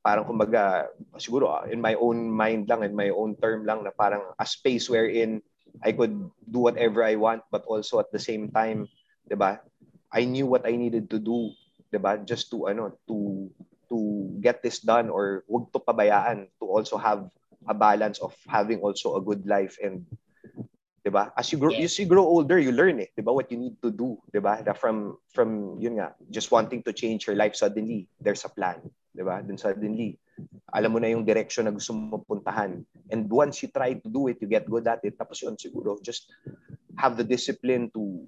parang 0.05 0.23
kumbaga 0.23 0.87
siguro 1.19 1.51
ah, 1.51 1.63
in 1.67 1.83
my 1.83 1.97
own 1.99 2.31
mind 2.31 2.69
lang 2.71 2.85
in 2.85 2.95
my 2.95 3.11
own 3.11 3.35
term 3.43 3.67
lang 3.67 3.83
na 3.83 3.91
parang 3.91 4.23
a 4.39 4.45
space 4.47 4.87
wherein 4.87 5.43
I 5.83 5.91
could 5.93 6.13
do 6.49 6.59
whatever 6.59 7.03
I 7.03 7.15
want 7.15 7.43
but 7.51 7.65
also 7.65 7.99
at 7.99 8.09
the 8.11 8.21
same 8.21 8.49
time 8.51 8.87
'di 9.27 9.35
ba 9.37 9.61
I 10.13 10.23
knew 10.23 10.47
what 10.47 10.63
I 10.65 10.73
needed 10.79 11.11
to 11.11 11.19
do 11.19 11.51
'di 11.91 11.99
ba 11.99 12.17
just 12.23 12.49
to 12.55 12.67
ano 12.71 12.95
to 13.07 13.47
to 13.87 13.97
get 14.43 14.59
this 14.63 14.83
done 14.83 15.07
or 15.07 15.43
wag 15.47 15.71
to 15.71 15.79
pabayaan 15.79 16.51
to 16.59 16.65
also 16.67 16.99
have 16.99 17.27
a 17.67 17.75
balance 17.75 18.19
of 18.19 18.35
having 18.47 18.79
also 18.83 19.15
a 19.15 19.21
good 19.23 19.43
life 19.47 19.75
and 19.83 20.03
'di 21.03 21.11
ba 21.11 21.31
as 21.39 21.47
you 21.51 21.59
grow 21.59 21.71
Yeah. 21.71 21.87
as 21.87 21.95
you 21.95 22.07
grow 22.07 22.23
older 22.27 22.59
you 22.59 22.75
learn 22.75 22.99
it 22.99 23.15
'di 23.15 23.23
ba 23.23 23.31
what 23.31 23.47
you 23.47 23.55
need 23.59 23.79
to 23.79 23.91
do 23.91 24.19
'di 24.31 24.43
ba 24.43 24.59
that 24.63 24.75
from 24.75 25.15
from 25.31 25.79
yun 25.79 25.99
nga 25.99 26.11
just 26.31 26.51
wanting 26.51 26.83
to 26.83 26.91
change 26.91 27.27
your 27.27 27.39
life 27.39 27.55
suddenly 27.55 28.07
there's 28.19 28.43
a 28.43 28.51
plan 28.51 28.79
'di 29.15 29.23
ba 29.23 29.39
then 29.43 29.55
suddenly 29.55 30.19
alam 30.71 30.93
mo 30.93 30.99
na 30.99 31.09
yung 31.11 31.25
direction 31.25 31.65
na 31.65 31.73
gusto 31.73 31.95
mo 31.95 32.21
puntahan. 32.21 32.83
And 33.09 33.21
once 33.31 33.63
you 33.63 33.69
try 33.71 33.95
to 33.97 34.07
do 34.07 34.27
it 34.27 34.37
you 34.41 34.47
get 34.47 34.69
good 34.69 34.85
at 34.87 35.01
it 35.03 35.17
tapos 35.17 35.41
yun 35.41 35.55
siguro 35.55 35.97
just 36.03 36.29
have 36.97 37.15
the 37.15 37.25
discipline 37.25 37.89
to 37.93 38.25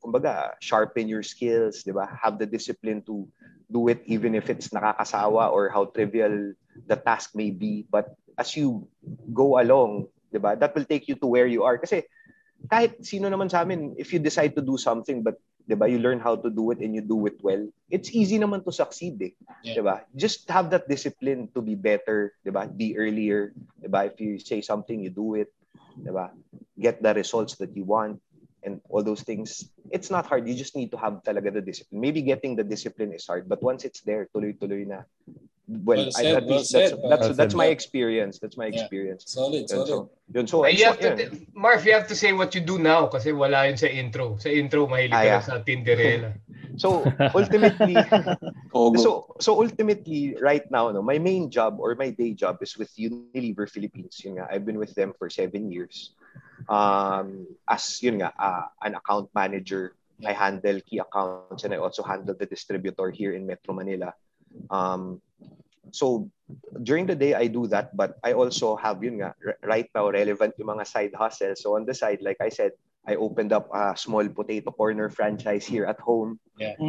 kumbaga 0.00 0.54
sharpen 0.62 1.08
your 1.08 1.24
skills 1.24 1.82
'di 1.82 1.94
ba? 1.96 2.06
Have 2.06 2.38
the 2.38 2.48
discipline 2.48 3.02
to 3.10 3.26
do 3.66 3.90
it 3.90 4.02
even 4.06 4.38
if 4.38 4.46
it's 4.46 4.70
nakakasawa 4.70 5.50
or 5.50 5.72
how 5.72 5.90
trivial 5.90 6.54
the 6.86 6.98
task 6.98 7.34
may 7.34 7.50
be. 7.50 7.88
But 7.88 8.14
as 8.38 8.54
you 8.54 8.86
go 9.32 9.58
along 9.58 10.12
'di 10.30 10.38
ba 10.38 10.54
that 10.58 10.76
will 10.76 10.86
take 10.86 11.08
you 11.10 11.16
to 11.18 11.26
where 11.26 11.48
you 11.48 11.66
are. 11.66 11.80
Kasi 11.80 12.06
kahit 12.70 13.02
sino 13.04 13.28
naman 13.28 13.52
sa 13.52 13.62
amin 13.62 13.94
if 14.00 14.12
you 14.12 14.20
decide 14.20 14.56
to 14.56 14.64
do 14.64 14.80
something 14.80 15.20
but 15.20 15.36
'di 15.66 15.74
ba? 15.74 15.90
You 15.90 15.98
learn 15.98 16.22
how 16.22 16.38
to 16.38 16.48
do 16.48 16.70
it 16.70 16.78
and 16.78 16.94
you 16.94 17.02
do 17.02 17.26
it 17.26 17.42
well. 17.42 17.66
It's 17.90 18.14
easy 18.14 18.38
naman 18.38 18.62
to 18.64 18.72
succeed, 18.72 19.18
eh. 19.18 19.34
Yeah. 19.66 19.74
'Di 19.78 19.82
ba? 19.82 19.96
Just 20.14 20.46
have 20.48 20.70
that 20.70 20.86
discipline 20.86 21.50
to 21.52 21.60
be 21.60 21.74
better, 21.74 22.32
'di 22.46 22.54
ba? 22.54 22.70
Be 22.70 22.94
earlier, 22.94 23.50
'di 23.82 23.90
ba? 23.90 24.06
If 24.06 24.22
you 24.22 24.38
say 24.38 24.62
something, 24.62 25.02
you 25.02 25.10
do 25.10 25.34
it, 25.34 25.50
'di 25.98 26.10
ba? 26.14 26.30
Get 26.78 27.02
the 27.02 27.12
results 27.12 27.58
that 27.58 27.74
you 27.74 27.82
want 27.82 28.22
and 28.62 28.82
all 28.90 29.02
those 29.02 29.22
things. 29.22 29.70
It's 29.90 30.10
not 30.10 30.26
hard. 30.26 30.46
You 30.46 30.54
just 30.54 30.74
need 30.74 30.90
to 30.90 30.98
have 30.98 31.22
talaga 31.22 31.54
the 31.54 31.62
discipline. 31.62 32.02
Maybe 32.02 32.22
getting 32.22 32.54
the 32.58 32.66
discipline 32.66 33.14
is 33.14 33.26
hard, 33.26 33.46
but 33.46 33.62
once 33.62 33.86
it's 33.86 34.02
there, 34.02 34.26
tuloy-tuloy 34.34 34.86
na. 34.86 35.06
Well, 35.66 35.98
Well 35.98 36.06
I, 36.14 36.22
said, 36.22 36.34
at 36.38 36.44
well 36.46 36.58
least 36.62 36.72
that's, 36.72 36.90
said. 36.90 37.02
that's, 37.10 37.26
Well 37.26 37.34
that's 37.34 37.52
said. 37.54 37.58
my 37.58 37.66
experience. 37.74 38.38
That's 38.38 38.56
my 38.56 38.66
Yeah. 38.70 38.78
experience. 38.78 39.22
Solid, 39.26 39.66
Yun, 39.66 39.68
solid. 39.68 39.88
so, 39.88 40.10
yun, 40.32 40.46
so, 40.46 40.66
you 40.66 40.84
have 40.86 41.00
to, 41.02 41.10
yun. 41.18 41.46
Marv, 41.54 41.82
you 41.84 41.92
have 41.92 42.06
to 42.06 42.14
say 42.14 42.30
what 42.32 42.54
you 42.54 42.60
do 42.62 42.78
now 42.78 43.06
kasi 43.10 43.32
wala 43.34 43.66
yun 43.66 43.74
sa 43.76 43.90
intro. 43.90 44.38
Sa 44.38 44.46
intro, 44.48 44.86
mahilig 44.86 45.10
ka 45.10 45.18
Ah, 45.18 45.26
yeah. 45.26 45.40
sa 45.42 45.58
Tinderella. 45.62 46.32
So 46.76 47.08
ultimately, 47.32 47.96
so 49.00 49.32
so 49.40 49.50
ultimately, 49.64 50.36
right 50.44 50.68
now, 50.70 50.92
no, 50.92 51.00
my 51.00 51.16
main 51.16 51.48
job 51.48 51.80
or 51.80 51.96
my 51.96 52.12
day 52.12 52.36
job 52.36 52.60
is 52.60 52.76
with 52.76 52.92
Unilever 53.00 53.64
Philippines. 53.64 54.20
Yun 54.20 54.36
nga, 54.36 54.44
I've 54.52 54.68
been 54.68 54.76
with 54.76 54.92
them 54.92 55.16
for 55.16 55.32
seven 55.32 55.72
years. 55.72 56.12
Um, 56.68 57.48
as 57.64 57.96
yun 58.04 58.20
nga, 58.20 58.28
uh, 58.36 58.68
an 58.84 58.92
account 58.92 59.32
manager, 59.32 59.96
I 60.20 60.36
handle 60.36 60.76
key 60.84 61.00
accounts 61.00 61.64
and 61.64 61.72
I 61.72 61.80
also 61.80 62.04
handle 62.04 62.36
the 62.36 62.44
distributor 62.44 63.08
here 63.08 63.32
in 63.32 63.48
Metro 63.48 63.72
Manila. 63.72 64.12
Um, 64.70 65.20
so 65.90 66.28
during 66.82 67.06
the 67.06 67.14
day 67.14 67.34
I 67.34 67.46
do 67.46 67.66
that, 67.68 67.96
but 67.96 68.18
I 68.22 68.32
also 68.32 68.76
have 68.76 69.02
yun 69.02 69.22
nga 69.22 69.34
right 69.62 69.88
now 69.94 70.10
relevant 70.10 70.54
yung 70.58 70.68
mga 70.76 70.86
side 70.86 71.14
hustles. 71.14 71.62
So 71.62 71.76
on 71.76 71.86
the 71.86 71.94
side, 71.94 72.22
like 72.22 72.38
I 72.40 72.48
said, 72.48 72.72
I 73.06 73.14
opened 73.14 73.52
up 73.54 73.70
a 73.70 73.94
small 73.94 74.26
potato 74.28 74.74
corner 74.74 75.08
franchise 75.08 75.62
here 75.66 75.86
at 75.86 76.00
home 76.02 76.38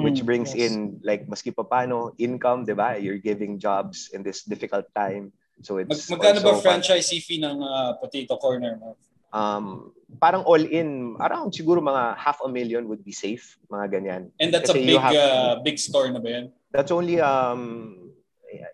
which 0.01 0.23
Mm, 0.23 0.25
brings 0.25 0.55
yes. 0.55 0.71
in 0.71 0.73
like 1.03 1.27
maski 1.27 1.51
pa 1.51 1.63
paano 1.67 2.15
income, 2.15 2.63
'di 2.63 2.71
ba? 2.71 2.95
You're 2.95 3.19
giving 3.19 3.59
jobs 3.59 4.09
in 4.15 4.23
this 4.23 4.47
difficult 4.47 4.87
time. 4.95 5.35
So 5.61 5.75
Mag, 5.75 5.91
it's 5.91 6.07
magkano 6.07 6.39
ba 6.39 6.55
franchise 6.63 7.11
fee 7.11 7.43
ng 7.43 7.59
ah, 7.59 7.99
Potato 7.99 8.39
Corner 8.39 8.79
mo? 8.79 8.95
Um 9.35 9.91
parang 10.23 10.47
all 10.47 10.63
in 10.63 11.19
around 11.19 11.51
siguro 11.51 11.83
mga 11.83 12.15
half 12.15 12.39
a 12.39 12.47
million 12.47 12.87
would 12.87 13.03
be 13.03 13.11
safe, 13.11 13.59
mga 13.67 13.85
ganyan. 13.91 14.21
And 14.39 14.55
that's 14.55 14.71
a 14.71 14.73
Kasi 14.73 14.87
you 14.87 14.95
big 14.95 15.03
have- 15.03 15.19
ah, 15.19 15.55
big 15.59 15.77
store 15.77 16.07
na 16.09 16.23
ba 16.23 16.29
yan? 16.31 16.45
That's 16.71 16.91
only 16.91 17.21
um 17.21 18.11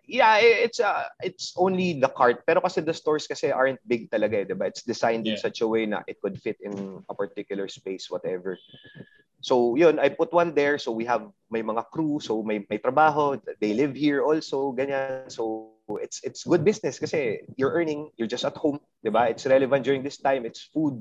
yeah, 0.05 0.37
it's 0.37 0.79
uh, 0.79 1.09
it's 1.21 1.53
only 1.57 1.99
the 1.99 2.09
cart. 2.09 2.45
Pero 2.45 2.61
kasi 2.61 2.81
the 2.81 2.93
stores 2.93 3.25
kasi 3.25 3.49
aren't 3.49 3.81
big 3.87 4.09
talaga, 4.11 4.43
eh, 4.43 4.45
'di 4.45 4.55
ba? 4.57 4.69
It's 4.69 4.85
designed 4.85 5.25
in 5.25 5.33
Yeah. 5.37 5.43
such 5.43 5.61
a 5.61 5.67
way 5.67 5.85
na 5.89 6.05
it 6.05 6.21
could 6.21 6.37
fit 6.37 6.57
in 6.61 7.01
a 7.09 7.13
particular 7.15 7.65
space 7.67 8.09
whatever. 8.09 8.57
So, 9.43 9.75
yun, 9.75 9.99
I 9.99 10.07
put 10.07 10.31
one 10.31 10.55
there 10.55 10.79
so 10.79 10.95
we 10.95 11.03
have 11.03 11.27
may 11.51 11.59
mga 11.59 11.91
crew, 11.91 12.23
so 12.23 12.39
may 12.45 12.63
may 12.71 12.79
trabaho, 12.79 13.35
they 13.59 13.75
live 13.75 13.91
here 13.91 14.23
also, 14.23 14.71
ganyan. 14.71 15.27
So, 15.27 15.75
it's 15.99 16.23
it's 16.23 16.47
good 16.47 16.63
business 16.63 16.95
kasi 16.95 17.43
you're 17.59 17.75
earning, 17.75 18.07
you're 18.15 18.29
just 18.31 18.47
at 18.47 18.55
home, 18.55 18.79
ba? 19.03 19.27
It's 19.27 19.43
relevant 19.43 19.83
during 19.83 19.99
this 19.99 20.15
time, 20.15 20.47
it's 20.47 20.63
food. 20.71 20.95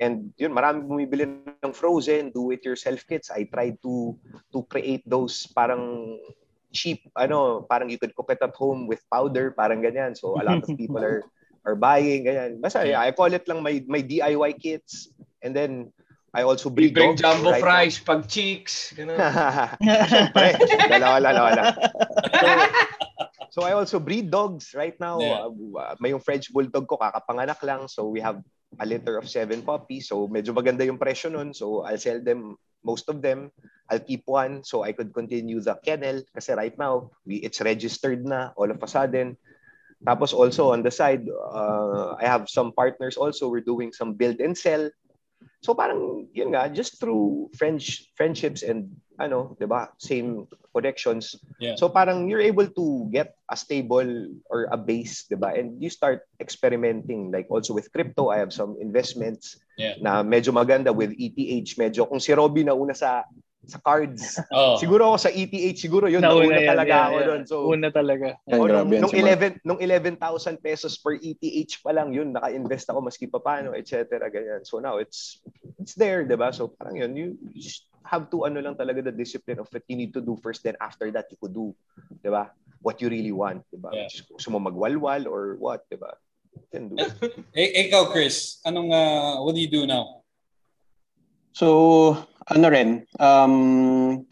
And 0.00 0.34
yun, 0.36 0.52
marami 0.52 0.84
bumibili 0.84 1.24
ng 1.64 1.72
frozen, 1.72 2.30
do 2.30 2.52
it 2.52 2.64
yourself 2.64 3.00
kits. 3.08 3.32
I 3.32 3.48
tried 3.48 3.80
to 3.82 4.12
to 4.52 4.66
create 4.68 5.06
those 5.08 5.48
parang 5.56 6.16
cheap, 6.68 7.08
ano, 7.16 7.64
parang 7.64 7.88
you 7.88 7.96
could 7.96 8.12
cook 8.12 8.28
it 8.28 8.44
at 8.44 8.52
home 8.52 8.84
with 8.84 9.00
powder, 9.08 9.56
parang 9.56 9.80
ganyan. 9.80 10.12
So 10.12 10.36
a 10.36 10.44
lot 10.44 10.60
of 10.60 10.68
people 10.80 11.00
are 11.00 11.24
are 11.64 11.76
buying, 11.76 12.28
ganyan. 12.28 12.60
Basta 12.60 12.84
yeah, 12.84 13.00
I 13.00 13.12
call 13.16 13.32
it 13.32 13.48
lang 13.48 13.64
my 13.64 13.80
my 13.88 14.04
DIY 14.04 14.60
kits. 14.60 15.08
And 15.40 15.54
then 15.54 15.94
I 16.34 16.44
also 16.44 16.68
breed 16.68 16.92
Libreng 16.92 17.16
dogs 17.16 17.22
jumbo 17.24 17.50
right 17.56 17.62
fries, 17.62 17.96
pag 17.96 18.28
cheeks. 18.28 18.92
Ganun. 18.92 19.16
Siyempre, 20.12 20.48
dalawa, 20.92 21.16
dalawa 21.24 21.50
lang. 21.56 21.68
So, 22.36 22.46
so 23.48 23.58
I 23.64 23.72
also 23.72 23.96
breed 23.96 24.28
dogs 24.28 24.76
right 24.76 24.94
now. 25.00 25.16
Yeah. 25.18 25.48
Uh, 25.48 25.96
may 25.98 26.12
yung 26.12 26.20
French 26.20 26.52
Bulldog 26.52 26.84
ko, 26.84 27.00
kakapanganak 27.00 27.58
lang. 27.64 27.88
So 27.88 28.12
we 28.12 28.20
have 28.20 28.44
a 28.76 28.84
litter 28.84 29.16
of 29.16 29.28
seven 29.28 29.64
puppies. 29.64 30.08
So 30.12 30.28
medyo 30.28 30.52
maganda 30.52 30.84
yung 30.84 31.00
presyo 31.00 31.32
nun. 31.32 31.56
So 31.56 31.82
I'll 31.88 32.00
sell 32.00 32.20
them, 32.20 32.60
most 32.84 33.08
of 33.08 33.24
them. 33.24 33.50
I'll 33.88 34.04
keep 34.04 34.28
one 34.28 34.60
so 34.62 34.84
I 34.84 34.92
could 34.92 35.16
continue 35.16 35.60
the 35.64 35.80
kennel. 35.80 36.20
Kasi 36.36 36.52
right 36.52 36.76
now, 36.76 37.10
we, 37.24 37.40
it's 37.40 37.64
registered 37.64 38.24
na 38.28 38.52
all 38.56 38.70
of 38.70 38.82
a 38.82 38.88
sudden. 38.88 39.36
Tapos 40.04 40.30
also 40.30 40.70
on 40.70 40.84
the 40.84 40.92
side, 40.92 41.26
uh, 41.26 42.14
I 42.20 42.28
have 42.28 42.46
some 42.46 42.70
partners 42.70 43.16
also. 43.16 43.48
We're 43.48 43.66
doing 43.66 43.90
some 43.90 44.14
build 44.14 44.38
and 44.38 44.54
sell. 44.54 44.90
So 45.62 45.74
parang 45.74 46.28
yun 46.30 46.54
nga, 46.54 46.70
just 46.70 47.00
through 47.00 47.50
French 47.58 48.12
friendships 48.14 48.62
and 48.62 48.94
ano, 49.18 49.58
'di 49.58 49.66
ba? 49.66 49.90
Same 49.98 50.46
connections. 50.70 51.36
Yeah. 51.58 51.74
So 51.74 51.90
parang 51.90 52.30
you're 52.30 52.42
able 52.42 52.70
to 52.70 52.86
get 53.10 53.34
a 53.50 53.58
stable 53.58 54.30
or 54.46 54.70
a 54.70 54.78
base, 54.78 55.26
'di 55.26 55.36
ba? 55.36 55.52
And 55.52 55.76
you 55.82 55.90
start 55.90 56.22
experimenting 56.38 57.34
like 57.34 57.50
also 57.50 57.74
with 57.74 57.90
crypto, 57.90 58.30
I 58.30 58.38
have 58.38 58.54
some 58.54 58.78
investments 58.78 59.58
Yeah. 59.78 59.94
na 60.02 60.26
medyo 60.26 60.50
maganda 60.50 60.90
with 60.90 61.14
ETH, 61.14 61.78
medyo 61.78 62.02
kung 62.02 62.18
si 62.18 62.34
Robby 62.34 62.66
na 62.66 62.74
una 62.74 62.98
sa 62.98 63.22
sa 63.66 63.78
cards. 63.82 64.38
Oh. 64.54 64.78
Siguro 64.78 65.12
ako 65.12 65.28
sa 65.28 65.30
ETH, 65.34 65.76
siguro 65.76 66.06
yun, 66.06 66.22
nauna, 66.22 66.56
yan, 66.56 66.72
talaga 66.72 66.92
yan, 66.94 67.04
ako 67.04 67.18
yan. 67.18 67.26
doon. 67.26 67.42
So 67.44 67.56
Una 67.68 67.88
talaga. 67.90 68.28
Oh, 68.48 68.64
nung, 68.64 68.88
nung 68.88 69.12
si 69.12 69.20
Mark. 69.20 69.60
11 69.60 69.66
nung 69.66 69.80
11,000 69.82 70.62
pesos 70.62 70.96
per 70.96 71.18
ETH 71.20 71.74
pa 71.82 71.92
lang 71.92 72.14
yun 72.14 72.32
naka-invest 72.32 72.88
ako 72.88 73.04
maski 73.04 73.26
pa 73.28 73.42
paano 73.42 73.74
etc 73.76 74.16
ganyan 74.32 74.62
so 74.64 74.80
now 74.80 74.96
it's 74.96 75.42
it's 75.76 75.92
there 75.98 76.24
'di 76.24 76.38
ba 76.38 76.48
so 76.54 76.70
parang 76.70 76.96
yun 76.96 77.12
you, 77.12 77.26
just 77.52 77.90
have 78.06 78.32
to 78.32 78.48
ano 78.48 78.62
lang 78.62 78.72
talaga 78.72 79.04
the 79.04 79.12
discipline 79.12 79.60
of 79.60 79.68
what 79.68 79.84
you 79.84 79.96
need 80.00 80.16
to 80.16 80.22
do 80.24 80.32
first 80.40 80.64
then 80.64 80.78
after 80.80 81.12
that 81.12 81.28
you 81.28 81.36
could 81.36 81.52
do 81.52 81.74
'di 82.24 82.30
ba 82.32 82.48
what 82.80 82.96
you 83.04 83.12
really 83.12 83.34
want 83.34 83.60
'di 83.68 83.78
ba 83.82 83.92
Yeah. 83.92 84.08
gusto 84.08 84.48
mo 84.48 84.62
magwalwal 84.62 85.28
or 85.28 85.60
what 85.60 85.84
'di 85.92 85.98
ba 86.00 86.16
then 86.72 86.88
do. 86.90 86.96
Eh, 87.58 87.86
ikaw, 87.86 88.10
Chris, 88.10 88.58
anong, 88.66 88.90
ah, 88.90 89.38
what 89.42 89.54
do 89.54 89.62
you 89.62 89.70
do 89.70 89.86
now? 89.86 90.26
So, 91.58 92.14
ano 92.46 92.70
rin, 92.70 93.02
um, 93.18 94.22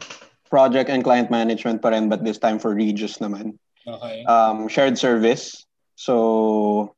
project 0.47 0.87
and 0.87 1.03
client 1.03 1.27
management 1.27 1.83
pa 1.83 1.91
rin, 1.91 2.07
but 2.07 2.23
this 2.23 2.39
time 2.39 2.63
for 2.63 2.71
Regis 2.71 3.19
naman. 3.19 3.59
Okay. 3.83 4.23
Um, 4.31 4.71
shared 4.71 4.95
service. 4.95 5.67
So, 5.99 6.95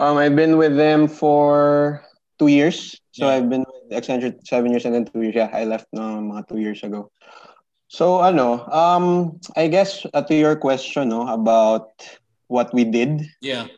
um, 0.00 0.16
I've 0.16 0.32
been 0.32 0.56
with 0.56 0.80
them 0.80 1.12
for 1.12 2.00
two 2.40 2.48
years. 2.48 2.96
So, 3.12 3.28
Yeah. 3.28 3.36
I've 3.36 3.52
been 3.52 3.68
with 3.68 3.92
Accenture 3.92 4.32
seven 4.48 4.72
years 4.72 4.88
and 4.88 4.96
then 4.96 5.04
two 5.04 5.20
years. 5.20 5.36
Yeah, 5.36 5.52
I 5.52 5.68
left 5.68 5.92
no, 5.92 6.16
mga 6.16 6.48
two 6.48 6.64
years 6.64 6.80
ago. 6.80 7.12
So, 7.92 8.24
ano, 8.24 8.64
um, 8.72 9.36
I 9.52 9.68
guess 9.68 10.08
uh, 10.16 10.24
to 10.24 10.32
your 10.32 10.56
question 10.56 11.12
no, 11.12 11.28
about 11.28 11.92
what 12.48 12.72
we 12.72 12.88
did 12.88 13.28
yeah. 13.44 13.68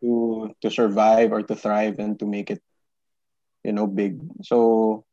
to 0.00 0.48
to 0.64 0.72
survive 0.72 1.28
or 1.28 1.44
to 1.44 1.52
thrive 1.52 2.00
and 2.00 2.16
to 2.20 2.24
make 2.24 2.48
it 2.48 2.64
you 3.64 3.72
know 3.72 3.86
big 3.86 4.18
so 4.42 5.04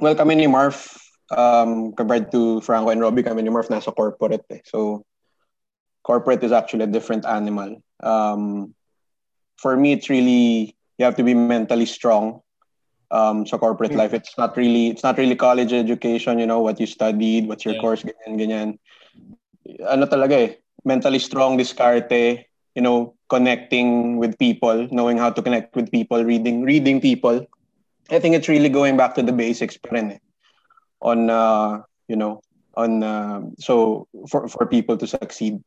well 0.00 0.14
kami 0.14 0.34
ni 0.36 0.46
Marf 0.46 0.98
um 1.34 1.92
compared 1.92 2.30
to 2.32 2.60
Franco 2.62 2.90
and 2.90 3.00
Robbie 3.00 3.22
kami 3.24 3.42
ni 3.42 3.50
Marf 3.50 3.68
nasa 3.70 3.94
corporate 3.94 4.44
eh. 4.50 4.60
so 4.64 5.04
corporate 6.04 6.42
is 6.42 6.52
actually 6.52 6.84
a 6.84 6.90
different 6.90 7.24
animal 7.26 7.76
um 8.02 8.74
for 9.58 9.76
me 9.76 9.92
it's 9.92 10.08
really 10.10 10.74
you 10.98 11.04
have 11.04 11.16
to 11.16 11.24
be 11.24 11.34
mentally 11.34 11.78
strong 11.78 12.40
um 13.10 13.44
sa 13.46 13.56
corporate 13.58 13.90
Hmm. 13.90 13.98
life 13.98 14.12
it's 14.14 14.36
not 14.36 14.56
really 14.56 14.88
it's 14.88 15.02
not 15.04 15.16
really 15.18 15.36
college 15.36 15.72
education 15.72 16.38
you 16.38 16.46
know 16.46 16.60
what 16.60 16.80
you 16.80 16.86
studied 16.86 17.48
what's 17.48 17.64
your 17.64 17.74
Yeah. 17.74 17.84
course 17.84 18.02
ganyan 18.04 18.34
ganyan 18.40 18.68
ano 19.86 20.04
talaga 20.06 20.34
eh 20.36 20.50
mentally 20.84 21.18
strong 21.20 21.56
diskarte 21.56 22.44
you 22.76 22.82
know 22.82 23.14
connecting 23.28 24.16
with 24.16 24.36
people 24.38 24.86
knowing 24.90 25.16
how 25.18 25.30
to 25.30 25.42
connect 25.42 25.74
with 25.76 25.90
people 25.90 26.20
reading 26.24 26.62
reading 26.62 27.00
people 27.00 27.44
i 28.12 28.18
think 28.20 28.36
it's 28.36 28.48
really 28.48 28.68
going 28.68 28.96
back 28.96 29.14
to 29.16 29.22
the 29.24 29.32
basics 29.32 29.76
pa 29.80 29.88
rin 29.96 30.12
eh. 30.12 30.20
on 31.00 31.30
uh, 31.32 31.80
you 32.08 32.16
know 32.16 32.38
on 32.76 33.02
uh, 33.02 33.40
so 33.58 34.06
for 34.28 34.46
for 34.48 34.64
people 34.68 34.96
to 34.96 35.06
succeed 35.08 35.58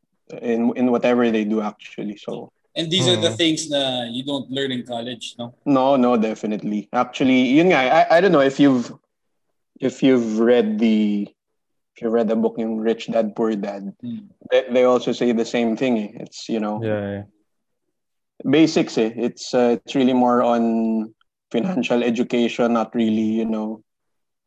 in 0.41 0.72
in 0.80 0.89
whatever 0.93 1.30
they 1.30 1.43
do 1.43 1.59
actually 1.61 2.17
so 2.17 2.49
And 2.76 2.91
these 2.91 3.07
are 3.07 3.15
the 3.15 3.31
Mhm. 3.31 3.39
things 3.39 3.61
na 3.72 4.03
you 4.11 4.19
don't 4.27 4.51
learn 4.51 4.67
in 4.76 4.84
college, 4.84 5.39
no? 5.39 5.55
no 5.63 5.95
no 5.95 6.19
definitely 6.19 6.91
actually 6.91 7.55
yun 7.55 7.72
nga 7.72 7.80
I, 7.80 8.01
I 8.11 8.17
don't 8.19 8.35
know 8.35 8.43
if 8.43 8.59
you've 8.59 8.91
if 9.80 10.03
you've 10.03 10.43
read 10.43 10.76
the 10.76 11.23
if 11.95 12.03
you 12.03 12.11
read 12.11 12.27
the 12.27 12.35
book 12.35 12.59
yung 12.59 12.76
Rich 12.84 13.07
Dad 13.15 13.31
Poor 13.31 13.55
Dad 13.55 13.95
Hmm. 14.03 14.27
they, 14.51 14.67
they 14.76 14.84
also 14.84 15.15
say 15.15 15.31
the 15.31 15.47
same 15.47 15.80
thing 15.80 15.95
eh. 16.03 16.11
it's 16.27 16.51
you 16.51 16.59
know 16.59 16.84
Yeah. 16.84 17.23
basics 18.43 18.99
eh. 18.99 19.15
It's 19.15 19.55
uh, 19.55 19.80
it's 19.80 19.95
really 19.95 20.11
more 20.11 20.43
on 20.43 21.15
financial 21.51 22.03
education, 22.03 22.73
not 22.73 22.93
really, 22.95 23.41
you 23.41 23.45
know, 23.45 23.84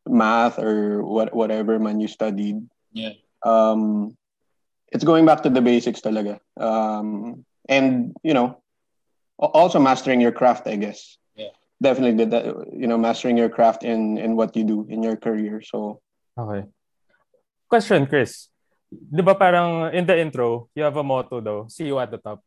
math 0.09 0.59
or 0.59 1.03
what 1.05 1.35
whatever 1.35 1.79
man 1.79 2.01
you 2.01 2.09
studied. 2.09 2.65
Yeah. 2.93 3.13
Um 3.45 4.17
it's 4.89 5.05
going 5.05 5.27
back 5.27 5.43
to 5.45 5.51
the 5.51 5.61
basics 5.61 6.01
talaga. 6.01 6.41
Um 6.57 7.45
and 7.69 8.17
you 8.23 8.33
know, 8.35 8.63
also 9.39 9.79
mastering 9.79 10.21
your 10.21 10.33
craft, 10.33 10.67
I 10.67 10.77
guess. 10.77 11.17
Yeah. 11.37 11.55
definitely 11.81 12.17
did 12.17 12.31
that. 12.33 12.45
You 12.73 12.87
know, 12.89 12.99
mastering 12.99 13.37
your 13.37 13.49
craft 13.53 13.85
in 13.85 14.19
in 14.19 14.35
what 14.35 14.57
you 14.57 14.65
do 14.65 14.87
in 14.89 15.03
your 15.03 15.17
career. 15.17 15.61
So 15.63 16.01
Okay. 16.39 16.67
Question, 17.69 18.07
Chris. 18.07 18.49
Di 18.89 19.21
ba 19.21 19.37
parang 19.37 19.93
in 19.93 20.09
the 20.09 20.17
intro, 20.17 20.73
you 20.73 20.81
have 20.81 20.97
a 20.97 21.05
motto 21.05 21.45
daw, 21.45 21.69
see 21.69 21.85
you 21.93 21.99
at 22.01 22.09
the 22.09 22.17
top. 22.17 22.41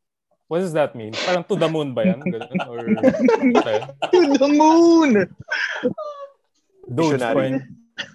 What 0.52 0.68
does 0.68 0.76
that 0.76 1.00
mean? 1.00 1.16
Parang 1.16 1.48
to 1.48 1.56
the 1.56 1.72
moon 1.72 1.96
ba 1.96 2.04
yan? 2.04 2.20
Ganun? 2.28 2.60
Or. 2.68 2.84
To 4.12 4.20
the 4.36 4.52
moon! 4.52 5.24
Missionary. 6.92 7.32
coin. 7.32 7.56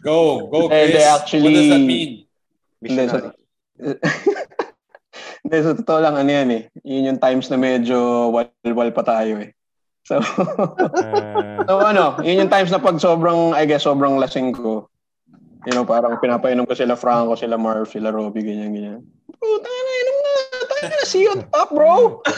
Go, 0.05 0.45
go, 0.53 0.69
Chris. 0.69 0.93
they 0.93 1.07
actually- 1.09 1.49
what 1.49 1.57
does 1.57 1.71
that 1.73 1.81
mean? 1.81 2.29
Missionary. 2.85 3.33
hindi, 5.49 5.57
sa 5.65 5.73
totoo 5.81 5.97
lang, 6.05 6.21
ano 6.21 6.29
yan 6.29 6.49
eh. 6.53 6.63
Yun 6.85 7.09
yung 7.17 7.21
times 7.25 7.49
na 7.49 7.57
medyo 7.57 8.29
wal-wal 8.29 8.93
pa 8.93 9.01
tayo 9.01 9.41
eh. 9.41 9.57
So, 10.05 10.21
Uh, 10.21 11.65
so 11.65 11.81
ano, 11.81 12.21
yun 12.21 12.45
yung 12.45 12.53
times 12.53 12.69
na 12.69 12.85
pag 12.85 13.01
sobrang, 13.01 13.57
I 13.57 13.65
guess, 13.65 13.89
sobrang 13.89 14.21
lasing 14.21 14.53
ko, 14.53 14.93
you 15.65 15.73
know, 15.73 15.89
parang 15.89 16.21
pinapainom 16.21 16.69
ko 16.69 16.77
sila 16.77 17.01
Franco, 17.01 17.33
sila 17.33 17.57
Marv, 17.57 17.89
sila 17.89 18.13
Robby, 18.13 18.45
ganyan, 18.45 18.77
ganyan. 18.77 19.01
Puta 19.41 19.73
na, 19.73 19.93
inom 20.05 20.16
Tayo 20.77 20.93
na, 20.93 21.07
see 21.09 21.23
you 21.25 21.33
on 21.33 21.43
top, 21.49 21.71
bro. 21.73 22.21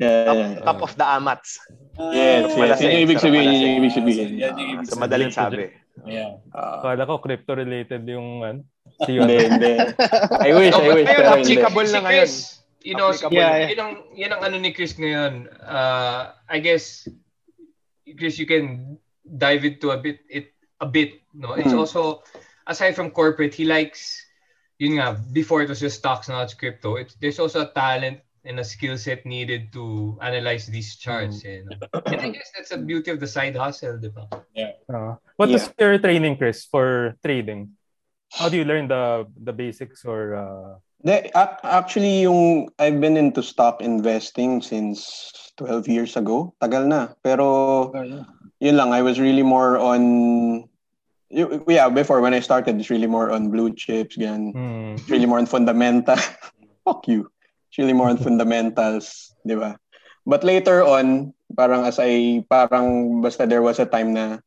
yeah, 0.00 0.24
Top, 0.24 0.36
yeah, 0.36 0.48
yeah. 0.54 0.64
top 0.64 0.80
of 0.82 0.92
the 0.96 1.06
amats. 1.06 1.58
Yes, 1.98 2.54
yes. 2.54 2.78
Yung 2.80 3.02
ibig 3.04 3.18
sabihin, 3.18 3.50
malasing. 3.50 3.66
yung 3.66 3.76
ibig 3.82 3.94
sabihin. 3.94 4.28
Yan 4.38 4.54
yung 4.54 4.70
ibig 4.78 4.86
Sa 4.88 4.96
madaling 4.96 5.34
sabi. 5.34 5.74
Yeah. 6.06 6.38
Ah, 6.54 6.80
Kala 6.80 7.04
ko 7.04 7.18
crypto-related 7.18 8.06
yung 8.06 8.46
ano. 8.46 8.60
See 9.04 9.18
you 9.18 9.26
hindi, 9.26 9.50
hindi. 9.50 9.72
I 10.46 10.50
wish, 10.54 10.74
I 10.74 10.88
wish, 10.94 11.06
ngayon, 11.10 11.26
applicable 11.42 11.86
si 11.86 11.92
na 11.92 12.00
ngayon. 12.06 12.30
You 12.86 12.94
know. 12.94 13.10
Yeah, 13.28 13.66
yeah. 13.66 13.68
yun 13.74 13.80
ang, 13.82 13.92
yun 14.14 14.30
ang 14.32 14.42
ano 14.46 14.56
ni 14.62 14.70
Chris 14.72 14.94
ngayon. 14.94 15.50
Uh, 15.60 16.32
I 16.46 16.58
guess, 16.62 17.04
Chris, 18.16 18.38
you 18.38 18.46
can 18.46 18.96
dive 19.26 19.66
into 19.66 19.90
a 19.90 19.98
bit, 19.98 20.22
it 20.30 20.54
a 20.80 20.86
bit, 20.86 21.20
no? 21.34 21.58
It's 21.58 21.74
Hmm. 21.74 21.82
also, 21.82 22.22
aside 22.64 22.94
from 22.94 23.10
corporate, 23.10 23.52
he 23.52 23.66
likes, 23.66 24.24
yun 24.78 24.98
nga, 24.98 25.18
before 25.34 25.62
it 25.62 25.68
was 25.68 25.82
just 25.82 25.98
stocks, 25.98 26.28
now 26.28 26.42
it's 26.42 26.54
crypto. 26.54 26.96
It's, 26.96 27.14
there's 27.18 27.38
also 27.38 27.66
a 27.66 27.70
talent 27.74 28.22
and 28.44 28.58
a 28.60 28.64
skill 28.64 28.96
set 28.96 29.26
needed 29.26 29.72
to 29.74 30.16
analyze 30.22 30.66
these 30.66 30.96
charts. 30.96 31.44
eh, 31.44 31.62
no? 31.66 31.76
And 32.06 32.20
I 32.20 32.28
guess 32.30 32.50
that's 32.56 32.70
the 32.70 32.78
beauty 32.78 33.10
of 33.10 33.20
the 33.20 33.26
side 33.26 33.56
hustle, 33.56 33.98
di 33.98 34.08
ba? 34.08 34.30
Uh, 34.88 35.14
what 35.36 35.50
is 35.50 35.68
your 35.78 35.98
training, 35.98 36.38
Chris, 36.38 36.64
for 36.64 37.18
trading? 37.22 37.76
How 38.32 38.48
do 38.48 38.56
you 38.56 38.64
learn 38.64 38.88
the 38.88 39.24
the 39.40 39.52
basics 39.52 40.04
or 40.04 40.36
uh, 40.36 40.76
ac- 41.04 41.64
actually, 41.64 42.28
yung 42.28 42.68
I've 42.78 43.00
been 43.00 43.16
into 43.16 43.42
stock 43.42 43.80
investing 43.80 44.60
since 44.60 45.32
12 45.56 45.88
years 45.88 46.12
ago. 46.16 46.52
Tagal 46.60 46.86
na. 46.86 47.16
Pero 47.24 47.90
yun 48.60 48.76
lang, 48.76 48.92
I 48.92 49.00
was 49.00 49.18
really 49.18 49.42
more 49.42 49.80
on 49.80 50.67
yeah, 51.30 51.88
before 51.88 52.20
when 52.20 52.34
I 52.34 52.40
started, 52.40 52.78
it's 52.80 52.90
really 52.90 53.06
more 53.06 53.30
on 53.30 53.50
blue 53.50 53.72
chips, 53.74 54.16
ganyan. 54.16 54.52
hmm, 54.52 54.94
It's 54.96 55.08
really 55.10 55.26
more 55.26 55.38
on 55.38 55.46
fundamental. 55.46 56.16
Fuck 56.84 57.08
you. 57.08 57.28
It's 57.68 57.78
really 57.78 57.92
more 57.92 58.08
on 58.08 58.16
fundamentals, 58.26 59.34
di 59.44 59.54
ba? 59.54 59.76
But 60.28 60.44
later 60.44 60.84
on, 60.84 61.32
parang 61.56 61.84
as 61.84 61.96
I, 62.00 62.44
parang 62.48 63.20
basta 63.20 63.46
there 63.48 63.62
was 63.64 63.78
a 63.80 63.86
time 63.88 64.12
na 64.12 64.38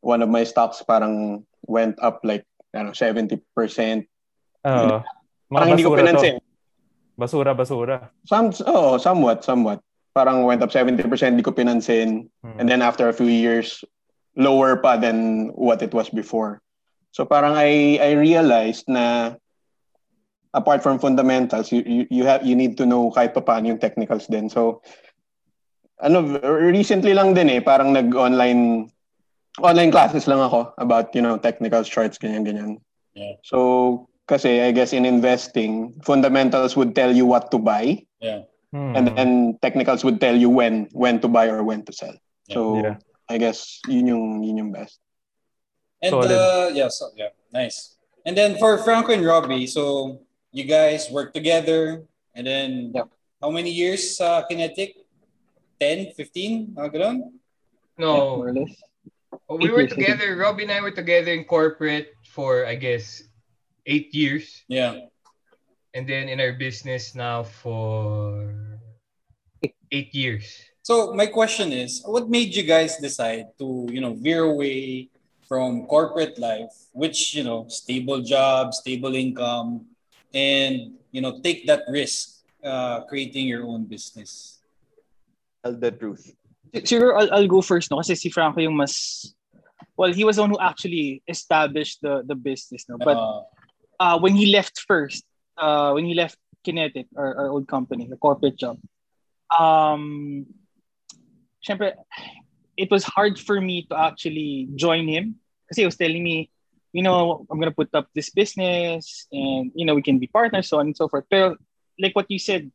one 0.00 0.20
of 0.22 0.28
my 0.28 0.44
stocks 0.44 0.80
parang 0.84 1.44
went 1.64 1.96
up 2.00 2.20
like, 2.24 2.44
know, 2.72 2.92
70%. 2.92 3.40
uh, 4.64 5.00
Parang 5.48 5.68
hindi 5.72 5.82
ko 5.84 5.96
basura 5.96 5.96
to. 5.96 6.04
pinansin. 6.04 6.36
Basura, 7.18 7.50
basura. 7.56 7.96
Some, 8.28 8.52
oh, 8.68 8.96
somewhat, 9.00 9.44
somewhat. 9.44 9.80
Parang 10.14 10.44
went 10.44 10.60
up 10.62 10.70
70%, 10.70 11.00
di 11.36 11.42
ko 11.42 11.52
pinansin. 11.52 12.28
Hmm. 12.44 12.60
And 12.60 12.68
then 12.68 12.82
after 12.82 13.08
a 13.08 13.16
few 13.16 13.28
years, 13.32 13.80
lower 14.38 14.78
pa 14.78 14.96
than 14.96 15.50
what 15.58 15.82
it 15.82 15.90
was 15.92 16.08
before. 16.08 16.62
So 17.10 17.26
parang 17.26 17.58
I, 17.58 17.98
I 17.98 18.14
realized 18.14 18.86
na 18.86 19.34
apart 20.54 20.82
from 20.82 21.02
fundamentals, 21.02 21.72
you, 21.74 21.82
you, 21.84 22.06
you 22.08 22.24
have 22.24 22.46
you 22.46 22.54
need 22.54 22.78
to 22.78 22.86
know 22.86 23.10
kahit 23.10 23.34
pa 23.34 23.42
paano 23.42 23.74
yung 23.74 23.82
technicals 23.82 24.30
din. 24.30 24.46
So 24.48 24.80
ano 25.98 26.38
recently 26.70 27.10
lang 27.12 27.34
din 27.34 27.50
eh 27.50 27.58
parang 27.58 27.90
nag-online 27.90 28.86
online 29.58 29.90
classes 29.90 30.30
lang 30.30 30.38
ako 30.38 30.70
about 30.78 31.10
you 31.10 31.18
know 31.18 31.34
technical 31.34 31.82
charts 31.82 32.16
ganyan 32.16 32.46
ganyan. 32.46 32.78
Yeah. 33.18 33.34
So 33.42 34.06
kasi 34.30 34.62
I 34.62 34.70
guess 34.70 34.94
in 34.94 35.08
investing, 35.08 35.98
fundamentals 36.06 36.78
would 36.78 36.94
tell 36.94 37.10
you 37.10 37.26
what 37.26 37.50
to 37.50 37.58
buy 37.58 37.98
Yeah. 38.22 38.46
Hmm. 38.70 38.92
and 38.94 39.04
then 39.16 39.30
technicals 39.64 40.04
would 40.04 40.20
tell 40.20 40.36
you 40.36 40.52
when 40.52 40.86
when 40.92 41.18
to 41.24 41.28
buy 41.28 41.48
or 41.48 41.64
when 41.64 41.82
to 41.88 41.92
sell. 41.92 42.14
So 42.52 42.78
Yeah. 42.78 42.96
I 43.28 43.36
guess 43.38 43.80
yun 43.86 44.06
yung 44.08 44.42
yun 44.42 44.56
yung 44.56 44.72
best. 44.72 44.98
And 46.02 46.10
Solid. 46.14 46.30
uh, 46.30 46.70
yeah, 46.72 46.88
so, 46.88 47.10
yeah, 47.16 47.34
nice. 47.52 47.96
And 48.24 48.36
then 48.36 48.56
for 48.58 48.78
Franco 48.78 49.12
and 49.12 49.24
Robbie, 49.26 49.66
so 49.66 50.20
you 50.52 50.64
guys 50.64 51.10
work 51.10 51.34
together, 51.34 52.06
and 52.34 52.46
then 52.46 52.92
Yep. 52.94 53.08
how 53.42 53.50
many 53.50 53.70
years 53.74 54.16
sa 54.16 54.46
Kinetic? 54.46 54.94
10, 55.80 56.14
15? 56.14 56.74
Mga 56.74 56.88
ganun? 56.94 57.16
No, 57.98 58.38
More 58.42 58.48
or 58.50 58.54
less. 58.54 58.74
Oh, 59.48 59.56
we 59.58 59.70
were 59.70 59.82
years, 59.86 59.92
I 59.92 59.96
think. 59.96 60.06
together. 60.06 60.36
Robbie 60.38 60.64
and 60.66 60.72
I 60.72 60.80
were 60.80 60.90
together 60.94 61.30
in 61.34 61.44
corporate 61.44 62.14
for 62.30 62.64
I 62.66 62.74
guess 62.78 63.22
eight 63.86 64.14
years, 64.14 64.62
Yeah. 64.68 65.06
and 65.94 66.06
then 66.06 66.28
in 66.28 66.38
our 66.40 66.52
business 66.54 67.14
now 67.14 67.42
for 67.42 68.78
eight 69.90 70.14
years. 70.14 70.46
So 70.88 71.12
my 71.12 71.26
question 71.26 71.68
is, 71.70 72.00
what 72.00 72.32
made 72.32 72.56
you 72.56 72.62
guys 72.62 72.96
decide 72.96 73.52
to, 73.60 73.84
you 73.92 74.00
know, 74.00 74.16
veer 74.16 74.48
away 74.48 75.12
from 75.44 75.84
corporate 75.84 76.40
life, 76.40 76.72
which, 76.96 77.36
you 77.36 77.44
know, 77.44 77.68
stable 77.68 78.24
job, 78.24 78.72
stable 78.72 79.14
income, 79.14 79.84
and, 80.32 80.96
you 81.12 81.20
know, 81.20 81.44
take 81.44 81.66
that 81.66 81.84
risk 81.92 82.40
uh, 82.64 83.04
creating 83.04 83.44
your 83.44 83.68
own 83.68 83.84
business? 83.84 84.64
Tell 85.62 85.76
the 85.76 85.92
truth. 85.92 86.32
Sure, 86.84 87.20
I'll, 87.20 87.34
I'll 87.34 87.52
go 87.52 87.60
first 87.60 87.90
no 87.90 88.00
kasi 88.00 88.16
si 88.16 88.32
Franco 88.32 88.64
yung 88.64 88.76
mas 88.76 89.36
well 90.00 90.12
he 90.12 90.24
was 90.24 90.36
the 90.36 90.48
one 90.48 90.56
who 90.56 90.60
actually 90.60 91.20
established 91.28 92.00
the 92.04 92.20
the 92.28 92.36
business 92.36 92.84
no 92.92 93.00
but 93.00 93.16
Uh, 93.16 93.40
uh 94.04 94.16
when 94.20 94.36
he 94.36 94.52
left 94.52 94.84
first 94.84 95.24
uh 95.56 95.96
when 95.96 96.04
he 96.04 96.12
left 96.12 96.36
Kinetic 96.68 97.08
our, 97.16 97.32
our 97.40 97.48
old 97.48 97.64
company 97.72 98.04
the 98.04 98.20
corporate 98.20 98.60
job 98.60 98.76
um 99.48 100.44
syempre 101.64 101.94
it 102.78 102.90
was 102.90 103.02
hard 103.02 103.38
for 103.38 103.60
me 103.60 103.82
to 103.90 103.98
actually 103.98 104.70
join 104.78 105.08
him 105.08 105.34
because 105.66 105.76
he 105.76 105.84
was 105.84 105.98
telling 105.98 106.22
me 106.22 106.50
you 106.92 107.02
know 107.02 107.44
I'm 107.50 107.58
gonna 107.58 107.74
put 107.74 107.90
up 107.92 108.08
this 108.14 108.30
business 108.30 109.26
and 109.32 109.72
you 109.74 109.84
know 109.84 109.94
we 109.94 110.02
can 110.02 110.18
be 110.18 110.26
partners 110.26 110.68
so 110.68 110.78
on 110.78 110.86
and 110.92 110.96
so 110.96 111.08
forth. 111.08 111.26
Pero 111.28 111.56
like 111.98 112.14
what 112.14 112.30
you 112.30 112.38
said 112.38 112.70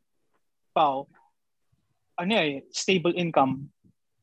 Pao 0.76 1.08
ano 2.20 2.36
eh, 2.36 2.62
stable 2.70 3.14
income. 3.16 3.70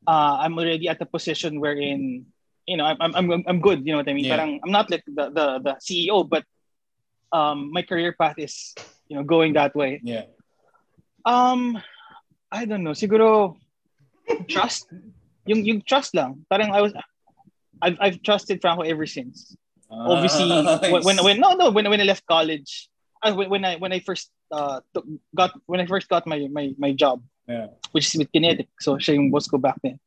Uh, 0.07 0.41
I'm 0.41 0.57
already 0.57 0.89
at 0.89 1.03
a 1.03 1.07
position 1.07 1.61
wherein 1.61 2.27
you 2.66 2.77
know 2.77 2.85
I'm 2.85 2.97
I'm 3.01 3.15
I'm, 3.15 3.45
I'm 3.47 3.61
good 3.61 3.85
you 3.85 3.93
know 3.93 3.99
what 3.99 4.09
I 4.09 4.15
mean? 4.15 4.24
Yeah. 4.24 4.37
parang 4.37 4.61
I'm 4.62 4.73
not 4.73 4.91
like 4.91 5.05
the, 5.07 5.31
the 5.31 5.47
the 5.61 5.73
CEO 5.82 6.23
but 6.28 6.45
um 7.32 7.70
my 7.73 7.82
career 7.82 8.15
path 8.15 8.39
is 8.39 8.74
you 9.09 9.16
know 9.16 9.24
going 9.24 9.55
that 9.55 9.74
way. 9.74 10.01
Yeah. 10.05 10.31
um 11.27 11.78
I 12.51 12.66
don't 12.66 12.82
know. 12.82 12.95
Siguro 12.95 13.59
trust. 14.48 14.86
Yung 15.47 15.65
yung 15.65 15.81
trust 15.82 16.15
lang. 16.15 16.44
Parang 16.51 16.70
I 16.73 16.81
was 16.81 16.93
I've 17.82 17.97
I've 18.01 18.19
trusted 18.23 18.61
Franco 18.61 18.82
ever 18.82 19.07
since. 19.07 19.57
Obviously 19.90 20.47
Ah, 20.47 20.78
when, 20.93 21.02
when 21.02 21.16
nice. 21.16 21.24
when 21.24 21.36
no 21.40 21.55
no 21.59 21.70
when 21.74 21.89
when 21.90 21.98
I 22.01 22.07
left 22.07 22.23
college 22.27 22.86
uh, 23.27 23.35
when, 23.35 23.51
when 23.51 23.62
I 23.65 23.74
when 23.77 23.90
I 23.93 23.98
first 23.98 24.31
uh 24.55 24.78
took, 24.94 25.02
got 25.35 25.51
when 25.66 25.81
I 25.82 25.86
first 25.86 26.07
got 26.09 26.27
my 26.31 26.47
my 26.51 26.70
my 26.78 26.93
job 26.94 27.23
Yeah. 27.51 27.74
which 27.90 28.07
is 28.07 28.15
with 28.15 28.31
Kinetic. 28.31 28.70
So 28.78 28.94
siya 29.02 29.19
yung 29.19 29.35
boss 29.35 29.51
ko 29.51 29.59
back 29.59 29.74
then. 29.82 29.98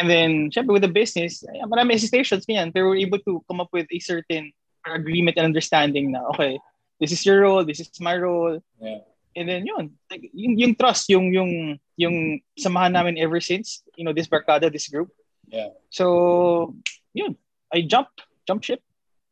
And 0.00 0.08
then 0.08 0.48
syempre 0.48 0.72
with 0.72 0.80
the 0.80 0.92
business 0.92 1.44
ay, 1.44 1.60
marami 1.68 1.92
hesitations 2.00 2.48
niyan. 2.48 2.72
Pero 2.72 2.88
we're 2.88 3.04
able 3.04 3.20
to 3.28 3.44
come 3.44 3.60
up 3.60 3.68
with 3.68 3.84
a 3.92 4.00
certain 4.00 4.48
agreement 4.88 5.36
and 5.36 5.44
understanding 5.44 6.16
na 6.16 6.24
okay 6.32 6.56
this 6.96 7.12
is 7.12 7.20
your 7.28 7.44
role 7.44 7.60
this 7.66 7.76
is 7.84 7.92
my 8.00 8.16
role. 8.16 8.56
Yeah. 8.80 9.04
And 9.36 9.44
then 9.48 9.62
yun 9.68 9.92
like, 10.10 10.24
yung, 10.32 10.56
yung 10.58 10.72
trust 10.74 11.06
yung 11.12 11.28
yung 11.30 11.52
yung 12.00 12.16
samahan 12.56 12.92
namin 12.92 13.20
ever 13.20 13.38
since 13.40 13.84
you 13.94 14.02
know 14.04 14.12
this 14.16 14.26
barkada 14.26 14.72
this 14.72 14.88
group 14.88 15.12
Yeah. 15.46 15.70
so 15.92 16.74
yun 17.14 17.38
I 17.70 17.86
jumped 17.86 18.24
jump 18.48 18.64
ship 18.66 18.82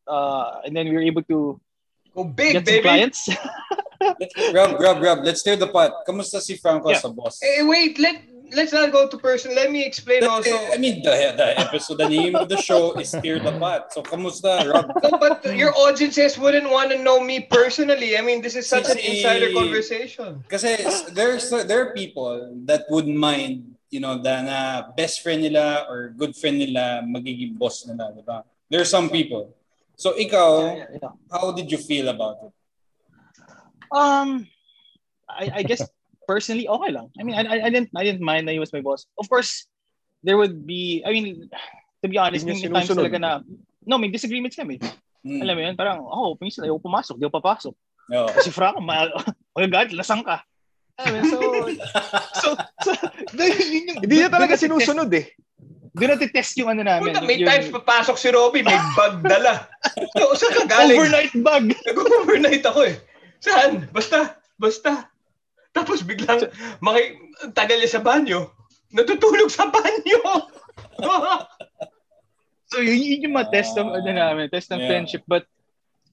uh, 0.07 0.63
and 0.63 0.71
then 0.77 0.87
we 0.87 0.95
were 0.95 1.03
able 1.03 1.25
to 1.27 1.59
Go 2.15 2.23
big, 2.23 2.55
get 2.55 2.63
some 2.63 2.79
baby. 2.79 2.87
clients. 2.87 3.27
Rob, 4.55 4.79
Rob, 4.79 5.03
Rob, 5.03 5.19
let's 5.27 5.41
stir 5.43 5.57
the 5.59 5.67
pot. 5.67 6.07
Kamusta 6.07 6.39
si 6.39 6.55
Franco 6.55 6.95
Yeah. 6.95 7.03
sa 7.03 7.11
boss? 7.11 7.43
Hey, 7.43 7.67
wait, 7.67 7.99
let 7.99 8.23
let's 8.53 8.73
not 8.73 8.93
go 8.93 9.09
to 9.09 9.17
person. 9.17 9.55
Let 9.55 9.71
me 9.71 9.85
explain 9.85 10.25
also. 10.25 10.53
I 10.73 10.77
mean, 10.77 11.03
the, 11.03 11.33
the 11.37 11.59
episode, 11.59 11.99
the 11.99 12.09
name 12.09 12.35
of 12.37 12.49
the 12.49 12.57
show 12.57 12.93
is 12.99 13.11
Stir 13.11 13.39
the 13.41 13.57
Pot. 13.59 13.93
So, 13.93 14.03
kamusta, 14.03 14.67
Rob? 14.69 14.93
No, 15.03 15.19
but 15.19 15.45
your 15.57 15.73
audiences 15.75 16.37
wouldn't 16.39 16.69
want 16.71 16.91
to 16.93 16.99
know 16.99 17.21
me 17.23 17.47
personally. 17.49 18.19
I 18.19 18.21
mean, 18.21 18.43
this 18.43 18.57
is 18.57 18.69
such 18.69 18.91
an 18.91 18.99
Si- 18.99 19.23
insider 19.23 19.53
conversation. 19.53 20.45
Kasi 20.49 20.77
there's 21.15 21.49
there 21.51 21.81
are 21.89 21.93
people 21.95 22.53
that 22.67 22.85
wouldn't 22.91 23.17
mind 23.17 23.75
you 23.95 24.01
know, 24.03 24.19
da 24.19 24.43
na 24.43 24.91
best 24.99 25.23
friend 25.23 25.47
nila 25.47 25.87
or 25.87 26.11
good 26.19 26.35
friend 26.35 26.59
nila 26.59 26.99
magiging 27.07 27.55
boss 27.55 27.87
nila, 27.87 28.11
di 28.11 28.27
ba? 28.27 28.43
There 28.67 28.83
are 28.83 28.89
some 28.91 29.07
people. 29.07 29.55
So 29.95 30.19
ikaw, 30.19 30.67
Yeah, 30.67 30.75
yeah, 30.75 30.99
yeah. 30.99 31.15
how 31.31 31.55
did 31.55 31.71
you 31.71 31.79
feel 31.79 32.11
about 32.11 32.43
it? 32.43 32.53
Um, 33.95 34.51
I, 35.31 35.63
I 35.63 35.63
guess 35.63 35.87
personally, 36.27 36.69
okay 36.69 36.91
lang. 36.91 37.09
I 37.19 37.23
mean, 37.23 37.37
I, 37.37 37.43
I, 37.43 37.57
I 37.67 37.71
didn't, 37.71 37.91
I 37.97 38.05
didn't 38.05 38.25
mind 38.25 38.49
that 38.49 38.53
he 38.53 38.63
was 38.63 38.73
my 38.73 38.81
boss. 38.81 39.07
Of 39.19 39.29
course, 39.29 39.67
there 40.23 40.37
would 40.37 40.67
be, 40.67 41.05
I 41.05 41.13
mean, 41.13 41.49
to 42.03 42.09
be 42.09 42.19
honest, 42.19 42.45
may 42.45 42.57
times 42.57 42.89
talaga 42.91 43.21
na, 43.21 43.41
no, 43.85 43.99
may 43.99 44.09
disagreements 44.09 44.57
kami. 44.57 44.81
Mm. 45.25 45.41
Alam 45.41 45.55
mo 45.57 45.61
yun, 45.65 45.75
parang, 45.77 45.99
oh, 46.05 46.37
minsan 46.41 46.69
ayaw 46.69 46.81
pumasok, 46.81 47.17
di 47.17 47.25
ako 47.25 47.41
papasok. 47.41 47.75
Oo. 48.13 48.29
Si 48.45 48.53
Franco, 48.53 48.85
ma- 48.85 49.09
magagalit, 49.57 49.97
lasang 49.97 50.21
ka. 50.21 50.45
Alam 51.01 51.27
so, 51.33 51.39
so, 52.39 52.49
so, 52.85 52.91
yun 53.35 53.91
yung, 53.91 53.99
Hindi 54.05 54.15
niya 54.21 54.31
talaga 54.31 54.55
sinusunod 54.55 55.09
eh. 55.17 55.33
Doon 55.95 56.11
natin-test 56.19 56.59
yung 56.59 56.75
ano 56.75 56.83
namin. 56.83 57.15
Puta, 57.15 57.23
may 57.23 57.39
yung, 57.39 57.47
times 57.47 57.71
papasok 57.71 58.17
si 58.19 58.29
Robby, 58.35 58.67
may 58.67 58.75
bag 58.99 59.23
dala. 59.23 59.71
So, 60.19 60.35
saan 60.39 60.53
ka 60.59 60.65
galing? 60.67 60.99
Overnight 60.99 61.35
bag. 61.39 61.65
Nag-overnight 61.71 62.65
ako 62.67 62.81
eh. 62.91 62.99
Saan? 63.39 63.87
Basta, 63.95 64.43
basta. 64.59 65.07
Tapos 65.75 66.07
biglang, 66.07 66.47
maki, 66.79 67.19
tagal 67.53 67.77
niya 67.83 67.99
sa 67.99 68.03
banyo. 68.03 68.49
Natutulog 68.95 69.51
sa 69.51 69.67
banyo. 69.69 70.19
So 72.73 72.83
yun, 72.83 72.99
yun 72.99 73.31
yung 73.31 73.37
mga 73.39 73.55
test 73.55 73.79
ng 73.79 73.87
ano 73.87 74.11
namin, 74.11 74.51
test 74.51 74.67
ng 74.73 74.83
Yeah. 74.83 74.89
friendship. 74.91 75.23
But 75.31 75.47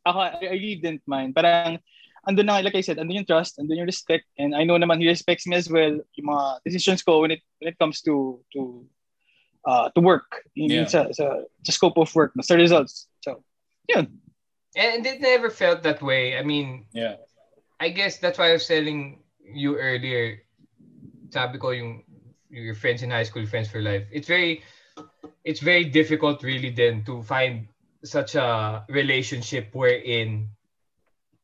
ako, 0.05 0.17
I, 0.21 0.29
I 0.45 0.53
really 0.61 0.77
didn't 0.77 1.01
mind. 1.09 1.33
Parang, 1.33 1.81
andun 2.29 2.45
na, 2.45 2.61
like 2.61 2.77
I 2.77 2.85
said, 2.85 3.01
andun 3.01 3.17
yung 3.17 3.25
trust, 3.25 3.57
andun 3.57 3.81
yung 3.81 3.89
respect, 3.89 4.29
and 4.37 4.53
I 4.53 4.61
know 4.61 4.77
naman 4.77 5.01
he 5.01 5.09
respects 5.09 5.47
me 5.49 5.57
as 5.57 5.71
well. 5.73 5.97
Yung 6.21 6.27
mga 6.29 6.61
decisions 6.61 7.01
ko 7.01 7.21
when 7.25 7.33
it 7.33 7.41
when 7.57 7.73
it 7.73 7.79
comes 7.81 8.01
to 8.05 8.45
to 8.53 8.85
uh 9.65 9.89
to 9.97 10.01
work, 10.05 10.45
Yeah. 10.53 10.85
sa, 10.85 11.09
sa, 11.13 11.41
sa 11.65 11.71
scope 11.73 11.97
of 11.97 12.13
work, 12.13 12.33
sa 12.45 12.53
results. 12.53 13.09
So, 13.25 13.41
yun. 13.89 14.21
And 14.77 15.01
it 15.01 15.17
never 15.17 15.49
felt 15.49 15.81
that 15.81 16.01
way. 16.05 16.37
I 16.37 16.45
mean, 16.45 16.85
Yeah. 16.93 17.17
I 17.81 17.89
guess 17.89 18.21
that's 18.21 18.37
why 18.37 18.53
I 18.53 18.57
was 18.61 18.69
telling 18.69 19.20
you 19.45 19.77
earlier. 19.77 20.41
Sabi 21.31 21.57
ko 21.57 21.71
yung 21.71 22.03
your 22.49 22.75
friends 22.75 23.01
in 23.03 23.11
high 23.11 23.23
school, 23.23 23.45
friends 23.45 23.69
for 23.71 23.81
life. 23.81 24.03
It's 24.11 24.27
very, 24.27 24.61
it's 25.43 25.59
very 25.61 25.85
difficult 25.85 26.43
really 26.43 26.69
then 26.69 27.03
to 27.05 27.23
find 27.23 27.67
such 28.03 28.35
a 28.35 28.83
relationship 28.89 29.69
wherein, 29.71 30.49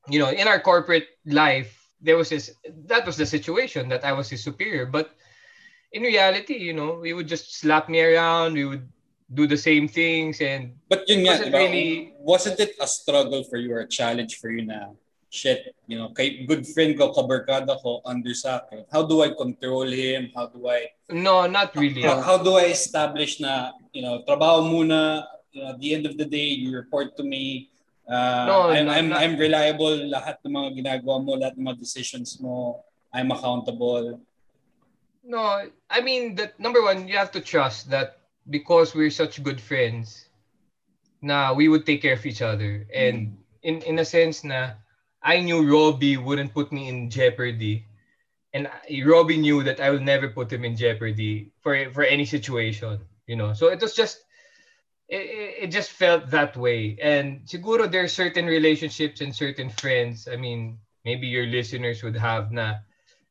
you 0.09 0.19
know, 0.19 0.29
in 0.29 0.47
our 0.47 0.59
corporate 0.59 1.07
life 1.25 1.73
there 2.01 2.17
was 2.17 2.29
this 2.29 2.53
that 2.85 3.05
was 3.05 3.17
the 3.17 3.25
situation 3.25 3.89
that 3.89 4.05
I 4.05 4.13
was 4.13 4.29
his 4.29 4.43
superior, 4.43 4.85
but 4.85 5.15
in 5.91 6.03
reality, 6.03 6.53
you 6.53 6.73
know, 6.73 7.01
he 7.01 7.13
would 7.13 7.27
just 7.27 7.55
slap 7.57 7.89
me 7.89 8.01
around. 8.03 8.53
We 8.53 8.65
would 8.65 8.87
do 9.33 9.47
the 9.47 9.57
same 9.57 9.87
things 9.87 10.39
and 10.41 10.75
But 10.89 11.07
yun 11.09 11.25
nga, 11.25 11.31
Wasn't 11.31 11.49
diba, 11.49 11.57
really- 11.57 12.13
wasn't 12.19 12.59
it 12.59 12.75
a 12.79 12.87
struggle 12.87 13.43
for 13.43 13.57
you 13.57 13.73
or 13.73 13.79
a 13.81 13.87
challenge 13.89 14.37
for 14.37 14.51
you 14.51 14.65
na, 14.65 14.93
shit, 15.29 15.75
you 15.87 15.97
know, 15.97 16.09
kay 16.15 16.45
good 16.45 16.65
friend 16.67 16.97
ko, 16.97 17.11
kabarkada 17.11 17.75
ko, 17.81 18.01
under 18.05 18.33
sa 18.33 18.63
akin. 18.63 18.85
How 18.91 19.03
do 19.03 19.21
I 19.23 19.35
control 19.35 19.87
him? 19.87 20.31
How 20.35 20.47
do 20.47 20.67
I, 20.67 20.91
no, 21.09 21.47
not 21.47 21.75
really. 21.75 22.01
how, 22.01 22.21
how 22.21 22.37
do 22.37 22.55
I 22.55 22.71
establish 22.71 23.39
na, 23.39 23.71
you 23.91 24.01
know, 24.01 24.23
trabaho 24.27 24.63
muna, 24.63 25.27
you 25.51 25.63
know, 25.63 25.69
at 25.75 25.79
the 25.79 25.93
end 25.93 26.05
of 26.05 26.17
the 26.17 26.25
day, 26.25 26.47
you 26.55 26.75
report 26.75 27.17
to 27.17 27.23
me, 27.23 27.69
uh, 28.07 28.45
No, 28.47 28.69
I'm, 28.71 28.85
no, 28.85 28.91
I'm, 28.91 29.09
not- 29.09 29.21
I'm 29.21 29.35
reliable, 29.37 29.97
lahat 30.07 30.39
ng 30.45 30.53
mga 30.53 30.69
ginagawa 30.79 31.23
mo, 31.23 31.35
lahat 31.35 31.57
ng 31.59 31.65
mga 31.67 31.79
decisions 31.79 32.39
mo, 32.39 32.83
I'm 33.13 33.31
accountable. 33.31 34.19
No, 35.27 35.67
I 35.89 35.99
mean 35.99 36.35
that 36.35 36.55
number 36.59 36.81
one, 36.81 37.07
you 37.07 37.17
have 37.19 37.31
to 37.35 37.41
trust 37.43 37.89
that 37.91 38.23
because 38.49 38.95
we're 38.95 39.11
such 39.11 39.43
good 39.43 39.59
friends, 39.59 40.29
na 41.19 41.51
we 41.51 41.67
would 41.67 41.83
take 41.85 42.01
care 42.01 42.13
of 42.15 42.23
each 42.25 42.41
other. 42.41 42.87
And 42.95 43.35
in 43.63 43.81
in 43.83 43.99
a 43.99 44.05
sense 44.07 44.47
na 44.47 44.79
I 45.27 45.41
knew 45.41 45.61
Robbie 45.67 46.17
wouldn't 46.17 46.55
put 46.55 46.71
me 46.71 46.87
in 46.89 47.11
jeopardy. 47.11 47.85
And 48.53 48.69
Robbie 49.05 49.37
knew 49.37 49.63
that 49.63 49.79
I 49.81 49.89
will 49.91 50.01
never 50.01 50.29
put 50.29 50.51
him 50.51 50.65
in 50.65 50.75
jeopardy 50.77 51.51
for 51.61 51.75
for 51.91 52.03
any 52.03 52.25
situation, 52.25 52.99
you 53.27 53.35
know. 53.35 53.53
So 53.53 53.67
it 53.69 53.81
was 53.81 53.93
just 53.95 54.23
it- 55.09 55.55
it 55.63 55.67
just 55.71 55.91
felt 55.91 56.29
that 56.31 56.55
way. 56.57 56.97
And 57.01 57.45
siguro 57.47 57.89
there 57.91 58.03
are 58.03 58.11
certain 58.23 58.45
relationships 58.47 59.21
and 59.21 59.35
certain 59.35 59.69
friends. 59.69 60.27
I 60.27 60.35
mean, 60.37 60.79
maybe 61.05 61.27
your 61.27 61.45
listeners 61.47 62.03
would 62.03 62.17
have 62.17 62.51
na 62.51 62.79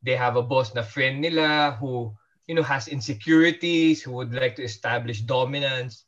they 0.02 0.16
have 0.16 0.36
a 0.36 0.42
boss 0.42 0.74
na 0.74 0.82
friend 0.82 1.20
nila 1.20 1.76
who 1.80 2.14
you 2.46 2.54
know 2.54 2.62
has 2.66 2.88
insecurities 2.88 4.02
who 4.02 4.12
would 4.12 4.32
like 4.34 4.56
to 4.56 4.64
establish 4.64 5.20
dominance 5.22 6.04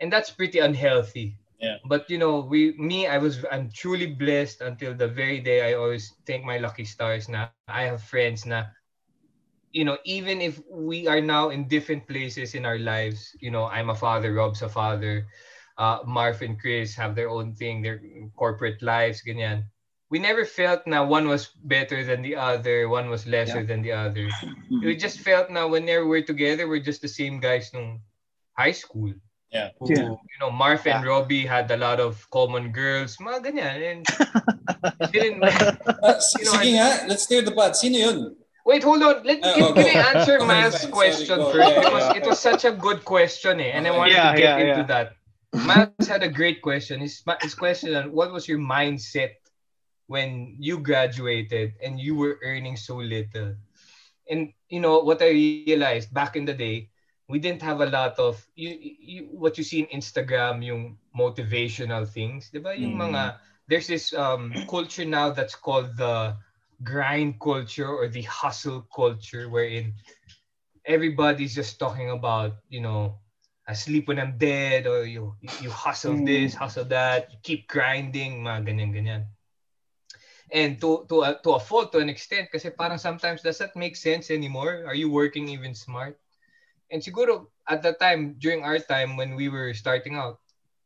and 0.00 0.12
that's 0.12 0.30
pretty 0.30 0.58
unhealthy 0.58 1.36
Yeah. 1.62 1.78
but 1.86 2.10
you 2.10 2.18
know 2.18 2.40
we 2.42 2.74
me 2.78 3.06
i 3.06 3.18
was 3.18 3.44
i'm 3.52 3.70
truly 3.70 4.06
blessed 4.18 4.60
until 4.62 4.94
the 4.94 5.08
very 5.08 5.40
day 5.40 5.70
i 5.70 5.74
always 5.78 6.12
thank 6.26 6.44
my 6.44 6.58
lucky 6.58 6.84
stars 6.84 7.30
na 7.30 7.46
i 7.46 7.62
have 7.62 7.78
friends 7.80 8.22
na 8.22 8.42
you 9.48 9.84
know 9.84 9.98
even 10.04 10.40
if 10.42 10.60
we 10.70 11.06
are 11.06 11.20
now 11.20 11.50
in 11.50 11.68
different 11.68 12.06
places 12.06 12.54
in 12.54 12.64
our 12.66 12.78
lives 12.78 13.34
you 13.40 13.50
know 13.50 13.66
i'm 13.70 13.90
a 13.90 13.94
father 13.94 14.34
rob's 14.34 14.62
a 14.62 14.68
father 14.68 15.26
uh, 15.78 15.98
marv 16.04 16.42
and 16.42 16.60
chris 16.60 16.94
have 16.94 17.14
their 17.14 17.30
own 17.30 17.54
thing 17.54 17.82
their 17.82 18.00
corporate 18.36 18.82
lives 18.82 19.22
ganyan 19.22 19.64
we 20.10 20.18
never 20.18 20.44
felt 20.44 20.86
na 20.86 21.04
one 21.04 21.28
was 21.28 21.48
better 21.64 22.04
than 22.04 22.20
the 22.22 22.36
other, 22.36 22.88
one 22.88 23.08
was 23.08 23.26
lesser 23.26 23.64
than 23.64 23.80
the 23.80 23.92
other. 23.92 24.36
We 24.82 24.94
just 24.96 25.20
felt 25.20 25.48
na 25.48 25.66
whenever 25.66 26.06
we're 26.06 26.22
together, 26.26 26.68
we're 26.68 26.84
just 26.84 27.00
the 27.00 27.08
same 27.08 27.40
guys 27.40 27.72
nung 27.72 28.04
high 28.52 28.76
school. 28.76 29.16
Yeah. 29.52 29.70
Who, 29.78 29.86
Yeah. 29.90 30.08
You 30.16 30.38
know, 30.40 30.50
Marv 30.50 30.86
and 30.86 31.04
Robbie 31.04 31.44
had 31.46 31.70
a 31.70 31.76
lot 31.76 32.00
of 32.00 32.24
common 32.30 32.72
girls, 32.72 33.16
mga 33.20 33.38
ganyan. 33.44 33.76
And 33.92 34.00
it 35.00 35.10
didn't, 35.12 35.42
Uh, 36.02 36.16
s- 36.18 36.34
You 36.38 36.44
know, 36.46 36.52
sige 36.56 36.70
nga, 36.76 36.88
let's 37.06 37.26
clear 37.26 37.42
the 37.42 37.52
pot. 37.52 37.76
Sino 37.76 37.98
yun? 37.98 38.18
Wait, 38.64 38.82
hold 38.82 39.02
on. 39.02 39.22
Let 39.26 39.42
Ah, 39.42 39.54
can, 39.54 39.62
oh, 39.64 39.72
can. 39.74 39.86
I 39.86 39.96
answer 40.16 40.36
Okay, 40.38 40.46
Miles' 40.46 40.72
fine. 40.72 40.80
Sorry, 40.80 40.92
question 40.92 41.38
go. 41.38 41.50
first? 41.52 41.68
Yeah, 41.70 41.82
It 41.82 41.92
was 41.92 42.06
yeah. 42.08 42.18
it 42.18 42.24
was 42.26 42.38
such 42.40 42.62
a 42.64 42.72
good 42.72 43.04
question, 43.04 43.60
eh, 43.60 43.74
and 43.74 43.86
I 43.86 43.92
wanted 43.92 44.14
Yeah, 44.16 44.32
to 44.32 44.38
get 44.38 44.48
yeah, 44.56 44.62
into 44.64 44.82
yeah. 44.86 44.92
that. 44.92 45.06
Miles 45.52 46.06
had 46.08 46.22
a 46.22 46.30
great 46.32 46.62
question. 46.62 47.00
His 47.02 47.20
his 47.42 47.54
question: 47.54 47.92
on 47.94 48.10
What 48.14 48.30
was 48.32 48.46
your 48.46 48.62
mindset 48.62 49.36
when 50.06 50.56
you 50.58 50.78
graduated 50.78 51.74
and 51.82 51.98
you 51.98 52.14
were 52.16 52.38
earning 52.42 52.78
so 52.78 52.96
little? 53.02 53.58
And 54.30 54.54
you 54.70 54.80
know 54.80 55.02
what 55.02 55.20
I 55.22 55.34
realized 55.34 56.14
back 56.14 56.36
in 56.38 56.46
the 56.46 56.54
day, 56.54 56.91
we 57.28 57.38
didn't 57.38 57.62
have 57.62 57.80
a 57.80 57.86
lot 57.86 58.18
of 58.18 58.46
you, 58.54 58.76
you 58.80 59.22
what 59.30 59.56
you 59.58 59.64
see 59.64 59.80
in 59.80 59.86
Instagram, 59.92 60.64
yung 60.64 60.96
motivational 61.16 62.06
things, 62.06 62.50
'di 62.50 62.60
ba? 62.62 62.74
Yung 62.76 62.94
Mm. 62.94 62.98
mga 62.98 63.36
there's 63.68 63.86
this 63.88 64.12
um 64.14 64.60
culture 64.68 65.04
now 65.06 65.30
that's 65.30 65.54
called 65.56 65.96
the 65.96 66.34
grind 66.82 67.38
culture 67.40 67.88
or 67.88 68.08
the 68.08 68.22
hustle 68.26 68.82
culture 68.94 69.48
wherein 69.48 69.94
everybody's 70.86 71.54
just 71.54 71.78
talking 71.78 72.10
about, 72.10 72.52
you 72.68 72.80
know, 72.80 73.18
I 73.68 73.74
sleep 73.74 74.08
when 74.08 74.18
I'm 74.18 74.38
dead 74.38 74.86
or 74.86 75.04
you 75.04 75.34
you 75.58 75.70
hustle 75.70 76.16
Mm. 76.16 76.22
this, 76.22 76.54
hustle 76.54 76.84
that, 76.90 77.30
you 77.30 77.38
keep 77.42 77.68
grinding, 77.68 78.42
mga 78.42 78.60
ganyan 78.66 78.90
ganyan. 78.94 79.22
And 80.52 80.80
to 80.80 81.04
to 81.08 81.22
a, 81.22 81.30
to 81.42 81.50
a 81.52 81.58
fault 81.58 81.90
to 81.92 81.98
an 81.98 82.08
extent 82.08 82.50
kasi 82.52 82.70
parang 82.70 82.98
sometimes 82.98 83.42
does 83.42 83.58
that 83.58 83.74
make 83.74 83.96
sense 83.96 84.30
anymore? 84.30 84.84
Are 84.86 84.94
you 84.94 85.08
working 85.10 85.48
even 85.48 85.74
smart? 85.74 86.16
And 86.92 87.00
siguro 87.02 87.48
at 87.68 87.82
that 87.82 87.98
time 87.98 88.36
during 88.38 88.62
our 88.62 88.78
time 88.78 89.16
when 89.16 89.34
we 89.34 89.48
were 89.48 89.72
starting 89.72 90.14
out, 90.14 90.38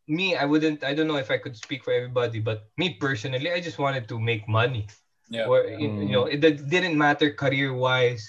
me 0.06 0.36
I 0.38 0.46
wouldn't 0.46 0.84
I 0.86 0.94
don't 0.94 1.10
know 1.10 1.18
if 1.18 1.30
I 1.30 1.38
could 1.38 1.58
speak 1.58 1.82
for 1.82 1.92
everybody, 1.92 2.38
but 2.38 2.70
me 2.78 2.94
personally 2.94 3.50
I 3.50 3.60
just 3.60 3.78
wanted 3.78 4.08
to 4.08 4.20
make 4.20 4.46
money. 4.48 4.86
Yeah. 5.28 5.50
Or 5.50 5.66
you 5.66 5.90
you 6.06 6.14
know, 6.14 6.30
it 6.30 6.38
d- 6.40 6.62
didn't 6.62 6.96
matter 6.96 7.34
career 7.34 7.74
wise. 7.74 8.22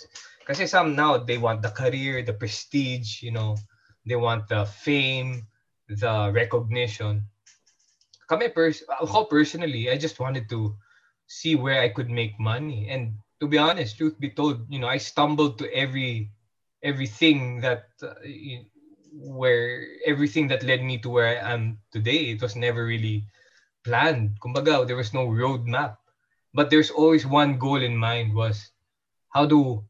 Kasi 0.49 0.65
some 0.65 0.97
now 0.97 1.21
they 1.21 1.37
want 1.37 1.61
the 1.61 1.69
career, 1.69 2.25
the 2.25 2.33
prestige, 2.33 3.21
you 3.21 3.29
know, 3.31 3.55
they 4.07 4.17
want 4.17 4.49
the 4.49 4.65
fame, 4.65 5.45
the 5.85 6.31
recognition. 6.33 7.29
Kami 8.27 8.49
pers 8.49 8.81
ako 8.89 9.29
personally, 9.29 9.91
I 9.91 10.01
just 10.01 10.19
wanted 10.19 10.49
to 10.49 10.73
see 11.27 11.55
where 11.55 11.79
I 11.79 11.93
could 11.93 12.09
make 12.09 12.39
money. 12.39 12.89
And 12.89 13.19
to 13.39 13.47
be 13.47 13.59
honest, 13.61 13.97
truth 13.97 14.17
be 14.19 14.31
told, 14.33 14.65
you 14.71 14.79
know, 14.79 14.89
I 14.89 14.97
stumbled 14.97 15.59
to 15.59 15.69
every 15.69 16.31
everything 16.83 17.61
that 17.61 17.85
uh, 18.03 18.13
y- 18.23 18.65
where 19.13 19.85
everything 20.05 20.47
that 20.47 20.63
led 20.63 20.83
me 20.83 20.97
to 20.99 21.09
where 21.09 21.27
I 21.27 21.53
am 21.53 21.79
today. 21.91 22.31
It 22.31 22.41
was 22.41 22.55
never 22.55 22.85
really 22.85 23.25
planned. 23.83 24.39
Kumbaga, 24.41 24.85
there 24.87 24.95
was 24.97 25.13
no 25.13 25.27
roadmap. 25.27 25.97
But 26.53 26.69
there's 26.69 26.89
always 26.91 27.25
one 27.25 27.57
goal 27.57 27.81
in 27.81 27.97
mind 27.97 28.33
was 28.35 28.71
how 29.33 29.45
do 29.45 29.83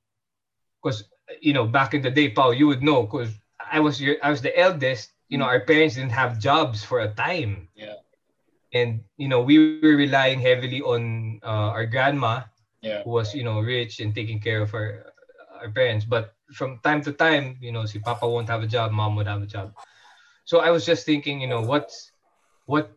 because 0.82 1.04
you 1.42 1.54
know 1.54 1.66
back 1.66 1.94
in 1.94 2.02
the 2.02 2.12
day, 2.12 2.30
Paul, 2.30 2.54
you 2.54 2.68
would 2.68 2.84
know 2.84 3.04
because 3.04 3.40
I 3.60 3.80
was 3.80 4.02
your 4.02 4.16
I 4.24 4.30
was 4.32 4.42
the 4.42 4.58
eldest. 4.58 5.12
You 5.30 5.38
know, 5.38 5.46
our 5.46 5.62
parents 5.62 5.96
didn't 5.96 6.12
have 6.18 6.40
jobs 6.40 6.84
for 6.84 7.00
a 7.00 7.14
time. 7.14 7.70
Yeah. 7.76 7.96
And 8.74 9.04
you 9.18 9.30
know, 9.30 9.42
we 9.42 9.58
were 9.60 9.74
relying 9.76 10.20
heavily 10.20 10.62
on 10.62 11.18
uh, 11.24 11.46
our 11.76 11.86
grandma, 11.86 12.32
Yeah. 12.82 13.04
who 13.04 13.12
was 13.12 13.34
you 13.34 13.44
know 13.44 13.60
rich 13.60 14.00
and 14.00 14.14
taking 14.14 14.40
care 14.40 14.62
of 14.62 14.74
our 14.74 15.17
our 15.62 15.70
parents. 15.70 16.06
But 16.06 16.36
from 16.54 16.80
time 16.84 17.02
to 17.04 17.12
time, 17.14 17.58
you 17.62 17.72
know, 17.72 17.86
si 17.86 18.00
Papa 18.00 18.28
won't 18.28 18.50
have 18.50 18.64
a 18.64 18.68
job, 18.68 18.92
Mom 18.92 19.16
would 19.16 19.28
have 19.28 19.42
a 19.42 19.48
job. 19.50 19.74
So 20.46 20.60
I 20.60 20.72
was 20.72 20.86
just 20.86 21.06
thinking, 21.06 21.42
you 21.42 21.48
know, 21.48 21.62
what's 21.62 22.12
what 22.66 22.92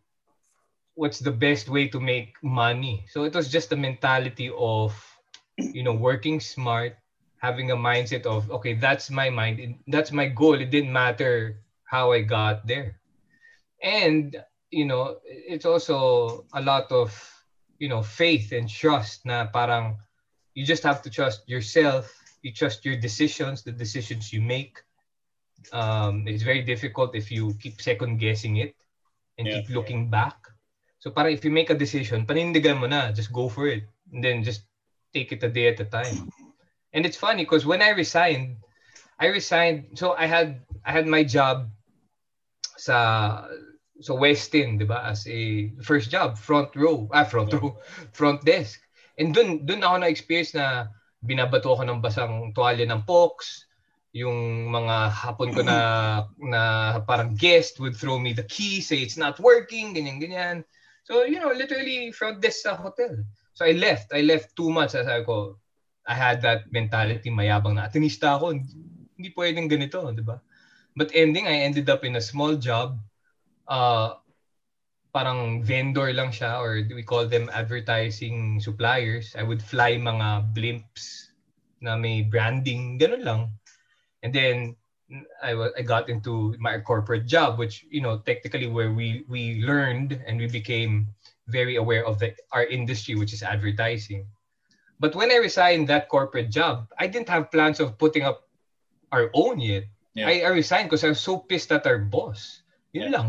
what's 0.94 1.18
the 1.18 1.32
best 1.32 1.68
way 1.68 1.88
to 1.88 2.00
make 2.00 2.36
money? 2.42 3.06
So 3.08 3.24
it 3.24 3.34
was 3.34 3.48
just 3.48 3.70
the 3.70 3.76
mentality 3.76 4.50
of, 4.56 4.92
you 5.56 5.82
know, 5.82 5.94
working 5.94 6.40
smart, 6.40 6.96
having 7.38 7.70
a 7.70 7.76
mindset 7.76 8.26
of, 8.26 8.50
okay, 8.50 8.74
that's 8.74 9.10
my 9.10 9.30
mind, 9.30 9.80
that's 9.88 10.12
my 10.12 10.28
goal. 10.28 10.60
It 10.60 10.70
didn't 10.70 10.92
matter 10.92 11.62
how 11.84 12.12
I 12.12 12.20
got 12.20 12.66
there. 12.66 13.00
And, 13.82 14.36
you 14.70 14.84
know, 14.84 15.16
it's 15.24 15.64
also 15.64 16.44
a 16.52 16.60
lot 16.60 16.92
of, 16.92 17.10
you 17.78 17.88
know, 17.88 18.02
faith 18.02 18.52
and 18.52 18.68
trust 18.68 19.24
na 19.24 19.46
parang 19.48 19.96
you 20.54 20.66
just 20.66 20.82
have 20.82 21.00
to 21.02 21.10
trust 21.10 21.48
yourself. 21.48 22.12
You 22.42 22.52
trust 22.52 22.84
your 22.84 22.96
decisions, 22.96 23.62
the 23.62 23.72
decisions 23.72 24.32
you 24.32 24.40
make. 24.40 24.80
Um, 25.72 26.24
it's 26.26 26.42
very 26.42 26.62
difficult 26.62 27.14
if 27.14 27.30
you 27.30 27.52
keep 27.60 27.80
second 27.80 28.16
guessing 28.18 28.56
it 28.56 28.74
and 29.38 29.46
Yeah. 29.46 29.60
keep 29.60 29.68
looking 29.68 30.08
back. 30.08 30.36
So 31.00 31.10
para 31.10 31.30
if 31.32 31.44
you 31.44 31.50
make 31.50 31.70
a 31.70 31.76
decision, 31.76 32.24
panindigan 32.26 32.80
mo 32.80 32.86
na, 32.86 33.12
just 33.12 33.32
go 33.32 33.48
for 33.48 33.68
it. 33.68 33.84
And 34.12 34.24
then 34.24 34.42
just 34.44 34.64
take 35.12 35.32
it 35.32 35.42
a 35.44 35.48
day 35.48 35.68
at 35.68 35.80
a 35.80 35.88
time. 35.88 36.28
And 36.92 37.04
it's 37.06 37.16
funny 37.16 37.44
because 37.44 37.64
when 37.66 37.82
I 37.82 37.90
resigned, 37.90 38.56
I 39.20 39.26
resigned. 39.26 39.96
So 39.96 40.12
I 40.16 40.26
had 40.26 40.64
I 40.84 40.92
had 40.92 41.06
my 41.06 41.24
job 41.24 41.68
sa 42.76 43.44
so 44.00 44.16
Westin, 44.16 44.80
'di 44.80 44.88
ba? 44.88 45.04
As 45.12 45.28
a 45.28 45.68
first 45.84 46.08
job, 46.10 46.40
front 46.40 46.72
row, 46.72 47.08
ah 47.12 47.24
front 47.24 47.52
row, 47.52 47.76
front 48.16 48.44
desk. 48.44 48.80
And 49.20 49.36
dun 49.36 49.68
dun 49.68 49.84
ako 49.84 49.96
na-experience 50.00 50.56
na 50.56 50.88
binabato 51.20 51.72
ako 51.72 51.84
ng 51.84 52.00
basang 52.00 52.52
tuwalya 52.56 52.88
ng 52.88 53.04
Pox. 53.04 53.68
Yung 54.10 54.66
mga 54.74 55.14
hapon 55.14 55.54
ko 55.54 55.62
na 55.62 55.78
na 56.42 56.62
parang 57.06 57.38
guest 57.38 57.78
would 57.78 57.94
throw 57.94 58.18
me 58.18 58.34
the 58.34 58.42
key, 58.50 58.82
say 58.82 58.98
it's 58.98 59.20
not 59.20 59.38
working, 59.38 59.94
ganyan 59.94 60.18
ganyan. 60.18 60.66
So, 61.06 61.22
you 61.26 61.38
know, 61.38 61.54
literally 61.54 62.10
front 62.10 62.42
desk 62.42 62.66
sa 62.66 62.74
hotel. 62.74 63.22
So 63.54 63.66
I 63.66 63.74
left. 63.74 64.14
I 64.14 64.22
left 64.22 64.54
two 64.54 64.70
months. 64.70 64.94
Sabi 64.94 65.26
ko, 65.26 65.58
I 66.06 66.14
had 66.14 66.42
that 66.42 66.70
mentality, 66.70 67.30
mayabang 67.30 67.78
na. 67.78 67.86
Atinista 67.86 68.38
ako, 68.38 68.56
hindi, 68.56 68.74
hindi 69.14 69.28
pwedeng 69.34 69.70
ganito, 69.70 70.00
di 70.10 70.22
ba? 70.22 70.38
But 70.94 71.14
ending, 71.14 71.46
I 71.46 71.66
ended 71.66 71.86
up 71.90 72.02
in 72.02 72.18
a 72.18 72.24
small 72.24 72.58
job. 72.58 72.98
Uh, 73.70 74.18
parang 75.12 75.62
vendor 75.62 76.12
lang 76.14 76.30
siya 76.30 76.58
or 76.62 76.82
we 76.94 77.02
call 77.02 77.26
them 77.26 77.50
advertising 77.52 78.60
suppliers. 78.62 79.34
I 79.36 79.42
would 79.42 79.62
fly 79.62 79.98
mga 79.98 80.54
blimps 80.54 81.34
na 81.80 81.96
may 81.96 82.22
branding, 82.22 82.98
ganun 82.98 83.24
lang. 83.24 83.42
And 84.22 84.30
then 84.32 84.76
I 85.42 85.54
wa- 85.58 85.74
I 85.74 85.82
got 85.82 86.06
into 86.06 86.54
my 86.62 86.78
corporate 86.78 87.26
job 87.26 87.58
which 87.58 87.82
you 87.90 87.98
know 87.98 88.22
technically 88.22 88.70
where 88.70 88.94
we 88.94 89.26
we 89.26 89.58
learned 89.66 90.22
and 90.22 90.38
we 90.38 90.46
became 90.46 91.10
very 91.50 91.74
aware 91.74 92.06
of 92.06 92.22
the 92.22 92.30
our 92.54 92.62
industry 92.62 93.18
which 93.18 93.34
is 93.34 93.42
advertising. 93.42 94.30
But 95.02 95.16
when 95.18 95.32
I 95.32 95.42
resigned 95.42 95.88
that 95.88 96.06
corporate 96.12 96.52
job, 96.52 96.86
I 97.00 97.08
didn't 97.10 97.32
have 97.32 97.50
plans 97.50 97.80
of 97.80 97.98
putting 97.98 98.22
up 98.22 98.46
our 99.10 99.32
own 99.34 99.58
yet. 99.58 99.90
Yeah. 100.14 100.28
I, 100.28 100.46
I 100.46 100.50
resigned 100.54 100.86
because 100.90 101.02
I 101.02 101.10
was 101.10 101.18
so 101.18 101.38
pissed 101.42 101.72
at 101.72 101.86
our 101.88 101.98
boss. 101.98 102.62
Yun 102.92 103.10
Yeah. 103.10 103.14
lang. 103.18 103.26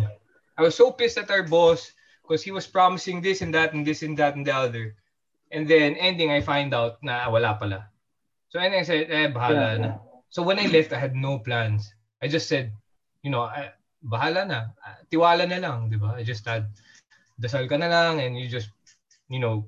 I 0.61 0.69
was 0.69 0.77
so 0.77 0.93
pissed 0.93 1.17
at 1.17 1.33
our 1.33 1.41
boss 1.41 1.89
because 2.21 2.45
he 2.45 2.53
was 2.53 2.69
promising 2.69 3.17
this 3.17 3.41
and 3.41 3.49
that 3.57 3.73
and 3.73 3.81
this 3.81 4.05
and 4.05 4.13
that 4.21 4.37
and 4.37 4.45
the 4.45 4.53
other. 4.53 4.93
And 5.49 5.65
then 5.65 5.97
ending, 5.97 6.29
I 6.29 6.39
find 6.45 6.69
out 6.69 7.01
na 7.01 7.25
wala 7.25 7.57
pala. 7.57 7.89
So 8.53 8.61
and 8.61 8.69
I 8.77 8.85
said, 8.85 9.09
eh, 9.09 9.33
bahala 9.33 9.73
Yeah, 9.73 9.77
na. 9.81 9.91
So 10.29 10.45
when 10.45 10.61
I 10.61 10.69
left, 10.69 10.93
I 10.93 11.01
had 11.01 11.17
no 11.17 11.41
plans. 11.41 11.89
I 12.21 12.29
just 12.29 12.45
said, 12.45 12.71
you 13.25 13.33
know, 13.33 13.41
I, 13.49 13.73
bahala 14.05 14.45
na. 14.45 14.69
Ah, 14.85 15.01
Tiwala 15.09 15.49
na 15.49 15.57
lang, 15.57 15.89
di 15.89 15.97
ba? 15.97 16.13
I 16.13 16.21
just 16.21 16.45
had, 16.45 16.69
dasal 17.41 17.65
ka 17.65 17.81
na 17.81 17.89
lang 17.89 18.21
and 18.21 18.37
you 18.37 18.45
just, 18.45 18.69
you 19.33 19.41
know, 19.41 19.65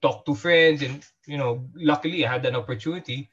talk 0.00 0.22
to 0.22 0.38
friends 0.38 0.86
and, 0.86 1.02
you 1.26 1.36
know, 1.36 1.66
luckily 1.74 2.22
I 2.22 2.30
had 2.30 2.46
an 2.46 2.54
opportunity. 2.54 3.26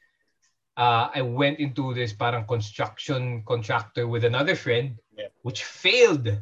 Uh, 0.74 1.06
I 1.14 1.22
went 1.22 1.62
into 1.62 1.94
this 1.94 2.12
parang 2.12 2.50
construction 2.50 3.46
contractor 3.46 4.10
with 4.10 4.26
another 4.26 4.58
friend, 4.58 4.98
Yeah. 5.14 5.30
which 5.46 5.62
failed. 5.62 6.34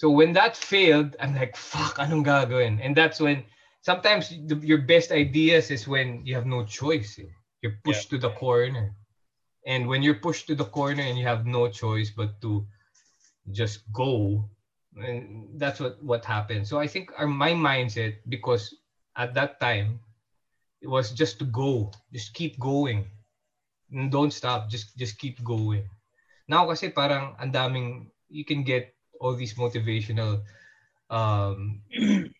So 0.00 0.08
when 0.08 0.32
that 0.32 0.56
failed, 0.56 1.12
I'm 1.20 1.36
like, 1.36 1.52
fuck, 1.60 2.00
anong 2.00 2.24
gagawin? 2.24 2.80
And 2.80 2.96
that's 2.96 3.20
when 3.20 3.44
sometimes 3.84 4.32
the, 4.48 4.56
your 4.64 4.80
best 4.80 5.12
ideas 5.12 5.68
is 5.68 5.84
when 5.84 6.24
you 6.24 6.32
have 6.40 6.48
no 6.48 6.64
choice. 6.64 7.20
eh. 7.20 7.28
You're 7.60 7.76
pushed 7.84 8.08
to 8.08 8.16
the 8.16 8.32
corner. 8.32 8.96
And 9.68 9.84
when 9.84 10.00
you're 10.00 10.16
pushed 10.24 10.48
to 10.48 10.56
the 10.56 10.64
corner 10.64 11.04
and 11.04 11.20
you 11.20 11.28
have 11.28 11.44
no 11.44 11.68
choice 11.68 12.08
but 12.08 12.40
to 12.40 12.64
just 13.52 13.84
go, 13.92 14.48
and 14.96 15.60
that's 15.60 15.76
what 15.84 16.00
what 16.00 16.24
happened. 16.24 16.64
So 16.64 16.80
I 16.80 16.88
think 16.88 17.12
our 17.20 17.28
my 17.28 17.52
mindset 17.52 18.24
because 18.24 18.72
at 19.20 19.36
that 19.36 19.60
time 19.60 20.00
it 20.80 20.88
was 20.88 21.12
just 21.12 21.36
to 21.40 21.44
go, 21.44 21.92
just 22.08 22.32
keep 22.32 22.56
going. 22.56 23.04
And 23.92 24.08
don't 24.08 24.32
stop, 24.32 24.72
just 24.72 24.96
just 24.96 25.20
keep 25.20 25.44
going. 25.44 25.84
Now 26.48 26.64
kasi 26.72 26.88
parang 26.88 27.36
ang 27.36 27.52
daming 27.52 28.08
you 28.32 28.48
can 28.48 28.64
get 28.64 28.96
all 29.20 29.36
these 29.36 29.54
motivational 29.54 30.42
um 31.10 31.80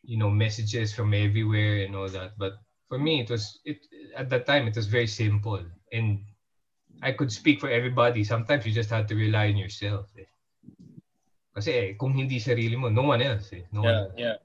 you 0.02 0.16
know 0.16 0.31
messages 0.31 0.93
from 0.93 1.12
everywhere 1.12 1.85
and 1.85 1.94
all 1.94 2.09
that 2.09 2.32
but 2.39 2.55
for 2.89 2.98
me 2.98 3.20
it 3.20 3.31
was 3.31 3.61
it 3.65 3.78
at 4.16 4.31
that 4.31 4.47
time 4.47 4.66
it 4.66 4.74
was 4.74 4.86
very 4.86 5.07
simple 5.07 5.61
and 5.93 6.24
I 7.02 7.12
could 7.12 7.31
speak 7.31 7.61
for 7.61 7.70
everybody 7.70 8.24
sometimes 8.24 8.66
you 8.66 8.73
just 8.73 8.90
had 8.90 9.07
to 9.09 9.15
rely 9.15 9.48
on 9.48 9.57
yourself 9.57 10.09
eh. 10.19 10.31
kasi 11.55 11.70
eh, 11.70 11.89
kung 12.01 12.16
hindi 12.16 12.40
sarili 12.40 12.74
mo 12.74 12.89
no 12.89 13.07
one 13.12 13.23
else 13.23 13.52
eh. 13.52 13.65
no 13.70 13.85
Yeah, 13.85 14.01
one 14.01 14.16
yeah. 14.16 14.36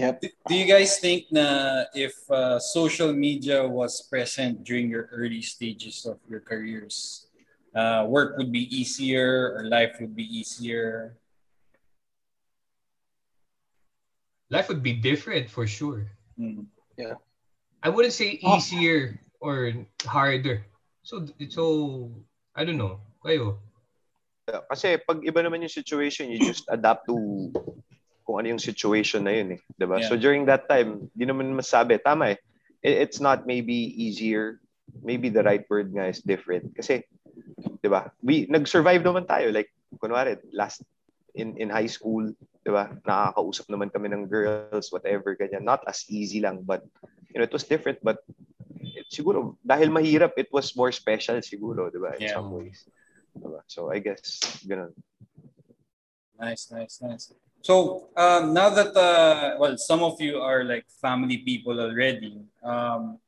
Yep. 0.00 0.20
Do, 0.20 0.28
do 0.48 0.54
you 0.56 0.64
guys 0.64 0.96
think 0.96 1.28
na 1.28 1.84
if 1.92 2.16
uh, 2.32 2.56
social 2.56 3.12
media 3.12 3.60
was 3.68 4.00
present 4.08 4.64
during 4.64 4.88
your 4.88 5.12
early 5.12 5.44
stages 5.44 6.08
of 6.08 6.16
your 6.24 6.40
careers, 6.40 7.28
uh, 7.76 8.08
work 8.08 8.40
would 8.40 8.48
be 8.48 8.64
easier 8.72 9.52
or 9.52 9.68
life 9.68 10.00
would 10.00 10.16
be 10.16 10.24
easier? 10.24 11.19
Life 14.50 14.68
would 14.68 14.82
be 14.82 14.92
different 14.92 15.48
for 15.48 15.64
sure 15.66 16.06
Hmm. 16.36 16.66
I 17.80 17.88
wouldn't 17.88 18.12
say 18.12 18.36
Oh. 18.44 18.56
easier 18.60 19.16
or 19.40 19.72
harder 20.04 20.68
so 21.00 21.24
so 21.48 21.64
I 22.52 22.68
don't 22.68 22.76
know 22.76 23.00
kayo 23.24 23.56
Kasi 24.50 24.98
pag 25.06 25.22
iba 25.22 25.46
naman 25.46 25.62
yung 25.62 25.70
situation, 25.70 26.26
you 26.26 26.42
just 26.42 26.66
adapt 26.66 27.06
to 27.06 27.14
kung 28.26 28.42
ano 28.42 28.50
yung 28.50 28.58
situation 28.58 29.22
na 29.22 29.38
yun 29.38 29.54
eh. 29.54 29.60
'di 29.78 29.86
ba? 29.86 30.02
Yeah. 30.02 30.10
So 30.10 30.18
during 30.18 30.42
that 30.50 30.66
time, 30.66 31.06
di 31.14 31.22
naman 31.22 31.54
masabi. 31.54 32.02
Tama 32.02 32.34
eh. 32.34 32.38
It- 32.82 32.98
It's 33.06 33.22
not 33.22 33.46
maybe 33.46 33.74
easier. 33.94 34.58
Maybe 35.06 35.30
the 35.30 35.46
right 35.46 35.62
word 35.70 35.94
nga 35.94 36.10
is 36.10 36.18
different. 36.18 36.74
Kasi, 36.74 37.06
di 37.78 37.86
ba? 37.86 38.10
We, 38.26 38.50
nag-survive 38.50 39.06
naman 39.06 39.30
tayo. 39.30 39.54
Like, 39.54 39.70
kunwari, 40.02 40.42
last 40.50 40.82
in 41.34 41.56
in 41.56 41.68
high 41.70 41.88
school, 41.90 42.30
di 42.64 42.70
ba? 42.70 42.90
Nakakausap 43.06 43.66
naman 43.70 43.92
kami 43.92 44.10
ng 44.10 44.26
girls, 44.26 44.90
whatever, 44.90 45.34
ganyan. 45.34 45.64
Not 45.64 45.84
as 45.86 46.04
easy 46.10 46.40
lang, 46.40 46.62
but, 46.62 46.84
you 47.32 47.38
know, 47.38 47.46
it 47.46 47.54
was 47.54 47.64
different. 47.64 47.98
But, 48.02 48.22
it, 48.80 49.06
siguro, 49.10 49.56
dahil 49.62 49.90
mahirap, 49.90 50.34
it 50.36 50.50
was 50.50 50.74
more 50.74 50.90
special 50.90 51.38
siguro, 51.42 51.90
di 51.90 52.00
ba? 52.00 52.16
In 52.18 52.28
Yeah. 52.28 52.36
some 52.38 52.50
ways. 52.52 52.84
Diba? 53.36 53.62
So, 53.70 53.94
I 53.94 54.02
guess, 54.02 54.40
ganun. 54.66 54.90
Nice, 56.40 56.72
nice, 56.72 56.98
nice. 57.04 57.24
So 57.60 58.08
um, 58.16 58.56
now 58.56 58.72
that 58.72 58.96
uh, 58.96 59.60
well, 59.60 59.76
some 59.76 60.00
of 60.00 60.16
you 60.20 60.40
are 60.40 60.64
like 60.64 60.88
family 60.88 61.44
people 61.44 61.76
already. 61.76 62.40
Um, 62.64 63.20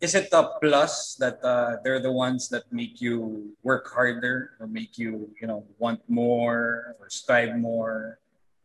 is 0.00 0.14
it 0.14 0.28
a 0.32 0.50
plus 0.60 1.14
that 1.16 1.42
uh, 1.42 1.76
they're 1.82 2.00
the 2.00 2.12
ones 2.12 2.48
that 2.50 2.64
make 2.70 3.00
you 3.00 3.56
work 3.62 3.88
harder 3.88 4.50
or 4.60 4.66
make 4.66 4.98
you 4.98 5.30
you 5.40 5.46
know 5.46 5.64
want 5.78 6.00
more 6.08 6.94
or 7.00 7.08
strive 7.08 7.56
more 7.56 8.18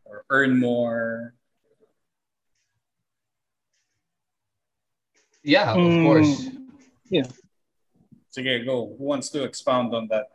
or 0.05 0.25
earn 0.29 0.59
more? 0.59 1.33
yeah 5.43 5.71
of 5.73 5.79
Mm, 5.79 6.03
course 6.03 6.47
yeah 7.09 7.25
So 8.31 8.39
Sige, 8.39 8.63
go. 8.63 8.95
Who 8.95 9.11
wants 9.11 9.27
to 9.35 9.43
expound 9.43 9.91
on 9.91 10.07
that? 10.07 10.31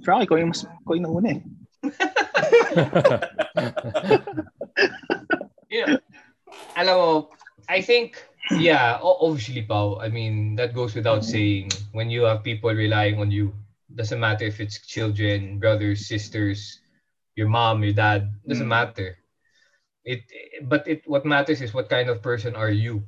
Frank, 0.00 0.24
ikaw 0.24 0.40
yung, 0.40 0.48
mas, 0.48 0.64
ikaw 0.64 0.96
yung 0.96 1.04
nauna 1.04 1.28
eh. 1.36 1.40
yeah. 5.68 6.00
Alam 6.72 6.94
mo, 6.96 7.28
I 7.68 7.80
think, 7.80 8.22
yeah, 8.52 8.98
obviously, 9.02 9.62
Pao, 9.62 9.98
I 10.00 10.08
mean, 10.08 10.56
that 10.56 10.74
goes 10.74 10.94
without 10.94 11.24
saying. 11.24 11.70
When 11.92 12.10
you 12.10 12.22
have 12.22 12.42
people 12.42 12.70
relying 12.72 13.18
on 13.18 13.30
you, 13.30 13.54
doesn't 13.94 14.20
matter 14.20 14.44
if 14.44 14.60
it's 14.60 14.78
children, 14.86 15.58
brothers, 15.58 16.06
sisters, 16.06 16.80
your 17.36 17.48
mom, 17.48 17.82
your 17.82 17.92
dad, 17.92 18.30
doesn't 18.46 18.66
Mm. 18.66 18.68
matter. 18.68 19.16
It, 20.04 20.20
but 20.62 20.86
it, 20.86 21.02
what 21.06 21.24
matters 21.24 21.60
is 21.60 21.74
what 21.74 21.88
kind 21.88 22.08
of 22.08 22.22
person 22.22 22.54
are 22.56 22.70
you. 22.70 23.02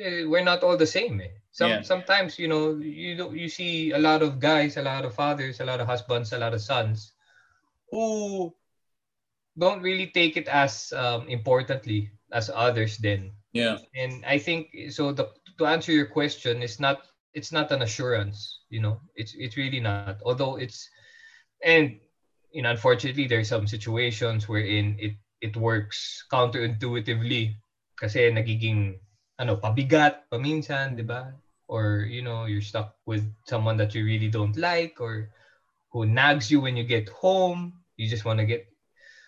eh, 0.00 0.24
we're 0.24 0.42
not 0.44 0.62
all 0.62 0.76
the 0.76 0.86
same. 0.86 1.20
Eh. 1.20 1.30
Some 1.52 1.82
Yeah. 1.82 1.82
sometimes 1.82 2.38
you 2.38 2.48
know 2.48 2.76
you 2.78 3.32
you 3.34 3.48
see 3.48 3.92
a 3.92 3.98
lot 3.98 4.22
of 4.22 4.38
guys, 4.40 4.76
a 4.76 4.82
lot 4.82 5.04
of 5.04 5.14
fathers, 5.14 5.60
a 5.60 5.64
lot 5.64 5.80
of 5.80 5.86
husbands, 5.86 6.32
a 6.32 6.38
lot 6.38 6.54
of 6.54 6.60
sons 6.60 7.12
who 7.90 8.52
don't 9.58 9.82
really 9.82 10.06
take 10.06 10.36
it 10.36 10.48
as 10.48 10.92
um, 10.92 11.28
importantly 11.28 12.10
as 12.32 12.50
others. 12.52 12.96
Then 12.98 13.32
Yeah. 13.54 13.78
and 13.94 14.24
I 14.26 14.38
think 14.38 14.68
so. 14.90 15.12
The, 15.12 15.30
to 15.58 15.66
answer 15.66 15.92
your 15.92 16.06
question, 16.06 16.62
it's 16.62 16.80
not 16.80 17.06
it's 17.34 17.52
not 17.52 17.72
an 17.72 17.82
assurance. 17.82 18.60
You 18.70 18.80
know, 18.82 19.00
it's 19.16 19.34
it's 19.38 19.56
really 19.56 19.80
not. 19.80 20.04
Although 20.10 20.42
it's 20.42 20.72
and 21.48 21.82
you 22.42 22.52
know, 22.52 22.60
unfortunately, 22.60 23.26
there's 23.26 23.48
some 23.48 23.66
situations 23.66 24.48
wherein 24.48 24.96
it 24.98 25.12
it 25.40 25.56
works 25.56 26.24
counterintuitively 26.32 27.54
kasi 28.00 28.30
nagiging 28.30 28.98
ano 29.40 29.56
pabigat 29.56 30.26
paminsan, 30.32 30.96
'di 30.96 31.04
ba? 31.06 31.34
Or 31.68 32.06
you 32.10 32.22
know, 32.22 32.44
you're 32.46 32.64
stuck 32.64 32.94
with 33.06 33.24
someone 33.48 33.76
that 33.78 33.94
you 33.94 34.04
really 34.04 34.28
don't 34.28 34.56
like 34.58 35.00
or 35.00 35.30
who 35.92 36.06
nags 36.06 36.50
you 36.50 36.60
when 36.60 36.76
you 36.76 36.84
get 36.84 37.08
home. 37.10 37.72
You 37.96 38.08
just 38.08 38.24
want 38.24 38.38
to 38.40 38.46
get 38.46 38.66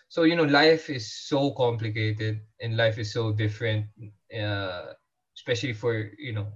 so 0.09 0.23
you 0.23 0.35
know 0.35 0.43
life 0.47 0.89
is 0.89 1.07
so 1.27 1.51
complicated 1.51 2.39
and 2.61 2.77
life 2.77 2.97
is 2.97 3.11
so 3.13 3.31
different 3.31 3.85
uh, 4.33 4.93
especially 5.35 5.73
for 5.73 6.11
you 6.17 6.33
know 6.33 6.47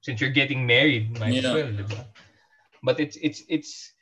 since 0.00 0.20
you're 0.20 0.34
getting 0.34 0.66
married 0.66 1.18
might 1.18 1.34
as 1.36 1.44
well 1.54 1.68
diba? 1.72 2.04
but 2.82 3.00
it's 3.00 3.16
it's 3.20 3.42
it's 3.48 3.92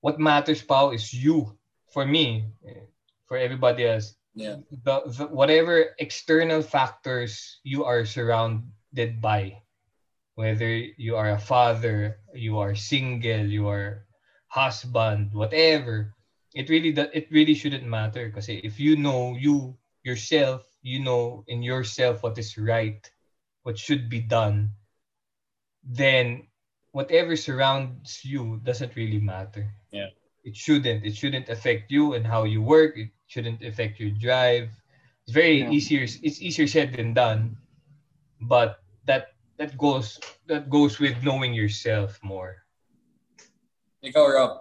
what 0.00 0.18
matters 0.20 0.62
pao 0.62 0.90
is 0.90 1.12
you 1.12 1.56
for 1.92 2.04
me 2.06 2.48
eh, 2.66 2.86
for 3.26 3.36
everybody 3.36 3.86
else 3.86 4.14
Yeah. 4.34 4.58
the, 4.70 5.06
the 5.06 5.24
whatever 5.30 5.94
external 6.02 6.62
factors 6.62 7.60
you 7.62 7.84
are 7.86 8.04
surrounded 8.04 9.20
by 9.22 9.62
whether 10.34 10.66
you 10.98 11.14
are 11.16 11.30
a 11.30 11.38
father 11.38 12.18
you 12.34 12.58
are 12.58 12.74
single 12.74 13.46
you 13.46 13.68
are 13.68 14.06
husband 14.48 15.30
whatever 15.32 16.14
it 16.54 16.68
really 16.68 16.90
it 17.14 17.26
really 17.30 17.54
shouldn't 17.54 17.86
matter 17.86 18.26
because 18.26 18.48
if 18.50 18.78
you 18.78 18.96
know 18.96 19.34
you 19.38 19.78
yourself 20.02 20.66
you 20.84 21.00
know 21.00 21.42
in 21.48 21.64
yourself 21.64 22.22
what 22.22 22.36
is 22.36 22.60
right 22.60 23.00
what 23.64 23.80
should 23.80 24.12
be 24.12 24.20
done 24.20 24.70
then 25.82 26.46
whatever 26.92 27.34
surrounds 27.34 28.20
you 28.22 28.60
doesn't 28.62 28.94
really 28.94 29.18
matter 29.18 29.64
Yeah. 29.90 30.12
it 30.44 30.54
shouldn't 30.54 31.02
it 31.08 31.16
shouldn't 31.16 31.48
affect 31.48 31.90
you 31.90 32.12
and 32.12 32.28
how 32.28 32.44
you 32.44 32.60
work 32.60 33.00
it 33.00 33.08
shouldn't 33.26 33.64
affect 33.64 33.98
your 33.98 34.12
drive 34.12 34.68
it's 35.24 35.32
very 35.32 35.64
Yeah. 35.64 35.72
easier 35.72 36.04
it's 36.04 36.44
easier 36.44 36.68
said 36.68 36.92
than 36.92 37.16
done 37.16 37.56
but 38.44 38.84
that 39.08 39.32
that 39.56 39.72
goes 39.80 40.20
that 40.44 40.68
goes 40.68 41.00
with 41.00 41.16
knowing 41.24 41.56
yourself 41.56 42.20
more 42.22 42.60
Ikaw, 44.04 44.36
Rob. 44.36 44.52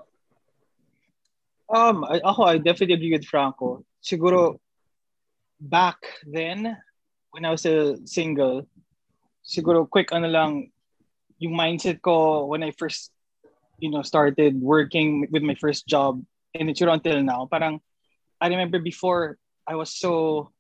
Um, 1.67 2.07
I, 2.07 2.23
ako, 2.23 2.47
I 2.47 2.63
definitely 2.63 2.95
agree 2.95 3.11
with 3.11 3.27
Franco. 3.27 3.83
Siguro, 3.99 4.62
back 5.63 5.97
then, 6.27 6.75
when 7.31 7.45
I 7.45 7.51
was 7.51 7.65
a 7.65 7.95
single, 8.03 8.67
siguro 9.43 9.89
quick 9.89 10.11
ano 10.11 10.27
lang, 10.27 10.71
yung 11.39 11.55
mindset 11.55 12.03
ko 12.03 12.45
when 12.45 12.63
I 12.63 12.71
first, 12.75 13.11
you 13.79 13.89
know, 13.89 14.03
started 14.03 14.59
working 14.59 15.27
with 15.31 15.43
my 15.43 15.55
first 15.55 15.87
job, 15.87 16.21
and 16.53 16.69
it's 16.69 16.83
until 16.83 17.23
now, 17.23 17.47
parang, 17.47 17.79
I 18.39 18.47
remember 18.47 18.79
before, 18.79 19.39
I 19.65 19.75
was 19.75 19.95
so, 19.95 20.51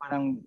parang, 0.00 0.44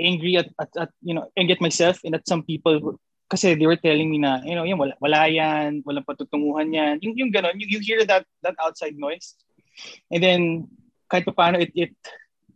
angry 0.00 0.36
at, 0.36 0.50
at, 0.58 0.70
at 0.76 0.90
you 1.02 1.14
know, 1.14 1.30
angry 1.36 1.54
at 1.54 1.60
myself 1.60 2.00
and 2.02 2.14
at 2.14 2.26
some 2.26 2.42
people 2.42 2.98
kasi 3.30 3.54
they 3.54 3.66
were 3.66 3.78
telling 3.78 4.10
me 4.10 4.18
na, 4.18 4.42
you 4.44 4.54
know, 4.54 4.64
yan, 4.64 4.78
wala, 4.78 4.94
wala 5.00 5.26
yan, 5.26 5.82
walang 5.86 6.04
patutunguhan 6.04 6.70
yan. 6.74 6.98
Yung, 7.00 7.16
yung 7.16 7.32
ganon, 7.32 7.56
you, 7.56 7.66
you 7.66 7.80
hear 7.80 8.04
that, 8.04 8.26
that 8.42 8.54
outside 8.62 8.94
noise. 8.96 9.34
And 10.10 10.22
then, 10.22 10.68
kahit 11.10 11.24
pa 11.24 11.32
paano, 11.32 11.58
it, 11.58 11.72
it 11.74 11.96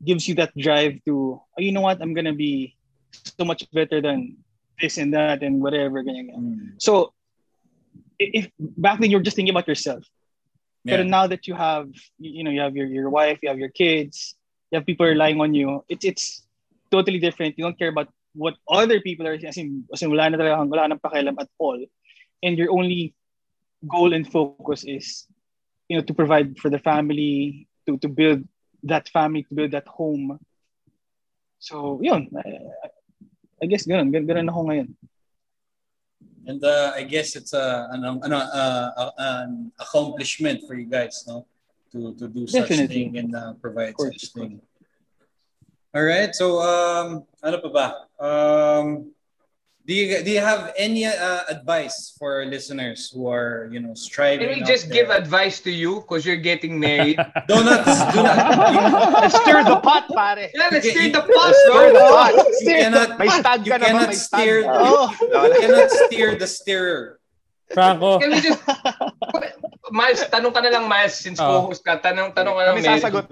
gives 0.05 0.29
you 0.29 0.35
that 0.37 0.57
drive 0.57 0.99
to, 1.07 1.41
oh, 1.41 1.61
you 1.61 1.73
know 1.73 1.81
what, 1.81 2.01
I'm 2.01 2.15
gonna 2.15 2.35
be 2.35 2.77
so 3.13 3.45
much 3.45 3.69
better 3.73 4.01
than 4.01 4.37
this 4.81 4.99
and 4.99 5.13
that 5.15 5.43
and 5.43 5.61
whatever, 5.61 6.03
ganyan. 6.03 6.31
Mm. 6.35 6.57
So, 6.79 7.13
if 8.19 8.51
back 8.59 9.01
then 9.01 9.11
you're 9.11 9.23
just 9.23 9.37
thinking 9.37 9.55
about 9.55 9.69
yourself. 9.69 10.05
Yeah. 10.85 10.99
But 10.99 11.07
now 11.07 11.27
that 11.27 11.47
you 11.47 11.55
have, 11.55 11.91
you 12.19 12.31
you 12.41 12.45
know, 12.45 12.51
you 12.51 12.61
have 12.61 12.77
your, 12.77 12.87
your 12.87 13.11
wife, 13.11 13.39
you 13.43 13.49
have 13.49 13.59
your 13.59 13.71
kids, 13.71 14.35
you 14.71 14.79
have 14.79 14.87
people 14.87 15.07
relying 15.07 15.41
on 15.41 15.55
you, 15.55 15.85
it's 15.89 16.05
it's 16.05 16.47
totally 16.91 17.19
different. 17.19 17.59
You 17.59 17.65
don't 17.65 17.79
care 17.79 17.89
about 17.89 18.09
what 18.35 18.55
other 18.69 19.01
people 19.01 19.27
are 19.27 19.35
as 19.35 19.57
in, 19.57 19.85
as 19.93 20.03
in 20.03 20.11
wala 20.11 20.31
na 20.31 20.39
talaga, 20.39 20.69
wala 20.69 20.89
nang 20.89 20.99
pakialam 20.99 21.37
at 21.41 21.49
all. 21.59 21.79
And 22.43 22.57
your 22.57 22.71
only 22.71 23.15
goal 23.87 24.13
and 24.15 24.27
focus 24.31 24.85
is, 24.85 25.27
you 25.89 25.99
know, 25.99 26.05
to 26.05 26.15
provide 26.15 26.59
for 26.59 26.71
the 26.71 26.79
family, 26.79 27.67
to, 27.87 27.99
to 27.99 28.09
build 28.09 28.47
that 28.83 29.09
family, 29.09 29.43
to 29.45 29.55
build 29.55 29.73
that 29.73 29.87
home. 29.89 30.39
So, 31.59 31.99
yun. 32.03 32.31
I, 32.37 32.59
I 33.63 33.67
guess 33.67 33.87
ganun. 33.87 34.13
Gan- 34.13 34.27
Ganun 34.27 34.49
ako 34.51 34.61
ngayon. 34.71 34.89
And 36.47 36.63
uh, 36.65 36.93
I 36.97 37.03
guess 37.05 37.37
it's 37.37 37.53
a 37.53 37.91
ano, 37.93 38.21
ano, 38.23 38.37
uh, 38.39 38.89
uh, 38.97 39.11
an 39.19 39.73
accomplishment 39.79 40.65
for 40.67 40.75
you 40.75 40.87
guys, 40.87 41.25
no? 41.29 41.45
To 41.93 42.13
to 42.17 42.29
do 42.29 42.47
such 42.47 42.69
Definitely. 42.69 43.11
thing 43.11 43.17
and 43.17 43.33
uh, 43.35 43.53
provide 43.61 43.97
course, 43.97 44.17
such 44.17 44.33
thing. 44.33 44.61
All 45.97 46.05
right. 46.05 46.33
So 46.37 46.61
um 46.61 47.25
ano 47.41 47.57
pa 47.65 47.69
ba? 47.73 47.87
Um 48.21 49.17
do 49.89 49.97
you 49.97 50.21
do 50.21 50.29
you 50.29 50.45
have 50.45 50.69
any 50.77 51.09
uh, 51.09 51.49
advice 51.49 52.13
for 52.21 52.45
our 52.45 52.47
listeners 52.47 53.09
who 53.09 53.25
are, 53.25 53.73
you 53.73 53.81
know, 53.81 53.97
striving 53.97 54.45
can 54.45 54.53
we 54.53 54.61
just 54.61 54.93
give 54.93 55.09
advice 55.09 55.65
to 55.65 55.73
you 55.73 56.05
because 56.05 56.29
you're 56.29 56.37
getting 56.37 56.77
married 56.77 57.17
Do 57.49 57.57
not 57.65 57.89
do 58.13 58.21
not 58.21 58.37
you, 58.69 58.81
Let's 59.25 59.41
stir 59.41 59.65
the 59.65 59.81
pot, 59.81 60.05
pare. 60.13 60.53
yeah 60.53 60.69
let's 60.69 60.85
stir 60.85 61.09
the 61.09 61.25
pot 61.25 61.53
Stir 61.65 61.97
the 61.97 62.05
pot. 62.05 62.33
you 62.61 62.69
cannot 62.69 63.09
May 63.17 63.33
stand 63.33 63.61
you 63.65 63.73
cannot 63.73 64.13
May 64.13 64.21
steer 64.21 64.57
stand. 64.69 64.77
Oh. 64.77 65.09
you 65.25 65.57
cannot 65.57 65.89
steer 66.05 66.37
the 66.37 66.45
steerer. 66.47 67.17
Franco, 67.73 68.21
can 68.21 68.29
we 68.33 68.41
just 68.45 68.61
Miles 69.89 70.21
tanong 70.29 70.53
ka 70.53 70.61
na 70.61 70.69
lang 70.69 70.85
Miles 70.85 71.17
since 71.17 71.41
Oh. 71.41 71.65
co-host 71.65 71.81
ka 71.81 71.97
tanong 71.97 72.37
tanong 72.37 72.55
ka 72.57 72.63
lang 72.69 72.75
Kami 72.77 72.85
sasagot. 72.85 73.25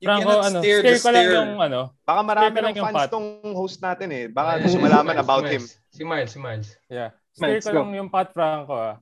You 0.00 0.08
Franco, 0.08 0.32
cannot 0.32 0.44
ano, 0.48 0.58
steer 0.64 0.78
steer 0.80 0.96
the 0.96 1.04
ko 1.04 1.08
lang 1.12 1.24
yung 1.28 1.52
ano. 1.60 1.80
Baka 2.08 2.20
marami 2.24 2.56
ng 2.56 2.72
yung 2.72 2.88
fans 2.88 2.96
pot. 3.04 3.08
tong 3.12 3.28
host 3.52 3.84
natin 3.84 4.08
eh. 4.16 4.24
Baka 4.32 4.64
gusto 4.64 4.80
malaman 4.80 5.20
about 5.20 5.44
him. 5.44 5.60
Miles. 5.90 5.96
Si 5.96 6.04
Miles, 6.04 6.30
si 6.32 6.38
Miles. 6.38 6.68
Yeah. 6.88 7.10
Steer 7.32 7.58
Let's 7.58 7.66
ko 7.66 7.72
go. 7.72 7.80
lang 7.82 7.94
yung 7.94 8.10
Pat 8.10 8.30
Franco 8.32 8.74
ah. 8.74 8.96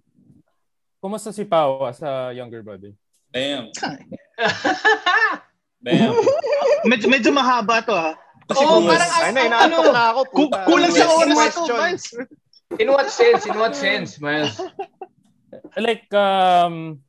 Kumusta 1.03 1.33
si 1.33 1.45
Pao 1.45 1.85
as 1.87 2.03
a 2.03 2.33
younger 2.35 2.63
brother? 2.63 2.93
Bam. 3.33 3.71
Bam. 5.85 6.13
medyo, 6.91 7.07
medyo 7.07 7.31
mahaba 7.31 7.85
to 7.85 7.95
ha. 7.95 8.17
Kasi 8.49 8.65
oh, 8.65 8.81
kung 8.81 8.89
parang 8.89 9.11
Ay 9.21 9.21
na, 9.21 9.29
ano, 9.29 9.39
inaantok 9.45 9.87
na 9.93 10.05
ako. 10.11 10.21
Ku- 10.33 10.49
Puta. 10.49 10.59
kulang 10.65 10.93
sa 10.93 11.07
oras 11.13 11.55
to. 11.55 11.75
Miles. 11.77 12.07
in 12.81 12.89
what 12.89 13.09
sense? 13.13 13.43
In 13.45 13.57
what 13.61 13.75
sense, 13.77 14.21
Miles? 14.21 14.57
Like, 15.79 16.13
um, 16.13 17.01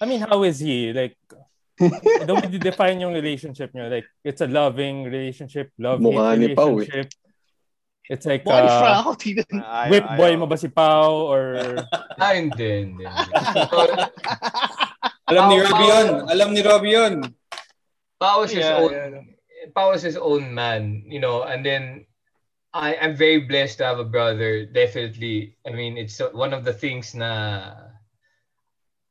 I 0.00 0.04
mean, 0.06 0.18
how 0.18 0.42
is 0.42 0.58
he? 0.58 0.90
Like, 0.92 1.14
the 1.78 2.34
way 2.34 2.48
you 2.50 2.58
define 2.58 2.98
yung 2.98 3.14
relationship 3.14 3.70
niyo, 3.70 3.86
like, 3.86 4.06
it's 4.24 4.40
a 4.42 4.50
loving 4.50 5.06
relationship, 5.06 5.70
love 5.78 6.02
Mukha 6.02 6.34
ni 6.34 6.54
Pao, 6.58 6.80
eh. 6.82 7.06
It's 8.08 8.24
like, 8.24 8.44
ni 8.48 8.52
uh, 8.52 8.80
Franco, 8.80 9.12
tignan. 9.20 9.60
Ayaw, 9.60 9.90
whip 9.92 10.06
boy 10.16 10.32
mo 10.40 10.46
ba 10.48 10.56
si 10.56 10.68
Pao 10.72 11.28
or 11.28 11.76
Ah, 12.22 12.32
hindi, 12.32 12.88
hindi. 12.88 13.04
Alam 15.28 15.52
ni 15.52 15.60
Pao. 15.60 15.84
yun. 15.84 16.06
Alam 16.32 16.48
ni 16.56 16.60
Robbie 16.64 16.96
yun. 16.96 17.14
Pao 18.16 18.48
is 18.48 18.52
his 18.56 18.64
Yeah, 18.64 18.80
own 18.80 18.92
yeah. 18.92 19.20
Pao 19.76 19.92
is 19.92 20.00
his 20.02 20.16
own 20.16 20.54
man, 20.56 21.04
you 21.04 21.20
know, 21.20 21.44
and 21.44 21.60
then 21.60 22.08
I, 22.72 22.96
I'm 22.96 23.12
very 23.16 23.44
blessed 23.44 23.78
to 23.78 23.84
have 23.84 23.98
a 24.00 24.08
brother. 24.08 24.64
Definitely. 24.64 25.56
I 25.68 25.76
mean, 25.76 25.98
it's 26.00 26.16
one 26.32 26.54
of 26.56 26.64
the 26.64 26.72
things 26.72 27.12
na 27.14 27.74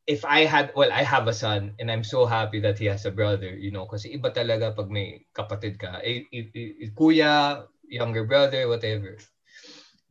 if 0.08 0.26
I 0.26 0.46
had, 0.50 0.72
well, 0.76 0.90
I 0.92 1.04
have 1.04 1.28
a 1.28 1.34
son 1.36 1.74
and 1.80 1.92
I'm 1.92 2.04
so 2.04 2.26
happy 2.26 2.60
that 2.62 2.80
he 2.80 2.86
has 2.90 3.06
a 3.06 3.12
brother, 3.12 3.54
you 3.54 3.70
know, 3.72 3.86
kasi 3.86 4.18
iba 4.18 4.34
talaga 4.34 4.74
pag 4.74 4.90
may 4.90 5.28
kapatid 5.36 5.78
ka. 5.78 6.00
Eh, 6.02 6.26
i- 6.34 6.50
i- 6.56 6.90
kuya, 6.96 7.68
younger 7.88 8.26
brother, 8.26 8.68
whatever. 8.68 9.18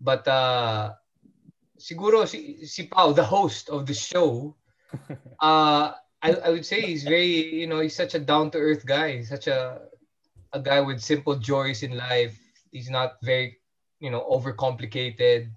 But 0.01 0.27
uh, 0.29 0.93
siguro 1.79 2.27
si, 2.29 2.65
si 2.67 2.87
Pao, 2.89 3.13
the 3.13 3.25
host 3.25 3.69
of 3.69 3.87
the 3.87 3.95
show, 3.95 4.57
uh, 5.41 5.93
I, 6.23 6.33
I 6.33 6.51
would 6.51 6.67
say 6.67 6.81
he's 6.81 7.05
very, 7.05 7.55
you 7.55 7.67
know, 7.67 7.81
he's 7.81 7.97
such 7.97 8.15
a 8.15 8.19
down 8.19 8.51
to 8.53 8.59
earth 8.59 8.85
guy. 8.87 9.19
He's 9.19 9.29
such 9.29 9.47
a 9.47 9.81
a 10.53 10.61
guy 10.61 10.81
with 10.81 11.01
simple 11.01 11.37
joys 11.37 11.83
in 11.83 11.97
life. 11.97 12.39
He's 12.73 12.91
not 12.91 13.17
very, 13.23 13.59
you 14.01 14.11
know, 14.11 14.25
overcomplicated, 14.31 15.51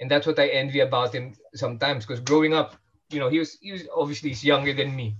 and 0.00 0.10
that's 0.10 0.26
what 0.26 0.38
I 0.38 0.48
envy 0.48 0.80
about 0.80 1.14
him 1.14 1.34
sometimes. 1.54 2.06
Because 2.06 2.20
growing 2.20 2.54
up, 2.54 2.76
you 3.10 3.20
know, 3.20 3.28
he 3.28 3.38
was 3.38 3.58
he 3.60 3.72
was 3.72 3.86
obviously 3.94 4.30
he's 4.30 4.44
younger 4.44 4.72
than 4.72 4.94
me, 4.96 5.16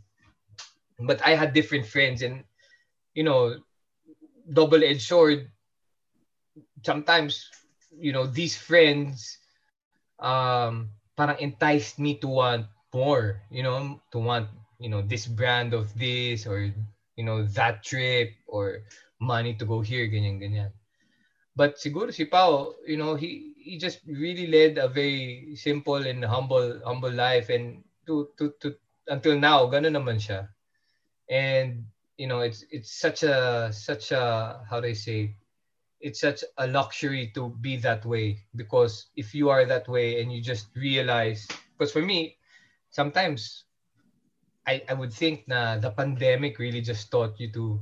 but 0.99 1.21
I 1.25 1.35
had 1.37 1.53
different 1.53 1.87
friends, 1.87 2.23
and 2.23 2.45
you 3.15 3.23
know, 3.23 3.57
double 4.53 4.83
edged 4.83 5.03
sword. 5.03 5.51
Sometimes, 6.85 7.49
you 7.93 8.13
know, 8.13 8.27
these 8.27 8.57
friends 8.57 9.39
um, 10.21 10.91
parang 11.17 11.39
enticed 11.41 11.99
me 11.99 12.17
to 12.19 12.29
want 12.29 12.67
more, 12.95 13.43
you 13.51 13.63
know, 13.63 14.01
to 14.13 14.19
want, 14.19 14.49
you 14.79 14.89
know, 14.91 15.03
this 15.03 15.27
brand 15.27 15.75
of 15.75 15.93
this 15.99 16.47
or, 16.47 16.71
you 17.17 17.25
know, 17.25 17.45
that 17.45 17.83
trip 17.85 18.31
or 18.47 18.83
money 19.21 19.55
to 19.55 19.65
go 19.67 19.81
here, 19.81 20.07
ganyan, 20.09 20.41
ganyan. 20.41 20.71
But 21.57 21.77
siguro 21.79 22.13
si 22.13 22.25
Pao, 22.27 22.75
you 22.87 22.97
know, 22.97 23.15
he 23.17 23.55
he 23.59 23.79
just 23.79 24.01
really 24.07 24.47
led 24.47 24.79
a 24.79 24.89
very 24.89 25.55
simple 25.57 26.01
and 26.07 26.25
humble 26.25 26.81
humble 26.85 27.11
life 27.13 27.51
and 27.51 27.85
to 28.07 28.31
to 28.39 28.53
to 28.63 28.75
until 29.09 29.37
now 29.39 29.67
ganun 29.69 29.97
naman 29.99 30.17
siya. 30.21 30.49
And 31.29 31.87
you 32.17 32.27
know, 32.29 32.41
it's 32.41 32.65
it's 32.71 32.93
such 32.93 33.23
a 33.25 33.71
such 33.73 34.13
a 34.13 34.65
how 34.71 34.81
do 34.81 34.89
I 34.89 34.95
say 34.97 35.37
it's 36.01 36.21
such 36.21 36.45
a 36.59 36.67
luxury 36.67 37.31
to 37.35 37.51
be 37.61 37.77
that 37.77 38.05
way 38.05 38.39
because 38.57 39.07
if 39.17 39.35
you 39.35 39.49
are 39.51 39.65
that 39.67 39.89
way 39.89 40.21
and 40.23 40.33
you 40.33 40.41
just 40.41 40.69
realize 40.77 41.47
because 41.77 41.93
for 41.93 42.03
me 42.03 42.37
sometimes 42.91 43.65
I, 44.67 44.83
I 44.89 44.95
would 44.95 45.13
think 45.13 45.47
na 45.49 45.77
the 45.77 45.91
pandemic 45.91 46.59
really 46.59 46.81
just 46.81 47.11
taught 47.11 47.39
you 47.41 47.51
to 47.53 47.81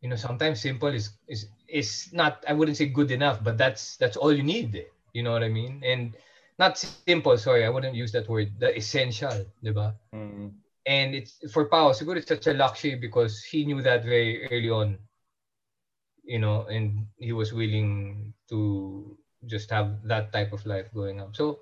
you 0.00 0.08
know 0.08 0.16
sometimes 0.16 0.60
simple 0.60 0.88
is 0.88 1.10
is 1.28 1.46
is 1.68 2.08
not 2.12 2.44
I 2.48 2.52
wouldn't 2.54 2.76
say 2.76 2.86
good 2.86 3.10
enough 3.10 3.42
but 3.42 3.58
that's 3.58 3.96
that's 3.96 4.16
all 4.16 4.32
you 4.32 4.42
need 4.42 4.84
you 5.12 5.22
know 5.22 5.32
what 5.32 5.42
I 5.42 5.48
mean? 5.48 5.82
And 5.84 6.14
not 6.58 6.78
simple 6.78 7.18
sorry 7.18 7.44
I 7.44 7.48
wouldn't 7.48 7.76
use 7.76 7.92
that 7.94 8.08
word 8.08 8.32
the 8.38 8.54
essential 8.56 9.26
diba 9.48 9.84
Mm. 10.00 10.50
and 10.86 11.14
it's 11.14 11.38
for 11.52 11.64
Pao 11.66 11.92
siguro 11.92 12.16
it's 12.16 12.28
such 12.28 12.46
a 12.46 12.52
luxury 12.54 12.94
because 12.96 13.42
he 13.44 13.64
knew 13.64 13.82
that 13.82 14.04
very 14.04 14.46
early 14.50 14.70
on 14.70 14.98
you 16.24 16.38
know 16.38 16.66
and 16.66 17.06
he 17.16 17.32
was 17.32 17.52
willing 17.52 18.32
to 18.48 19.16
just 19.46 19.70
have 19.70 20.02
that 20.04 20.32
type 20.32 20.52
of 20.52 20.64
life 20.66 20.88
going 20.94 21.20
up. 21.20 21.36
So 21.36 21.60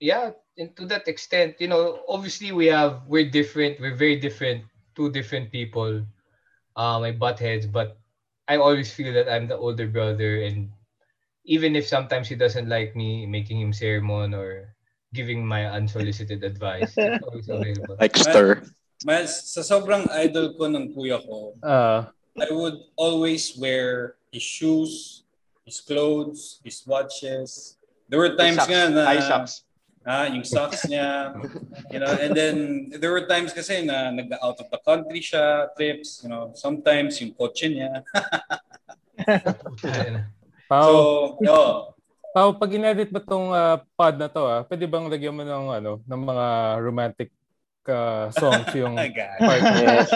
yeah 0.00 0.30
and 0.58 0.76
to 0.76 0.86
that 0.86 1.06
extent 1.08 1.54
you 1.58 1.68
know 1.68 2.02
obviously 2.08 2.52
we 2.52 2.66
have 2.66 3.02
we're 3.06 3.30
different 3.30 3.78
we're 3.80 3.94
very 3.94 4.18
different 4.18 4.64
two 4.94 5.10
different 5.10 5.50
people 5.50 6.02
uh 6.76 6.98
my 6.98 7.12
butt 7.12 7.38
heads 7.38 7.64
but 7.64 7.96
i 8.48 8.56
always 8.58 8.92
feel 8.92 9.14
that 9.14 9.30
i'm 9.30 9.46
the 9.46 9.56
older 9.56 9.86
brother 9.86 10.42
and 10.42 10.68
even 11.44 11.76
if 11.76 11.86
sometimes 11.86 12.28
he 12.28 12.34
doesn't 12.34 12.68
like 12.68 12.96
me 12.96 13.24
making 13.24 13.60
him 13.60 13.72
sermon 13.72 14.34
or 14.34 14.74
giving 15.14 15.46
my 15.46 15.66
unsolicited 15.70 16.42
advice 16.42 16.98
it's 16.98 17.22
always 17.22 17.48
available. 17.52 17.96
Like 18.00 18.16
stir. 18.18 18.66
Miles, 19.04 19.52
sa 19.52 19.60
sobrang 19.62 20.08
idol 20.10 20.56
ko 20.56 20.66
ng 20.66 20.90
kuya 20.96 21.20
ko, 21.22 21.52
Ah, 21.62 22.10
I 22.34 22.50
would 22.50 22.90
always 22.96 23.54
wear 23.56 24.14
his 24.32 24.42
shoes, 24.42 25.22
his 25.64 25.80
clothes, 25.80 26.58
his 26.66 26.82
watches. 26.86 27.78
There 28.10 28.18
were 28.18 28.34
times 28.34 28.58
Socks. 28.58 28.70
nga 28.70 28.82
na 28.90 29.02
High 29.06 29.22
socks. 29.22 29.62
ah, 30.04 30.26
yung 30.28 30.44
socks 30.44 30.84
niya, 30.84 31.32
you 31.94 31.98
know, 32.02 32.10
and 32.20 32.34
then 32.36 32.56
there 33.00 33.08
were 33.08 33.24
times 33.24 33.54
kasi 33.56 33.86
na 33.86 34.10
nag-out 34.10 34.58
of 34.60 34.68
the 34.68 34.80
country 34.84 35.22
siya, 35.22 35.70
trips, 35.78 36.20
you 36.20 36.28
know, 36.28 36.50
sometimes 36.52 37.16
yung 37.22 37.32
kotse 37.32 37.70
niya. 37.70 38.02
Pao, 40.68 40.84
So, 40.84 40.96
oh, 41.48 41.72
Pao, 42.34 42.50
pag 42.58 42.74
in-edit 42.74 43.14
mo 43.14 43.22
tong 43.22 43.54
ah, 43.54 43.78
pod 43.94 44.18
na 44.18 44.26
to, 44.26 44.42
ah, 44.42 44.60
pwede 44.66 44.90
bang 44.90 45.06
lagyan 45.06 45.38
mo 45.38 45.46
ng 45.46 45.66
ano, 45.70 45.92
ng 46.02 46.20
mga 46.26 46.46
romantic 46.82 47.30
ah, 47.88 48.30
songs 48.32 48.68
yung 48.74 48.96
part? 49.40 49.62
Yes. 49.62 50.08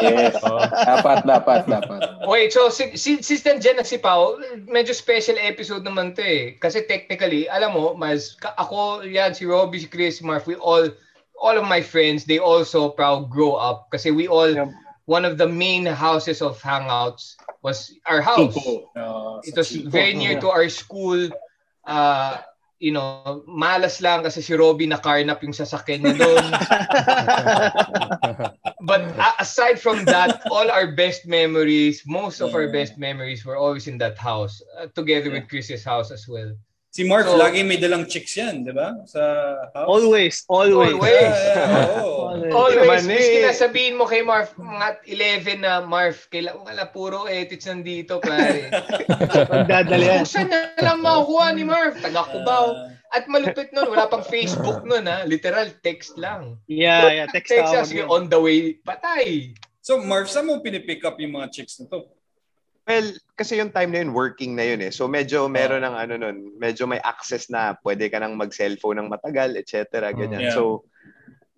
Yes. 0.00 0.34
Oh. 0.42 0.58
Dapat, 0.62 1.26
dapat, 1.26 1.66
dapat. 1.66 2.00
Wait, 2.28 2.52
so 2.52 2.68
si, 2.70 2.94
si, 2.96 3.22
since 3.22 3.42
nandiyan 3.42 3.78
na 3.78 3.84
si 3.86 3.98
Pao, 3.98 4.38
medyo 4.66 4.94
special 4.94 5.36
episode 5.40 5.82
naman 5.82 6.14
to 6.14 6.22
eh. 6.22 6.54
Kasi 6.58 6.86
technically, 6.86 7.46
alam 7.48 7.74
mo, 7.74 7.94
mas 7.94 8.34
ako, 8.58 9.02
yan, 9.06 9.34
si 9.34 9.46
Robbie, 9.46 9.82
si 9.82 9.88
Chris, 9.90 10.18
si 10.18 10.24
Marf, 10.26 10.46
we 10.46 10.54
all, 10.58 10.86
all 11.38 11.56
of 11.58 11.66
my 11.66 11.82
friends, 11.82 12.24
they 12.24 12.38
also 12.38 12.88
proud 12.90 13.28
grow 13.30 13.54
up. 13.58 13.90
Kasi 13.90 14.10
we 14.10 14.26
all, 14.26 14.48
Yep. 14.50 14.70
one 15.06 15.24
of 15.24 15.38
the 15.38 15.46
main 15.46 15.86
houses 15.86 16.42
of 16.42 16.58
hangouts 16.62 17.38
was 17.62 17.94
our 18.06 18.22
house. 18.22 18.54
Uh, 18.94 19.38
It 19.46 19.54
was 19.54 19.70
very 19.70 20.14
near 20.14 20.38
to 20.42 20.50
our 20.50 20.66
school. 20.68 21.30
Uh, 21.86 22.42
you 22.78 22.92
know, 22.92 23.42
malas 23.48 24.04
lang 24.04 24.20
kasi 24.20 24.44
si 24.44 24.52
Robbie 24.52 24.88
nakarnap 24.88 25.40
yung 25.40 25.56
sasakyan 25.56 26.04
niya 26.04 26.14
doon. 26.20 26.44
But 28.86 29.02
a- 29.16 29.42
aside 29.42 29.80
from 29.80 30.04
that, 30.06 30.44
all 30.52 30.70
our 30.70 30.92
best 30.92 31.26
memories, 31.26 32.04
most 32.06 32.40
of 32.44 32.54
our 32.54 32.68
best 32.68 32.98
memories 33.00 33.44
were 33.44 33.56
always 33.56 33.88
in 33.88 33.98
that 33.98 34.18
house, 34.18 34.62
uh, 34.78 34.86
together 34.94 35.32
with 35.32 35.48
Chris's 35.48 35.82
house 35.82 36.12
as 36.12 36.28
well. 36.28 36.54
Si 36.96 37.04
Mark, 37.04 37.28
So- 37.28 37.36
lagi 37.36 37.60
may 37.60 37.76
dalang 37.76 38.08
chicks 38.08 38.40
yan, 38.40 38.64
di 38.64 38.72
ba? 38.72 38.96
Sa 39.04 39.20
house. 39.76 39.84
Always, 39.84 40.34
always. 40.48 40.96
Always. 40.96 41.12
Yeah, 41.12 41.68
yeah, 41.68 42.00
oo. 42.00 42.32
Always, 42.56 43.04
naman 43.04 43.20
miski 43.20 43.38
na 43.44 43.52
sabihin 43.52 44.00
mo 44.00 44.08
kay 44.08 44.24
Marv, 44.24 44.48
mga 44.56 45.04
11 45.04 45.60
na 45.60 45.84
Marv, 45.84 46.16
kailangan 46.32 46.64
wala 46.64 46.88
puro 46.88 47.28
edits 47.28 47.68
nandito, 47.68 48.16
pare. 48.24 48.72
Magdadala 49.52 50.04
yan. 50.08 50.24
Kung 50.24 50.32
saan 50.40 50.48
na 50.48 50.72
lang 50.80 51.04
makukuha 51.04 51.46
ni 51.52 51.68
Marv? 51.68 52.00
Taga 52.00 52.24
Cubao. 52.32 52.88
At 53.12 53.28
malupit 53.28 53.76
nun, 53.76 53.92
wala 53.92 54.08
pang 54.08 54.24
Facebook 54.24 54.80
nun 54.88 55.04
ha. 55.04 55.20
Literal, 55.28 55.68
text 55.84 56.16
lang. 56.16 56.56
Yeah, 56.64 57.12
yeah. 57.12 57.28
Text 57.28 57.52
Text 57.52 57.92
lang, 57.92 58.08
on 58.08 58.32
the 58.32 58.40
way, 58.40 58.80
patay. 58.80 59.52
So, 59.84 60.00
Marv, 60.00 60.32
saan 60.32 60.48
mo 60.48 60.64
pinipick 60.64 61.04
up 61.04 61.20
yung 61.20 61.36
mga 61.36 61.52
chicks 61.52 61.76
na 61.76 61.92
to? 61.92 62.08
Well, 62.86 63.18
kasi 63.34 63.58
yung 63.58 63.74
time 63.74 63.90
na 63.90 63.98
yun, 63.98 64.14
working 64.14 64.54
na 64.54 64.62
yun 64.62 64.78
eh. 64.78 64.94
So 64.94 65.10
medyo 65.10 65.50
meron 65.50 65.82
ng 65.82 65.96
ano 65.98 66.14
nun, 66.14 66.54
medyo 66.54 66.86
may 66.86 67.02
access 67.02 67.50
na 67.50 67.74
pwede 67.82 68.06
ka 68.06 68.22
nang 68.22 68.38
mag-cellphone 68.38 69.02
ng 69.02 69.10
matagal, 69.10 69.58
etc. 69.58 70.14
Ganyan. 70.14 70.46
Yeah. 70.46 70.54
So, 70.54 70.86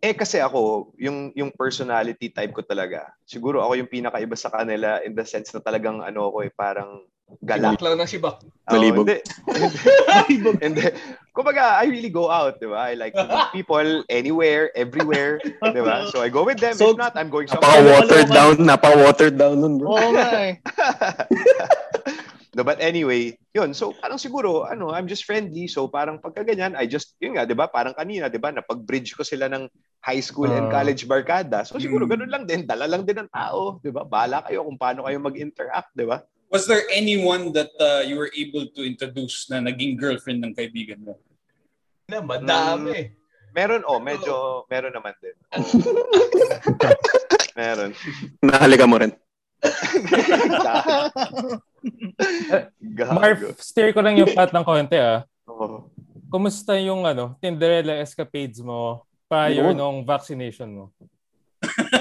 eh 0.01 0.17
kasi 0.17 0.41
ako, 0.41 0.95
yung, 0.97 1.37
yung 1.37 1.53
personality 1.53 2.33
type 2.33 2.57
ko 2.57 2.65
talaga, 2.65 3.13
siguro 3.29 3.61
ako 3.61 3.77
yung 3.77 3.93
pinakaiba 3.93 4.41
sa 4.41 4.49
kanila 4.49 5.05
in 5.05 5.13
the 5.13 5.27
sense 5.27 5.53
na 5.53 5.61
talagang 5.61 6.01
ano 6.01 6.33
ako 6.33 6.49
eh, 6.49 6.53
parang 6.55 7.05
galak. 7.41 7.77
Lang 7.79 7.97
ng 7.97 8.09
sibak. 8.09 8.41
Oo, 8.41 8.73
Malibog. 8.73 9.05
hindi. 9.05 9.19
Hindi. 10.29 10.51
Hindi. 10.65 10.85
Kumbaga, 11.33 11.79
I 11.79 11.87
really 11.87 12.11
go 12.11 12.27
out, 12.29 12.59
di 12.59 12.67
ba? 12.67 12.91
I 12.91 12.99
like 12.99 13.15
to 13.15 13.23
meet 13.23 13.49
people 13.55 14.03
anywhere, 14.11 14.75
everywhere, 14.75 15.39
di 15.41 15.81
ba? 15.81 16.11
So 16.11 16.21
I 16.21 16.29
go 16.29 16.43
with 16.43 16.59
them. 16.59 16.75
So- 16.75 16.93
If 16.93 16.99
not, 16.99 17.15
I'm 17.15 17.31
going 17.31 17.47
somewhere. 17.47 18.27
down, 18.27 18.59
napaka-watered 18.61 19.39
down 19.39 19.63
nun, 19.63 19.79
bro. 19.79 19.95
Oo 19.95 20.11
nga 20.13 20.29
eh. 20.35 20.53
no, 22.59 22.67
but 22.67 22.83
anyway, 22.83 23.39
yun. 23.55 23.71
So, 23.71 23.95
parang 23.95 24.19
siguro, 24.19 24.67
ano, 24.67 24.91
I'm 24.91 25.07
just 25.07 25.23
friendly. 25.23 25.71
So, 25.71 25.87
parang 25.87 26.19
pagka 26.19 26.43
ganyan, 26.43 26.75
I 26.75 26.91
just, 26.91 27.15
yun 27.23 27.39
nga, 27.39 27.47
di 27.47 27.55
ba? 27.55 27.71
Parang 27.71 27.95
kanina, 27.95 28.27
di 28.27 28.41
ba? 28.43 28.51
Napag-bridge 28.51 29.15
ko 29.15 29.23
sila 29.23 29.47
ng 29.47 29.71
high 30.03 30.21
school 30.21 30.51
and 30.51 30.67
Ah. 30.69 30.83
college 30.83 31.07
barkada. 31.07 31.63
So, 31.63 31.79
siguro, 31.79 32.05
Mm. 32.05 32.11
ganun 32.11 32.33
lang 32.35 32.45
din. 32.45 32.61
Dala 32.67 32.91
lang 32.91 33.07
din 33.07 33.15
ng 33.15 33.31
tao, 33.31 33.79
di 33.79 33.95
ba? 33.95 34.03
Bahala 34.03 34.43
kayo 34.43 34.67
kung 34.67 34.75
paano 34.75 35.07
kayo 35.07 35.23
mag-interact, 35.23 35.95
di 35.95 36.03
ba? 36.03 36.19
Was 36.49 36.65
there 36.67 36.89
anyone 36.89 37.53
that 37.53 37.69
uh, 37.77 38.01
you 38.09 38.17
were 38.17 38.33
able 38.33 38.65
to 38.73 38.81
introduce 38.81 39.53
na 39.53 39.61
naging 39.61 40.01
girlfriend 40.01 40.41
ng 40.45 40.55
kaibigan 40.57 41.05
mo? 41.05 41.21
Na, 42.09 42.25
madami. 42.25 43.13
Meron, 43.53 43.85
oh, 43.85 44.01
medyo, 44.01 44.65
meron 44.73 44.97
naman 44.97 45.13
din. 45.21 45.37
meron. 47.61 47.93
Nahalika 48.41 48.89
mo 48.89 48.97
rin. 48.97 49.13
Marv, 53.19 53.59
steer 53.61 53.93
ko 53.93 54.01
lang 54.01 54.17
yung 54.17 54.33
pat 54.33 54.55
ng 54.55 54.65
konti 54.65 54.97
ah. 54.97 55.29
Kumusta 56.33 56.81
yung 56.81 57.05
ano, 57.05 57.37
Tinderella 57.41 58.01
escapades 58.01 58.61
mo 58.65 59.05
prior 59.29 59.73
Yun. 59.73 59.77
nung 59.77 60.05
vaccination 60.05 60.69
mo? 60.73 60.85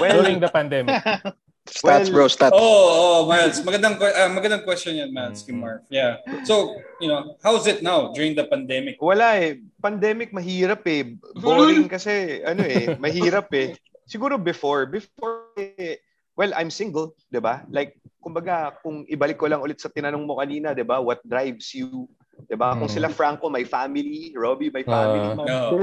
Well, 0.00 0.22
During 0.22 0.40
the 0.40 0.48
pandemic. 0.48 1.02
Stats, 1.68 2.08
bro, 2.08 2.26
stats. 2.26 2.56
Oh, 2.56 2.60
oh, 2.60 3.20
Miles. 3.28 3.60
Magandang, 3.60 4.00
uh, 4.00 4.30
magandang 4.32 4.64
question 4.64 4.96
yan, 4.96 5.12
Miles, 5.12 5.44
kay 5.44 5.52
Mm. 5.52 5.60
Marv. 5.60 5.80
Yeah. 5.88 6.18
So, 6.42 6.74
you 6.98 7.08
know, 7.08 7.36
how's 7.44 7.68
it 7.68 7.84
now 7.84 8.10
during 8.12 8.32
the 8.32 8.48
pandemic? 8.48 8.96
Wala 8.98 9.36
eh. 9.36 9.60
Pandemic 9.78 10.32
mahirap 10.32 10.82
eh. 10.88 11.14
Boring 11.36 11.86
kasi 11.86 12.40
ano 12.42 12.64
eh, 12.64 12.96
mahirap 13.04 13.52
eh. 13.54 13.76
Siguro 14.08 14.40
before, 14.40 14.88
before 14.88 15.52
eh, 15.60 16.00
well, 16.34 16.50
I'm 16.56 16.72
single, 16.72 17.12
'di 17.28 17.38
ba? 17.38 17.62
Like 17.68 18.00
kumbaga 18.18 18.72
kung 18.80 19.04
ibalik 19.06 19.36
ko 19.36 19.46
lang 19.46 19.60
ulit 19.60 19.78
sa 19.78 19.92
tinanong 19.92 20.24
mo 20.24 20.40
kanina, 20.40 20.72
'di 20.72 20.82
ba? 20.82 20.98
What 20.98 21.20
drives 21.22 21.70
you? 21.76 22.08
'Di 22.48 22.56
ba? 22.56 22.72
Kung 22.74 22.88
Mm. 22.88 22.96
sila 22.96 23.08
Franco 23.12 23.52
may 23.52 23.68
family, 23.68 24.32
Robbie 24.32 24.72
may 24.72 24.82
family. 24.82 25.20
Ah. 25.20 25.36
No. 25.36 25.76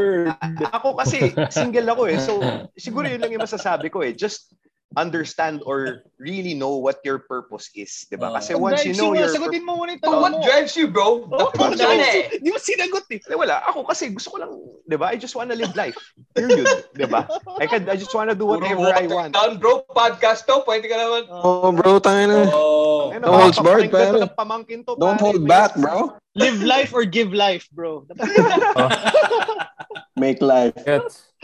Ako 0.73 0.97
kasi 0.97 1.31
single 1.53 1.85
ako 1.87 2.09
eh. 2.09 2.17
So 2.17 2.41
siguro 2.75 3.05
yun 3.05 3.21
lang 3.21 3.31
yung 3.31 3.45
masasabi 3.45 3.93
ko 3.93 4.01
eh. 4.01 4.11
Just 4.11 4.51
understand 4.93 5.59
or 5.65 6.05
really 6.21 6.53
know 6.53 6.77
what 6.77 7.01
your 7.03 7.19
purpose 7.19 7.67
is, 7.75 8.05
'di 8.07 8.15
ba? 8.21 8.31
Oh. 8.31 8.35
Kasi 8.37 8.53
Pag 8.55 8.61
once 8.61 8.81
you 8.85 8.93
know 8.95 9.11
your 9.17 9.27
sagutin 9.27 9.65
mo 9.65 9.75
muna 9.75 9.97
yung 9.97 10.03
tanong 10.05 10.21
what 10.21 10.33
mo. 10.37 10.45
drives 10.45 10.77
you, 10.77 10.87
bro? 10.87 11.25
The 11.27 11.35
Oh, 11.35 11.51
diba? 11.51 11.75
na 11.75 12.05
eh. 12.05 12.39
Di 12.39 12.49
mo 12.53 12.59
sinagot 12.61 13.03
eh. 13.11 13.19
Eh, 13.19 13.35
wala. 13.35 13.59
Ako 13.67 13.83
kasi 13.83 14.13
gusto 14.13 14.31
ko 14.31 14.37
lang, 14.39 14.51
'di 14.87 14.95
ba? 14.95 15.11
I 15.11 15.19
just 15.19 15.35
wanna 15.35 15.57
live 15.57 15.75
life. 15.75 15.97
Period, 16.31 16.69
'di 16.95 17.07
ba? 17.11 17.27
I 17.59 17.67
can 17.67 17.83
I 17.91 17.99
just 17.99 18.13
wanna 18.15 18.37
do 18.37 18.47
whatever 18.47 18.87
I 18.87 19.03
want. 19.09 19.35
Down, 19.35 19.59
bro. 19.59 19.83
Podcast 19.91 20.47
to. 20.47 20.63
Pwede 20.63 20.87
ka 20.87 20.95
naman. 20.95 21.27
Oh, 21.27 21.75
bro, 21.75 21.99
tangin 21.99 22.31
na. 22.31 22.47
Oh. 22.55 23.11
Don't 23.11 23.51
hold 23.51 23.57
barred, 23.65 23.91
pare. 23.91 24.15
ng 24.21 24.31
pamangkin 24.37 24.85
to, 24.87 24.95
Don't 24.95 25.19
pare. 25.19 25.33
hold 25.33 25.43
back, 25.43 25.75
bro. 25.75 26.15
Live 26.35 26.59
life 26.63 26.91
or 26.95 27.03
give 27.07 27.31
life, 27.31 27.67
bro. 27.71 28.03
Make 30.19 30.41
life. 30.41 30.75
Gets. 30.83 31.34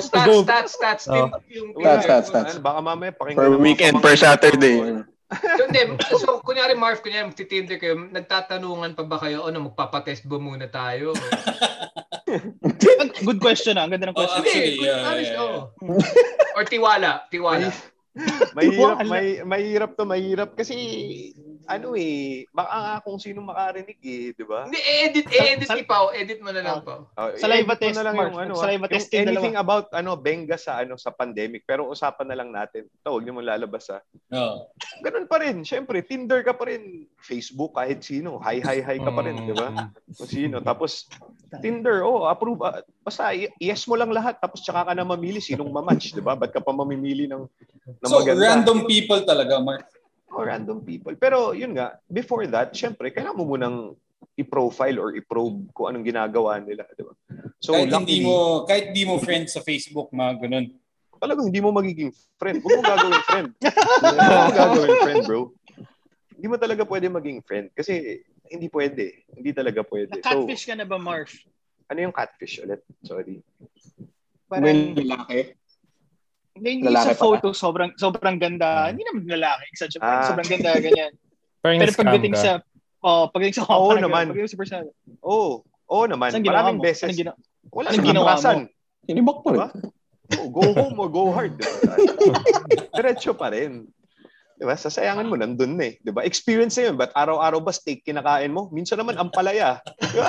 Stats, 0.00 0.44
stats, 0.44 0.72
stats. 0.76 1.04
Oh. 1.08 1.28
Yung, 1.48 1.72
Stats, 1.76 2.04
stats, 2.04 2.26
stats. 2.28 2.52
Ano, 2.56 2.64
baka 2.64 2.78
mamaya 2.80 3.12
pakinggan 3.12 3.40
Per 3.40 3.50
weekend, 3.58 3.94
per 4.00 4.14
Saturday. 4.16 4.76
So, 5.30 5.62
hindi. 5.70 5.82
So, 6.18 6.42
kunyari, 6.42 6.74
Marv, 6.74 6.98
kunyari, 7.06 7.30
magtitinder 7.30 7.78
kayo, 7.78 7.94
nagtatanungan 7.94 8.98
pa 8.98 9.06
ba 9.06 9.16
kayo, 9.22 9.46
ano, 9.46 9.70
magpapatest 9.70 10.26
ba 10.26 10.42
muna 10.42 10.66
tayo? 10.66 11.14
Good 13.22 13.38
question 13.38 13.78
ah. 13.78 13.86
Ang 13.86 13.94
ganda 13.94 14.10
ng 14.10 14.16
Oh, 14.16 14.26
question. 14.26 14.42
actually, 14.42 14.74
Hindi, 14.74 14.86
yeah, 14.86 15.06
honest, 15.06 15.32
yeah, 15.34 15.44
oo. 15.46 15.60
Or 16.58 16.64
tiwala, 16.66 17.10
tiwala. 17.30 17.70
mahirap, 18.58 18.96
may, 19.06 19.26
mahirap 19.46 19.90
to, 19.94 20.02
mahirap. 20.02 20.50
Kasi, 20.58 20.74
ano 21.70 21.94
eh, 21.94 22.50
baka 22.50 22.74
nga 22.74 22.94
kung 23.06 23.22
sino 23.22 23.46
makarinig 23.46 24.02
eh, 24.02 24.34
di 24.34 24.42
ba? 24.42 24.66
Hindi, 24.66 24.82
edit, 24.82 25.26
edit 25.30 25.70
Sa- 25.70 25.78
ni 25.78 25.86
Pao, 25.86 26.10
edit 26.10 26.42
mo 26.42 26.50
na 26.50 26.66
lang, 26.66 26.82
Pao. 26.82 27.06
Oh, 27.14 27.30
Saliva 27.38 27.78
i-edit 27.78 27.78
mo 27.78 27.86
test, 27.86 27.94
na 27.94 28.04
lang 28.10 28.14
Mark. 28.18 28.26
yung 28.26 28.38
ano, 28.42 28.52
Saliva 28.58 28.86
yung 28.90 28.94
test 28.98 29.14
anything 29.14 29.54
about 29.54 29.86
ano 29.94 30.18
benga 30.18 30.58
sa 30.58 30.82
ano 30.82 30.98
sa 30.98 31.14
pandemic 31.14 31.62
pero 31.62 31.86
usapan 31.86 32.26
na 32.26 32.38
lang 32.42 32.50
natin. 32.50 32.90
Ito, 32.90 33.14
huwag 33.14 33.22
niyo 33.22 33.38
mo 33.38 33.42
lalabas 33.46 33.86
ha. 33.94 34.02
Oh. 34.34 34.66
Ganun 35.06 35.30
pa 35.30 35.38
rin. 35.38 35.62
Syempre, 35.62 36.02
Tinder 36.02 36.42
ka 36.42 36.58
pa 36.58 36.66
rin. 36.66 37.06
Facebook 37.22 37.78
kahit 37.78 38.02
sino. 38.02 38.42
Hi 38.42 38.58
hi 38.58 38.82
hi 38.82 38.98
ka 38.98 39.10
pa 39.14 39.22
rin, 39.22 39.38
di 39.38 39.54
ba? 39.54 39.70
Kung 40.10 40.26
sino. 40.26 40.58
Tapos 40.58 41.06
Tinder, 41.62 42.02
oh, 42.02 42.26
approve. 42.26 42.58
ah, 42.66 42.82
basta 43.06 43.30
yes 43.62 43.86
mo 43.86 43.94
lang 43.94 44.10
lahat 44.10 44.42
tapos 44.42 44.62
tsaka 44.62 44.90
ka 44.90 44.92
na 44.94 45.06
mamili 45.06 45.38
sinong 45.38 45.70
mamatch, 45.70 46.10
di 46.10 46.22
ba? 46.22 46.34
Ba't 46.34 46.50
ka 46.50 46.58
pa 46.58 46.74
mamimili 46.74 47.30
ng, 47.30 47.46
ng 48.02 48.10
So, 48.10 48.22
maganda? 48.22 48.42
random 48.42 48.86
people 48.90 49.22
talaga, 49.22 49.62
Mark. 49.62 49.86
Oh, 50.30 50.46
random 50.46 50.86
people. 50.86 51.14
Pero 51.18 51.50
yun 51.52 51.74
nga, 51.74 51.98
before 52.06 52.46
that, 52.46 52.70
syempre, 52.70 53.10
kailangan 53.10 53.38
mo 53.38 53.44
munang 53.50 53.76
i-profile 54.38 54.96
or 55.02 55.08
i-probe 55.18 55.66
kung 55.74 55.90
anong 55.90 56.06
ginagawa 56.06 56.62
nila, 56.62 56.86
di 56.94 57.02
ba? 57.02 57.14
So, 57.58 57.74
kahit 57.74 57.90
hindi 57.90 58.22
luckily- 58.22 58.24
mo 58.24 58.36
kahit 58.64 58.84
hindi 58.94 59.04
mo 59.04 59.14
friends 59.18 59.58
sa 59.58 59.62
Facebook, 59.64 60.08
mga 60.14 60.46
ganun. 60.46 60.66
talagang 61.20 61.52
hindi 61.52 61.60
mo 61.60 61.68
magiging 61.68 62.08
friend. 62.40 62.64
Huwag 62.64 62.80
mo 62.80 62.82
gagawin 62.86 63.20
friend. 63.28 63.48
Huwag 64.00 64.16
mo 64.16 64.52
gagawin 64.56 64.96
friend, 65.04 65.20
bro. 65.28 65.40
Hindi 66.32 66.46
mo 66.48 66.56
talaga 66.56 66.82
pwede 66.88 67.12
maging 67.12 67.44
friend 67.44 67.68
kasi 67.76 68.24
hindi 68.48 68.72
pwede. 68.72 69.28
Hindi 69.28 69.52
talaga 69.52 69.84
pwede. 69.84 70.16
So, 70.24 70.48
Catfish 70.48 70.64
ka 70.64 70.72
na 70.80 70.88
ba, 70.88 70.96
Marv? 70.96 71.28
ano 71.90 71.98
yung 72.06 72.14
catfish 72.14 72.62
ulit? 72.62 72.80
Sorry. 73.02 73.42
Parang, 74.46 74.62
When 74.64 74.94
lalaki. 74.94 75.58
Hindi 76.60 76.86
lalaki 76.86 77.06
sa 77.06 77.16
pala. 77.16 77.22
photo, 77.24 77.46
sobrang 77.56 77.90
sobrang 77.96 78.36
ganda. 78.36 78.92
Hindi 78.92 79.02
naman 79.08 79.24
lalaki. 79.26 79.64
Exaggerate. 79.72 80.04
Ah. 80.06 80.26
Sobrang 80.28 80.48
ganda, 80.48 80.70
ganyan. 80.76 81.12
Pero 81.64 81.92
scam 81.92 82.08
pagdating 82.08 82.34
ka. 82.36 82.40
sa, 82.40 82.50
oh, 83.04 83.24
pagdating 83.28 83.56
sa, 83.60 83.62
Oo 83.68 83.92
parang 83.92 84.04
naman. 84.04 84.24
Pagdating 84.32 84.52
sa 84.52 84.58
personal. 84.60 84.86
Oo. 85.24 85.64
Oo 85.90 86.04
naman. 86.06 86.30
Saan 86.32 86.44
Maraming 86.46 86.78
mo? 86.78 86.84
beses. 86.84 87.08
Anong 87.10 87.20
ginawa? 87.20 87.36
Wala 87.70 87.86
anong 87.90 87.98
sa 87.98 88.08
ginawa 88.08 88.32
mo? 88.38 88.50
Hinibak 89.04 89.38
pa 89.42 89.48
rin. 89.50 89.58
Diba? 89.58 89.68
Oh, 90.38 90.48
go 90.48 90.62
home 90.70 90.96
or 91.02 91.08
go 91.10 91.24
hard. 91.34 91.58
Diba? 91.58 91.94
Diretso 92.94 93.34
pa 93.34 93.50
rin. 93.50 93.90
Diba? 94.60 94.76
Sasayangan 94.76 95.24
mo, 95.24 95.40
nandun 95.40 95.80
na 95.80 95.88
eh. 95.88 95.96
Diba? 96.04 96.20
Experience 96.20 96.76
na 96.76 96.92
yun. 96.92 96.96
Ba't 97.00 97.16
araw-araw 97.16 97.64
ba 97.64 97.72
steak 97.72 98.04
kinakain 98.04 98.52
mo? 98.52 98.68
Minsan 98.68 99.00
naman 99.00 99.16
ang 99.16 99.32
palaya. 99.32 99.80
Diba? 99.96 100.28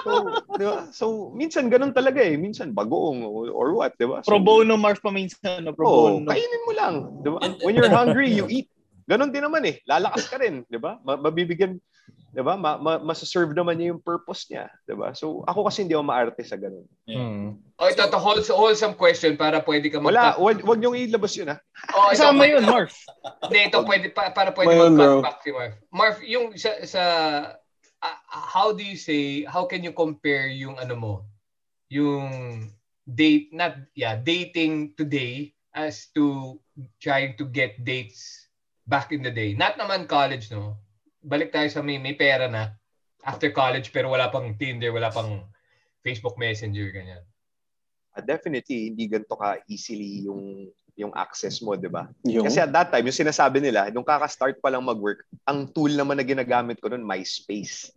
so, 0.00 0.10
diba? 0.56 0.76
so, 0.88 1.04
minsan 1.36 1.68
ganun 1.68 1.92
talaga 1.92 2.24
eh. 2.24 2.40
Minsan 2.40 2.72
bagoong 2.72 3.28
or, 3.28 3.76
what. 3.76 3.92
Diba? 4.00 4.24
So, 4.24 4.32
Pro 4.32 4.40
bono, 4.40 4.80
Marv, 4.80 5.04
paminsan. 5.04 5.68
No? 5.68 5.76
Pro 5.76 5.84
Oo, 5.84 6.00
bono. 6.16 6.32
kainin 6.32 6.64
mo 6.64 6.72
lang. 6.72 6.94
Diba? 7.20 7.38
When 7.60 7.76
you're 7.76 7.92
hungry, 7.92 8.32
you 8.32 8.48
eat. 8.48 8.72
Ganon 9.04 9.36
din 9.36 9.44
naman 9.44 9.68
eh. 9.68 9.84
Lalakas 9.84 10.24
ka 10.24 10.40
rin. 10.40 10.64
Diba? 10.64 10.96
Ma- 11.04 11.20
mabibigyan, 11.20 11.76
diba? 12.32 12.54
Ma- 12.54 12.78
ma- 12.78 13.02
masaserve 13.02 13.56
naman 13.56 13.80
niya 13.80 13.96
yung 13.96 14.04
purpose 14.04 14.46
niya. 14.46 14.68
Diba? 14.84 15.10
So, 15.16 15.42
ako 15.48 15.66
kasi 15.66 15.82
hindi 15.82 15.96
ako 15.96 16.04
maarte 16.06 16.42
sa 16.44 16.54
ganun. 16.54 16.86
Hmm. 17.08 17.58
O, 17.80 17.88
ito, 17.88 18.04
ito, 18.04 18.18
wholesome, 18.20 18.56
wholesome 18.56 18.94
question 18.94 19.34
para 19.34 19.58
pwede 19.64 19.90
ka 19.90 19.98
Wala, 19.98 20.36
mag- 20.36 20.40
wag, 20.40 20.58
wag 20.62 20.78
niyong 20.78 20.98
ilabas 21.08 21.34
yun 21.34 21.50
ha. 21.50 21.58
Oh, 21.96 22.12
ito, 22.12 22.22
Kasama 22.22 22.44
yun, 22.46 22.62
Marv. 22.62 22.92
Hindi, 23.48 23.58
ito 23.66 23.78
pwede, 23.82 24.06
pa, 24.12 24.30
para 24.30 24.54
pwede 24.54 24.68
Well, 24.70 24.92
mag 24.94 25.18
bro. 25.18 25.24
back 25.24 25.38
si 25.42 25.50
Marv. 25.50 25.74
Marv, 25.90 26.16
yung 26.22 26.46
sa, 26.54 26.70
sa 26.86 27.02
ah, 28.04 28.18
how 28.30 28.70
do 28.70 28.86
you 28.86 28.96
say, 28.96 29.42
how 29.48 29.66
can 29.66 29.82
you 29.82 29.90
compare 29.90 30.46
yung 30.46 30.78
ano 30.78 30.94
mo, 30.94 31.14
yung 31.90 32.70
date, 33.08 33.50
not, 33.50 33.74
yeah, 33.96 34.14
dating 34.14 34.92
today 34.94 35.56
as 35.74 36.10
to 36.14 36.58
trying 37.00 37.34
to 37.38 37.46
get 37.48 37.82
dates 37.82 38.48
back 38.88 39.12
in 39.12 39.22
the 39.22 39.30
day. 39.32 39.52
Not 39.54 39.76
naman 39.76 40.08
college, 40.08 40.50
no? 40.50 40.76
Balik 41.28 41.52
tayo 41.52 41.68
sa 41.68 41.84
may, 41.84 42.00
may 42.00 42.16
pera 42.16 42.48
na 42.48 42.72
after 43.20 43.52
college 43.52 43.92
pero 43.92 44.08
wala 44.08 44.32
pang 44.32 44.56
Tinder, 44.56 44.88
wala 44.88 45.12
pang 45.12 45.44
Facebook 46.00 46.40
Messenger, 46.40 46.88
ganyan. 46.88 47.22
Ah, 48.16 48.24
definitely, 48.24 48.88
hindi 48.88 49.04
ganito 49.04 49.36
ka 49.36 49.60
easily 49.68 50.24
yung 50.24 50.72
yung 50.98 51.14
access 51.14 51.62
mo, 51.62 51.78
di 51.78 51.86
ba? 51.86 52.10
Yung, 52.26 52.42
Kasi 52.42 52.58
at 52.58 52.74
that 52.74 52.90
time, 52.90 53.06
yung 53.06 53.14
sinasabi 53.14 53.62
nila, 53.62 53.86
nung 53.94 54.02
kaka-start 54.02 54.58
pa 54.58 54.66
lang 54.66 54.82
mag-work, 54.82 55.22
ang 55.46 55.70
tool 55.70 55.94
naman 55.94 56.18
na 56.18 56.26
ginagamit 56.26 56.82
ko 56.82 56.90
nun, 56.90 57.06
MySpace. 57.06 57.94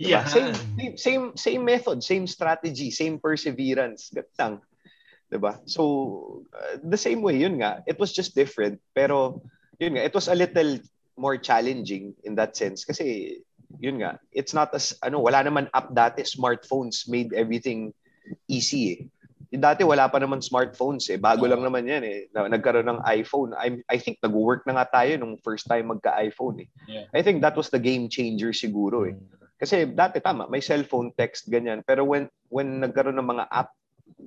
Diba? 0.00 0.24
Yeah. 0.24 0.24
Same, 0.24 0.56
same, 0.96 1.24
same 1.36 1.60
method, 1.62 2.00
same 2.00 2.24
strategy, 2.24 2.88
same 2.88 3.20
perseverance. 3.20 4.08
Gatang. 4.08 4.64
Diba? 5.28 5.60
So, 5.68 6.40
uh, 6.56 6.80
the 6.80 6.96
same 6.96 7.20
way, 7.20 7.36
yun 7.36 7.60
nga. 7.60 7.84
It 7.84 8.00
was 8.00 8.16
just 8.16 8.32
different. 8.32 8.80
Pero, 8.96 9.44
yun 9.76 10.00
nga, 10.00 10.08
it 10.08 10.16
was 10.16 10.32
a 10.32 10.34
little 10.34 10.80
more 11.18 11.36
challenging 11.36 12.14
in 12.24 12.38
that 12.38 12.54
sense. 12.54 12.86
Kasi, 12.86 13.38
yun 13.82 14.00
nga, 14.00 14.16
it's 14.32 14.54
not 14.54 14.72
as, 14.72 14.96
ano, 15.02 15.20
wala 15.20 15.42
naman 15.44 15.68
app 15.74 15.92
dati. 15.92 16.24
Smartphones 16.24 17.10
made 17.10 17.34
everything 17.34 17.92
easy 18.48 18.82
eh. 18.94 19.00
Dati 19.48 19.80
wala 19.80 20.12
pa 20.12 20.20
naman 20.20 20.44
smartphones 20.44 21.08
eh. 21.08 21.16
Bago 21.16 21.48
lang 21.48 21.64
naman 21.64 21.88
yan 21.88 22.04
eh. 22.04 22.28
Na- 22.36 22.52
Nagkaroon 22.52 22.84
ng 22.84 23.00
iPhone. 23.08 23.56
I, 23.56 23.80
I 23.88 23.96
think 23.96 24.20
nag-work 24.20 24.68
na 24.68 24.76
nga 24.76 25.00
tayo 25.00 25.16
nung 25.16 25.40
first 25.40 25.64
time 25.64 25.88
magka-iPhone 25.88 26.64
eh. 26.64 26.68
Yeah. 26.84 27.08
I 27.16 27.24
think 27.24 27.40
that 27.40 27.56
was 27.56 27.72
the 27.72 27.80
game 27.80 28.12
changer 28.12 28.52
siguro 28.52 29.08
eh. 29.08 29.16
Kasi 29.56 29.88
dati 29.88 30.20
tama, 30.20 30.46
may 30.52 30.60
cellphone 30.60 31.16
text 31.16 31.48
ganyan. 31.48 31.80
Pero 31.82 32.04
when 32.04 32.28
when 32.52 32.78
nagkaroon 32.84 33.16
ng 33.16 33.24
mga 33.24 33.48
app, 33.48 33.72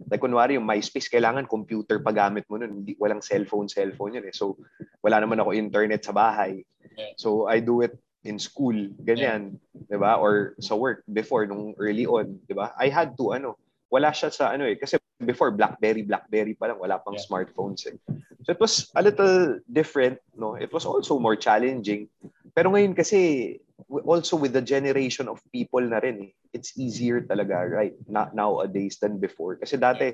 like 0.10 0.24
kunwari 0.24 0.56
yung 0.56 0.68
MySpace, 0.68 1.12
kailangan 1.12 1.48
computer 1.48 2.00
pa 2.00 2.16
gamit 2.16 2.48
mo 2.48 2.58
nun. 2.58 2.84
Hindi, 2.84 2.96
walang 3.00 3.24
cellphone, 3.24 3.68
cellphone 3.68 4.20
yun 4.20 4.28
eh. 4.28 4.36
So, 4.36 4.56
wala 5.04 5.20
naman 5.20 5.40
ako 5.40 5.52
internet 5.56 6.04
sa 6.08 6.16
bahay. 6.16 6.64
Yeah. 6.96 7.16
So, 7.20 7.48
I 7.52 7.60
do 7.60 7.84
it 7.84 7.96
in 8.24 8.38
school, 8.38 8.76
ganyan. 9.02 9.58
'di 9.90 9.98
ba 9.98 10.22
Or 10.22 10.54
sa 10.62 10.78
work 10.78 11.02
before, 11.10 11.50
nung 11.50 11.74
early 11.82 12.06
on, 12.06 12.38
'di 12.46 12.54
ba 12.54 12.72
I 12.78 12.88
had 12.88 13.18
to, 13.18 13.34
ano, 13.34 13.58
wala 13.92 14.14
siya 14.16 14.32
sa 14.32 14.56
ano 14.56 14.64
eh. 14.64 14.78
Kasi 14.80 14.96
before, 15.22 15.54
BlackBerry, 15.54 16.02
BlackBerry 16.02 16.58
pa 16.58 16.72
lang, 16.72 16.80
wala 16.80 16.98
pang 16.98 17.18
Yeah. 17.18 17.26
smartphones 17.28 17.86
eh. 17.86 17.98
So, 18.46 18.56
it 18.56 18.62
was 18.62 18.90
a 18.98 19.02
little 19.06 19.62
different, 19.70 20.18
no? 20.34 20.58
It 20.58 20.74
was 20.74 20.88
also 20.88 21.22
more 21.22 21.38
challenging. 21.38 22.10
Pero 22.52 22.72
ngayon 22.72 22.94
kasi, 22.96 23.60
also 24.06 24.36
with 24.36 24.54
the 24.54 24.62
generation 24.62 25.28
of 25.28 25.40
people 25.52 25.82
na 25.82 26.00
rin 26.04 26.30
eh, 26.30 26.32
it's 26.52 26.76
easier 26.76 27.24
talaga, 27.24 27.64
right? 27.68 27.96
Not 28.08 28.36
nowadays 28.36 29.00
than 29.00 29.18
before. 29.18 29.56
Kasi 29.56 29.80
dati, 29.80 30.14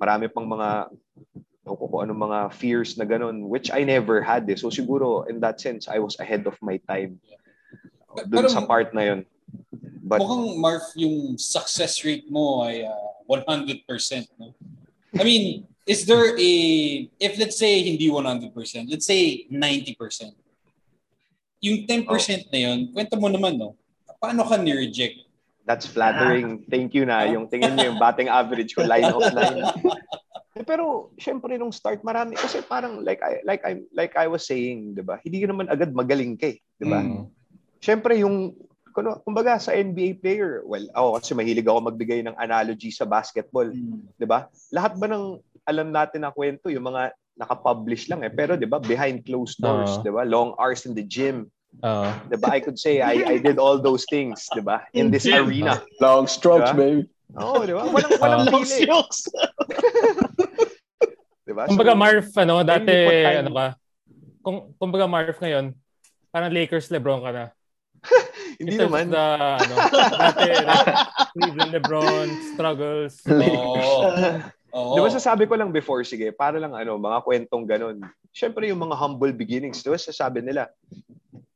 marami 0.00 0.32
pang 0.32 0.48
mga 0.48 0.90
o 1.64 1.76
kung 1.80 2.04
anong 2.04 2.28
mga 2.28 2.40
fears 2.52 2.96
na 3.00 3.08
ganun, 3.08 3.48
which 3.48 3.72
I 3.72 3.84
never 3.84 4.20
had 4.20 4.44
eh. 4.52 4.56
So 4.56 4.68
siguro, 4.68 5.24
in 5.28 5.40
that 5.40 5.60
sense, 5.60 5.88
I 5.88 5.96
was 5.96 6.16
ahead 6.20 6.44
of 6.44 6.56
my 6.60 6.76
time. 6.84 7.20
Doon 8.28 8.44
Pero- 8.44 8.52
sa 8.52 8.64
part 8.64 8.92
na 8.92 9.02
yun. 9.02 9.20
But, 10.04 10.20
Mukhang, 10.20 10.60
Marv, 10.60 10.84
yung 11.00 11.40
success 11.40 12.04
rate 12.04 12.28
mo 12.28 12.60
ay 12.68 12.84
ah, 12.84 13.24
100%. 13.24 13.88
No? 14.36 14.52
I 15.16 15.24
mean, 15.24 15.64
is 15.88 16.04
there 16.04 16.36
a, 16.36 16.50
if 17.16 17.40
let's 17.40 17.56
say 17.56 17.80
hindi 17.80 18.12
100%, 18.12 18.52
let's 18.92 19.08
say 19.08 19.48
90%, 19.48 19.96
yung 21.64 21.88
10% 21.88 22.52
na 22.52 22.58
yun, 22.60 22.78
kwento 22.92 23.16
mo 23.16 23.32
naman, 23.32 23.56
no? 23.56 23.72
Paano 24.20 24.44
ka 24.44 24.60
ni-reject? 24.60 25.24
That's 25.64 25.88
flattering. 25.88 26.68
Thank 26.68 26.92
you 26.92 27.08
na. 27.08 27.24
Yung 27.24 27.48
tingin 27.48 27.72
niyo 27.72 27.92
yung 27.92 28.00
batting 28.04 28.28
average 28.28 28.76
ko, 28.76 28.84
line 28.84 29.08
of 29.08 29.24
line. 29.32 29.64
Eh, 30.54 30.62
Pero 30.62 31.10
syempre 31.18 31.58
nung 31.58 31.74
start 31.74 32.06
marami 32.06 32.38
kasi 32.38 32.62
parang 32.62 33.02
like 33.02 33.18
I 33.26 33.42
like 33.42 33.62
I 33.66 33.82
like 33.90 34.14
I 34.14 34.30
was 34.30 34.46
saying, 34.46 34.94
'di 34.94 35.02
ba? 35.02 35.18
Hindi 35.18 35.42
ka 35.42 35.50
naman 35.50 35.66
agad 35.66 35.90
magaling 35.90 36.38
ka, 36.38 36.54
eh, 36.54 36.62
'di 36.78 36.86
ba? 36.86 37.02
Mm. 37.02 37.26
Syempre 37.82 38.22
yung 38.22 38.54
kuno 38.94 39.18
kumbaga 39.26 39.58
sa 39.58 39.74
NBA 39.74 40.22
player, 40.22 40.62
well, 40.62 40.86
ako 40.94 41.18
kasi 41.18 41.34
mahilig 41.34 41.66
ako 41.66 41.90
magbigay 41.90 42.22
ng 42.22 42.38
analogy 42.38 42.94
sa 42.94 43.02
basketball, 43.02 43.66
'di 44.14 44.26
ba? 44.30 44.46
Lahat 44.70 44.94
ba 44.94 45.10
ng 45.10 45.42
alam 45.66 45.90
natin 45.90 46.22
na 46.22 46.30
kwento, 46.30 46.70
yung 46.70 46.86
mga 46.86 47.10
naka-publish 47.34 48.06
lang 48.06 48.22
eh. 48.22 48.30
Pero 48.30 48.54
'di 48.54 48.70
ba, 48.70 48.78
behind 48.78 49.26
closed 49.26 49.58
doors, 49.58 49.98
Oo. 49.98 50.02
'di 50.06 50.12
ba? 50.14 50.22
Long 50.22 50.54
hours 50.54 50.86
in 50.86 50.94
the 50.94 51.02
gym. 51.02 51.50
Oo. 51.82 52.08
'Di 52.30 52.36
ba? 52.38 52.46
I 52.54 52.60
could 52.62 52.78
say 52.78 53.02
I 53.02 53.24
I 53.26 53.36
did 53.42 53.58
all 53.58 53.80
those 53.82 54.06
things, 54.06 54.46
'di 54.54 54.62
ba? 54.62 54.86
In 54.94 55.10
this 55.10 55.26
arena. 55.26 55.82
Long 55.98 56.28
strokes, 56.30 56.70
Diba? 56.70 56.78
baby. 56.78 57.02
Oo, 57.34 57.64
'di 57.66 57.74
ba? 57.74 57.82
Walang 57.90 58.12
walang 58.22 58.42
Ah. 58.46 58.50
Long 58.52 58.64
strokes. 58.68 59.26
'di 61.44 61.52
ba? 61.52 61.66
Kumbaga 61.66 61.92
So, 61.92 62.00
Marv, 62.00 62.26
ano, 62.38 62.54
dati, 62.62 62.94
ano 63.36 63.50
ka, 63.52 63.66
kung, 64.44 64.58
kumbaga 64.78 65.06
Marv 65.08 65.36
ngayon, 65.40 65.74
parang 66.30 66.52
Lakers 66.52 66.88
Lebron 66.92 67.20
ka 67.24 67.30
na. 67.32 67.44
hindi 68.60 68.76
In 68.76 68.84
terms 68.84 68.92
naman. 68.92 69.06
The, 69.12 69.24
ano, 69.64 69.74
dati, 70.12 70.42
like, 70.68 70.88
Cleveland 71.32 71.72
Lebron, 71.72 72.28
struggles. 72.52 73.14
Oo. 73.24 73.72
Oo. 74.74 74.94
Di 74.98 75.00
ba 75.00 75.08
sasabi 75.08 75.46
ko 75.46 75.54
lang 75.54 75.70
before, 75.70 76.02
sige, 76.02 76.34
para 76.34 76.58
lang 76.58 76.74
ano, 76.74 76.98
mga 76.98 77.22
kwentong 77.24 77.64
ganun. 77.64 78.02
Siyempre 78.34 78.66
yung 78.68 78.82
mga 78.82 78.98
humble 78.98 79.30
beginnings, 79.32 79.80
di 79.80 79.88
ba 79.88 79.96
sasabi 79.96 80.42
nila, 80.42 80.66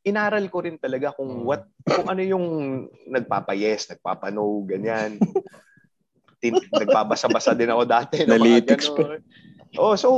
inaral 0.08 0.44
ko 0.48 0.64
rin 0.64 0.80
talaga 0.80 1.12
kung 1.12 1.44
what, 1.44 1.68
kung 1.84 2.08
ano 2.08 2.22
yung 2.24 2.46
nagpapayes, 3.06 3.92
nagpapano, 3.92 4.64
ganyan. 4.64 5.20
Tin, 6.40 6.54
nagbabasa-basa 6.70 7.52
din 7.52 7.68
ako 7.68 7.82
dati. 7.84 8.22
Analytics 8.24 8.94
ganun. 8.94 9.22
Oh, 9.76 9.92
so, 10.00 10.08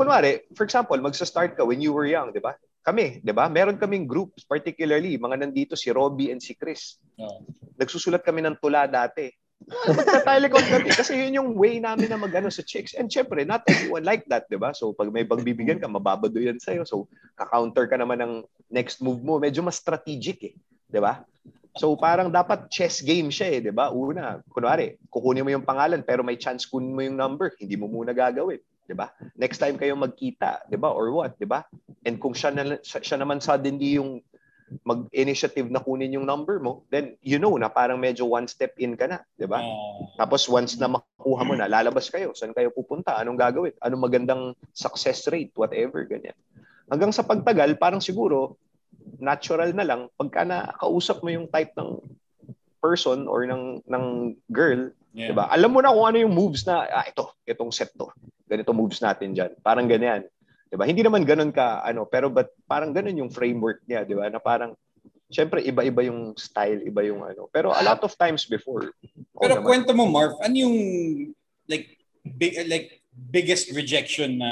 kunwari, 0.00 0.48
for 0.56 0.64
example, 0.64 0.96
magsa-start 0.96 1.58
ka 1.58 1.66
when 1.66 1.82
you 1.82 1.92
were 1.92 2.08
young, 2.08 2.32
di 2.32 2.40
ba? 2.40 2.56
Kami, 2.80 3.20
di 3.20 3.32
ba? 3.36 3.50
Meron 3.52 3.76
kaming 3.76 4.08
groups, 4.08 4.48
particularly, 4.48 5.20
mga 5.20 5.44
nandito 5.44 5.76
si 5.76 5.92
Robbie 5.92 6.32
and 6.32 6.40
si 6.40 6.56
Chris. 6.56 6.96
Oo. 7.20 7.44
Nagsusulat 7.76 8.24
kami 8.24 8.40
ng 8.48 8.56
tula 8.56 8.88
dati. 8.88 9.28
Magta-telecom 9.68 10.64
kami 10.70 10.88
kasi 10.94 11.18
yun 11.18 11.36
yung 11.36 11.50
way 11.58 11.82
namin 11.82 12.08
na 12.08 12.16
magano 12.16 12.48
sa 12.48 12.62
chicks. 12.62 12.94
And 12.94 13.10
syempre, 13.10 13.42
not 13.42 13.66
everyone 13.66 14.06
like 14.06 14.24
that, 14.30 14.46
di 14.48 14.56
ba? 14.56 14.70
So 14.72 14.94
pag 14.94 15.10
may 15.10 15.26
pagbibigyan 15.26 15.82
ka, 15.82 15.90
mababado 15.90 16.38
yan 16.38 16.62
sa'yo. 16.62 16.86
So 16.86 17.10
ka-counter 17.34 17.90
ka 17.90 17.98
naman 17.98 18.22
ng 18.22 18.34
next 18.68 19.00
move 19.00 19.20
mo. 19.20 19.40
Medyo 19.40 19.64
mas 19.64 19.80
strategic 19.80 20.38
eh. 20.44 20.54
Di 20.88 21.00
ba? 21.00 21.24
So 21.78 21.94
parang 21.94 22.32
dapat 22.32 22.72
chess 22.72 23.04
game 23.04 23.30
siya 23.30 23.48
eh, 23.54 23.60
di 23.62 23.72
ba? 23.72 23.92
Una, 23.94 24.40
kunwari, 24.50 24.98
kukunin 25.12 25.46
mo 25.46 25.50
yung 25.52 25.68
pangalan 25.68 26.02
pero 26.02 26.26
may 26.26 26.34
chance 26.34 26.66
kunin 26.66 26.94
mo 26.94 27.00
yung 27.04 27.14
number, 27.14 27.54
hindi 27.60 27.78
mo 27.78 27.86
muna 27.86 28.10
gagawin. 28.10 28.58
Di 28.88 28.96
ba? 28.96 29.12
Next 29.36 29.60
time 29.60 29.76
kayo 29.76 29.94
magkita, 29.94 30.66
di 30.66 30.80
ba? 30.80 30.90
Or 30.90 31.12
what, 31.12 31.36
di 31.36 31.44
ba? 31.44 31.62
And 32.02 32.16
kung 32.16 32.32
siya, 32.32 32.50
na, 32.56 32.80
siya 32.82 33.20
naman 33.20 33.38
suddenly 33.44 34.00
yung 34.00 34.24
mag-initiative 34.84 35.68
na 35.72 35.80
kunin 35.80 36.12
yung 36.12 36.28
number 36.28 36.60
mo, 36.60 36.84
then 36.92 37.16
you 37.24 37.40
know 37.40 37.56
na 37.56 37.72
parang 37.72 37.96
medyo 38.00 38.28
one 38.28 38.44
step 38.48 38.76
in 38.76 38.96
ka 38.96 39.08
na, 39.08 39.18
di 39.36 39.48
ba? 39.48 39.60
Tapos 40.16 40.44
once 40.48 40.76
na 40.80 40.88
makuha 40.88 41.42
mo 41.44 41.54
na, 41.56 41.68
lalabas 41.68 42.08
kayo. 42.08 42.32
Saan 42.36 42.56
kayo 42.56 42.72
pupunta? 42.72 43.16
Anong 43.16 43.38
gagawin? 43.38 43.74
Anong 43.80 44.02
magandang 44.02 44.42
success 44.72 45.28
rate? 45.30 45.52
Whatever, 45.56 46.04
ganyan. 46.08 46.36
Hanggang 46.88 47.12
sa 47.12 47.24
pagtagal, 47.24 47.76
parang 47.76 48.00
siguro, 48.00 48.56
natural 49.20 49.72
na 49.72 49.84
lang, 49.84 50.00
pagka 50.16 50.44
nakausap 50.44 51.20
mo 51.24 51.28
yung 51.32 51.48
type 51.48 51.72
ng 51.76 52.00
person 52.78 53.26
or 53.26 53.44
ng 53.44 53.84
ng 53.84 54.04
girl, 54.48 54.92
Yeah. 55.18 55.32
'di 55.32 55.40
ba? 55.40 55.48
Alam 55.48 55.70
mo 55.72 55.80
na 55.80 55.90
kung 55.90 56.06
ano 56.06 56.18
yung 56.20 56.34
moves 56.36 56.62
na 56.68 56.84
ah, 56.84 57.02
ito, 57.08 57.32
itong 57.48 57.72
set 57.72 57.90
to. 57.96 58.12
Ganito 58.44 58.76
moves 58.76 59.00
natin 59.00 59.32
diyan. 59.32 59.56
Parang 59.64 59.88
ganyan. 59.88 60.28
'Di 60.68 60.76
ba? 60.76 60.84
Hindi 60.84 61.00
naman 61.00 61.24
ganoon 61.24 61.50
ka 61.50 61.80
ano, 61.80 62.04
pero 62.04 62.28
but 62.28 62.52
parang 62.68 62.92
ganoon 62.92 63.26
yung 63.26 63.32
framework 63.32 63.80
niya, 63.88 64.04
'di 64.04 64.14
ba? 64.14 64.28
Na 64.28 64.38
parang 64.38 64.76
Siyempre, 65.28 65.60
iba-iba 65.60 66.08
yung 66.08 66.32
style, 66.40 66.88
iba 66.88 67.04
yung 67.04 67.20
ano. 67.20 67.52
Pero 67.52 67.68
a 67.68 67.84
lot 67.84 68.00
of 68.00 68.16
times 68.16 68.48
before. 68.48 68.96
Pero 69.36 69.60
naman. 69.60 69.68
kwento 69.68 69.92
mo, 69.92 70.08
Marv, 70.08 70.40
ano 70.40 70.56
yung 70.56 70.76
like 71.68 72.00
big 72.24 72.56
like 72.64 72.97
biggest 73.18 73.74
rejection 73.74 74.38
na 74.38 74.50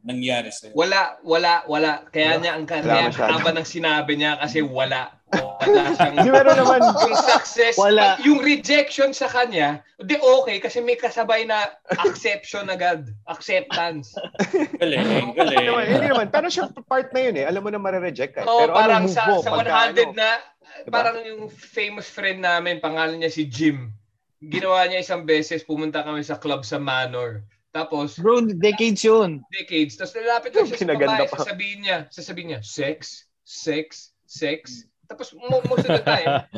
nangyari 0.00 0.48
sa'yo? 0.48 0.72
Wala, 0.72 1.20
wala, 1.20 1.62
wala. 1.68 2.08
Kaya 2.08 2.40
niya 2.40 2.56
ang 2.56 2.64
masyado. 2.64 3.36
haba 3.36 3.50
ng 3.52 3.68
sinabi 3.68 4.16
niya 4.16 4.40
kasi 4.40 4.64
wala. 4.64 5.12
Wala 5.28 5.92
siyang 5.92 6.16
meron 6.24 6.56
naman. 6.56 6.80
yung 7.04 7.12
success, 7.20 7.76
Wala. 7.76 8.16
yung 8.24 8.40
rejection 8.40 9.12
sa 9.12 9.28
kanya, 9.28 9.84
di 10.00 10.16
okay 10.16 10.56
kasi 10.56 10.80
may 10.80 10.96
kasabay 10.96 11.44
na 11.44 11.68
acception 12.00 12.72
agad, 12.72 13.12
acceptance. 13.28 14.16
Galing, 14.80 15.04
Hindi 15.28 15.36
galing. 15.36 15.66
naman, 15.68 15.84
hindi 15.84 16.06
naman. 16.08 16.26
Pero 16.32 16.48
siya 16.48 16.72
part 16.88 17.12
na 17.12 17.20
yun 17.20 17.36
eh. 17.36 17.44
Alam 17.44 17.60
mo 17.60 17.68
na 17.68 17.76
marireject 17.76 18.40
ka. 18.40 18.40
eh. 18.40 18.48
Oo, 18.48 18.64
Pero 18.64 18.72
parang 18.72 19.04
move 19.04 19.12
sa, 19.12 19.22
mo? 19.28 19.44
sa 19.44 19.52
pagka 19.52 19.92
100 19.92 20.00
ano? 20.00 20.12
na, 20.16 20.30
Diba? 20.78 20.94
parang 20.96 21.16
yung 21.20 21.42
famous 21.52 22.08
friend 22.08 22.40
namin, 22.40 22.80
pangalan 22.80 23.20
niya 23.20 23.28
si 23.28 23.44
Jim. 23.44 23.92
Ginawa 24.40 24.86
niya 24.88 25.04
isang 25.04 25.28
beses, 25.28 25.60
pumunta 25.60 26.00
kami 26.00 26.24
sa 26.24 26.40
club 26.40 26.64
sa 26.64 26.80
Manor. 26.80 27.44
Tapos, 27.68 28.16
Bro, 28.16 28.48
decades 28.56 29.04
yun. 29.04 29.44
decades. 29.52 29.94
Tapos 30.00 30.16
lalapit 30.16 30.56
lang 30.56 30.66
siya 30.66 30.78
sa 30.80 30.88
babae, 30.88 31.28
pa. 31.28 31.36
sasabihin 31.44 31.78
niya, 31.84 31.98
sasabihin 32.08 32.48
niya, 32.56 32.60
sex, 32.64 33.28
sex, 33.44 34.16
sex. 34.24 34.88
Tapos 35.04 35.36
mo- 35.36 35.64
most 35.68 35.84
of 35.84 35.92
the 35.92 36.04
time, 36.04 36.48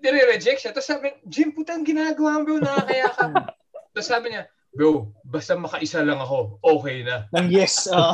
nire-reject 0.00 0.64
siya. 0.64 0.72
Tapos 0.72 0.88
sabi, 0.88 1.12
Jim, 1.28 1.52
putang 1.52 1.84
ginagawa 1.84 2.40
mo, 2.40 2.42
bro, 2.44 2.56
nakakaya 2.60 3.08
ka. 3.12 3.24
Tapos 3.92 4.08
sabi 4.08 4.32
niya, 4.32 4.48
bro, 4.72 5.12
basta 5.24 5.56
makaisa 5.56 6.04
lang 6.04 6.20
ako, 6.20 6.60
okay 6.60 7.04
na. 7.04 7.28
Ng 7.36 7.48
yes. 7.52 7.88
oo. 7.92 8.12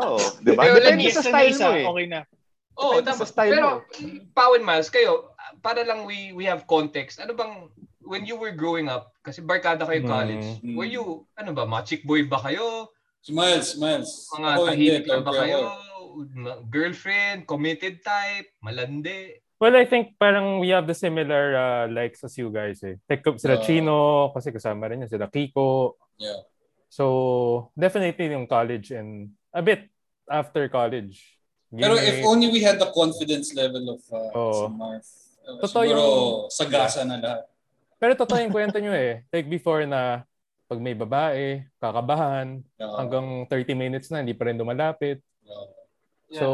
Oo, 0.00 0.20
di 0.40 0.52
ba? 0.56 0.68
Pero 0.68 0.76
Depende 0.80 1.08
yes 1.08 1.20
sa 1.20 1.24
style 1.24 1.56
mo 1.56 1.70
eh. 1.72 1.84
Okay 1.88 2.06
na. 2.08 2.20
Oo, 2.80 2.96
tama. 3.04 3.20
sa 3.20 3.28
style 3.28 3.52
Pero, 3.52 3.68
mo. 3.68 3.76
Pao 4.32 4.56
and 4.56 4.64
Miles, 4.64 4.88
kayo, 4.88 5.32
para 5.60 5.84
lang 5.84 6.08
we 6.08 6.32
we 6.32 6.48
have 6.48 6.64
context, 6.64 7.20
ano 7.20 7.36
bang, 7.36 7.68
when 8.04 8.26
you 8.26 8.36
were 8.36 8.52
growing 8.52 8.88
up, 8.88 9.14
kasi 9.22 9.40
barkada 9.40 9.86
kayo 9.86 10.02
Mm. 10.02 10.08
college, 10.08 10.48
Mm. 10.60 10.74
were 10.74 10.86
you, 10.86 11.04
ano 11.34 11.50
ba, 11.52 11.64
mga 11.64 11.82
chick 11.86 12.02
boy 12.02 12.22
ba 12.24 12.38
kayo? 12.38 12.90
Smiles, 13.22 13.78
smiles. 13.78 14.26
Mga 14.34 14.48
hindi, 14.50 14.66
tahimik 14.66 15.06
lang 15.06 15.22
ba 15.22 15.32
kayo? 15.32 15.60
Girlfriend, 16.68 17.46
committed 17.46 18.02
type, 18.02 18.50
malandi? 18.60 19.38
Well, 19.62 19.78
I 19.78 19.86
think 19.86 20.18
parang 20.18 20.58
we 20.58 20.74
have 20.74 20.90
the 20.90 20.94
similar 20.94 21.54
uh, 21.54 21.84
likes 21.86 22.26
as 22.26 22.34
you 22.34 22.50
guys 22.50 22.82
eh. 22.82 22.98
Like 23.06 23.22
sila 23.38 23.62
Yeah. 23.62 23.64
Chino, 23.64 23.98
kasi 24.34 24.50
kasama 24.50 24.90
rin 24.90 25.00
niya, 25.00 25.14
sila 25.14 25.30
Kiko. 25.30 25.94
Yeah. 26.18 26.42
So, 26.90 27.70
definitely 27.72 28.26
yung 28.28 28.50
college 28.50 28.90
and 28.90 29.32
a 29.54 29.62
bit 29.62 29.86
after 30.26 30.66
college. 30.66 31.38
Pero 31.72 31.96
if 31.96 32.20
only 32.26 32.50
we 32.52 32.60
had 32.60 32.76
the 32.76 32.90
confidence 32.92 33.54
level 33.56 33.96
of 33.96 34.02
uh, 34.12 34.28
Oo. 34.36 34.52
si 34.52 34.64
Marv. 34.76 35.04
Uh, 35.42 35.56
Totoo 35.62 35.82
siguro 35.88 36.02
yung- 36.02 36.34
sagasa 36.52 37.00
na 37.06 37.16
lahat. 37.16 37.42
Pero 38.02 38.18
totoo 38.18 38.42
yung 38.42 38.50
kwento 38.50 38.82
nyo 38.82 38.90
eh. 38.90 39.22
Like 39.30 39.46
before 39.46 39.86
na 39.86 40.26
pag 40.66 40.82
may 40.82 40.98
babae, 40.98 41.62
kakabahan, 41.78 42.66
Yeah. 42.74 42.98
hanggang 42.98 43.46
30 43.46 43.78
minutes 43.78 44.10
na, 44.10 44.26
hindi 44.26 44.34
pa 44.34 44.50
rin 44.50 44.58
dumalapit. 44.58 45.22
Yeah. 45.46 45.70
So, 46.34 46.46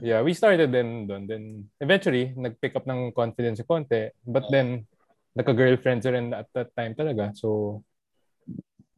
yeah, 0.00 0.24
we 0.24 0.32
started 0.32 0.72
then 0.72 1.04
doon. 1.04 1.28
Then, 1.28 1.68
eventually, 1.76 2.32
nag-pick 2.32 2.72
up 2.78 2.88
ng 2.88 3.12
confidence 3.12 3.60
yung 3.60 3.68
konti. 3.68 4.14
But 4.24 4.46
Oh. 4.46 4.52
then, 4.54 4.88
nagka-girlfriends 5.36 6.06
rin 6.08 6.32
at 6.32 6.48
that 6.56 6.72
time 6.72 6.94
talaga. 6.96 7.36
So, 7.36 7.82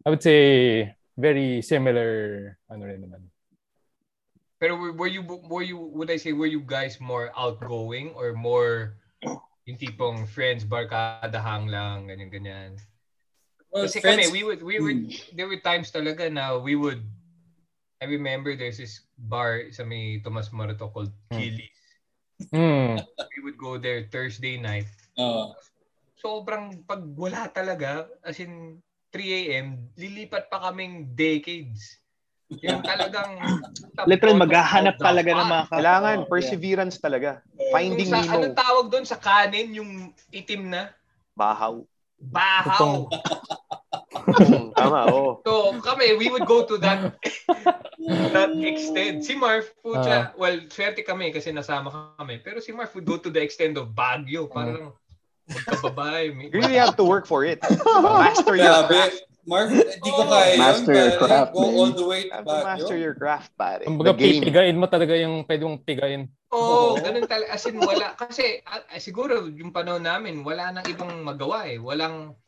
I 0.06 0.14
would 0.14 0.22
say, 0.22 0.86
very 1.18 1.64
similar, 1.64 2.54
ano 2.70 2.82
rin 2.86 3.02
naman. 3.02 3.32
Pero 4.60 4.76
were, 4.76 4.92
were 4.92 5.08
you, 5.10 5.24
were 5.24 5.64
you, 5.64 5.80
would 5.80 6.12
I 6.12 6.20
say, 6.20 6.36
were 6.36 6.46
you 6.46 6.60
guys 6.60 7.00
more 7.00 7.32
outgoing 7.32 8.12
or 8.12 8.36
more 8.36 8.99
yung 9.70 9.78
tipong 9.78 10.18
friends, 10.26 10.66
barkada, 10.66 11.38
hang 11.38 11.70
lang, 11.70 12.10
ganyan-ganyan? 12.10 12.74
Well, 13.70 13.86
Kasi 13.86 14.02
friends, 14.02 14.26
kami, 14.26 14.34
we 14.34 14.42
would, 14.42 14.60
we 14.66 14.82
would, 14.82 15.14
there 15.30 15.46
were 15.46 15.62
times 15.62 15.94
talaga 15.94 16.26
na 16.26 16.58
we 16.58 16.74
would, 16.74 17.06
I 18.02 18.10
remember 18.10 18.58
there's 18.58 18.82
this 18.82 19.06
bar 19.14 19.70
sa 19.70 19.86
may 19.86 20.18
Tomas 20.18 20.50
Morato 20.50 20.90
called 20.90 21.14
Hmm. 21.30 21.38
Chili's. 21.38 21.78
Hmm. 22.50 22.98
We 23.36 23.40
would 23.44 23.60
go 23.60 23.76
there 23.78 24.08
Thursday 24.10 24.56
night. 24.56 24.88
uh, 25.14 25.52
Sobrang 26.18 26.82
pag 26.88 27.04
wala 27.14 27.52
talaga, 27.52 28.08
as 28.24 28.40
in 28.40 28.80
3 29.12 29.52
a.m., 29.54 29.92
lilipat 30.00 30.48
pa 30.48 30.58
kaming 30.68 31.12
decades. 31.12 31.99
Yung 32.50 32.82
talagang... 32.82 33.30
Literal, 34.10 34.34
maghahanap 34.34 34.96
talaga 34.98 35.30
ng 35.30 35.46
mga 35.46 35.64
ka- 35.64 35.72
Kailangan, 35.76 36.16
Oo, 36.18 36.26
perseverance 36.26 36.96
talaga. 36.98 37.30
Yung 37.54 37.70
Finding 37.70 38.10
sa, 38.10 38.18
Nemo. 38.20 38.32
anong 38.34 38.56
tawag 38.58 38.86
doon 38.90 39.06
sa 39.06 39.16
kanin, 39.16 39.70
yung 39.70 39.90
itim 40.30 40.66
na? 40.66 40.90
Bahaw. 41.36 41.84
Bahaw. 42.20 43.06
Mm, 44.10 44.76
Tama, 44.76 45.00
oo. 45.08 45.40
So 45.40 45.72
kami, 45.80 46.12
we 46.14 46.28
would 46.28 46.44
go 46.44 46.66
to 46.66 46.76
that 46.78 47.16
that 48.36 48.52
extent. 48.54 49.24
Si 49.24 49.32
Marv, 49.32 49.64
pucha, 49.80 50.36
well, 50.36 50.60
swerte 50.68 51.00
kami 51.00 51.32
kasi 51.32 51.48
nasama 51.48 52.12
kami. 52.16 52.36
Pero 52.38 52.60
si 52.60 52.72
Marv 52.72 52.92
would 52.92 53.08
go 53.08 53.16
to 53.16 53.32
the 53.32 53.40
extent 53.40 53.80
of 53.80 53.96
Baguio. 53.96 54.44
Parang 54.46 54.92
magkababay. 55.48 56.36
may- 56.36 56.50
You 56.52 56.60
really 56.60 56.76
have 56.76 56.94
to 56.96 57.06
work 57.06 57.24
for 57.24 57.42
it. 57.42 57.58
Master 58.04 58.54
your 58.54 58.84
craft. 58.84 59.24
Marv, 59.50 59.70
di 59.74 60.10
ko 60.14 60.22
kaya 60.24 60.54
yun. 60.54 60.62
Master 60.62 60.94
your 60.94 61.18
craft, 61.18 61.50
Go 61.50 61.60
man. 61.60 61.74
all 61.74 61.90
the 61.90 62.06
way 62.06 62.20
Have 62.30 62.46
to 62.46 62.54
back. 62.54 62.64
master 62.70 62.96
your 62.96 63.16
craft, 63.18 63.50
pare. 63.58 63.82
Kumbaga, 63.82 64.14
pipigain 64.14 64.78
mo 64.78 64.86
talaga 64.86 65.18
yung 65.18 65.42
pwede 65.42 65.62
mong 65.66 65.82
pigain. 65.82 66.30
Oo, 66.54 66.94
oh, 66.94 67.02
ganun 67.02 67.26
talaga. 67.26 67.50
As 67.50 67.66
in, 67.66 67.74
wala. 67.76 68.14
Kasi 68.14 68.62
ah, 68.62 68.78
siguro 68.96 69.50
yung 69.50 69.74
panahon 69.74 70.06
namin, 70.06 70.46
wala 70.46 70.70
nang 70.70 70.86
ibang 70.86 71.10
magawa 71.20 71.66
eh. 71.66 71.82
Walang, 71.82 72.38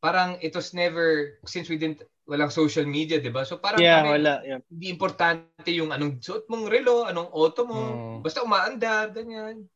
parang 0.00 0.40
it 0.40 0.56
was 0.56 0.72
never, 0.72 1.36
since 1.44 1.68
we 1.68 1.76
didn't, 1.76 2.00
walang 2.24 2.48
social 2.48 2.86
media, 2.86 3.18
'di 3.18 3.34
ba? 3.34 3.42
So 3.42 3.58
parang 3.58 3.82
Yeah, 3.82 4.06
ano, 4.06 4.14
wala. 4.14 4.32
Yeah. 4.46 4.62
hindi 4.70 4.86
importante 4.86 5.66
yung 5.74 5.90
anong 5.90 6.22
suot 6.22 6.46
mong 6.46 6.70
relo, 6.70 7.02
anong 7.02 7.26
auto 7.34 7.66
mo, 7.66 7.74
Mm. 7.74 8.16
basta 8.22 8.40
umaandar, 8.40 9.10
ganyan. 9.10 9.66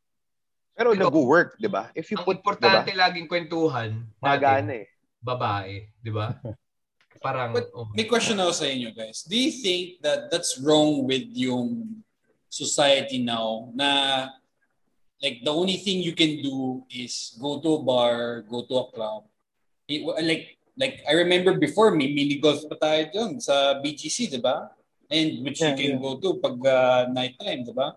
Pero 0.70 0.94
Pero- 0.94 1.10
nag-work, 1.10 1.58
di 1.58 1.66
ba? 1.66 1.90
If 1.92 2.14
you 2.14 2.18
Ang 2.18 2.22
put, 2.22 2.38
di 2.38 2.40
ba? 2.40 2.54
importante 2.54 2.94
laging 2.94 3.26
kwentuhan 3.26 3.90
Magana 4.22 4.70
eh. 4.70 4.86
Babae, 5.24 5.88
'di 6.04 6.12
ba? 6.12 6.36
Parang 7.24 7.56
But- 7.56 7.72
oh. 7.72 7.88
May 7.96 8.04
question 8.04 8.36
ako 8.36 8.52
sa 8.52 8.68
inyo 8.68 8.92
guys. 8.92 9.24
Do 9.24 9.32
you 9.32 9.48
think 9.48 10.04
that 10.04 10.28
that's 10.28 10.60
wrong 10.60 11.08
with 11.08 11.24
yung 11.32 12.04
society 12.52 13.18
now 13.24 13.72
na 13.72 14.28
like 15.24 15.40
the 15.40 15.48
only 15.50 15.80
thing 15.80 16.04
you 16.04 16.12
can 16.12 16.44
do 16.44 16.84
is 16.92 17.32
go 17.40 17.58
to 17.64 17.80
a 17.80 17.82
bar, 17.82 18.44
go 18.44 18.68
to 18.68 18.74
a 18.76 18.86
club. 18.92 19.24
It, 19.88 20.04
like 20.04 20.60
like 20.76 21.00
I 21.08 21.16
remember 21.24 21.56
before 21.56 21.90
may 21.96 22.12
mini 22.12 22.36
golf 22.36 22.60
pa 22.68 22.76
tayo 22.76 23.08
dun 23.08 23.40
sa 23.40 23.80
BGC, 23.80 24.28
'di 24.28 24.40
ba? 24.44 24.68
And 25.08 25.40
which 25.44 25.64
you 25.64 25.72
Yeah, 25.72 25.78
can 25.80 25.92
yeah. 25.96 26.02
go 26.04 26.20
to 26.20 26.28
pag 26.44 26.56
uh, 26.60 27.02
night 27.08 27.40
time, 27.40 27.64
'di 27.64 27.72
ba? 27.72 27.96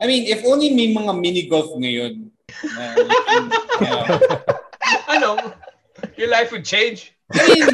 I 0.00 0.08
mean, 0.08 0.24
if 0.24 0.40
only 0.48 0.72
may 0.72 0.88
mga 0.90 1.12
mini 1.20 1.44
golf 1.46 1.68
ngayon. 1.76 2.32
na 2.76 2.84
you 2.96 3.08
can, 3.24 3.44
yeah. 3.84 4.06
ano, 5.08 5.38
your 6.16 6.28
life 6.28 6.52
would 6.52 6.64
change. 6.64 7.12
I 7.32 7.40
mean, 7.48 7.64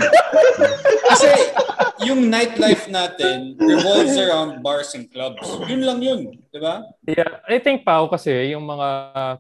kasi 1.11 1.31
yung 2.07 2.31
nightlife 2.31 2.87
natin 2.87 3.59
revolves 3.59 4.15
around 4.15 4.63
bars 4.63 4.95
and 4.95 5.11
clubs. 5.11 5.43
Yun 5.67 5.83
lang 5.83 5.99
yun, 6.01 6.39
di 6.55 6.59
ba? 6.63 6.87
Yeah, 7.05 7.43
I 7.51 7.59
think 7.59 7.83
Pao 7.83 8.07
kasi 8.07 8.55
yung 8.55 8.63
mga 8.65 8.89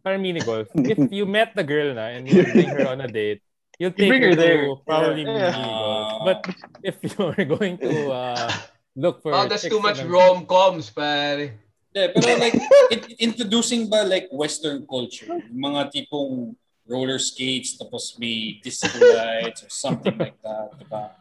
parang 0.02 0.20
mini 0.20 0.42
golf, 0.42 0.66
if 0.74 0.98
you 1.14 1.24
met 1.24 1.54
the 1.54 1.62
girl 1.64 1.94
na 1.94 2.10
and 2.10 2.26
you 2.26 2.42
bring 2.42 2.68
her 2.74 2.90
on 2.90 3.00
a 3.00 3.08
date, 3.08 3.38
you'll 3.78 3.94
take 3.94 4.10
bring 4.10 4.22
her, 4.26 4.34
her 4.34 4.38
there. 4.38 4.62
to 4.66 4.82
probably 4.84 5.22
Yeah. 5.22 5.54
mini 5.54 5.62
golf. 5.62 6.26
But 6.26 6.38
if 6.82 6.94
you're 7.06 7.46
going 7.56 7.78
to 7.78 7.92
uh, 8.10 8.50
look 8.98 9.22
for 9.22 9.30
Oh, 9.32 9.46
that's 9.46 9.64
too 9.64 9.80
much 9.80 10.02
rom-coms, 10.02 10.90
pare. 10.90 11.54
Yeah, 11.90 12.14
pero 12.14 12.38
like, 12.38 12.54
in- 12.94 13.30
introducing 13.30 13.90
ba 13.90 14.02
like 14.06 14.26
Western 14.30 14.86
culture? 14.86 15.26
Yung 15.26 15.70
mga 15.70 15.90
tipong 15.90 16.54
roller 16.90 17.22
skates, 17.22 17.78
tapos 17.78 18.18
may 18.18 18.58
disco 18.58 18.90
lights 18.98 19.62
or 19.62 19.70
something 19.70 20.18
like 20.18 20.34
that, 20.42 20.74
di 20.74 20.84
ba? 20.90 21.14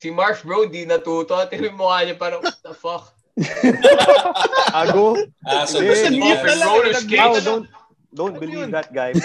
Si 0.00 0.08
Marsh, 0.08 0.40
bro, 0.40 0.64
di 0.64 0.88
natuto. 0.88 1.36
Tingnan 1.52 1.76
yung 1.76 1.78
mukha 1.84 1.98
niya 2.08 2.16
parang, 2.16 2.40
what 2.40 2.56
the 2.64 2.72
fuck? 2.72 3.12
Ago? 4.72 5.20
Ah, 5.44 5.68
so 5.68 5.84
gusto 5.84 6.08
niya- 6.08 6.40
Open 6.40 6.56
roller 6.64 6.92
Now, 6.96 7.04
skates. 7.04 7.44
don't, 7.44 7.68
don't 8.16 8.36
believe 8.40 8.72
that 8.72 8.88
guy. 8.96 9.12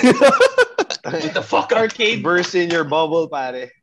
What 1.01 1.33
the 1.33 1.41
fuck? 1.41 1.73
Arcade. 1.73 2.21
Burst 2.21 2.53
in 2.53 2.69
your 2.69 2.85
bubble, 2.85 3.25
pare. 3.25 3.73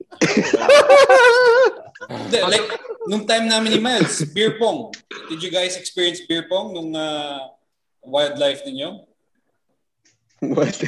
Like, 2.30 2.68
nung 3.10 3.26
time 3.26 3.48
namin 3.50 3.74
ni 3.74 3.80
Miles, 3.82 4.22
beer 4.30 4.54
pong. 4.54 4.94
Did 5.28 5.42
you 5.42 5.50
guys 5.50 5.74
experience 5.74 6.22
beer 6.30 6.46
pong 6.46 6.72
nung 6.78 6.94
uh, 6.94 7.50
wildlife 8.06 8.62
ninyo? 8.62 9.02
What? 10.46 10.78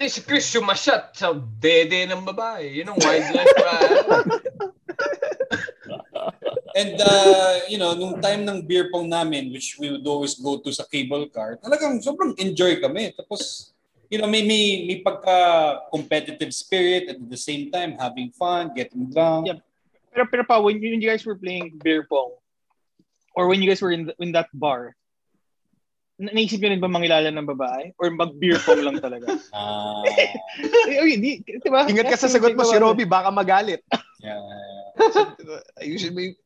Eh, 0.00 0.08
si 0.08 0.22
Chris 0.22 0.46
sumasyat 0.50 1.14
sa 1.14 1.34
dede 1.34 2.06
ng 2.06 2.22
babae. 2.26 2.80
Yun 2.80 2.90
ang 2.90 2.98
wildlife 2.98 3.54
pa. 3.54 3.72
And, 6.80 6.94
uh, 7.02 7.54
you 7.66 7.78
know, 7.78 7.92
nung 7.98 8.22
time 8.22 8.46
ng 8.46 8.62
beer 8.62 8.88
pong 8.94 9.10
namin, 9.10 9.50
which 9.50 9.76
we 9.78 9.90
would 9.90 10.06
always 10.06 10.38
go 10.38 10.58
to 10.62 10.70
sa 10.70 10.86
cable 10.86 11.26
car, 11.28 11.58
talagang 11.58 11.98
sobrang 11.98 12.32
enjoy 12.38 12.78
kami. 12.78 13.10
Tapos, 13.12 13.74
you 14.08 14.18
know, 14.18 14.30
may, 14.30 14.46
may, 14.46 14.86
may 14.86 14.98
pagka-competitive 15.02 16.54
spirit 16.54 17.10
at 17.10 17.18
the 17.18 17.36
same 17.36 17.70
time, 17.70 17.98
having 17.98 18.30
fun, 18.30 18.70
getting 18.74 19.10
drunk. 19.10 19.46
Yeah. 19.50 19.60
Pero, 20.14 20.26
pero 20.30 20.42
pa, 20.46 20.58
when, 20.62 20.78
you- 20.82 20.94
when 20.94 21.02
you 21.02 21.10
guys 21.10 21.26
were 21.26 21.38
playing 21.38 21.78
beer 21.82 22.06
pong, 22.06 22.34
or 23.34 23.46
when 23.46 23.62
you 23.62 23.68
guys 23.68 23.82
were 23.82 23.92
in, 23.92 24.10
in 24.18 24.32
that 24.32 24.50
bar, 24.54 24.94
naisip 26.20 26.60
nyo 26.60 26.68
rin 26.68 26.82
ba 26.84 26.92
mangilala 26.92 27.32
ng 27.32 27.48
babae? 27.56 27.96
Or 27.96 28.12
mag-beer 28.12 28.60
pong 28.60 28.84
lang 28.84 29.00
talaga? 29.00 29.32
Ah, 29.56 30.04
Eh, 30.90 31.00
okay, 31.00 31.16
di, 31.16 31.30
diba? 31.40 31.88
Ingat 31.88 32.12
ka 32.12 32.20
sa 32.20 32.28
sagot 32.28 32.52
mo 32.52 32.62
si 32.68 32.76
Robby, 32.76 33.08
baka 33.08 33.32
magalit. 33.32 33.80
yeah. 34.24 34.38
Ayusin 35.80 36.12
mo 36.12 36.20
yung... 36.20 36.36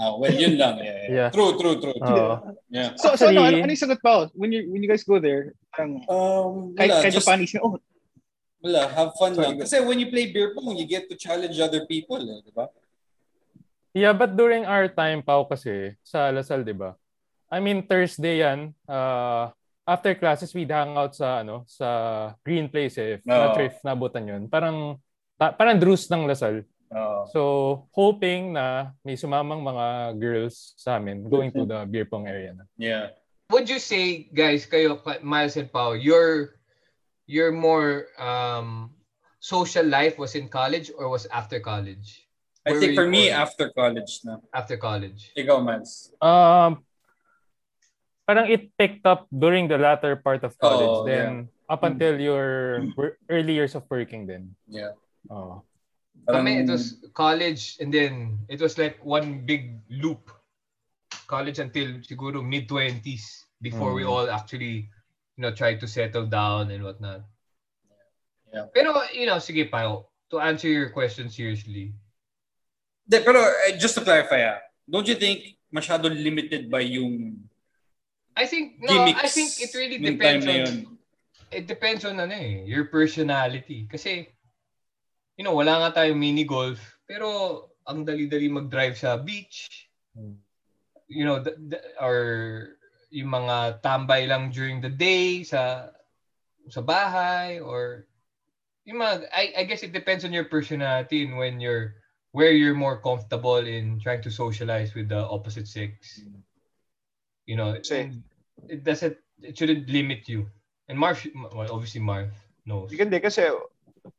Ah, 0.00 0.16
well, 0.16 0.32
yun 0.32 0.56
lang. 0.56 0.80
Yeah, 0.80 0.96
yeah. 1.04 1.12
Yeah. 1.12 1.30
True, 1.36 1.52
true, 1.60 1.76
true. 1.76 1.92
true. 1.92 2.16
Oo. 2.32 2.56
Yeah. 2.72 2.96
So, 2.96 3.12
so 3.12 3.28
ano, 3.28 3.44
ano, 3.44 3.60
ano 3.60 3.68
yung 3.68 3.84
sagot 3.84 4.00
pa? 4.00 4.32
When 4.32 4.56
you, 4.56 4.72
when 4.72 4.80
you 4.80 4.88
guys 4.88 5.04
go 5.04 5.20
there, 5.20 5.52
parang, 5.76 6.00
Um, 6.08 6.72
kahit, 6.72 6.96
wala, 6.96 7.02
kahit 7.04 7.12
just, 7.12 7.28
pa 7.28 7.36
panis 7.36 7.52
oh, 7.60 7.76
wala, 8.64 8.88
have 8.88 9.12
fun 9.20 9.36
Sorry, 9.36 9.52
lang. 9.52 9.60
Kasi 9.60 9.84
when 9.84 10.00
you 10.00 10.08
play 10.08 10.32
beer 10.32 10.56
pong, 10.56 10.72
you 10.80 10.88
get 10.88 11.12
to 11.12 11.16
challenge 11.16 11.60
other 11.60 11.84
people, 11.84 12.20
eh, 12.20 12.40
di 12.40 12.52
ba? 12.56 12.72
Yeah, 13.92 14.14
but 14.16 14.32
during 14.38 14.64
our 14.64 14.88
time, 14.88 15.20
Pao, 15.20 15.44
kasi, 15.44 15.92
sa 16.00 16.32
Lasal, 16.32 16.64
di 16.64 16.72
ba? 16.72 16.96
I 17.50 17.58
mean, 17.58 17.82
Thursday 17.82 18.46
yan. 18.46 18.72
Uh, 18.86 19.50
after 19.82 20.14
classes, 20.14 20.54
we'd 20.54 20.70
hang 20.70 20.94
out 20.94 21.18
sa, 21.18 21.42
ano, 21.42 21.66
sa 21.66 22.32
Green 22.46 22.70
Place, 22.70 22.96
eh. 23.02 23.10
If, 23.18 23.26
Oo. 23.26 23.34
Not 23.34 23.54
sure 23.58 23.66
if 23.66 23.78
nabutan 23.82 24.30
yun. 24.30 24.42
Parang, 24.46 25.02
ta- 25.34 25.52
parang 25.52 25.82
Drews 25.82 26.06
ng 26.06 26.30
Lasal. 26.30 26.62
Oo. 26.94 27.26
So, 27.34 27.40
hoping 27.90 28.54
na 28.54 28.94
may 29.02 29.18
sumamang 29.18 29.66
mga 29.66 30.14
girls 30.22 30.78
sa 30.78 31.02
amin 31.02 31.26
going 31.26 31.50
to 31.50 31.66
the 31.66 31.82
beer 31.90 32.06
pong 32.06 32.30
area 32.30 32.54
na. 32.54 32.64
yeah. 32.78 33.10
Would 33.50 33.66
you 33.66 33.82
say, 33.82 34.30
guys, 34.30 34.62
kayo, 34.62 35.02
Miles 35.26 35.58
and 35.58 35.66
Pao, 35.74 35.98
your, 35.98 36.54
your 37.26 37.50
more 37.50 38.06
um, 38.14 38.94
social 39.42 39.82
life 39.82 40.22
was 40.22 40.38
in 40.38 40.46
college 40.46 40.94
or 40.94 41.10
was 41.10 41.26
after 41.34 41.58
college? 41.58 42.30
I 42.62 42.70
Where 42.70 42.78
think 42.78 42.94
were 42.94 43.02
for 43.02 43.08
me, 43.10 43.26
after 43.34 43.74
college 43.74 44.22
na. 44.22 44.38
After 44.54 44.78
college. 44.78 45.34
Ikaw, 45.34 45.66
Mans. 45.66 46.14
Um, 46.22 46.86
parang 48.30 48.46
it 48.46 48.70
picked 48.78 49.02
up 49.02 49.26
during 49.34 49.66
the 49.66 49.74
latter 49.74 50.14
part 50.14 50.46
of 50.46 50.54
college. 50.62 50.86
Oo, 50.86 51.02
then, 51.02 51.50
up 51.66 51.82
until 51.82 52.14
your 52.14 52.86
early 53.26 53.58
years 53.58 53.74
of 53.74 53.82
working 53.90 54.22
then. 54.22 54.54
Yeah. 54.70 54.94
Oh. 55.26 55.66
Kami, 56.30 56.62
it 56.62 56.70
was 56.70 57.02
college 57.10 57.74
and 57.82 57.90
then 57.90 58.38
it 58.46 58.62
was 58.62 58.78
like 58.78 59.02
one 59.02 59.42
big 59.42 59.82
loop. 59.90 60.30
College 61.26 61.58
until 61.58 61.98
siguro 62.06 62.38
mid-20s 62.38 63.50
before 63.58 63.98
we 63.98 64.06
Mm. 64.06 64.10
all 64.14 64.26
actually, 64.30 64.86
you 65.34 65.42
know, 65.42 65.50
try 65.50 65.74
to 65.74 65.90
settle 65.90 66.30
down 66.30 66.70
and 66.70 66.86
whatnot. 66.86 67.26
Yeah. 68.54 68.70
Pero, 68.70 68.94
you 69.10 69.26
know, 69.26 69.42
sige 69.42 69.66
pa, 69.66 70.06
to 70.30 70.36
answer 70.38 70.70
your 70.70 70.94
question 70.94 71.26
seriously, 71.26 71.98
De, 73.10 73.18
pero 73.26 73.42
eh, 73.66 73.74
just 73.74 73.98
to 73.98 74.06
clarify, 74.06 74.46
ah, 74.46 74.62
don't 74.86 75.02
you 75.10 75.18
think 75.18 75.58
masyado 75.74 76.06
limited 76.06 76.70
by 76.70 76.78
yung 76.78 77.42
I 78.40 78.48
think, 78.48 78.80
no, 78.80 78.88
gimmicks 78.88 79.20
I 79.20 79.28
think 79.28 79.50
it 79.60 79.70
really 79.76 80.00
depends 80.00 80.48
on, 80.48 80.56
yun? 80.56 80.98
it 81.52 81.68
depends 81.68 82.08
on 82.08 82.16
ano 82.16 82.32
eh, 82.32 82.64
your 82.64 82.88
personality. 82.88 83.84
Kasi, 83.84 84.32
you 85.36 85.44
know, 85.44 85.52
wala 85.52 85.76
nga 85.84 86.00
tayong 86.00 86.16
mini 86.16 86.48
golf, 86.48 86.80
pero 87.04 87.68
ang 87.84 88.08
dali-dali 88.08 88.48
mag-drive 88.48 88.96
sa 88.96 89.20
beach. 89.20 89.88
Hmm. 90.16 90.40
You 91.10 91.28
know, 91.28 91.44
the, 91.44 91.52
the, 91.58 91.78
or 92.00 92.16
yung 93.12 93.28
mga 93.28 93.84
tambay 93.84 94.24
lang 94.24 94.48
during 94.48 94.80
the 94.80 94.88
day 94.88 95.42
sa 95.42 95.90
sa 96.70 96.80
bahay 96.80 97.58
or 97.58 98.06
yung 98.86 99.02
mga, 99.02 99.26
I, 99.34 99.44
I 99.58 99.62
guess 99.66 99.82
it 99.82 99.92
depends 99.92 100.24
on 100.24 100.32
your 100.32 100.46
personality 100.46 101.26
and 101.26 101.36
when 101.36 101.60
you're 101.60 101.98
where 102.30 102.54
you're 102.54 102.78
more 102.78 103.02
comfortable 103.02 103.58
in 103.58 103.98
trying 103.98 104.22
to 104.22 104.30
socialize 104.30 104.94
with 104.94 105.10
the 105.10 105.18
opposite 105.18 105.66
sex. 105.66 106.22
You 107.44 107.58
know, 107.58 107.74
Kasi- 107.74 108.22
it 108.68 108.84
doesn't 108.84 109.16
it 109.40 109.56
shouldn't 109.56 109.88
limit 109.88 110.28
you. 110.28 110.48
And 110.90 110.98
Marv, 110.98 111.22
well, 111.54 111.70
obviously 111.70 112.02
Marv 112.02 112.34
knows. 112.66 112.90
Hindi 112.92 113.22
kasi 113.22 113.46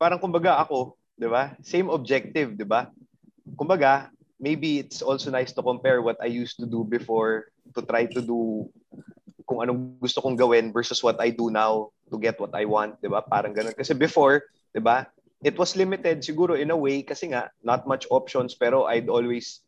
parang 0.00 0.18
kumbaga 0.18 0.58
ako, 0.64 0.96
'di 1.20 1.28
ba? 1.28 1.54
Same 1.60 1.92
objective, 1.92 2.56
'di 2.56 2.66
ba? 2.66 2.88
Kumbaga, 3.54 4.08
maybe 4.40 4.80
it's 4.80 5.04
also 5.04 5.30
nice 5.30 5.52
to 5.52 5.62
compare 5.62 6.00
what 6.02 6.18
I 6.18 6.32
used 6.32 6.58
to 6.58 6.66
do 6.66 6.82
before 6.82 7.52
to 7.76 7.80
try 7.84 8.08
to 8.10 8.20
do 8.24 8.66
kung 9.46 9.62
anong 9.62 10.00
gusto 10.00 10.24
kong 10.24 10.38
gawin 10.38 10.72
versus 10.72 11.02
what 11.02 11.20
I 11.20 11.30
do 11.30 11.50
now 11.52 11.92
to 12.10 12.16
get 12.16 12.40
what 12.40 12.54
I 12.56 12.64
want, 12.64 12.98
'di 12.98 13.12
ba? 13.12 13.22
Parang 13.22 13.52
ganun. 13.52 13.76
Kasi 13.76 13.92
before, 13.92 14.48
'di 14.72 14.80
ba? 14.80 15.06
It 15.42 15.58
was 15.58 15.74
limited 15.74 16.22
siguro 16.22 16.54
in 16.54 16.70
a 16.70 16.78
way 16.78 17.02
kasi 17.02 17.34
nga 17.34 17.50
not 17.66 17.82
much 17.84 18.06
options 18.14 18.54
pero 18.54 18.86
I'd 18.86 19.10
always 19.10 19.60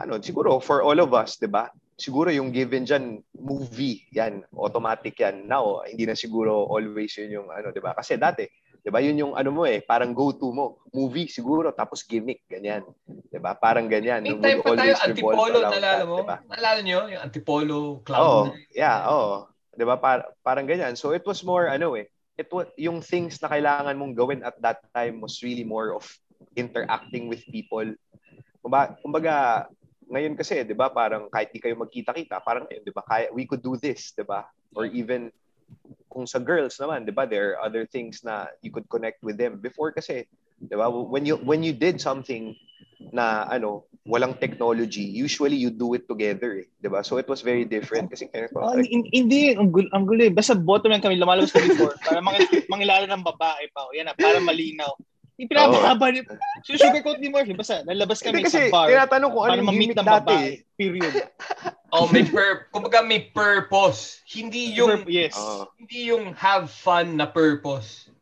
ano, 0.00 0.20
siguro 0.20 0.60
for 0.60 0.80
all 0.80 0.98
of 1.00 1.12
us, 1.12 1.36
'di 1.36 1.52
ba? 1.52 1.68
Siguro 1.98 2.30
yung 2.30 2.54
given 2.54 2.86
dyan, 2.86 3.18
movie, 3.34 4.06
yan, 4.14 4.46
automatic 4.54 5.18
yan. 5.18 5.50
Now, 5.50 5.82
hindi 5.82 6.06
na 6.06 6.14
siguro 6.14 6.62
always 6.70 7.10
yun 7.18 7.42
yung 7.42 7.48
ano, 7.50 7.74
'di 7.74 7.82
ba? 7.82 7.90
Kasi 7.90 8.14
dati, 8.14 8.46
'di 8.46 8.86
ba? 8.94 9.02
Yun 9.02 9.18
yung 9.18 9.32
ano 9.34 9.50
mo 9.50 9.66
eh, 9.66 9.82
parang 9.82 10.14
go-to 10.14 10.54
mo. 10.54 10.78
Movie 10.94 11.26
siguro 11.26 11.74
tapos 11.74 12.06
gimmick, 12.06 12.46
ganyan. 12.46 12.86
'Di 13.10 13.42
ba? 13.42 13.58
Parang 13.58 13.90
ganyan. 13.90 14.22
May 14.22 14.38
time 14.38 14.62
pa 14.62 14.78
tayo, 14.78 14.94
Antipolo, 14.94 15.58
that, 15.58 16.06
mo? 16.06 16.22
'di 16.22 16.22
ba? 16.22 16.38
Naalala 16.46 16.80
nyo? 16.86 16.98
Yung 17.10 17.22
Antipolo 17.26 17.98
Club. 18.06 18.22
Oo, 18.22 18.40
yeah, 18.70 19.02
oo. 19.10 19.50
'Di 19.74 19.82
ba? 19.82 19.98
Par- 19.98 20.38
parang 20.46 20.70
ganyan. 20.70 20.94
So 20.94 21.10
it 21.10 21.26
was 21.26 21.42
more 21.42 21.66
ano 21.66 21.98
eh, 21.98 22.06
it 22.38 22.46
was 22.54 22.70
yung 22.78 23.02
things 23.02 23.42
na 23.42 23.50
kailangan 23.50 23.98
mong 23.98 24.14
gawin 24.14 24.46
at 24.46 24.54
that 24.62 24.86
time 24.94 25.18
was 25.18 25.42
really 25.42 25.66
more 25.66 25.98
of 25.98 26.06
interacting 26.54 27.26
with 27.26 27.42
people 27.50 27.90
kumbaga, 28.62 29.00
kumbaga 29.00 29.34
ngayon 30.08 30.34
kasi, 30.34 30.64
'di 30.64 30.74
ba, 30.74 30.88
parang 30.88 31.28
kahit 31.28 31.52
di 31.52 31.60
kayo 31.60 31.76
magkita-kita, 31.76 32.40
parang 32.40 32.64
ngayon, 32.66 32.82
'di 32.82 32.94
ba, 32.96 33.04
kaya 33.04 33.28
we 33.30 33.44
could 33.44 33.62
do 33.62 33.76
this, 33.76 34.12
'di 34.16 34.24
ba? 34.24 34.48
Or 34.72 34.88
even 34.88 35.28
kung 36.08 36.24
sa 36.24 36.40
girls 36.40 36.80
naman, 36.80 37.04
'di 37.04 37.12
ba, 37.12 37.28
there 37.28 37.54
are 37.54 37.68
other 37.68 37.84
things 37.84 38.24
na 38.24 38.48
you 38.64 38.72
could 38.72 38.88
connect 38.88 39.20
with 39.20 39.36
them. 39.36 39.60
Before 39.60 39.92
kasi, 39.92 40.24
'di 40.58 40.74
ba, 40.74 40.88
when 40.88 41.28
you 41.28 41.36
when 41.44 41.60
you 41.60 41.76
did 41.76 42.00
something 42.00 42.56
na 43.12 43.46
ano, 43.46 43.84
walang 44.08 44.40
technology, 44.40 45.04
usually 45.04 45.54
you 45.54 45.68
do 45.68 45.92
it 45.92 46.08
together, 46.08 46.64
eh, 46.64 46.66
'di 46.80 46.88
ba? 46.88 47.04
So 47.04 47.20
it 47.20 47.28
was 47.28 47.44
very 47.44 47.68
different 47.68 48.08
kasi 48.08 48.26
kaya 48.32 48.48
Oh, 48.56 48.74
hin- 48.80 49.06
hindi, 49.12 49.52
ang 49.52 49.68
gulo, 49.68 49.86
ang 49.92 50.08
gulo 50.08 50.24
eh. 50.24 50.32
Basta 50.32 50.56
bottom 50.56 50.90
lang 50.90 51.04
kami, 51.04 51.20
lumalabas 51.20 51.52
kami 51.52 51.68
before. 51.68 51.94
Para 52.00 52.24
mang- 52.24 52.40
mangilala 52.72 53.04
ng 53.04 53.22
babae 53.22 53.68
pa. 53.70 53.86
O, 53.86 53.92
yan 53.92 54.08
na, 54.08 54.16
para 54.16 54.40
malinaw. 54.40 54.96
Yung 55.38 55.48
pinapahaba 55.48 56.10
ni, 56.10 56.26
susugarcoat 56.66 57.22
ni 57.22 57.30
Murphy. 57.30 57.54
Basta, 57.54 57.86
lalabas 57.86 58.18
kami 58.18 58.42
Hindi 58.42 58.50
kasi 58.50 58.66
sa 58.66 58.74
bar 58.74 58.90
tinatanong 58.90 59.30
ko 59.30 59.38
ano 59.46 59.62
yung 59.62 59.70
gimmick 59.70 59.94
dati. 59.94 60.06
babae. 60.06 60.48
Period. 60.74 61.14
Oh, 61.88 62.04
may 62.12 62.20
pur 62.20 62.68
kumbaga 62.68 63.00
may 63.00 63.32
purpose. 63.32 64.20
Hindi 64.28 64.76
yung 64.76 65.08
yes. 65.08 65.32
Oo. 65.40 65.72
hindi 65.80 66.12
yung 66.12 66.36
have 66.36 66.68
fun 66.68 67.16
na 67.16 67.24
purpose. 67.24 68.12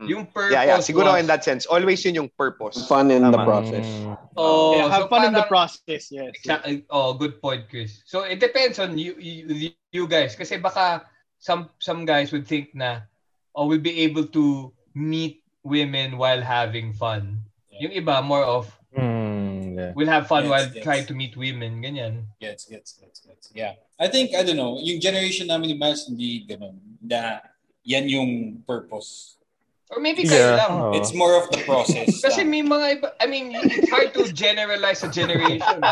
Hmm. 0.00 0.08
Yung 0.08 0.24
purpose 0.24 0.56
Yeah, 0.56 0.64
yeah. 0.64 0.80
Siguro 0.80 1.12
was, 1.12 1.20
in 1.20 1.28
that 1.28 1.44
sense, 1.44 1.68
always 1.68 2.00
yun 2.08 2.16
yung 2.16 2.32
purpose. 2.40 2.88
Fun 2.88 3.12
in 3.12 3.20
the 3.20 3.36
process. 3.44 3.84
Mm. 3.84 4.16
Oh, 4.32 4.80
yeah, 4.80 4.88
have 4.88 5.04
so 5.04 5.12
fun 5.12 5.28
in 5.28 5.36
the 5.36 5.44
parang- 5.44 5.52
process. 5.52 6.08
Yes. 6.08 6.32
Exactly. 6.40 6.88
Oh, 6.88 7.12
good 7.12 7.36
point, 7.36 7.68
Chris. 7.68 8.00
So 8.08 8.24
it 8.24 8.40
depends 8.40 8.80
on 8.80 8.96
you, 8.96 9.12
you, 9.20 9.76
you 9.92 10.08
guys. 10.08 10.32
Kasi 10.32 10.56
baka 10.56 11.04
some 11.36 11.68
some 11.84 12.08
guys 12.08 12.32
would 12.32 12.48
think 12.48 12.72
na, 12.72 13.04
oh, 13.52 13.68
we'll 13.68 13.84
be 13.84 14.08
able 14.08 14.24
to 14.32 14.72
meet 14.96 15.41
women 15.62 16.18
while 16.18 16.42
having 16.42 16.92
fun. 16.92 17.42
Yung 17.80 17.92
iba, 17.92 18.22
more 18.22 18.44
of, 18.44 18.70
Mm, 18.92 19.72
yeah. 19.78 19.92
we'll 19.96 20.06
have 20.12 20.28
fun 20.28 20.44
Yes, 20.44 20.50
while 20.52 20.68
yes. 20.68 20.84
trying 20.84 21.06
to 21.08 21.14
meet 21.16 21.32
women. 21.32 21.80
Ganyan. 21.80 22.28
Gets, 22.36 22.68
gets, 22.68 22.92
gets, 23.00 23.24
gets. 23.24 23.48
Yeah. 23.56 23.80
I 23.98 24.08
think, 24.12 24.36
I 24.36 24.42
don't 24.44 24.60
know, 24.60 24.76
yung 24.76 25.00
generation 25.00 25.48
namin 25.48 25.72
ni 25.72 25.76
Miles, 25.80 26.04
hindi 26.04 26.44
ganun. 26.44 26.76
Na 27.00 27.40
yan 27.80 28.04
yung 28.04 28.30
purpose. 28.68 29.40
Or 29.88 29.96
maybe 30.00 30.28
kayo 30.28 30.52
Yeah. 30.52 30.60
lang. 30.60 30.72
Oh. 30.76 30.92
It's 30.92 31.16
more 31.16 31.40
of 31.40 31.48
the 31.48 31.64
process. 31.64 32.20
Kasi 32.20 32.44
may 32.44 32.60
mga 32.60 33.00
iba, 33.00 33.08
I 33.16 33.24
mean, 33.24 33.56
it's 33.56 33.88
hard 33.88 34.12
to 34.12 34.28
generalize 34.32 35.00
a 35.04 35.08
generation. 35.08 35.80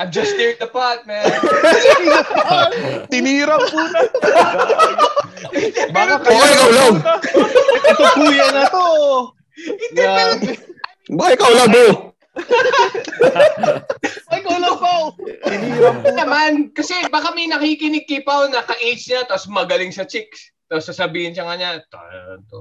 I'm 0.00 0.08
just 0.08 0.32
stirred 0.32 0.56
the 0.56 0.64
pot, 0.64 1.04
man. 1.04 1.28
Tinirang 3.12 3.68
puta. 3.68 4.00
Baka 5.92 6.14
Baka 6.24 6.46
ikaw 6.56 6.70
lang! 6.72 6.94
Ito 7.92 8.04
kuya 8.16 8.46
na 8.48 8.64
to. 8.72 8.86
Grabe. 9.92 10.56
Baka 11.12 11.30
ikaw 11.36 11.52
lang, 11.52 11.68
bro! 11.68 11.88
Ay, 14.32 14.40
ko 14.40 14.56
lang 14.56 14.76
po. 14.80 15.12
naman, 16.16 16.72
kasi 16.72 16.96
baka 17.12 17.36
may 17.36 17.52
nakikinig 17.52 18.08
kay 18.08 18.24
Pao 18.24 18.48
na 18.48 18.64
ka-age 18.64 19.04
niya, 19.04 19.28
tapos 19.28 19.52
magaling 19.52 19.92
sa 19.92 20.08
chicks. 20.08 20.48
Tapos 20.64 20.88
sasabihin 20.88 21.36
siya 21.36 21.44
kanya, 21.44 21.84
tayo 21.92 22.40
to. 22.48 22.60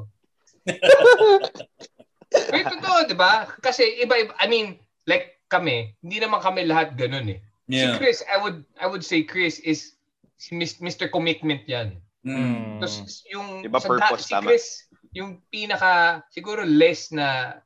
Pero 2.52 2.66
totoo, 2.68 3.08
di 3.08 3.16
ba? 3.16 3.48
Kasi 3.64 4.04
iba-iba, 4.04 4.36
I 4.44 4.52
mean, 4.52 4.76
like 5.08 5.39
kami, 5.50 5.98
hindi 6.06 6.18
naman 6.22 6.40
kami 6.40 6.64
lahat 6.70 6.94
ganun 6.96 7.28
eh. 7.34 7.40
Si 7.70 7.78
Yeah. 7.78 8.02
Chris, 8.02 8.26
I 8.26 8.42
would 8.42 8.66
I 8.82 8.90
would 8.90 9.06
say 9.06 9.22
Chris 9.22 9.62
is 9.62 9.94
si 10.42 10.58
Mr. 10.58 11.06
Commitment 11.06 11.62
yan. 11.70 12.02
Mm. 12.26 12.82
Tapos 12.82 13.22
yung 13.30 13.62
Iba 13.62 13.78
sa 13.78 13.90
purpose, 13.94 14.26
si 14.26 14.34
tama. 14.34 14.50
Chris, 14.50 14.66
yung 15.14 15.38
pinaka 15.54 16.26
siguro 16.34 16.66
less 16.66 17.14
na 17.14 17.62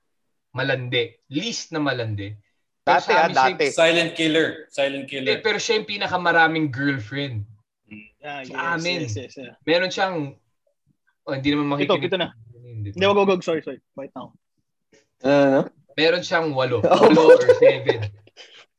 malandi, 0.52 1.16
least 1.32 1.72
na 1.72 1.80
malandi. 1.80 2.36
Dati, 2.84 3.16
ah, 3.16 3.32
dati. 3.32 3.72
Silent 3.72 4.12
killer. 4.12 4.68
Silent 4.68 5.08
killer. 5.08 5.40
pero 5.40 5.56
siya 5.56 5.80
yung 5.80 5.88
pinakamaraming 5.88 6.68
girlfriend. 6.68 7.48
Ah, 8.20 8.44
Sa 8.44 8.76
amin. 8.76 9.08
Yes, 9.08 9.16
yes, 9.16 9.40
yes. 9.40 9.56
Meron 9.64 9.88
siyang 9.88 10.36
oh, 11.24 11.32
hindi 11.32 11.56
naman 11.56 11.80
Ito, 11.80 11.96
makikinig. 11.96 12.08
ito 12.12 12.18
na. 12.20 12.30
Hindi. 12.60 12.90
Wag, 13.00 13.28
wag. 13.28 13.40
Sorry, 13.40 13.64
sorry. 13.64 13.80
Wait 13.96 14.12
now. 14.12 14.36
Ano? 15.24 15.72
Meron 15.98 16.22
siyang 16.22 16.54
walo. 16.54 16.82
Walo 16.86 17.38
or 17.38 17.42
seven. 17.62 18.10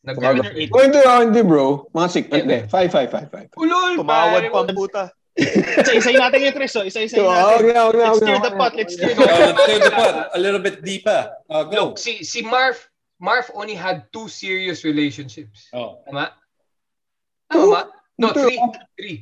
na 0.05 0.13
girlfriend. 0.13 0.69
Going 0.71 0.93
to 0.93 1.01
round 1.07 1.33
hindi, 1.33 1.41
bro. 1.47 1.89
Mga 1.95 2.09
six. 2.11 2.25
Hindi, 2.29 2.59
five, 2.69 2.91
five, 2.93 3.09
five, 3.11 3.29
five. 3.33 3.49
Ulol, 3.57 3.97
Tumawad 4.03 4.43
pa 4.53 4.59
ang 4.61 4.75
puta. 4.77 5.05
Isa-isayin 5.35 6.21
natin 6.23 6.47
yung 6.47 6.55
Chris, 6.55 6.77
oh. 6.79 6.85
Isa-isayin 6.87 7.25
So, 7.25 7.27
natin. 7.27 7.59
okay, 7.59 7.75
okay, 7.75 7.99
Let's 7.99 8.19
okay. 8.21 8.27
stir 8.29 8.39
the 8.39 8.53
pot. 8.55 8.73
Let's 8.77 8.93
stir 8.95 9.11
the 9.11 9.25
pot. 9.25 9.39
let's 9.41 9.63
stir 9.67 9.79
the 9.83 9.91
pot 9.91 10.15
a 10.31 10.39
little 10.39 10.63
bit 10.63 10.77
deeper. 10.85 11.21
Uh, 11.51 11.65
go. 11.67 11.91
Look, 11.91 11.99
si, 11.99 12.23
si 12.23 12.45
Marv, 12.45 12.77
Marv 13.19 13.51
only 13.57 13.75
had 13.75 14.07
two 14.15 14.29
serious 14.31 14.85
relationships. 14.85 15.67
Oh. 15.75 16.05
Tama? 16.07 16.31
Tama? 17.51 17.91
No, 18.21 18.31
three. 18.31 18.61
Three. 18.95 19.19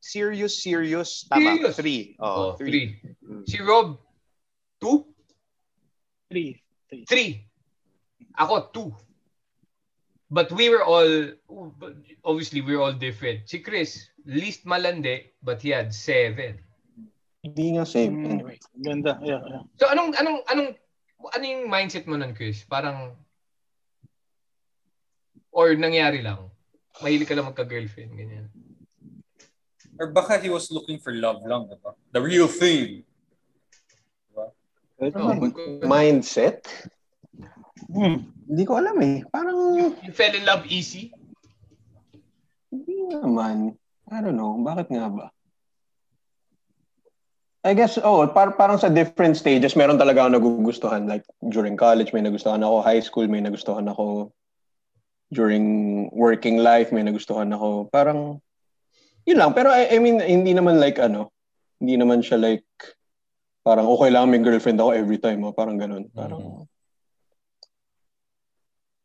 Serious, 0.00 0.62
serious. 0.62 1.24
Tama. 1.28 1.56
Serious. 1.60 1.76
Three. 1.76 2.16
Oh, 2.18 2.24
Oh, 2.24 2.50
three. 2.56 2.70
three. 2.70 2.86
Mm. 3.22 3.44
Si 3.46 3.60
Rob, 3.60 3.98
two? 4.80 5.06
Three. 6.30 6.62
Three. 7.06 7.46
Ako, 8.38 8.72
two. 8.72 8.90
But 10.30 10.50
we 10.52 10.70
were 10.70 10.82
all, 10.86 11.34
obviously, 12.24 12.62
we 12.62 12.76
were 12.76 12.82
all 12.82 12.94
different. 12.94 13.50
Si 13.50 13.58
Chris, 13.58 14.10
least 14.24 14.64
malandi, 14.64 15.34
but 15.42 15.60
he 15.60 15.70
had 15.74 15.92
seven. 15.92 16.58
Hindi 17.42 17.74
nga 17.74 17.84
same. 17.88 18.14
Mm, 18.14 18.30
Anyway. 18.30 18.58
Ganda. 18.78 19.18
Yeah, 19.24 19.40
yeah. 19.48 19.64
So 19.80 19.88
anong 19.88 20.12
anong 20.20 20.44
anong 20.52 20.70
ano 21.32 21.44
yung 21.44 21.72
mindset 21.72 22.04
mo 22.04 22.20
nun, 22.20 22.36
Chris? 22.36 22.62
Parang 22.68 23.16
or 25.50 25.72
nangyari 25.74 26.20
lang. 26.20 26.52
Mahilig 27.00 27.26
ka 27.26 27.34
lang 27.34 27.48
magka-girlfriend 27.48 28.12
ganyan. 28.12 28.46
Or 29.96 30.12
baka 30.12 30.36
he 30.38 30.52
was 30.52 30.68
looking 30.70 31.00
for 31.00 31.12
love 31.16 31.40
lang, 31.44 31.68
diba? 31.68 31.96
The 32.12 32.20
real 32.20 32.48
thing. 32.48 33.08
Oh, 35.00 35.32
Mindset? 35.80 36.68
Hmm. 37.88 38.28
Hindi 38.44 38.64
ko 38.68 38.76
alam 38.76 39.00
eh. 39.00 39.24
Parang, 39.32 39.56
you 40.04 40.12
fell 40.12 40.34
in 40.36 40.44
love 40.44 40.68
easy? 40.68 41.10
hindi 42.70 43.10
naman. 43.10 43.74
I 44.10 44.18
don't 44.22 44.38
know. 44.38 44.54
Bakit 44.62 44.94
nga 44.94 45.06
ba? 45.10 45.26
I 47.60 47.76
guess, 47.76 48.00
oh, 48.00 48.24
par 48.24 48.56
parang 48.56 48.80
sa 48.80 48.88
different 48.88 49.36
stages, 49.36 49.76
meron 49.76 50.00
talaga 50.00 50.24
ako 50.24 50.30
nagugustuhan. 50.32 51.04
Like, 51.04 51.28
during 51.44 51.76
college, 51.76 52.16
may 52.16 52.24
nagustuhan 52.24 52.64
ako. 52.64 52.80
High 52.80 53.04
school, 53.04 53.28
may 53.28 53.44
nagustuhan 53.44 53.84
ako. 53.84 54.32
During 55.30 56.08
working 56.16 56.64
life, 56.64 56.88
may 56.88 57.04
nagustuhan 57.04 57.52
ako. 57.52 57.92
Parang, 57.92 58.40
yun 59.28 59.38
lang. 59.38 59.52
Pero 59.52 59.68
I, 59.68 59.92
I 59.92 59.98
mean, 60.00 60.24
hindi 60.24 60.56
naman 60.56 60.80
like, 60.80 60.96
ano, 60.96 61.28
hindi 61.78 62.00
naman 62.00 62.24
siya 62.24 62.40
like, 62.40 62.64
parang 63.70 63.86
okay 63.86 64.10
lang 64.10 64.26
may 64.26 64.42
girlfriend 64.42 64.82
ako 64.82 64.90
every 64.90 65.22
time. 65.22 65.46
Oh. 65.46 65.54
Parang 65.54 65.78
ganun. 65.78 66.10
Parang, 66.10 66.66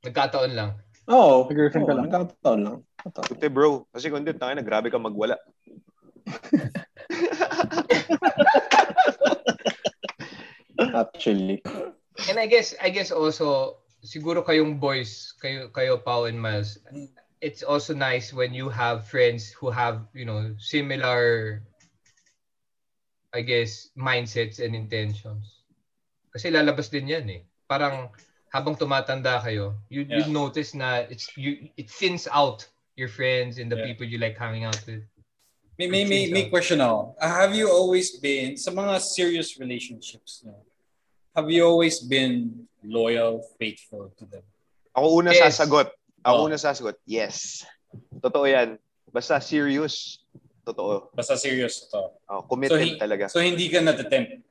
Nagkataon 0.01 0.57
lang. 0.57 0.73
oo. 1.05 1.45
May 1.45 1.53
girlfriend 1.53 1.85
ka 1.85 1.93
oo, 1.93 2.01
lang? 2.01 2.09
Nagkataon 2.09 2.61
lang. 2.65 2.81
Puti 3.29 3.45
bro. 3.45 3.85
Kasi 3.93 4.09
kung 4.09 4.25
hindi, 4.25 4.33
tangin 4.33 4.57
na, 4.57 4.65
grabe 4.65 4.89
ka 4.89 4.97
magwala. 4.97 5.37
Actually. 10.97 11.61
And 12.25 12.41
I 12.41 12.49
guess 12.49 12.73
I 12.81 12.89
guess 12.89 13.13
also 13.13 13.77
siguro 14.01 14.41
kayong 14.41 14.81
boys, 14.81 15.37
kayo 15.37 15.69
kayo 15.69 16.01
Pao 16.01 16.25
and 16.25 16.41
Miles, 16.41 16.81
it's 17.37 17.61
also 17.61 17.93
nice 17.93 18.33
when 18.33 18.57
you 18.57 18.73
have 18.73 19.05
friends 19.05 19.53
who 19.53 19.69
have, 19.69 20.09
you 20.17 20.25
know, 20.25 20.57
similar 20.57 21.61
I 23.35 23.43
guess 23.43 23.91
mindsets 23.99 24.63
and 24.63 24.71
intentions. 24.71 25.67
Kasi 26.31 26.47
lalabas 26.47 26.87
din 26.87 27.11
'yan 27.11 27.27
eh. 27.27 27.41
Parang 27.67 28.07
habang 28.55 28.79
tumatanda 28.79 29.43
kayo, 29.43 29.75
you 29.91 30.07
you 30.07 30.23
Yeah. 30.23 30.31
notice 30.31 30.71
na 30.71 31.03
it's 31.11 31.27
you 31.35 31.67
it 31.75 31.91
thins 31.91 32.23
out 32.31 32.63
your 32.95 33.11
friends 33.11 33.59
and 33.59 33.67
the 33.67 33.75
Yeah. 33.75 33.91
people 33.91 34.07
you 34.07 34.15
like 34.15 34.39
hanging 34.39 34.63
out 34.63 34.79
with. 34.87 35.03
May, 35.75 35.91
may, 35.91 36.07
may, 36.07 36.31
may 36.31 36.47
question 36.47 36.79
ako. 36.79 37.19
Uh, 37.19 37.27
have 37.27 37.51
you 37.51 37.67
always 37.67 38.15
been, 38.23 38.55
sa 38.55 38.71
mga 38.71 38.95
serious 39.03 39.59
relationships, 39.59 40.39
no, 40.47 40.55
have 41.35 41.51
you 41.51 41.67
always 41.67 41.99
been 41.99 42.63
loyal, 42.79 43.43
faithful 43.59 44.07
to 44.15 44.23
them? 44.23 44.47
Ako 44.95 45.19
una 45.19 45.35
Yes. 45.35 45.59
sasagot. 45.59 45.91
Ako 46.23 46.37
Oh. 46.39 46.47
una 46.47 46.55
sasagot. 46.55 46.95
Yes. 47.03 47.67
Totoo 48.23 48.47
yan. 48.47 48.79
Basta 49.11 49.35
serious. 49.43 50.23
Totoo. 50.65 51.13
Basta 51.13 51.37
serious 51.37 51.85
to. 51.87 52.09
Oh, 52.25 52.41
committed 52.49 52.81
hi- 52.81 52.97
talaga. 52.97 53.29
So 53.29 53.37
hindi 53.37 53.69
ka 53.69 53.85
natitempt. 53.85 54.41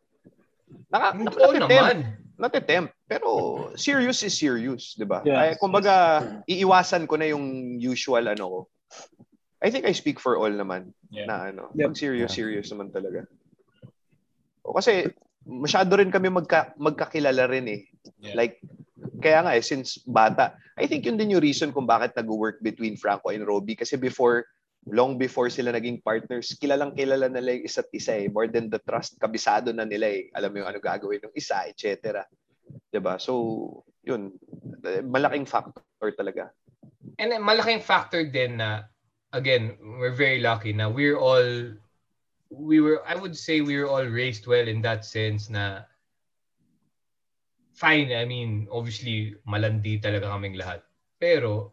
Naka, 0.86 1.08
Oo 1.10 1.26
natitempt. 1.26 1.58
naman. 1.66 1.96
Natitempt. 2.38 2.90
Pero 3.04 3.28
serious 3.74 4.22
is 4.22 4.34
serious, 4.34 4.94
di 4.94 5.02
ba? 5.02 5.26
Yes. 5.26 5.34
Ay, 5.34 5.50
kumbaga, 5.58 5.94
iiwasan 6.46 7.10
ko 7.10 7.18
na 7.18 7.26
yung 7.26 7.42
usual 7.76 8.30
ano 8.30 8.44
ko. 8.46 8.60
I 9.58 9.74
think 9.74 9.88
I 9.88 9.94
speak 9.96 10.22
for 10.22 10.38
all 10.38 10.50
naman 10.50 10.94
Yeah. 11.10 11.26
na 11.26 11.50
ano. 11.50 11.74
Yep. 11.74 11.90
Pag 11.90 11.98
serious, 11.98 12.30
serious 12.30 12.70
naman 12.70 12.94
talaga. 12.94 13.26
O 14.62 14.72
kasi, 14.72 15.10
masyado 15.44 15.98
rin 15.98 16.14
kami 16.14 16.30
magka, 16.30 16.72
magkakilala 16.78 17.50
rin 17.50 17.66
eh. 17.68 17.80
Yeah. 18.22 18.38
Like, 18.38 18.62
kaya 19.18 19.42
nga 19.42 19.52
eh, 19.56 19.64
since 19.64 19.98
bata, 20.04 20.54
I 20.74 20.86
think 20.86 21.06
yun 21.06 21.16
din 21.16 21.34
yung 21.34 21.44
reason 21.44 21.70
kung 21.70 21.86
bakit 21.86 22.14
nag-work 22.14 22.58
between 22.60 22.98
Franco 22.98 23.30
and 23.30 23.46
Robbie. 23.46 23.78
Kasi 23.78 23.94
before, 23.96 24.42
long 24.86 25.16
before 25.16 25.48
sila 25.48 25.72
naging 25.72 26.04
partners, 26.04 26.52
kilalang 26.60 26.92
kilala 26.92 27.32
nila 27.32 27.56
yung 27.56 27.64
isa't 27.64 27.88
isa 27.92 28.20
eh. 28.20 28.28
More 28.28 28.48
than 28.48 28.68
the 28.68 28.80
trust, 28.84 29.16
kabisado 29.16 29.72
na 29.72 29.88
nila 29.88 30.12
eh. 30.12 30.28
Alam 30.36 30.50
mo 30.52 30.56
yung 30.60 30.68
ano 30.68 30.80
gagawin 30.80 31.24
ng 31.24 31.34
isa, 31.36 31.64
etc. 31.64 32.24
ba 33.00 33.16
So, 33.16 33.84
yun. 34.04 34.36
Malaking 35.04 35.48
factor 35.48 36.12
talaga. 36.12 36.52
And 37.16 37.32
then, 37.32 37.42
malaking 37.42 37.80
factor 37.80 38.28
din 38.28 38.60
na, 38.60 38.84
again, 39.32 39.76
we're 39.80 40.14
very 40.16 40.40
lucky 40.40 40.72
na 40.72 40.88
we're 40.88 41.16
all, 41.16 41.72
we 42.50 42.80
were, 42.80 43.00
I 43.08 43.16
would 43.16 43.36
say 43.36 43.60
we 43.60 43.80
were 43.80 43.88
all 43.88 44.04
raised 44.04 44.46
well 44.46 44.68
in 44.68 44.82
that 44.82 45.04
sense 45.04 45.48
na, 45.48 45.88
fine, 47.72 48.12
I 48.12 48.24
mean, 48.24 48.68
obviously, 48.70 49.34
malandi 49.48 49.98
talaga 49.98 50.30
kaming 50.30 50.60
lahat. 50.60 50.84
Pero, 51.18 51.72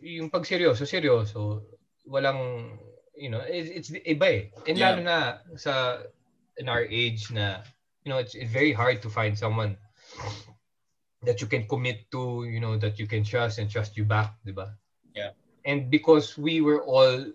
yung 0.00 0.30
pag 0.30 0.46
seryoso, 0.46 0.86
seryoso, 0.88 1.73
walang, 2.08 2.78
you 3.16 3.30
know, 3.30 3.40
it's, 3.40 3.90
it's 3.90 3.90
iba 4.06 4.26
eh. 4.26 4.42
And 4.68 4.78
Yeah. 4.78 4.90
lalo 4.90 5.00
na 5.02 5.18
sa, 5.56 6.02
in 6.56 6.68
our 6.68 6.84
age 6.84 7.30
na, 7.30 7.62
you 8.04 8.12
know, 8.12 8.18
it's, 8.18 8.34
it's 8.34 8.52
very 8.52 8.72
hard 8.72 9.02
to 9.02 9.10
find 9.10 9.36
someone 9.36 9.76
that 11.22 11.40
you 11.40 11.46
can 11.46 11.66
commit 11.66 12.10
to, 12.12 12.44
you 12.44 12.60
know, 12.60 12.76
that 12.76 12.98
you 12.98 13.06
can 13.06 13.24
trust 13.24 13.58
and 13.58 13.70
trust 13.70 13.96
you 13.96 14.04
back, 14.04 14.36
di 14.44 14.52
ba? 14.52 14.76
Yeah. 15.16 15.32
And 15.64 15.90
because 15.90 16.36
we 16.36 16.60
were 16.60 16.84
all, 16.84 17.32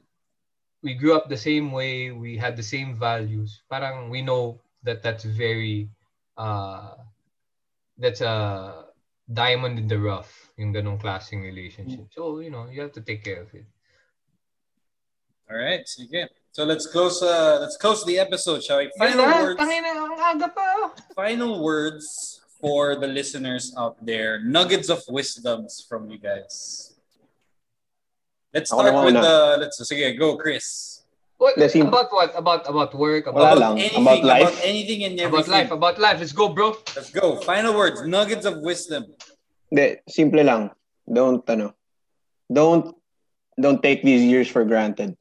we 0.84 0.94
grew 0.94 1.18
up 1.18 1.28
the 1.28 1.38
same 1.38 1.72
way, 1.72 2.12
we 2.12 2.38
had 2.38 2.56
the 2.56 2.64
same 2.64 2.94
values, 2.94 3.62
parang 3.70 4.10
we 4.10 4.22
know 4.22 4.62
that 4.84 5.02
that's 5.02 5.26
very, 5.26 5.90
uh, 6.38 6.96
that's 7.98 8.22
a 8.22 8.86
diamond 9.34 9.80
in 9.80 9.88
the 9.88 9.98
rough, 10.00 10.54
yung 10.56 10.72
ganong 10.72 11.02
klaseng 11.02 11.42
relationship. 11.42 12.08
So, 12.14 12.40
you 12.40 12.50
know, 12.50 12.70
you 12.70 12.82
have 12.82 12.94
to 12.94 13.02
take 13.02 13.24
care 13.24 13.42
of 13.42 13.54
it. 13.54 13.66
All 15.50 15.58
right, 15.58 15.82
sige. 15.88 16.30
So 16.52 16.64
let's 16.64 16.86
close 16.86 17.22
uh 17.22 17.58
let's 17.62 17.78
close 17.78 18.06
the 18.06 18.20
episode, 18.20 18.62
shall 18.64 18.78
we? 18.80 18.92
Final 18.98 19.26
Yun 19.26 19.30
na, 19.30 19.42
words. 19.42 19.58
ang 19.62 20.14
aga 20.22 20.48
pa. 20.54 20.66
oh. 20.78 20.90
Final 21.18 21.62
words 21.64 22.38
for 22.62 22.94
the 22.96 23.08
listeners 23.08 23.74
out 23.78 23.98
there. 24.06 24.42
Nuggets 24.46 24.90
of 24.90 25.02
wisdoms 25.10 25.86
from 25.90 26.10
you 26.10 26.20
guys. 26.22 26.94
Let's 28.54 28.70
Ako 28.74 28.82
start 28.82 28.94
with 29.06 29.16
una. 29.18 29.22
the 29.22 29.38
let's 29.66 29.78
sige, 29.82 30.18
go 30.18 30.38
Chris. 30.38 31.02
What, 31.40 31.56
Hindi, 31.56 31.80
about 31.88 32.12
what? 32.12 32.36
About 32.36 32.68
about 32.68 32.92
work? 33.00 33.26
Wala 33.32 33.56
About, 33.56 33.80
anything, 33.80 34.04
about 34.04 34.22
life? 34.28 34.44
about 34.52 34.60
anything 34.60 35.00
and 35.08 35.16
about 35.24 35.48
life? 35.48 35.72
About 35.72 35.96
life. 35.98 36.20
Let's 36.20 36.36
go, 36.36 36.50
bro. 36.52 36.76
Let's 36.94 37.10
go. 37.16 37.40
Final 37.48 37.74
words. 37.80 38.04
Nuggets 38.04 38.44
of 38.44 38.60
wisdom. 38.60 39.08
Hindi, 39.72 40.04
simple 40.12 40.44
lang. 40.44 40.76
Don't, 41.08 41.40
ano, 41.48 41.74
don't, 42.52 42.92
don't 43.56 43.80
take 43.82 44.04
these 44.04 44.20
years 44.22 44.52
for 44.52 44.66
granted. 44.68 45.16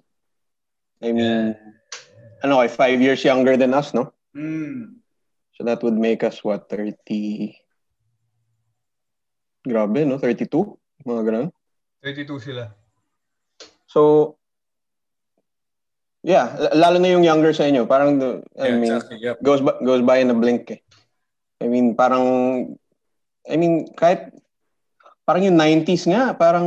I 0.98 1.12
mean, 1.14 1.54
ano 2.42 2.58
kay, 2.62 2.70
five 2.70 2.98
years 2.98 3.22
younger 3.22 3.56
than 3.56 3.74
us, 3.74 3.94
no? 3.94 4.12
Mm. 4.34 4.98
So 5.54 5.66
that 5.66 5.82
would 5.82 5.98
make 5.98 6.22
us, 6.22 6.42
what, 6.42 6.70
30? 6.70 7.54
Grabe, 9.66 10.06
no? 10.06 10.18
32? 10.18 10.46
Mga 11.06 11.22
ganun. 11.26 11.48
32 12.02 12.38
sila. 12.38 12.70
So, 13.86 14.34
yeah, 16.22 16.54
lalo 16.74 16.98
na 17.02 17.10
yung 17.10 17.26
younger 17.26 17.50
sa 17.54 17.66
inyo. 17.66 17.86
Parang, 17.86 18.18
I 18.54 18.70
Yeah, 18.70 18.78
mean, 18.78 18.94
exactly. 18.94 19.18
Yep. 19.22 19.36
goes 19.42 19.60
by, 19.62 19.74
goes 19.82 20.02
by 20.02 20.18
in 20.22 20.30
a 20.30 20.38
blink 20.38 20.70
eh. 20.70 20.80
I 21.58 21.66
mean, 21.66 21.98
parang, 21.98 22.78
I 23.50 23.58
mean, 23.58 23.90
kahit, 23.98 24.30
parang 25.26 25.42
yung 25.42 25.58
90s 25.58 26.06
nga, 26.06 26.34
parang, 26.38 26.66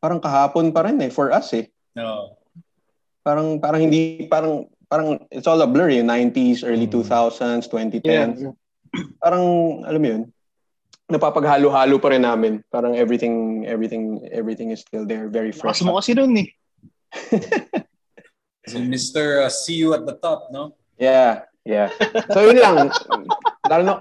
parang 0.00 0.20
kahapon 0.20 0.72
pa 0.72 0.88
rin 0.88 0.96
eh, 1.04 1.12
for 1.12 1.28
us 1.28 1.52
eh. 1.52 1.68
No. 1.92 2.40
Parang, 3.22 3.62
parang 3.62 3.80
hindi, 3.86 4.26
parang, 4.26 4.66
parang, 4.90 5.22
it's 5.30 5.46
all 5.46 5.62
a 5.62 5.66
blur 5.66 5.90
yung 5.94 6.10
90s, 6.10 6.66
early 6.66 6.90
Mm. 6.90 6.94
2000s, 7.02 7.70
2010s. 7.70 8.50
Parang, 9.22 9.44
alam 9.86 10.00
mo 10.02 10.08
yun, 10.10 10.22
napapaghalo-halo 11.06 11.96
pa 12.02 12.10
rin 12.10 12.26
namin. 12.26 12.60
Parang 12.68 12.98
everything, 12.98 13.64
everything, 13.64 14.20
everything 14.34 14.74
is 14.74 14.82
still 14.82 15.06
there, 15.06 15.30
very 15.30 15.54
fresh. 15.54 15.80
Lakas 15.80 15.86
mo 15.86 15.96
kasi 15.96 16.12
nun 16.14 16.34
eh. 16.36 16.48
Si 18.62 18.78
Mr. 18.78 19.42
Uh, 19.42 19.50
see 19.50 19.74
you 19.74 19.90
at 19.90 20.06
the 20.06 20.14
top, 20.22 20.46
no? 20.54 20.78
Yeah, 20.94 21.50
yeah. 21.66 21.90
So 22.30 22.46
yun 22.46 22.62
lang. 22.62 22.94
Lalo 23.66 23.82
na, 23.82 23.94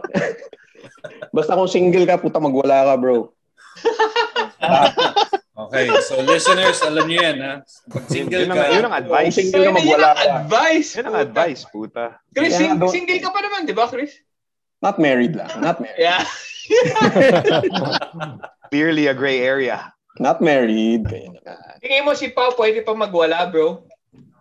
basta 1.36 1.58
kung 1.58 1.66
single 1.66 2.06
ka, 2.06 2.22
puta 2.22 2.38
magwala 2.38 2.86
ka, 2.86 2.94
bro. 2.94 3.34
Okay, 5.62 5.86
so 6.02 6.18
listeners, 6.22 6.82
alam 6.82 7.06
niyo 7.06 7.22
yan, 7.22 7.38
ha? 7.38 7.54
Pag 7.88 8.04
single 8.08 8.42
Yun 8.42 8.50
ka, 8.50 8.66
yun 8.72 8.86
ang 8.88 8.96
advice. 8.98 9.30
Kung 9.30 9.38
single 9.38 9.60
ka, 9.60 9.62
yun 9.62 9.76
magwala 9.78 10.08
ang 10.08 10.18
ka. 10.18 10.24
advice. 10.42 10.90
Yun 10.96 11.06
ang 11.06 11.18
advice, 11.20 11.62
puta. 11.68 12.06
Chris, 12.32 12.52
Yeah, 12.56 12.60
sing- 12.80 12.90
single 12.90 13.20
ka 13.20 13.30
pa 13.30 13.40
naman, 13.40 13.60
di 13.66 13.72
ba, 13.72 13.86
Chris? 13.86 14.18
Not 14.82 14.98
married 14.98 15.38
lang. 15.38 15.50
Not 15.62 15.78
married. 15.78 16.00
Yeah. 16.00 16.24
Clearly 18.72 19.08
a 19.08 19.14
gray 19.14 19.44
area. 19.44 19.94
Not 20.18 20.42
married. 20.42 21.06
Kaya 21.06 21.32
na. 21.38 21.56
Tingin 21.80 22.04
mo 22.04 22.12
si 22.14 22.32
Pao 22.32 22.52
pwede 22.56 22.82
pa 22.82 22.92
magwala, 22.92 23.48
bro. 23.48 23.86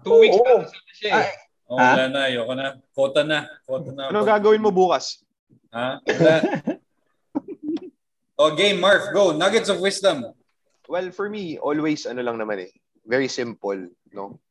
Two 0.01 0.17
weeks 0.19 0.35
Oo. 0.35 0.43
pa 0.43 0.65
kasama 0.65 0.91
siya 0.97 1.11
eh. 1.13 1.29
oh, 1.69 1.77
Ha? 1.77 1.89
wala 1.95 2.05
na, 2.09 2.21
ayoko 2.27 2.53
na. 2.57 2.67
Kota 2.91 3.23
na. 3.23 3.39
Kota 3.69 3.91
na. 3.93 4.09
Ano 4.09 4.25
gagawin 4.25 4.65
mo 4.65 4.73
bukas? 4.73 5.21
Ha? 5.71 6.01
Wala. 6.01 6.35
oh, 8.41 8.51
game, 8.57 8.81
Marv, 8.81 9.13
go. 9.13 9.37
Nuggets 9.37 9.69
of 9.69 9.79
wisdom. 9.79 10.25
Well, 10.91 11.15
for 11.15 11.31
me, 11.31 11.55
always 11.63 12.03
ano 12.03 12.27
lang 12.27 12.43
naman 12.43 12.67
eh. 12.67 12.73
Very 13.07 13.31
simple, 13.31 13.79
no? 14.11 14.43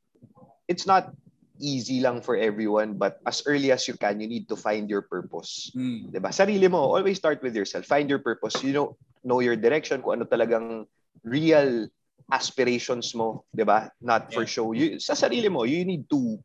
It's 0.72 0.88
not 0.88 1.12
easy 1.60 2.00
lang 2.00 2.24
for 2.24 2.40
everyone, 2.40 2.96
but 2.96 3.20
as 3.28 3.44
early 3.44 3.76
as 3.76 3.84
you 3.92 4.00
can, 4.00 4.24
you 4.24 4.32
need 4.32 4.48
to 4.48 4.56
find 4.56 4.88
your 4.88 5.04
purpose. 5.04 5.68
Hmm. 5.76 6.08
'Di 6.08 6.24
ba? 6.24 6.32
Sarili 6.32 6.72
mo, 6.72 6.80
always 6.96 7.20
start 7.20 7.44
with 7.44 7.52
yourself. 7.52 7.84
Find 7.84 8.08
your 8.08 8.24
purpose. 8.24 8.64
You 8.64 8.72
know, 8.72 8.88
know 9.28 9.44
your 9.44 9.60
direction, 9.60 10.00
kung 10.00 10.24
ano 10.24 10.24
talagang 10.24 10.88
real 11.28 11.92
aspirations 12.32 13.12
mo, 13.12 13.44
'di 13.52 13.68
ba? 13.68 13.92
Not 14.00 14.32
for 14.32 14.48
Yeah. 14.48 14.54
show. 14.56 14.72
You, 14.72 14.96
sa 15.04 15.20
sarili 15.20 15.52
mo, 15.52 15.68
you 15.68 15.84
need 15.84 16.08
to 16.08 16.40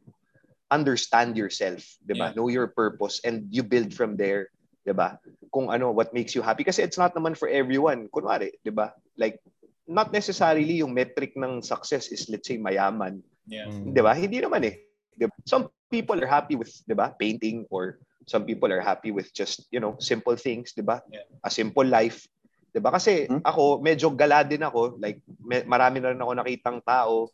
understand 0.74 1.38
yourself, 1.38 1.86
'di 2.02 2.18
ba? 2.18 2.34
Yeah. 2.34 2.34
Know 2.34 2.50
your 2.50 2.66
purpose 2.66 3.22
and 3.22 3.46
you 3.54 3.62
build 3.62 3.94
from 3.94 4.18
there, 4.18 4.50
'di 4.82 4.98
ba? 4.98 5.22
Kung 5.54 5.70
ano 5.70 5.94
what 5.94 6.10
makes 6.10 6.34
you 6.34 6.42
happy 6.42 6.66
kasi 6.66 6.82
it's 6.82 6.98
not 6.98 7.14
naman 7.14 7.38
for 7.38 7.46
everyone. 7.46 8.10
Kunwari, 8.10 8.58
'di 8.66 8.74
ba? 8.74 8.90
Like 9.14 9.38
not 9.84 10.08
necessarily 10.10 10.80
yung 10.80 10.92
metric 10.92 11.36
ng 11.36 11.60
success 11.60 12.08
is 12.08 12.28
let's 12.28 12.48
say 12.48 12.56
mayaman, 12.56 13.20
Yeah. 13.44 13.68
'di 13.68 14.00
ba? 14.00 14.16
Hindi 14.16 14.40
naman 14.40 14.64
eh. 14.64 14.80
'Di 15.12 15.28
ba? 15.28 15.34
Some 15.44 15.68
people 15.92 16.16
are 16.16 16.28
happy 16.30 16.56
with, 16.56 16.72
'di 16.88 16.96
ba, 16.96 17.12
painting 17.12 17.68
or 17.68 18.00
some 18.24 18.48
people 18.48 18.72
are 18.72 18.80
happy 18.80 19.12
with 19.12 19.28
just, 19.36 19.68
you 19.68 19.76
know, 19.76 20.00
simple 20.00 20.32
things, 20.32 20.72
'di 20.72 20.80
ba? 20.80 21.04
Yeah. 21.12 21.28
A 21.44 21.52
simple 21.52 21.84
life. 21.84 22.24
'Di 22.72 22.80
ba? 22.80 22.88
Kasi 22.88 23.28
Hmm? 23.28 23.44
ako 23.44 23.84
medyo 23.84 24.08
gala 24.08 24.40
din 24.42 24.64
ako, 24.64 24.96
like 24.96 25.20
me- 25.44 25.68
marami 25.68 26.00
na 26.00 26.16
rin 26.16 26.20
ako 26.24 26.32
nakitang 26.32 26.80
tao, 26.80 27.28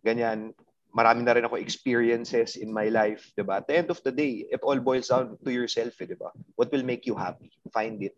ganyan. 0.00 0.54
Marami 0.96 1.26
na 1.26 1.34
rin 1.36 1.44
ako 1.44 1.58
experiences 1.60 2.54
in 2.56 2.70
my 2.70 2.86
life, 2.88 3.26
'di 3.34 3.42
ba? 3.42 3.58
At 3.58 3.66
the 3.66 3.76
end 3.76 3.90
of 3.90 3.98
the 4.06 4.14
day, 4.14 4.46
it 4.46 4.62
all 4.62 4.78
boils 4.78 5.10
down 5.10 5.34
to 5.42 5.50
yourself, 5.50 5.98
eh, 5.98 6.06
'di 6.06 6.14
ba? 6.14 6.30
What 6.54 6.70
will 6.70 6.86
make 6.86 7.10
you 7.10 7.18
happy? 7.18 7.50
Find 7.74 7.98
it. 8.00 8.14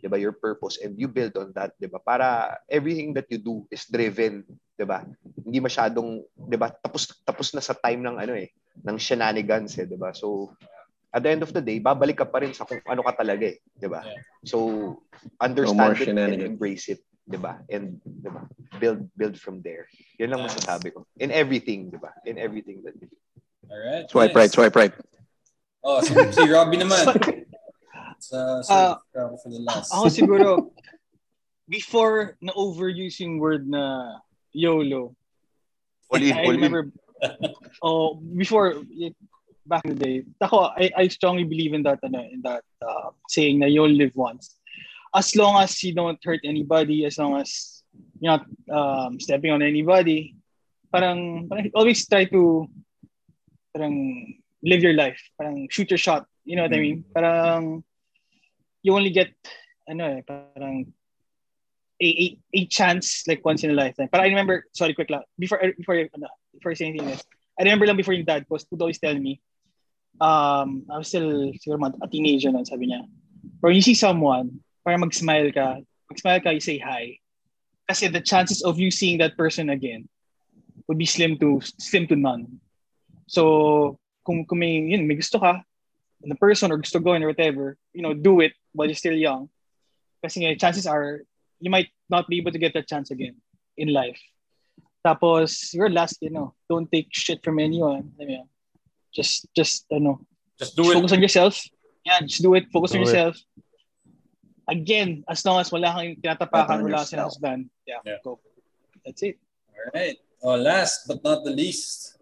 'Di 0.00 0.08
ba? 0.08 0.16
Your 0.16 0.32
purpose 0.32 0.80
and 0.80 0.96
you 0.96 1.06
build 1.06 1.36
on 1.36 1.52
that, 1.52 1.76
'di 1.76 1.92
ba? 1.92 2.00
Para 2.00 2.56
everything 2.66 3.12
that 3.12 3.28
you 3.28 3.36
do 3.36 3.68
is 3.68 3.84
driven, 3.86 4.42
'di 4.74 4.84
ba? 4.88 5.04
Hindi 5.44 5.60
masyadong, 5.60 6.24
'di 6.48 6.56
ba? 6.56 6.72
Tapos 6.72 7.12
tapos 7.22 7.52
na 7.52 7.60
sa 7.60 7.76
time 7.76 8.00
ng 8.00 8.16
ano 8.16 8.32
eh, 8.34 8.48
ng 8.80 8.96
shenanigans 8.96 9.76
eh, 9.76 9.84
'di 9.84 10.00
ba? 10.00 10.16
So 10.16 10.56
at 11.12 11.20
the 11.20 11.30
end 11.30 11.44
of 11.44 11.52
the 11.52 11.60
day, 11.60 11.76
babalik 11.78 12.24
ka 12.24 12.26
pa 12.26 12.40
rin 12.40 12.56
sa 12.56 12.64
kung 12.64 12.80
ano 12.88 13.04
ka 13.04 13.20
talaga 13.20 13.44
eh, 13.44 13.60
'di 13.76 13.88
ba? 13.92 14.08
So 14.42 14.58
No 15.36 15.44
understand 15.44 15.76
more 15.76 15.94
it 16.00 16.08
and 16.08 16.40
embrace 16.40 16.88
it, 16.88 17.04
'di 17.28 17.36
ba? 17.36 17.60
And 17.68 18.00
'di 18.00 18.30
ba? 18.32 18.48
Build 18.80 19.04
build 19.12 19.36
from 19.36 19.60
there. 19.60 19.84
Yun 20.16 20.32
lang 20.32 20.40
masasabi 20.40 20.96
ko. 20.96 21.04
In 21.20 21.28
everything, 21.28 21.92
'di 21.92 22.00
ba? 22.00 22.16
In 22.24 22.40
everything 22.40 22.80
that 22.88 22.96
you 22.96 23.12
do. 23.12 23.18
All 23.68 23.78
right. 23.78 24.04
Swipe 24.08 24.32
nice. 24.32 24.40
right, 24.40 24.52
swipe 24.52 24.76
right. 24.76 24.94
Oh, 25.80 26.00
si, 26.04 26.12
si 26.32 26.44
Robbie 26.44 26.76
naman. 26.76 27.08
Sa, 28.20 28.60
sa, 28.60 29.00
Ah, 29.00 29.32
for 29.40 29.48
the 29.48 29.64
last. 29.64 29.88
Ako 29.96 30.06
siguro, 30.12 30.48
before 31.72 32.36
na 32.44 32.52
overuse 32.52 33.20
yung 33.24 33.40
word 33.40 33.64
na 33.64 34.16
YOLO, 34.52 35.16
in, 36.12 36.32
I 36.32 36.44
in. 36.44 36.60
remember, 36.60 36.92
oh, 37.82 38.20
before, 38.36 38.84
back 39.64 39.88
in 39.88 39.96
the 39.96 40.00
day, 40.00 40.16
ako, 40.40 40.68
I, 40.76 40.90
I 40.96 41.08
strongly 41.08 41.44
believe 41.44 41.72
in 41.72 41.82
that, 41.88 42.00
ano, 42.04 42.20
in 42.20 42.44
that 42.44 42.64
uh, 42.84 43.16
saying 43.28 43.60
na 43.60 43.66
you 43.66 43.82
only 43.82 43.96
live 43.96 44.12
once. 44.14 44.60
As 45.14 45.34
long 45.34 45.56
as 45.62 45.82
you 45.82 45.94
don't 45.94 46.20
hurt 46.22 46.40
anybody, 46.44 47.04
as 47.06 47.18
long 47.18 47.40
as 47.40 47.82
you're 48.20 48.36
not 48.36 48.44
um, 48.70 49.18
stepping 49.18 49.50
on 49.50 49.62
anybody, 49.62 50.36
parang, 50.92 51.48
parang 51.48 51.70
always 51.74 52.06
try 52.06 52.24
to 52.26 52.68
parang 53.74 54.36
live 54.62 54.82
your 54.82 54.94
life. 54.94 55.18
Parang 55.38 55.66
shoot 55.70 55.90
your 55.90 55.98
shot 55.98 56.26
You 56.44 56.56
know 56.56 56.62
what 56.62 56.74
I 56.74 56.80
mean? 56.80 57.04
Parang 57.14 57.84
you 58.82 58.94
only 58.94 59.10
get 59.10 59.32
ano 59.88 60.18
eh, 60.18 60.20
parang 60.26 60.86
a, 62.00 62.06
a, 62.06 62.26
a 62.54 62.66
chance 62.66 63.26
like 63.28 63.44
once 63.44 63.62
in 63.62 63.70
a 63.70 63.74
lifetime. 63.74 64.08
But 64.10 64.20
I 64.22 64.32
remember, 64.32 64.64
sorry, 64.72 64.94
quick 64.94 65.10
lang. 65.10 65.22
Before 65.38 65.60
before 65.76 65.96
ano, 65.96 66.28
before 66.54 66.74
saying 66.74 66.96
anything 66.96 67.12
else, 67.12 67.24
I 67.58 67.64
remember 67.64 67.86
lang 67.86 67.96
before 67.96 68.14
yung 68.14 68.24
dad 68.24 68.48
post, 68.48 68.66
would 68.70 68.80
always 68.80 68.98
tell 68.98 69.14
me, 69.14 69.40
um, 70.20 70.88
I 70.88 70.98
was 70.98 71.08
still 71.08 71.52
siguro 71.60 71.92
a 72.00 72.08
teenager 72.08 72.50
nun, 72.50 72.64
sabi 72.64 72.88
niya, 72.88 73.04
when 73.60 73.74
you 73.74 73.82
see 73.82 73.94
someone, 73.94 74.60
para 74.84 74.96
mag-smile 74.96 75.52
ka, 75.52 75.80
mag-smile 76.08 76.40
ka, 76.40 76.50
you 76.50 76.64
say 76.64 76.78
hi. 76.78 77.20
Kasi 77.88 78.08
the 78.08 78.20
chances 78.20 78.62
of 78.62 78.78
you 78.78 78.90
seeing 78.90 79.18
that 79.18 79.36
person 79.36 79.68
again 79.68 80.08
would 80.88 80.96
be 80.96 81.06
slim 81.06 81.36
to 81.38 81.60
slim 81.78 82.06
to 82.06 82.16
none. 82.16 82.60
So, 83.26 83.98
kung, 84.24 84.46
kung 84.46 84.58
may, 84.58 84.80
yun, 84.80 85.06
may 85.06 85.20
gusto 85.20 85.38
ka, 85.38 85.62
the 86.28 86.34
person 86.36 86.70
or 86.70 86.76
gusto 86.76 86.98
gawin 87.00 87.22
or 87.24 87.28
whatever, 87.32 87.76
you 87.92 88.02
know, 88.02 88.12
do 88.12 88.40
it 88.40 88.52
while 88.72 88.86
you're 88.86 88.94
still 88.98 89.16
young. 89.16 89.48
Kasi 90.22 90.44
nga, 90.44 90.52
chances 90.56 90.86
are, 90.86 91.22
you 91.60 91.70
might 91.70 91.88
not 92.12 92.28
be 92.28 92.36
able 92.36 92.52
to 92.52 92.58
get 92.60 92.74
that 92.74 92.86
chance 92.88 93.10
again 93.10 93.36
in 93.76 93.88
life. 93.88 94.20
Tapos, 95.06 95.72
your 95.72 95.88
last, 95.88 96.18
you 96.20 96.28
know, 96.28 96.52
don't 96.68 96.92
take 96.92 97.08
shit 97.10 97.40
from 97.42 97.58
anyone. 97.58 98.12
I 98.20 98.24
mean, 98.24 98.44
just, 99.14 99.48
just, 99.56 99.86
ano, 99.90 100.20
Just 100.60 100.76
do 100.76 100.84
just 100.84 100.92
it. 100.92 100.96
focus 101.00 101.12
on 101.16 101.22
yourself. 101.24 101.54
Yeah, 102.04 102.20
just 102.20 102.42
do 102.42 102.52
it. 102.52 102.68
Focus 102.68 102.92
on 102.92 103.00
Do 103.00 103.02
it. 103.02 103.06
yourself. 103.08 103.36
Again, 104.68 105.24
as 105.28 105.40
long 105.44 105.58
as 105.60 105.72
wala 105.72 105.88
kang 105.96 106.16
tinatapakan, 106.20 106.52
Focus 106.52 106.76
on 106.76 106.82
wala 106.84 107.00
kang 107.00 107.00
yourself. 107.00 107.32
sinasdan. 107.40 107.58
Yeah, 107.88 108.00
Yeah. 108.04 108.20
go. 108.22 108.38
That's 109.04 109.22
it. 109.24 109.40
All 109.72 109.88
right. 109.96 110.16
Oh, 110.44 110.56
last 110.60 111.08
but 111.08 111.24
not 111.24 111.44
the 111.48 111.50
least, 111.56 112.20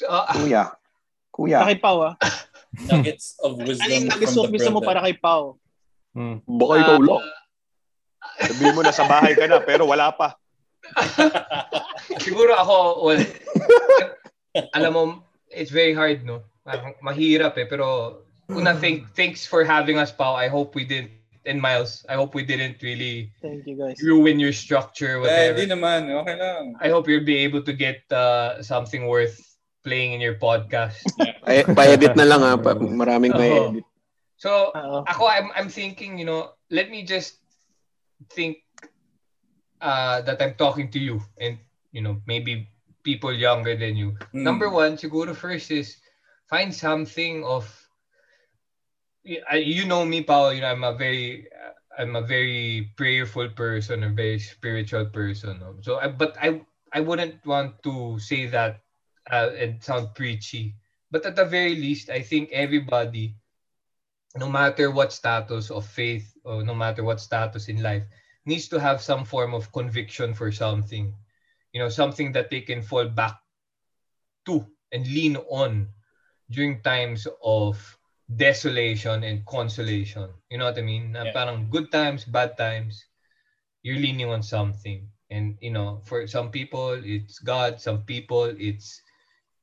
Uh, 0.00 0.24
Kuya. 0.32 0.72
Kuya. 1.40 1.64
Kay 1.64 1.80
Pao, 1.80 2.04
ah. 2.04 2.14
nuggets 2.92 3.40
of 3.40 3.56
Ano 3.56 3.64
wisdom 3.64 3.88
yung 3.88 4.06
from 4.12 4.20
gusto, 4.20 4.40
the 4.44 4.52
gusto 4.52 4.70
mo 4.70 4.80
para 4.84 5.00
kay 5.00 5.16
Pao? 5.16 5.56
Hmm. 6.12 6.44
Baka 6.44 6.72
ikaw 6.78 6.96
Ah, 6.96 7.00
lang. 7.00 7.24
Sabihin 8.40 8.74
mo 8.76 8.82
na 8.84 8.92
sa 8.92 9.08
bahay 9.08 9.32
ka 9.32 9.48
na, 9.48 9.64
pero 9.64 9.88
wala 9.88 10.12
pa. 10.12 10.36
Siguro 12.24 12.52
ako, 12.52 12.76
well, 13.04 13.22
alam 14.76 14.92
mo, 14.92 15.02
it's 15.48 15.72
very 15.72 15.92
hard, 15.96 16.24
no? 16.24 16.44
Parang 16.60 16.92
mahirap 17.00 17.56
eh, 17.56 17.64
pero 17.64 18.20
una, 18.48 18.76
thank, 18.76 19.08
thanks 19.16 19.46
for 19.48 19.64
having 19.64 19.96
us, 19.96 20.12
Pao. 20.12 20.36
I 20.36 20.48
hope 20.48 20.74
we 20.76 20.84
didn't, 20.84 21.10
and 21.46 21.60
Miles, 21.60 22.04
I 22.08 22.14
hope 22.20 22.34
we 22.34 22.44
didn't 22.44 22.82
really 22.82 23.32
Thank 23.40 23.64
you, 23.66 23.76
guys. 23.80 23.96
ruin 24.04 24.36
your 24.38 24.52
structure, 24.52 25.16
Eh, 25.16 25.20
whatever. 25.24 25.56
di 25.56 25.66
naman. 25.68 26.00
Okay 26.12 26.36
lang. 26.36 26.76
I 26.80 26.88
hope 26.92 27.08
you'll 27.08 27.24
be 27.24 27.40
able 27.44 27.62
to 27.64 27.72
get 27.72 28.04
uh, 28.12 28.60
something 28.62 29.06
worth 29.08 29.40
playing 29.82 30.12
in 30.12 30.20
your 30.20 30.36
podcast. 30.36 31.00
Ay, 31.48 31.64
pa-edit 31.64 32.16
na 32.16 32.26
lang 32.28 32.42
ha. 32.44 32.56
Pa, 32.56 32.76
maraming 32.76 33.32
may 33.36 33.50
Oo. 33.50 33.66
edit. 33.72 33.86
So, 34.40 34.72
Oo. 34.72 35.04
ako, 35.04 35.28
I'm, 35.28 35.48
I'm 35.56 35.68
thinking, 35.68 36.16
you 36.16 36.24
know, 36.24 36.56
let 36.70 36.88
me 36.88 37.04
just 37.04 37.36
think 38.32 38.64
uh, 39.80 40.20
that 40.22 40.40
I'm 40.40 40.54
talking 40.54 40.90
to 40.92 41.00
you 41.00 41.20
and, 41.40 41.58
you 41.92 42.00
know, 42.00 42.20
maybe 42.26 42.68
people 43.02 43.32
younger 43.32 43.76
than 43.76 43.96
you. 43.96 44.16
Hmm. 44.32 44.44
Number 44.44 44.68
one, 44.70 44.96
siguro 44.96 45.36
first 45.36 45.70
is 45.70 45.96
find 46.48 46.72
something 46.72 47.44
of, 47.44 47.68
you 49.24 49.84
know 49.84 50.04
me, 50.04 50.22
Paul, 50.24 50.52
you 50.54 50.60
know, 50.62 50.72
I'm 50.72 50.84
a 50.84 50.96
very, 50.96 51.46
uh, 51.52 51.76
I'm 52.00 52.16
a 52.16 52.22
very 52.22 52.92
prayerful 52.96 53.50
person, 53.50 54.04
a 54.04 54.08
very 54.08 54.38
spiritual 54.38 55.06
person. 55.06 55.60
no? 55.60 55.76
So, 55.82 56.00
I, 56.00 56.08
but 56.08 56.36
I, 56.40 56.62
I 56.92 57.00
wouldn't 57.00 57.44
want 57.44 57.82
to 57.84 58.18
say 58.18 58.46
that 58.46 58.80
uh, 59.30 59.50
and 59.58 59.82
sound 59.82 60.14
preachy. 60.14 60.74
But 61.10 61.26
at 61.26 61.36
the 61.36 61.44
very 61.44 61.74
least, 61.74 62.10
I 62.10 62.22
think 62.22 62.50
everybody, 62.52 63.34
no 64.36 64.48
matter 64.48 64.90
what 64.90 65.12
status 65.12 65.70
of 65.70 65.86
faith 65.86 66.36
or 66.44 66.62
no 66.62 66.74
matter 66.74 67.02
what 67.02 67.20
status 67.20 67.68
in 67.68 67.82
life, 67.82 68.04
needs 68.46 68.68
to 68.68 68.78
have 68.78 69.02
some 69.02 69.24
form 69.24 69.54
of 69.54 69.72
conviction 69.72 70.34
for 70.34 70.52
something. 70.52 71.12
You 71.72 71.82
know, 71.82 71.88
something 71.88 72.32
that 72.32 72.50
they 72.50 72.60
can 72.60 72.82
fall 72.82 73.08
back 73.08 73.38
to 74.46 74.66
and 74.92 75.06
lean 75.06 75.36
on 75.36 75.88
during 76.50 76.80
times 76.82 77.26
of 77.42 77.98
desolation 78.36 79.24
and 79.24 79.44
consolation. 79.46 80.30
You 80.50 80.58
know 80.58 80.66
what 80.66 80.78
I 80.78 80.82
mean? 80.82 81.14
Yeah. 81.14 81.32
Parang 81.32 81.68
good 81.70 81.90
times, 81.90 82.24
bad 82.24 82.56
times, 82.56 83.04
you're 83.82 83.98
leaning 83.98 84.28
on 84.30 84.42
something. 84.42 85.08
And, 85.30 85.56
you 85.60 85.70
know, 85.70 86.02
for 86.04 86.26
some 86.26 86.50
people, 86.50 86.98
it's 87.04 87.38
God. 87.38 87.80
Some 87.80 88.02
people, 88.02 88.44
it's, 88.58 89.02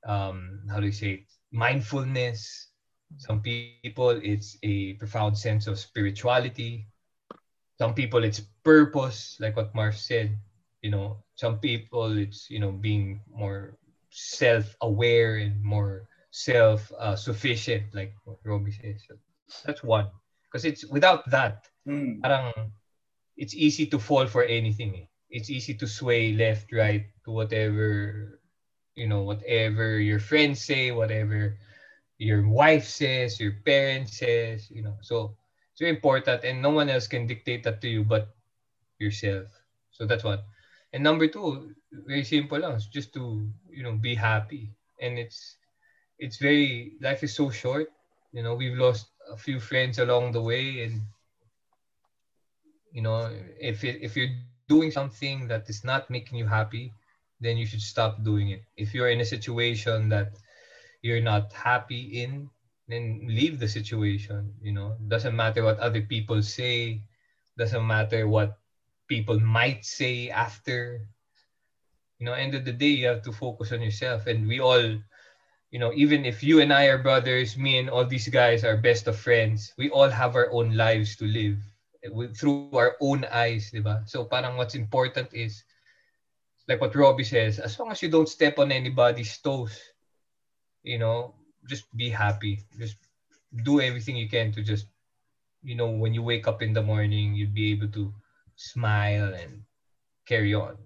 um, 0.07 0.63
how 0.71 0.79
do 0.79 0.87
you 0.87 0.95
say 0.95 1.11
it? 1.21 1.25
Mindfulness. 1.51 2.71
Some 3.17 3.41
people, 3.41 3.83
it's 4.09 4.57
a 4.63 4.63
profound 4.63 5.37
sense 5.37 5.67
of 5.67 5.79
spirituality. 5.79 6.87
Some 7.79 7.93
people, 7.93 8.23
it's 8.23 8.41
purpose, 8.63 9.37
like 9.39 9.55
what 9.55 9.73
Marv 9.75 9.95
said. 9.95 10.35
You 10.81 10.91
know, 10.91 11.23
some 11.35 11.59
people, 11.59 12.17
it's, 12.17 12.49
you 12.49 12.59
know, 12.59 12.71
being 12.71 13.21
more 13.29 13.77
self-aware 14.09 15.37
and 15.37 15.61
more 15.63 16.07
self-sufficient, 16.31 17.93
like 17.93 18.13
what 18.25 18.37
Robbie 18.43 18.71
says. 18.71 19.03
So 19.07 19.15
that's 19.65 19.83
one. 19.83 20.07
Because 20.43 20.65
it's 20.65 20.85
without 20.87 21.29
that, 21.31 21.67
Hmm. 21.85 22.19
parang 22.19 22.51
it's 23.37 23.55
easy 23.55 23.85
to 23.87 23.99
fall 23.99 24.27
for 24.27 24.43
anything. 24.43 24.95
Eh. 24.95 25.07
It's 25.29 25.49
easy 25.49 25.73
to 25.75 25.87
sway 25.87 26.33
left, 26.33 26.71
right 26.71 27.07
to 27.25 27.31
whatever, 27.31 28.36
you 28.97 29.07
know, 29.07 29.23
whatever 29.23 29.99
your 29.99 30.19
friends 30.19 30.65
say, 30.65 30.91
whatever 30.91 31.57
your 32.17 32.47
wife 32.49 32.85
says, 32.85 33.39
your 33.39 33.53
parents 33.65 34.19
says, 34.19 34.69
you 34.71 34.83
know. 34.83 34.97
So 35.01 35.37
it's 35.71 35.81
very 35.81 35.95
important, 35.95 36.43
and 36.43 36.61
no 36.61 36.71
one 36.71 36.89
else 36.89 37.07
can 37.07 37.27
dictate 37.27 37.63
that 37.65 37.81
to 37.81 37.89
you 37.89 38.03
but 38.03 38.35
yourself. 38.99 39.47
So 39.91 40.05
that's 40.05 40.23
one. 40.23 40.39
And 40.93 41.03
number 41.03 41.27
two, 41.27 41.75
very 42.07 42.23
simple 42.23 42.59
lang, 42.59 42.79
just 42.91 43.13
to 43.15 43.49
you 43.71 43.83
know 43.83 43.93
be 43.93 44.15
happy, 44.15 44.71
and 45.01 45.19
it's 45.19 45.57
it's 46.19 46.37
very 46.37 46.93
life 47.01 47.23
is 47.23 47.35
so 47.35 47.49
short. 47.51 47.91
You 48.33 48.43
know, 48.43 48.55
we've 48.55 48.77
lost 48.77 49.07
a 49.31 49.37
few 49.37 49.59
friends 49.59 49.99
along 49.99 50.33
the 50.33 50.41
way, 50.41 50.83
and 50.83 51.01
you 52.91 53.01
know, 53.01 53.29
if 53.59 53.83
if 53.83 54.15
you're 54.17 54.33
doing 54.67 54.91
something 54.91 55.47
that 55.47 55.69
is 55.69 55.83
not 55.83 56.09
making 56.09 56.37
you 56.37 56.45
happy, 56.47 56.93
then 57.39 57.57
you 57.57 57.65
should 57.65 57.81
stop 57.81 58.23
doing 58.23 58.49
it. 58.49 58.63
If 58.75 58.93
you're 58.93 59.09
in 59.09 59.21
a 59.21 59.25
situation 59.25 60.09
that 60.09 60.37
you're 61.01 61.21
not 61.21 61.53
happy 61.53 62.23
in, 62.23 62.49
then 62.87 63.25
leave 63.27 63.59
the 63.59 63.67
situation. 63.67 64.53
You 64.61 64.73
know, 64.73 64.97
doesn't 65.07 65.35
matter 65.35 65.63
what 65.63 65.79
other 65.79 66.01
people 66.01 66.41
say, 66.41 67.03
doesn't 67.57 67.85
matter 67.85 68.27
what 68.27 68.57
people 69.07 69.39
might 69.39 69.85
say 69.85 70.29
after. 70.29 71.07
You 72.19 72.25
know, 72.25 72.33
end 72.33 72.55
of 72.55 72.65
the 72.65 72.73
day, 72.73 72.97
you 72.97 73.07
have 73.07 73.21
to 73.23 73.31
focus 73.31 73.71
on 73.71 73.81
yourself, 73.81 74.25
and 74.25 74.47
we 74.47 74.59
all 74.59 74.97
you 75.71 75.79
know, 75.79 75.91
even 75.93 76.25
if 76.25 76.43
you 76.43 76.61
and 76.61 76.71
I 76.71 76.85
are 76.85 76.97
brothers, 76.97 77.57
me 77.57 77.77
and 77.77 77.89
all 77.89 78.05
these 78.05 78.27
guys 78.29 78.63
are 78.63 78.77
best 78.77 79.07
of 79.07 79.19
friends, 79.19 79.73
we 79.77 79.89
all 79.89 80.09
have 80.09 80.35
our 80.35 80.49
own 80.51 80.75
lives 80.75 81.15
to 81.17 81.25
live 81.25 81.59
with, 82.11 82.37
through 82.37 82.71
our 82.73 82.95
own 83.01 83.25
eyes, 83.31 83.71
di 83.71 83.83
ba? 83.83 84.03
So 84.07 84.23
parang 84.23 84.55
what's 84.55 84.75
important 84.75 85.33
is, 85.33 85.63
like 86.67 86.81
what 86.81 86.95
Robbie 86.95 87.23
says, 87.23 87.59
as 87.59 87.79
long 87.79 87.91
as 87.91 88.01
you 88.01 88.09
don't 88.09 88.27
step 88.27 88.59
on 88.59 88.71
anybody's 88.71 89.37
toes, 89.39 89.79
you 90.83 90.99
know, 90.99 91.33
just 91.67 91.87
be 91.95 92.09
happy. 92.09 92.63
Just 92.77 92.97
do 93.63 93.79
everything 93.79 94.15
you 94.15 94.27
can 94.27 94.51
to 94.51 94.61
just, 94.61 94.87
you 95.63 95.75
know, 95.75 95.89
when 95.89 96.13
you 96.13 96.21
wake 96.21 96.47
up 96.47 96.61
in 96.61 96.73
the 96.73 96.83
morning, 96.83 97.35
you'll 97.35 97.55
be 97.55 97.71
able 97.71 97.87
to 97.95 98.13
smile 98.55 99.33
and 99.33 99.63
carry 100.25 100.53
on. 100.53 100.77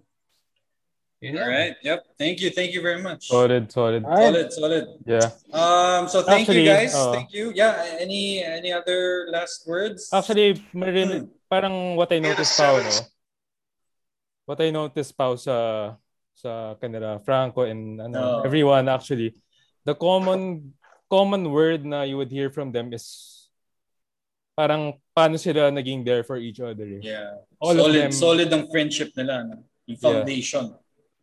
You 1.22 1.34
know? 1.34 1.46
All 1.46 1.50
right. 1.50 1.78
Yep. 1.86 2.18
Thank 2.18 2.42
you. 2.42 2.50
Thank 2.50 2.74
you 2.74 2.82
very 2.82 3.02
much. 3.02 3.30
Solid, 3.30 3.72
solid. 3.72 4.02
Solid. 4.02 4.54
Solid. 4.54 4.86
Yeah. 5.06 5.30
Um. 5.54 6.10
So 6.10 6.26
thank 6.26 6.50
Actually, 6.50 6.66
you 6.66 6.74
guys. 6.74 6.98
uh, 6.98 7.14
thank 7.14 7.30
you. 7.30 7.54
Yeah. 7.54 7.78
Any 8.02 8.42
any 8.42 8.74
other 8.74 9.30
last 9.30 9.70
words? 9.70 10.10
Actually, 10.10 10.66
marin, 10.74 11.30
parang 11.46 11.94
what 11.94 12.10
I 12.10 12.18
noticed 12.18 12.58
pa, 12.58 12.74
no? 12.74 12.90
What 14.52 14.60
I 14.60 14.68
noticed 14.68 15.16
pa 15.16 15.32
sa 15.40 15.56
sa 16.36 16.76
kanila, 16.76 17.24
Franco 17.24 17.64
and 17.64 18.04
ano, 18.04 18.20
Oh. 18.20 18.44
everyone 18.44 18.92
actually, 18.92 19.32
the 19.88 19.96
common 19.96 20.76
common 21.08 21.48
word 21.56 21.88
na 21.88 22.04
you 22.04 22.20
would 22.20 22.28
hear 22.28 22.52
from 22.52 22.76
them 22.76 22.92
is 22.92 23.48
parang 24.52 25.00
paano 25.16 25.40
sila 25.40 25.72
naging 25.72 26.04
there 26.04 26.28
for 26.28 26.36
each 26.36 26.60
other. 26.60 26.84
eh. 26.84 27.00
Yeah. 27.00 27.40
All 27.64 27.72
of 27.72 27.88
solid. 27.88 27.96
them- 27.96 28.12
Solid 28.12 28.50
ang 28.52 28.68
friendship 28.68 29.16
nila. 29.16 29.48
No? 29.48 29.64
Yung 29.88 29.96
Yeah. 29.96 30.04
foundation. 30.20 30.66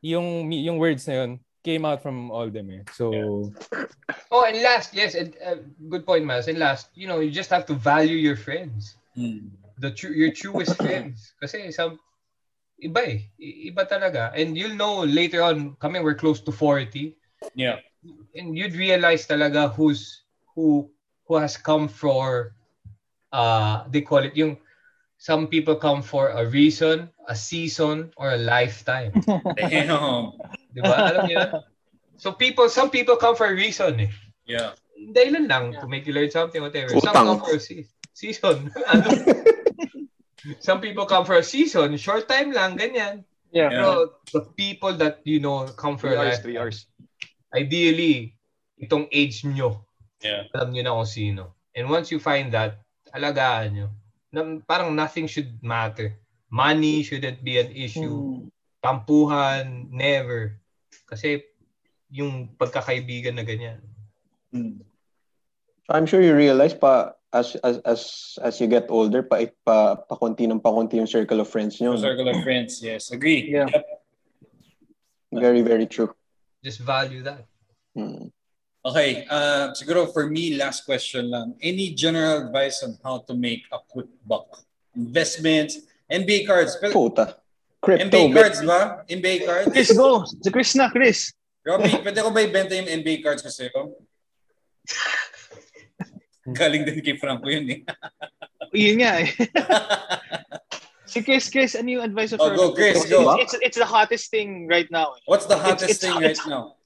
Yung 0.01 0.27
yung 0.49 0.81
words 0.81 1.05
na 1.05 1.21
yun 1.29 1.37
came 1.61 1.85
out 1.85 2.01
from 2.01 2.33
all 2.33 2.49
them 2.49 2.73
eh. 2.73 2.81
So 2.97 3.13
Oh, 4.33 4.41
and 4.49 4.57
last, 4.65 4.97
yes, 4.97 5.13
and, 5.13 5.37
uh, 5.45 5.61
good 5.93 6.09
point, 6.09 6.25
Miles. 6.25 6.49
And 6.49 6.57
last, 6.57 6.89
you 6.97 7.05
know, 7.05 7.21
you 7.21 7.29
just 7.29 7.53
have 7.53 7.69
to 7.69 7.77
value 7.77 8.17
your 8.17 8.41
friends. 8.41 8.97
Hmm. 9.13 9.53
the 9.79 9.95
true 9.95 10.11
your 10.11 10.35
truest 10.35 10.75
friends 10.75 11.39
kasi 11.39 11.71
some 11.71 12.03
iba 12.79 13.01
eh 13.03 13.21
I- 13.43 13.71
iba 13.75 13.83
talaga 13.85 14.31
and 14.35 14.55
you'll 14.57 14.79
know 14.79 15.03
later 15.03 15.43
on 15.43 15.75
kami 15.83 15.99
we're 16.01 16.19
close 16.19 16.39
to 16.43 16.53
40 16.55 17.15
Yeah. 17.55 17.79
and 18.39 18.55
you'd 18.55 18.75
realize 18.79 19.27
talaga 19.27 19.71
who's 19.75 20.23
who 20.55 20.91
who 21.27 21.37
has 21.39 21.59
come 21.59 21.87
for 21.91 22.55
uh 23.35 23.85
they 23.91 24.01
call 24.03 24.23
it 24.25 24.35
yung 24.39 24.57
some 25.19 25.51
people 25.51 25.75
come 25.75 25.99
for 25.99 26.31
a 26.31 26.47
reason, 26.47 27.11
a 27.27 27.35
season, 27.35 28.15
or 28.15 28.39
a 28.39 28.39
lifetime. 28.39 29.11
Damn. 29.59 30.31
Di 30.71 30.79
ba? 30.79 31.11
Alam 31.11 31.27
niyo 31.27 31.43
yun? 31.43 31.51
So 32.23 32.31
people, 32.31 32.71
some 32.71 32.87
people 32.87 33.19
come 33.19 33.35
for 33.35 33.51
a 33.51 33.55
reason 33.59 33.99
eh. 34.07 34.15
Yeah. 34.47 34.79
Dahilan 34.95 35.51
lang 35.51 35.75
to 35.83 35.91
make 35.91 36.07
you 36.07 36.15
learn 36.15 36.31
something, 36.31 36.63
whatever. 36.63 36.95
Some 37.03 37.19
Utang. 37.19 37.27
come 37.35 37.41
for 37.43 37.51
a 37.51 37.59
se- 37.59 37.91
season. 38.15 38.71
Some 40.62 40.81
people 40.81 41.06
come 41.06 41.27
for 41.27 41.35
a 41.35 41.43
season, 41.43 41.97
short 41.98 42.31
time 42.31 42.55
lang, 42.55 42.78
ganyan. 42.78 43.27
Yeah. 43.51 43.73
Pero 43.73 44.20
the 44.31 44.44
people 44.55 44.94
that 45.01 45.24
you 45.24 45.40
know 45.40 45.66
come 45.74 45.97
for 45.98 46.12
Three 46.12 46.16
a 46.16 46.20
hours, 46.20 46.28
lifetime, 46.39 46.44
three 46.44 46.59
hours. 46.60 46.78
ideally, 47.51 48.36
itong 48.78 49.09
age 49.10 49.43
nyo, 49.43 49.82
Yeah. 50.23 50.47
alam 50.55 50.74
nyo 50.74 50.82
na 50.85 50.94
kung 50.94 51.10
sino. 51.10 51.43
And 51.74 51.89
once 51.90 52.10
you 52.12 52.20
find 52.23 52.52
that, 52.55 52.82
alagaan 53.15 53.74
nyo. 53.74 53.89
Na, 54.31 54.44
parang 54.69 54.93
nothing 54.94 55.27
should 55.27 55.59
matter. 55.65 56.15
Money 56.52 57.02
shouldn't 57.02 57.40
be 57.43 57.59
an 57.59 57.73
issue. 57.73 58.44
Hmm. 58.44 58.52
Tampuhan, 58.85 59.90
never. 59.90 60.60
Kasi 61.09 61.43
yung 62.12 62.52
pagkakaibigan 62.56 63.36
na 63.36 63.44
ganyan. 63.44 63.81
So 65.85 65.90
I'm 65.93 66.06
sure 66.09 66.20
you 66.20 66.32
realize 66.36 66.73
pa 66.73 67.18
as 67.33 67.57
as 67.61 67.77
as 67.85 68.01
as 68.41 68.61
you 68.61 68.67
get 68.67 68.89
older 68.89 69.23
pa 69.23 69.45
pa 69.65 70.01
pa 70.01 70.15
konti 70.17 70.49
ng 70.49 70.61
pa 70.61 70.73
konti 70.73 70.97
yung 70.97 71.11
circle 71.11 71.41
of 71.41 71.49
friends 71.49 71.81
nyo. 71.81 71.93
no? 71.93 72.01
Circle 72.01 72.29
of 72.29 72.41
friends. 72.43 72.81
Yes. 72.81 73.13
Agree. 73.13 73.45
Yeah. 73.49 73.69
Yep. 73.69 73.85
Very 75.33 75.61
very 75.61 75.87
true. 75.87 76.15
Just 76.65 76.81
value 76.81 77.23
that. 77.23 77.45
Mm. 77.97 78.33
Okay, 78.89 79.27
uh, 79.29 79.75
siguro 79.77 80.09
for 80.13 80.31
me, 80.31 80.57
last 80.57 80.87
question 80.87 81.29
lang. 81.29 81.53
Any 81.61 81.93
general 81.93 82.47
advice 82.47 82.81
on 82.81 82.97
how 83.05 83.21
to 83.29 83.35
make 83.35 83.67
a 83.69 83.79
quick 83.85 84.09
buck? 84.25 84.65
Investments, 84.97 85.85
NBA 86.09 86.47
cards. 86.47 86.79
Pero, 86.81 86.93
Puta. 86.93 87.37
Crypto. 87.83 88.07
NBA 88.09 88.33
bit. 88.33 88.43
cards 88.43 88.61
ba? 88.65 89.05
NBA 89.11 89.45
cards? 89.45 89.69
Chris, 89.71 89.93
go. 89.93 90.25
Si 90.25 90.51
Chris 90.51 90.75
na, 90.75 90.89
Chris. 90.89 91.35
Robbie, 91.67 92.01
pwede 92.01 92.23
ko 92.23 92.31
ba 92.33 92.41
ibenta 92.41 92.73
yung 92.73 92.89
NBA 92.89 93.21
cards 93.21 93.45
ko 93.45 93.53
sa'yo? 93.53 93.93
Galing 96.55 96.85
din 96.85 97.01
kay 97.03 97.16
Franco 97.19 97.49
yun 97.49 97.66
eh. 97.69 97.81
Yun 98.77 98.97
nga 99.01 99.12
eh. 99.25 99.31
Si 101.09 101.25
Chris, 101.25 101.49
Chris, 101.49 101.73
ano 101.73 101.89
yung 101.89 102.05
advice 102.05 102.37
of 102.37 102.41
Oh, 102.45 102.53
go, 102.53 102.77
Chris, 102.77 103.01
It's, 103.01 103.09
go. 103.09 103.33
It's, 103.41 103.57
it's, 103.65 103.81
the 103.81 103.89
hottest 103.89 104.29
thing 104.29 104.69
right 104.69 104.85
now. 104.93 105.16
eh. 105.16 105.25
What's 105.25 105.49
the 105.49 105.57
hottest 105.57 105.89
It's- 105.89 106.05
it's- 106.05 106.05
thing 106.05 106.20
right 106.20 106.37
now? 106.45 106.77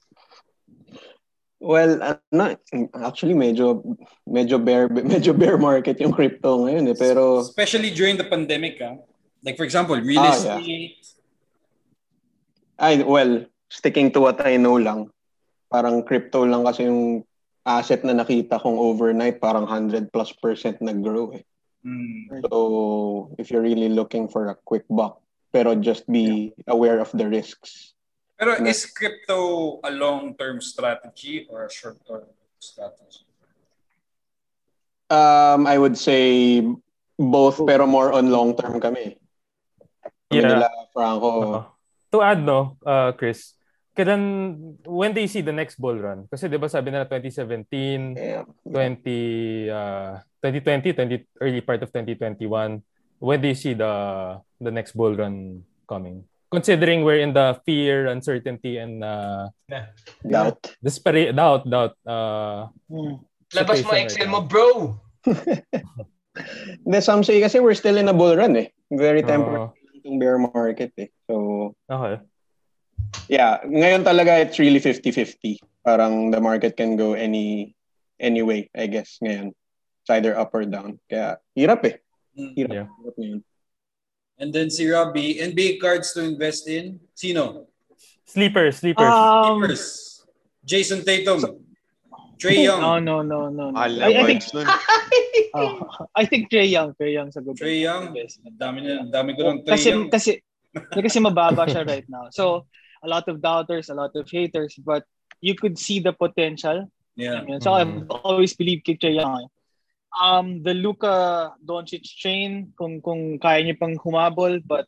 Well, 1.59 1.99
ano, 2.03 2.59
actually 3.07 3.35
medyo 3.39 3.79
medyo 4.27 4.59
bear 4.59 4.91
medyo 4.91 5.31
bear 5.31 5.55
market 5.55 5.95
yung 5.95 6.11
crypto 6.11 6.59
ngayon 6.67 6.91
eh, 6.91 6.95
pero 6.99 7.39
Especially 7.39 7.87
during 7.87 8.19
the 8.19 8.27
pandemic, 8.27 8.83
ah. 8.83 8.99
Like 9.43 9.55
for 9.55 9.63
example, 9.63 9.95
real 9.95 10.19
Ah, 10.19 10.35
estate. 10.35 10.99
ay 12.79 12.99
well, 13.07 13.47
sticking 13.71 14.11
to 14.11 14.19
what 14.19 14.43
I 14.43 14.59
know 14.59 14.75
lang. 14.75 15.07
Parang 15.71 16.03
crypto 16.03 16.43
lang 16.43 16.67
kasi 16.67 16.83
yung 16.87 17.23
asset 17.63 18.03
na 18.03 18.11
nakita 18.11 18.59
kong 18.59 18.75
overnight 18.75 19.39
parang 19.39 19.63
100 19.63 20.11
plus 20.11 20.31
percent 20.35 20.79
nag-grow 20.83 21.31
eh. 21.35 21.43
Hmm. 21.83 22.39
So, 22.47 23.35
if 23.39 23.51
you're 23.51 23.63
really 23.63 23.91
looking 23.91 24.27
for 24.27 24.47
a 24.47 24.55
quick 24.55 24.87
buck, 24.87 25.19
pero 25.51 25.75
just 25.75 26.07
be 26.07 26.55
aware 26.67 26.99
of 26.99 27.11
the 27.11 27.27
risks. 27.27 27.95
Pero 28.39 28.59
Yeah. 28.59 28.71
is 28.71 28.87
crypto 28.87 29.79
a 29.83 29.91
long-term 29.91 30.59
strategy 30.59 31.47
or 31.47 31.67
a 31.67 31.71
short-term 31.71 32.27
strategy? 32.59 33.27
Um, 35.11 35.67
I 35.67 35.77
would 35.77 35.95
say 35.99 36.63
both, 37.19 37.61
pero 37.67 37.85
more 37.85 38.11
on 38.11 38.31
long-term 38.31 38.79
kami. 38.79 39.19
Kami 40.31 40.41
Yeah. 40.41 40.49
nila, 40.57 40.67
Franco. 40.91 41.29
Oo. 41.29 41.59
To 42.15 42.17
add, 42.21 42.41
no, 42.41 42.77
uh, 42.85 43.11
Chris, 43.13 43.53
kailan, 43.93 44.21
when 44.85 45.13
they 45.13 45.25
see 45.29 45.41
the 45.41 45.53
next 45.53 45.77
bull 45.79 45.95
run? 45.97 46.25
Kasi 46.29 46.49
di 46.49 46.57
ba 46.57 46.67
sabi 46.69 46.89
nila 46.91 47.05
2017, 47.05 48.17
Yeah. 48.17 48.43
20, 48.65 49.69
uh, 49.69 50.19
2020, 50.41 50.93
20, 50.93 51.41
early 51.41 51.61
part 51.61 51.81
of 51.81 51.89
2021, 51.93 52.81
when 53.21 53.39
do 53.39 53.47
you 53.47 53.57
see 53.57 53.73
the 53.73 53.93
the 54.59 54.73
next 54.73 54.93
bull 54.97 55.13
run 55.15 55.63
coming? 55.87 56.25
Considering 56.53 57.01
we're 57.01 57.21
in 57.21 57.33
the 57.33 57.57
fear, 57.65 58.05
uncertainty, 58.09 58.77
and 58.77 59.01
uh, 59.01 59.49
Doubt. 60.21 60.61
desperate, 60.85 61.33
doubt, 61.33 61.65
doubt. 61.65 61.97
Uh, 62.05 62.69
Hmm. 62.89 63.25
Labas 63.53 63.85
mo 63.85 63.93
Excel 63.93 64.25
right 64.25 64.33
mo, 64.33 64.41
bro! 64.45 64.97
Hindi, 66.85 66.99
some 67.05 67.21
say 67.21 67.37
kasi 67.37 67.61
we're 67.61 67.77
still 67.77 67.97
in 68.01 68.09
a 68.09 68.13
bull 68.13 68.33
run 68.33 68.57
eh. 68.57 68.73
Very 68.89 69.21
uh, 69.21 69.29
temporary 69.29 69.83
yung 70.03 70.19
bear 70.19 70.37
market 70.37 70.91
eh. 70.99 71.09
So, 71.27 71.73
okay. 71.89 72.19
Yeah. 73.29 73.59
Ngayon 73.65 74.03
talaga 74.03 74.41
it's 74.41 74.59
really 74.59 74.79
50-50. 74.79 75.59
Parang 75.83 76.31
the 76.31 76.39
market 76.39 76.77
can 76.77 76.95
go 76.95 77.13
any 77.13 77.75
any 78.19 78.41
way, 78.41 78.69
I 78.71 78.87
guess, 78.87 79.19
ngayon. 79.19 79.51
It's 80.03 80.11
either 80.11 80.35
up 80.37 80.51
or 80.55 80.63
down. 80.65 80.99
Kaya, 81.09 81.39
hirap 81.55 81.83
eh. 81.87 81.95
Hmm. 82.35 82.51
Hirap. 82.55 82.73
Yeah. 82.73 82.87
Hirap 82.89 83.15
ngayon. 83.19 83.41
And 84.39 84.49
then 84.51 84.69
si 84.69 84.89
Robbie, 84.89 85.39
NBA 85.39 85.79
cards 85.79 86.11
to 86.17 86.25
invest 86.25 86.67
in? 86.67 86.99
Sino? 87.13 87.69
Sleepers, 88.25 88.81
sleepers. 88.81 89.07
Um, 89.07 89.61
Keepers. 89.61 90.25
Jason 90.65 91.05
Tatum. 91.05 91.63
Trey 92.39 92.63
Young. 92.63 92.81
no, 92.81 92.99
no, 92.99 93.21
no, 93.21 93.47
no. 93.47 93.71
no. 93.71 93.71
Na 93.71 93.87
I, 93.87 94.19
I 94.19 94.23
think 94.25 94.43
oh, 95.53 95.87
I 96.15 96.25
think 96.25 96.49
Trey 96.49 96.65
Young, 96.65 96.91
Trey 96.95 97.13
Young 97.13 97.31
sa 97.31 97.39
good. 97.39 97.55
Trey 97.55 97.79
Young. 97.79 98.11
investment. 98.11 98.59
Dami 98.59 98.83
na, 98.83 99.07
dami 99.07 99.31
ko 99.37 99.47
ng 99.47 99.63
Trey 99.63 99.71
Kasi 99.77 99.87
Young. 99.95 100.09
kasi 100.11 100.31
kasi 100.73 101.23
mababa 101.23 101.69
siya 101.69 101.87
right 101.87 102.07
now. 102.09 102.27
So, 102.33 102.67
a 103.03 103.07
lot 103.07 103.27
of 103.27 103.43
doubters, 103.43 103.91
a 103.91 103.95
lot 103.95 104.15
of 104.15 104.25
haters, 104.31 104.79
but 104.79 105.03
you 105.43 105.53
could 105.53 105.75
see 105.77 105.99
the 105.99 106.15
potential. 106.15 106.87
Yeah. 107.19 107.43
So, 107.59 107.75
Mhm. 107.75 107.77
I've 107.77 107.95
always 108.23 108.55
believed 108.55 108.87
kay 108.87 108.95
Trey 108.95 109.19
Young. 109.19 109.51
Um, 110.13 110.63
the 110.63 110.73
Luka 110.73 111.51
Doncic 111.59 112.05
train, 112.17 112.71
kung 112.79 113.01
kung 113.01 113.37
kaya 113.37 113.65
niya 113.65 113.77
pang 113.77 113.97
humabol, 113.97 114.61
but 114.63 114.87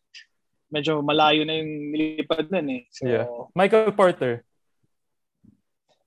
medyo 0.72 1.02
malayo 1.04 1.46
na 1.46 1.60
yung 1.60 1.94
nilipad 1.94 2.50
nun 2.50 2.70
eh. 2.72 2.84
So, 2.90 3.04
Yeah. 3.06 3.28
Michael 3.54 3.92
Porter. 3.94 4.42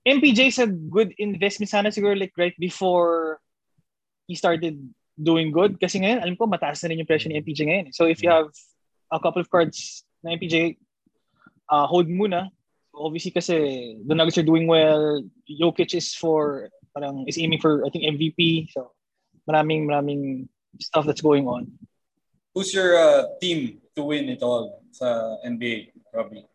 MPJ 0.07 0.49
is 0.49 0.59
a 0.59 0.67
good 0.67 1.13
investment 1.19 1.69
sana 1.69 1.93
siguro 1.93 2.17
like 2.17 2.33
right 2.39 2.55
before 2.57 3.37
he 4.25 4.33
started 4.33 4.79
doing 5.19 5.51
good. 5.51 5.77
Kasi 5.77 5.99
ngayon, 5.99 6.23
alam 6.23 6.39
ko, 6.39 6.47
mataas 6.47 6.81
na 6.81 6.89
rin 6.89 7.03
yung 7.03 7.09
presyo 7.09 7.27
ni 7.29 7.37
MPJ 7.37 7.67
ngayon. 7.67 7.87
eh. 7.91 7.95
So 7.95 8.07
if 8.07 8.23
you 8.23 8.31
have 8.31 8.49
a 9.11 9.19
couple 9.19 9.43
of 9.43 9.51
cards 9.51 10.07
na 10.23 10.33
MPJ, 10.39 10.79
uh, 11.69 11.85
hold 11.87 12.09
muna. 12.09 12.49
Obviously 12.93 13.31
kasi 13.31 13.95
the 14.05 14.15
Nuggets 14.15 14.37
are 14.37 14.43
doing 14.43 14.67
well. 14.67 15.23
Jokic 15.47 15.93
is 15.93 16.13
for, 16.13 16.69
parang 16.93 17.23
is 17.27 17.37
aiming 17.37 17.61
for, 17.61 17.85
I 17.85 17.89
think, 17.89 18.03
MVP. 18.03 18.73
So 18.73 18.91
maraming, 19.47 19.85
maraming 19.85 20.49
stuff 20.81 21.05
that's 21.05 21.21
going 21.21 21.47
on. 21.47 21.71
Who's 22.53 22.73
your 22.73 22.97
uh, 22.97 23.23
team 23.39 23.79
to 23.95 24.03
win 24.03 24.27
it 24.29 24.41
all 24.41 24.83
sa 24.91 25.37
NBA, 25.45 25.93
Robbie? 26.13 26.45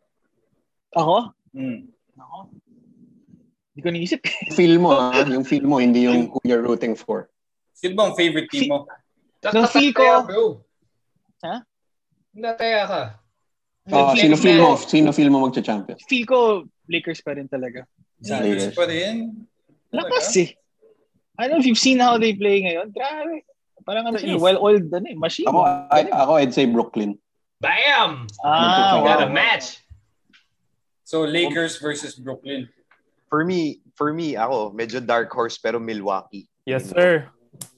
Ako? 0.93 1.33
Hmm. 1.55 1.89
Ako? 2.19 2.39
Hindi 3.75 3.81
ko 3.83 3.91
naisip. 3.91 4.21
Feel 4.59 4.79
mo 4.79 4.95
ah. 4.95 5.27
Yung 5.27 5.43
feel 5.43 5.67
mo, 5.67 5.83
hindi 5.83 6.07
yung 6.07 6.31
who 6.31 6.39
you're 6.45 6.63
rooting 6.63 6.95
for. 6.95 7.31
Sino 7.75 7.99
ba 7.99 8.11
ang 8.11 8.15
favorite 8.15 8.47
team 8.51 8.71
mo? 8.71 8.87
Nung 9.51 9.67
feel 9.67 9.91
ko- 9.91 10.23
bro. 10.23 10.45
Ha? 11.43 11.67
Nataya 12.35 12.83
ka. 12.87 13.03
Ah, 13.93 14.17
Feel 14.17 14.33
sino 14.33 14.37
feel 14.41 14.59
mo? 14.65 14.77
Sino 14.81 15.13
feel 15.13 15.29
mo 15.29 15.45
magcha-champion? 15.45 15.99
Feel 16.09 16.25
ko 16.25 16.39
Lakers 16.89 17.21
pa 17.21 17.37
rin 17.37 17.49
talaga. 17.49 17.85
Lakers 18.25 18.73
pa 18.73 18.89
rin. 18.89 19.45
Lakas 19.93 20.33
eh. 20.41 20.57
I 21.37 21.49
don't 21.49 21.59
know 21.59 21.63
if 21.63 21.67
you've 21.67 21.81
seen 21.81 22.01
how 22.01 22.17
they 22.17 22.33
play 22.33 22.65
ngayon. 22.65 22.95
Grabe. 22.97 23.45
Parang 23.85 24.09
ano 24.09 24.17
sila, 24.17 24.41
well-oiled 24.41 24.89
ano 24.89 25.05
eh, 25.13 25.19
machine. 25.19 25.45
Ako, 25.45 25.61
I, 25.93 26.09
ako 26.09 26.33
I'd 26.41 26.57
say 26.57 26.65
Brooklyn. 26.65 27.21
Bam! 27.61 28.25
ah, 28.41 29.05
Got 29.05 29.21
wow. 29.21 29.29
a 29.29 29.29
match. 29.29 29.85
So 31.05 31.29
Lakers 31.29 31.77
versus 31.77 32.17
Brooklyn. 32.17 32.69
For 33.29 33.45
me, 33.45 33.85
for 33.93 34.17
me, 34.17 34.37
ako, 34.37 34.73
medyo 34.73 35.05
dark 35.05 35.29
horse 35.29 35.61
pero 35.61 35.77
Milwaukee. 35.77 36.49
Yes, 36.65 36.89
sir. 36.89 37.29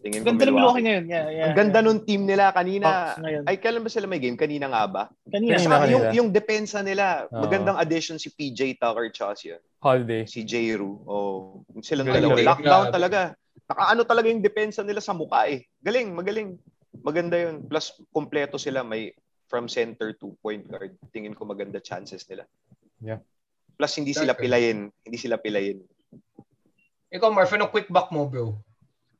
Tingin 0.06 0.22
Ganda 0.22 0.46
ng 0.46 0.54
Milwaukee 0.54 0.84
ngayon. 0.86 1.04
Yeah, 1.10 1.26
yeah, 1.34 1.44
Ang 1.50 1.56
ganda 1.58 1.78
yeah. 1.82 1.86
nung 1.90 2.00
team 2.06 2.22
nila 2.30 2.54
kanina. 2.54 3.18
Ay, 3.44 3.58
kailan 3.58 3.82
ba 3.82 3.90
sila 3.90 4.06
may 4.06 4.22
game? 4.22 4.38
Kanina 4.38 4.70
nga 4.70 4.82
ba? 4.86 5.02
Kanina. 5.26 5.58
Kanina, 5.58 5.66
Saka 5.66 5.78
kanina. 5.82 5.92
yung, 5.92 6.04
yung 6.14 6.28
depensa 6.30 6.78
nila, 6.80 7.26
Oo. 7.26 7.42
magandang 7.42 7.74
addition 7.76 8.16
si 8.16 8.30
PJ 8.30 8.78
Tucker 8.78 9.10
tsaka 9.10 9.32
si, 9.34 9.46
Holiday. 9.82 10.22
si 10.30 10.46
J. 10.46 10.78
Rue. 10.78 11.02
Oh, 11.04 11.66
silang 11.82 12.06
Galing, 12.06 12.22
dalawa. 12.22 12.54
Lockdown 12.54 12.84
talaga. 12.94 13.20
Nakaano 13.66 14.02
talaga 14.06 14.26
yung 14.30 14.44
depensa 14.44 14.86
nila 14.86 15.02
sa 15.02 15.10
mukha 15.10 15.50
eh. 15.50 15.66
Galing, 15.82 16.14
magaling. 16.14 16.54
Maganda 17.02 17.36
yun. 17.36 17.66
Plus, 17.66 17.90
kompleto 18.14 18.56
sila. 18.56 18.86
May 18.86 19.10
from 19.50 19.66
center 19.66 20.14
to 20.14 20.38
point 20.38 20.66
guard. 20.70 20.94
Tingin 21.10 21.34
ko 21.34 21.46
maganda 21.46 21.82
chances 21.82 22.22
nila. 22.30 22.46
Yeah. 23.02 23.20
Plus, 23.74 23.92
hindi 23.98 24.14
sila 24.14 24.32
pilayin. 24.38 24.88
Hindi 25.02 25.18
sila 25.18 25.36
pilayin. 25.36 25.82
Ikaw, 27.10 27.28
Marf, 27.30 27.52
anong 27.54 27.70
quick 27.70 27.90
back 27.90 28.10
mo, 28.10 28.26
bro? 28.26 28.58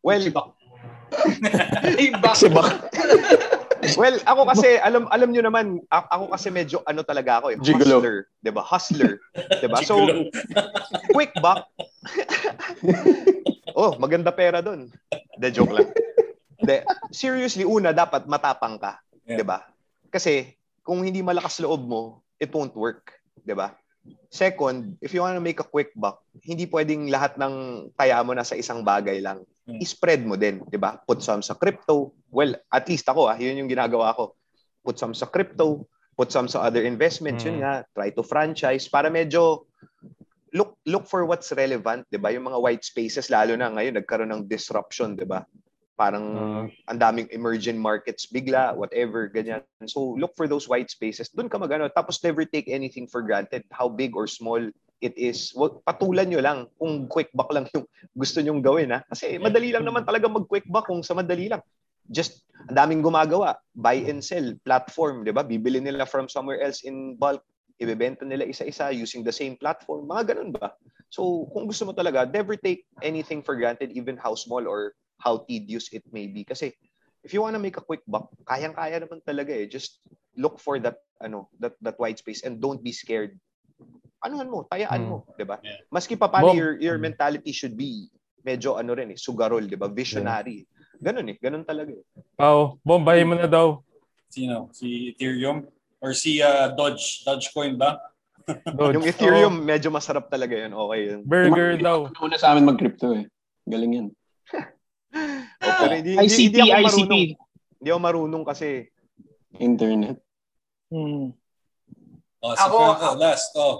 Well, 0.04 0.22
Si 0.22 0.32
baka 2.50 2.82
well, 4.00 4.16
ako 4.26 4.42
kasi 4.50 4.80
alam 4.82 5.06
alam 5.14 5.30
niyo 5.30 5.46
naman, 5.46 5.78
ako 5.92 6.34
kasi 6.34 6.48
medyo 6.50 6.82
ano 6.88 7.06
talaga 7.06 7.38
ako 7.40 7.54
eh, 7.54 7.58
Gigolo. 7.62 8.00
hustler, 8.02 8.16
'di 8.42 8.50
ba? 8.50 8.62
Hustler, 8.64 9.12
'di 9.62 9.68
ba? 9.70 9.78
So, 9.86 9.94
quick 11.14 11.30
buck. 11.38 11.68
oh, 13.78 13.94
maganda 14.00 14.34
pera 14.34 14.58
doon. 14.64 14.90
De 15.38 15.48
joke 15.52 15.70
lang. 15.76 15.88
De, 16.58 16.82
seriously, 17.14 17.62
una 17.62 17.92
dapat 17.94 18.26
matapang 18.26 18.80
ka, 18.80 18.98
Yeah. 19.26 19.42
'di 19.42 19.44
ba? 19.46 19.58
Kasi 20.06 20.54
kung 20.86 21.02
hindi 21.02 21.18
malakas 21.18 21.58
loob 21.58 21.82
mo, 21.82 22.22
it 22.38 22.50
won't 22.54 22.74
work, 22.78 23.10
'di 23.42 23.54
ba? 23.58 23.74
Second, 24.30 24.94
if 25.02 25.10
you 25.10 25.18
want 25.22 25.34
to 25.34 25.42
make 25.42 25.58
a 25.58 25.66
quick 25.66 25.90
buck, 25.98 26.22
hindi 26.46 26.66
pwedeng 26.70 27.10
lahat 27.10 27.34
ng 27.38 27.86
kaya 27.98 28.22
mo 28.22 28.38
na 28.38 28.46
sa 28.46 28.54
isang 28.54 28.86
bagay 28.86 29.18
lang. 29.18 29.42
Hmm. 29.66 29.82
I-spread 29.82 30.22
mo 30.22 30.38
din, 30.38 30.62
'di 30.62 30.78
ba? 30.78 31.02
Put 31.02 31.26
some 31.26 31.42
sa 31.42 31.58
crypto. 31.58 32.14
Well, 32.30 32.54
at 32.70 32.86
least 32.86 33.10
ako 33.10 33.26
ah, 33.26 33.34
'yun 33.34 33.66
yung 33.66 33.70
ginagawa 33.70 34.14
ko. 34.14 34.38
Put 34.86 34.94
some 35.02 35.10
sa 35.10 35.26
crypto, 35.26 35.90
put 36.14 36.30
some 36.30 36.46
sa 36.46 36.62
other 36.62 36.86
investments, 36.86 37.42
yun 37.42 37.58
Hmm. 37.58 37.62
nga, 37.66 37.74
try 37.90 38.14
to 38.14 38.22
franchise 38.22 38.86
para 38.86 39.10
medyo 39.10 39.66
look 40.54 40.78
look 40.86 41.10
for 41.10 41.26
what's 41.26 41.50
relevant, 41.50 42.06
'di 42.14 42.22
ba? 42.22 42.30
Yung 42.30 42.46
mga 42.46 42.62
white 42.62 42.86
spaces 42.86 43.26
lalo 43.26 43.58
na 43.58 43.66
ngayon 43.74 43.98
nagkaroon 43.98 44.30
ng 44.30 44.46
disruption, 44.46 45.18
'di 45.18 45.26
ba? 45.26 45.42
Parang 45.98 46.22
Mm. 46.22 46.66
ang 46.86 46.98
daming 47.02 47.28
emerging 47.34 47.80
markets 47.80 48.30
bigla, 48.30 48.70
whatever, 48.78 49.26
ganyan. 49.26 49.66
So 49.90 50.14
look 50.14 50.38
for 50.38 50.46
those 50.46 50.70
white 50.70 50.92
spaces. 50.92 51.26
Doon 51.34 51.50
ka 51.50 51.58
magano, 51.58 51.90
tapos 51.90 52.22
never 52.22 52.46
take 52.46 52.70
anything 52.70 53.10
for 53.10 53.24
granted, 53.26 53.66
how 53.74 53.90
big 53.90 54.14
or 54.14 54.30
small 54.30 54.62
it 55.00 55.14
is. 55.16 55.52
Wag 55.52 55.84
patulan 55.84 56.28
nyo 56.28 56.40
lang 56.40 56.58
kung 56.80 57.08
quick 57.08 57.28
buck 57.36 57.52
lang 57.52 57.68
yung 57.72 57.84
gusto 58.20 58.40
nyong 58.40 58.62
gawin 58.64 58.92
ha. 58.92 59.00
Kasi 59.06 59.36
madali 59.36 59.72
lang 59.72 59.84
naman 59.84 60.04
talaga 60.08 60.28
mag 60.30 60.48
quick 60.48 60.66
buck 60.68 60.88
kung 60.88 61.04
sa 61.04 61.16
madali 61.16 61.52
lang. 61.52 61.60
Just 62.06 62.46
ang 62.70 62.78
daming 62.78 63.02
gumagawa, 63.02 63.58
buy 63.74 63.98
and 64.06 64.22
sell 64.22 64.54
platform, 64.62 65.26
'di 65.26 65.34
ba? 65.34 65.42
Bibili 65.42 65.82
nila 65.82 66.06
from 66.06 66.30
somewhere 66.30 66.62
else 66.62 66.86
in 66.86 67.18
bulk, 67.18 67.42
ibebenta 67.82 68.24
nila 68.24 68.48
isa-isa 68.48 68.94
using 68.94 69.26
the 69.26 69.34
same 69.34 69.58
platform. 69.58 70.08
Mga 70.08 70.34
ganun 70.34 70.50
ba? 70.54 70.72
So, 71.12 71.46
kung 71.54 71.70
gusto 71.70 71.86
mo 71.86 71.92
talaga, 71.94 72.26
never 72.26 72.58
take 72.58 72.86
anything 73.02 73.42
for 73.42 73.54
granted 73.54 73.94
even 73.94 74.18
how 74.18 74.34
small 74.34 74.64
or 74.66 74.96
how 75.22 75.44
tedious 75.46 75.90
it 75.92 76.02
may 76.10 76.26
be. 76.26 76.42
Kasi 76.42 76.74
if 77.22 77.34
you 77.34 77.42
wanna 77.42 77.60
make 77.60 77.76
a 77.76 77.84
quick 77.84 78.02
buck, 78.06 78.30
kayang-kaya 78.46 79.02
naman 79.02 79.22
talaga 79.26 79.50
eh. 79.50 79.66
Just 79.66 80.00
look 80.38 80.62
for 80.62 80.78
that 80.78 81.02
ano, 81.18 81.48
that 81.58 81.74
that 81.80 81.98
white 81.98 82.20
space 82.20 82.44
and 82.44 82.60
don't 82.60 82.82
be 82.84 82.92
scared. 82.92 83.34
Anuhan 84.18 84.48
mo, 84.48 84.64
tayaan 84.64 85.00
Hmm. 85.00 85.10
mo, 85.10 85.16
'di 85.32 85.44
ba? 85.44 85.60
Yeah. 85.60 85.80
Maski 85.88 86.14
pa 86.14 86.26
paano 86.26 86.52
your 86.52 86.76
your 86.78 86.96
Hmm. 86.96 87.06
mentality 87.06 87.52
should 87.52 87.74
be 87.74 88.08
medyo 88.40 88.74
ano 88.74 88.94
rin 88.94 89.10
eh, 89.10 89.18
sugarol, 89.18 89.60
'di 89.60 89.74
ba? 89.74 89.86
Visionary. 89.86 90.64
Ganun 90.96 91.28
eh, 91.28 91.36
ganun 91.36 91.62
talaga 91.62 91.92
eh. 91.92 92.04
Pao, 92.34 92.80
bombahin 92.80 93.28
mo 93.28 93.36
na 93.36 93.44
daw. 93.44 93.84
Sino? 94.26 94.72
Si 94.72 95.12
Ethereum? 95.12 95.68
Or 96.00 96.12
si 96.12 96.40
uh, 96.40 96.72
Dodge? 96.72 97.20
Dogecoin 97.22 97.76
ba? 97.76 98.00
Dodge. 98.66 98.94
Yung 98.96 99.04
Ethereum, 99.04 99.54
medyo 99.60 99.88
masarap 99.88 100.26
talaga 100.26 100.56
yun. 100.56 100.72
Okay 100.72 101.00
yun. 101.06 101.20
Burger 101.24 101.76
daw. 101.76 102.08
una 102.16 102.36
sa 102.36 102.52
amin 102.52 102.64
mag-crypto 102.64 103.12
eh. 103.12 103.24
Galing 103.64 103.92
yan. 103.92 104.08
Oh, 105.56 105.72
pero 105.80 105.96
hindi, 105.96 106.12
hindi, 106.12 106.28
ICP, 106.28 106.52
hindi 106.52 106.60
ako 106.68 106.76
ICP. 106.78 107.00
marunong. 107.08 107.24
Hindi 107.76 107.88
ako 107.88 108.00
marunong 108.02 108.44
kasi 108.44 108.68
Internet. 109.56 110.16
Hmm. 110.92 111.32
Oh, 112.38 112.52
si 112.52 112.60
Ako- 112.60 112.76
Franco, 112.76 113.08
last. 113.16 113.48
Oh. 113.56 113.76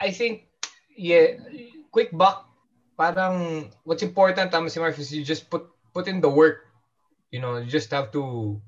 I 0.00 0.10
think, 0.10 0.48
yeah, 0.96 1.38
quick 1.90 2.10
buck, 2.12 2.48
parang 2.98 3.70
what's 3.84 4.02
important, 4.02 4.50
tama 4.50 4.70
si 4.70 4.80
Marf, 4.80 4.98
is 4.98 5.14
you 5.14 5.24
just 5.24 5.50
put 5.50 5.66
put 5.94 6.08
in 6.08 6.20
the 6.20 6.30
work. 6.30 6.66
You 7.30 7.40
know, 7.40 7.58
you 7.58 7.66
just 7.66 7.90
have 7.90 8.12
to 8.12 8.60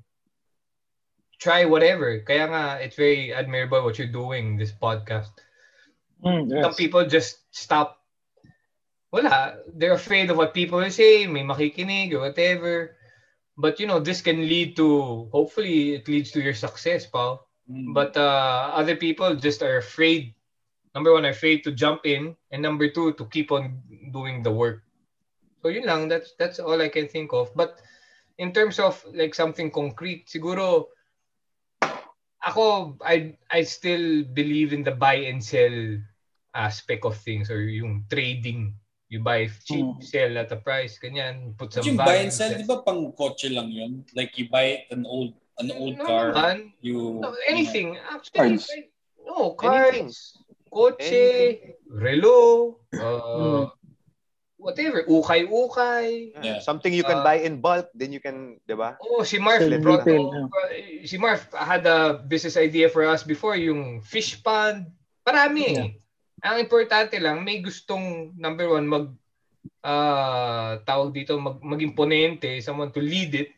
try 1.39 1.65
whatever. 1.65 2.19
Kaya 2.25 2.47
nga, 2.49 2.63
it's 2.83 2.95
very 2.95 3.31
admirable 3.33 3.83
what 3.83 3.97
you're 3.97 4.11
doing, 4.11 4.57
this 4.57 4.73
podcast. 4.73 5.31
Hmm, 6.23 6.49
yes. 6.49 6.63
Some 6.63 6.75
people 6.75 7.05
just 7.05 7.39
stop. 7.51 8.01
Wala. 9.11 9.63
They're 9.71 9.95
afraid 9.95 10.29
of 10.29 10.37
what 10.37 10.53
people 10.53 10.79
will 10.79 10.91
say, 10.91 11.27
may 11.27 11.43
makikinig 11.43 12.11
or 12.11 12.19
whatever. 12.19 12.97
But, 13.57 13.79
you 13.79 13.87
know, 13.87 13.99
this 13.99 14.21
can 14.21 14.45
lead 14.45 14.75
to, 14.77 15.29
hopefully, 15.31 15.95
it 15.95 16.07
leads 16.07 16.29
to 16.31 16.41
your 16.41 16.53
success, 16.53 17.05
pal. 17.05 17.47
Mm. 17.65 17.93
But 17.93 18.17
uh, 18.17 18.73
other 18.73 18.95
people 18.95 19.33
just 19.35 19.63
are 19.63 19.77
afraid. 19.77 20.36
Number 20.97 21.13
one, 21.13 21.29
are 21.29 21.35
afraid 21.37 21.61
to 21.61 21.71
jump 21.77 22.09
in, 22.09 22.33
and 22.49 22.57
number 22.65 22.89
two, 22.89 23.13
to 23.21 23.29
keep 23.29 23.53
on 23.53 23.77
doing 24.09 24.41
the 24.41 24.49
work. 24.49 24.81
So 25.61 25.69
yun 25.69 25.85
lang, 25.85 26.09
that's 26.09 26.33
that's 26.41 26.57
all 26.57 26.81
I 26.81 26.89
can 26.89 27.05
think 27.05 27.37
of. 27.37 27.53
But 27.53 27.77
in 28.41 28.49
terms 28.49 28.81
of 28.81 28.97
like 29.13 29.37
something 29.37 29.69
concrete, 29.69 30.25
siguro 30.25 30.89
ako 32.41 32.97
I 33.05 33.37
I 33.53 33.61
still 33.61 34.25
believe 34.25 34.73
in 34.73 34.81
the 34.81 34.97
buy 34.97 35.29
and 35.29 35.37
sell 35.37 36.01
aspect 36.57 37.05
of 37.05 37.13
things 37.21 37.53
or 37.53 37.61
yung 37.61 38.09
trading. 38.09 38.73
You 39.07 39.21
buy 39.21 39.47
cheap, 39.69 39.85
Hmm. 39.85 40.01
sell 40.01 40.33
at 40.35 40.49
a 40.51 40.57
price, 40.59 40.97
ganyan, 40.97 41.53
put 41.55 41.71
some 41.77 41.85
yung 41.85 41.95
value. 41.95 42.09
buy 42.09 42.17
and 42.25 42.33
sell, 42.33 42.51
di 42.51 42.65
ba 42.67 42.81
pang 42.83 43.13
kotse 43.13 43.47
lang 43.53 43.69
yun? 43.69 44.01
Like 44.17 44.33
you 44.35 44.49
buy 44.49 44.81
an 44.89 45.05
old 45.05 45.37
an 45.61 45.71
old 45.77 45.95
No 45.95 46.05
car, 46.05 46.25
naman. 46.35 46.75
you... 46.83 47.17
No, 47.23 47.31
anything. 47.47 47.95
Actually, 48.03 48.59
Cards. 48.59 48.67
like, 48.67 48.91
no, 49.25 49.55
anything. 49.63 50.11
Kotse, 50.69 51.59
relo, 51.89 52.75
uh, 52.93 53.67
whatever, 54.57 55.05
ukay-ukay. 55.07 56.33
Yeah. 56.43 56.59
something 56.59 56.91
you 56.91 57.05
can 57.05 57.21
Uh, 57.21 57.25
buy 57.25 57.39
in 57.41 57.61
bulk, 57.61 57.87
then 57.95 58.11
you 58.11 58.19
can, 58.19 58.59
di 58.67 58.75
ba? 58.75 58.97
Oh, 58.99 59.23
si 59.23 59.37
Marf 59.39 59.63
Sell 59.63 59.79
brought 59.79 60.03
retail, 60.03 60.27
to- 60.27 60.49
uh, 60.51 60.69
si 61.07 61.15
Marf 61.15 61.47
had 61.53 61.85
a 61.87 62.19
business 62.25 62.57
idea 62.57 62.89
for 62.89 63.05
us 63.05 63.23
before, 63.23 63.55
yung 63.55 64.01
fish 64.01 64.41
pond. 64.43 64.89
Parami 65.23 65.63
eh. 65.71 65.89
Ang 66.45 66.61
importante 66.61 67.17
lang, 67.17 67.41
may 67.41 67.61
gustong, 67.61 68.33
number 68.37 68.69
one, 68.69 68.85
mag, 68.85 69.07
ah 69.83 70.79
tawag 70.83 71.13
dito, 71.13 71.37
mag, 71.39 71.59
maging 71.63 71.93
ponente, 71.95 72.49
someone 72.61 72.91
to 72.91 72.99
lead 73.01 73.33
it. 73.35 73.49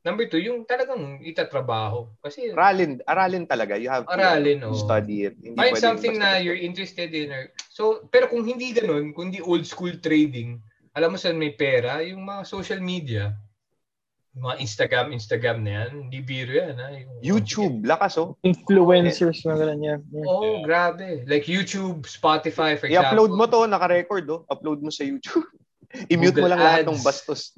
Number 0.00 0.24
two, 0.24 0.40
yung 0.40 0.64
talagang 0.64 1.20
itatrabaho. 1.20 2.08
Kasi 2.24 2.56
Aralin, 2.56 3.04
aralin 3.04 3.44
talaga. 3.44 3.76
You 3.76 3.92
have 3.92 4.08
to 4.08 4.16
Aralin, 4.16 4.64
uh, 4.64 4.72
oh. 4.72 4.76
study 4.76 5.28
it. 5.28 5.36
Hindi 5.36 5.60
find 5.60 5.76
something 5.76 6.16
na 6.16 6.40
you're 6.40 6.56
interested 6.56 7.12
in. 7.12 7.28
Or, 7.28 7.52
so, 7.68 8.08
pero 8.08 8.32
kung 8.32 8.48
hindi 8.48 8.72
ganun, 8.72 9.12
kung 9.12 9.28
hindi 9.28 9.44
old 9.44 9.68
school 9.68 9.92
trading, 10.00 10.56
alam 10.96 11.12
mo 11.12 11.20
saan 11.20 11.36
may 11.36 11.52
pera? 11.52 12.00
Yung 12.00 12.24
mga 12.24 12.48
social 12.48 12.80
media. 12.80 13.36
Yung 14.32 14.48
mga 14.48 14.56
Instagram, 14.64 15.12
Instagram 15.12 15.58
na 15.68 15.84
yan. 15.84 16.08
Hindi 16.08 16.18
biro 16.24 16.52
yan. 16.56 16.80
Ha? 16.80 16.86
Yung, 16.96 17.12
YouTube, 17.20 17.76
lakas 17.84 18.16
oh. 18.16 18.40
Influencers, 18.40 19.44
mga 19.44 19.58
ganun 19.68 19.82
yan. 19.84 20.00
Oh, 20.24 20.40
Yeah. 20.40 20.64
grabe. 20.64 21.28
Like 21.28 21.44
YouTube, 21.44 22.08
Spotify, 22.08 22.72
for 22.80 22.88
I-upload 22.88 23.36
mo 23.36 23.44
example. 23.44 23.68
to, 23.68 23.72
naka-record 23.76 24.24
oh. 24.32 24.48
Upload 24.48 24.80
mo 24.80 24.88
sa 24.88 25.04
YouTube. 25.04 25.44
I-mute 26.12 26.40
mo 26.40 26.48
lang 26.48 26.62
lahat 26.62 26.86
Ads. 26.86 26.88
ng 26.88 27.00
bastos. 27.04 27.52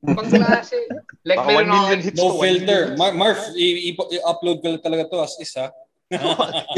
Pangklase. 0.00 0.80
Like, 1.24 1.36
Baka 1.36 1.50
1 1.52 1.56
meron 1.60 1.68
ako, 1.68 1.76
million 1.76 2.00
hits 2.00 2.16
No 2.16 2.24
to, 2.24 2.36
1 2.36 2.40
filter. 2.40 2.80
Mar- 2.96 3.16
Marf, 3.16 3.40
i- 3.52 3.92
i- 3.92 4.10
i-upload 4.16 4.58
lang 4.64 4.80
talaga 4.80 5.02
to 5.12 5.16
as 5.20 5.36
is, 5.36 5.52
ha? 5.52 5.68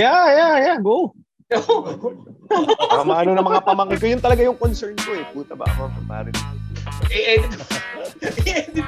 Yeah, 0.03 0.23
yeah, 0.35 0.55
yeah. 0.61 0.79
Go. 0.83 1.15
Baka 2.93 3.05
maano 3.05 3.37
ng 3.37 3.45
mga 3.45 3.61
pamangkin 3.63 3.99
ko. 4.01 4.07
Yun 4.09 4.21
talaga 4.21 4.41
yung 4.43 4.59
concern 4.59 4.97
ko 4.99 5.13
eh. 5.15 5.25
Puta 5.31 5.55
ba 5.55 5.69
ako, 5.69 5.89
pare. 6.05 6.33
i-edit. 7.09 7.53
i-edit. 8.43 8.87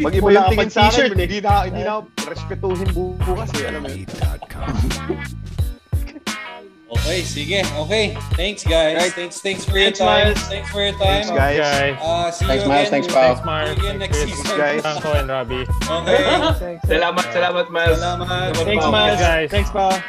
Pag 0.00 0.14
iba 0.16 0.24
Wala 0.24 0.38
yung 0.40 0.50
tingin 0.54 0.70
sa 0.70 0.88
akin, 0.88 1.12
t-shirt, 1.12 1.18
hindi 1.18 1.38
na, 1.42 1.52
hindi 1.68 1.82
na 1.84 2.00
ako 2.00 2.06
respetuhin 2.30 2.90
bukas 2.94 3.50
eh. 3.58 3.68
Alam 3.68 3.80
mo 3.84 3.90
yun. 3.90 4.08
Okay, 6.90 7.22
sige. 7.22 7.62
Okay. 7.78 8.16
Thanks, 8.34 8.64
guys. 8.64 8.96
Right. 8.98 9.12
Thanks, 9.14 9.40
thanks 9.40 9.64
for 9.64 9.78
your 9.78 9.94
Thanks, 9.94 9.98
time. 10.00 10.24
Miles. 10.34 10.42
Thanks 10.50 10.68
for 10.70 10.82
your 10.82 10.92
time. 10.92 11.22
Thanks, 11.22 11.30
guys. 11.30 11.58
guys. 11.58 11.94
Uh, 12.02 12.30
see 12.32 12.46
Thanks, 12.46 12.62
you 12.64 12.68
Miles. 12.68 12.88
again. 12.88 12.90
Thanks, 12.90 13.06
pal. 13.14 13.22
Thanks, 13.34 13.46
Mark. 13.46 13.66
See 13.68 13.74
you 13.74 13.78
again 13.78 13.98
next 13.98 14.18
Chris, 14.18 14.30
season. 14.34 14.58
guys. 14.58 14.80
Franco 14.82 15.12
and 15.14 15.28
Robbie. 15.28 15.66
Okay. 15.86 16.78
salamat, 16.90 17.26
salamat, 17.30 17.66
Miles. 17.70 17.98
Salamat. 18.02 18.56
Thanks, 18.66 18.86
Miles. 18.86 19.20
guys. 19.20 19.50
Thanks, 19.50 19.70
pa. 19.70 20.02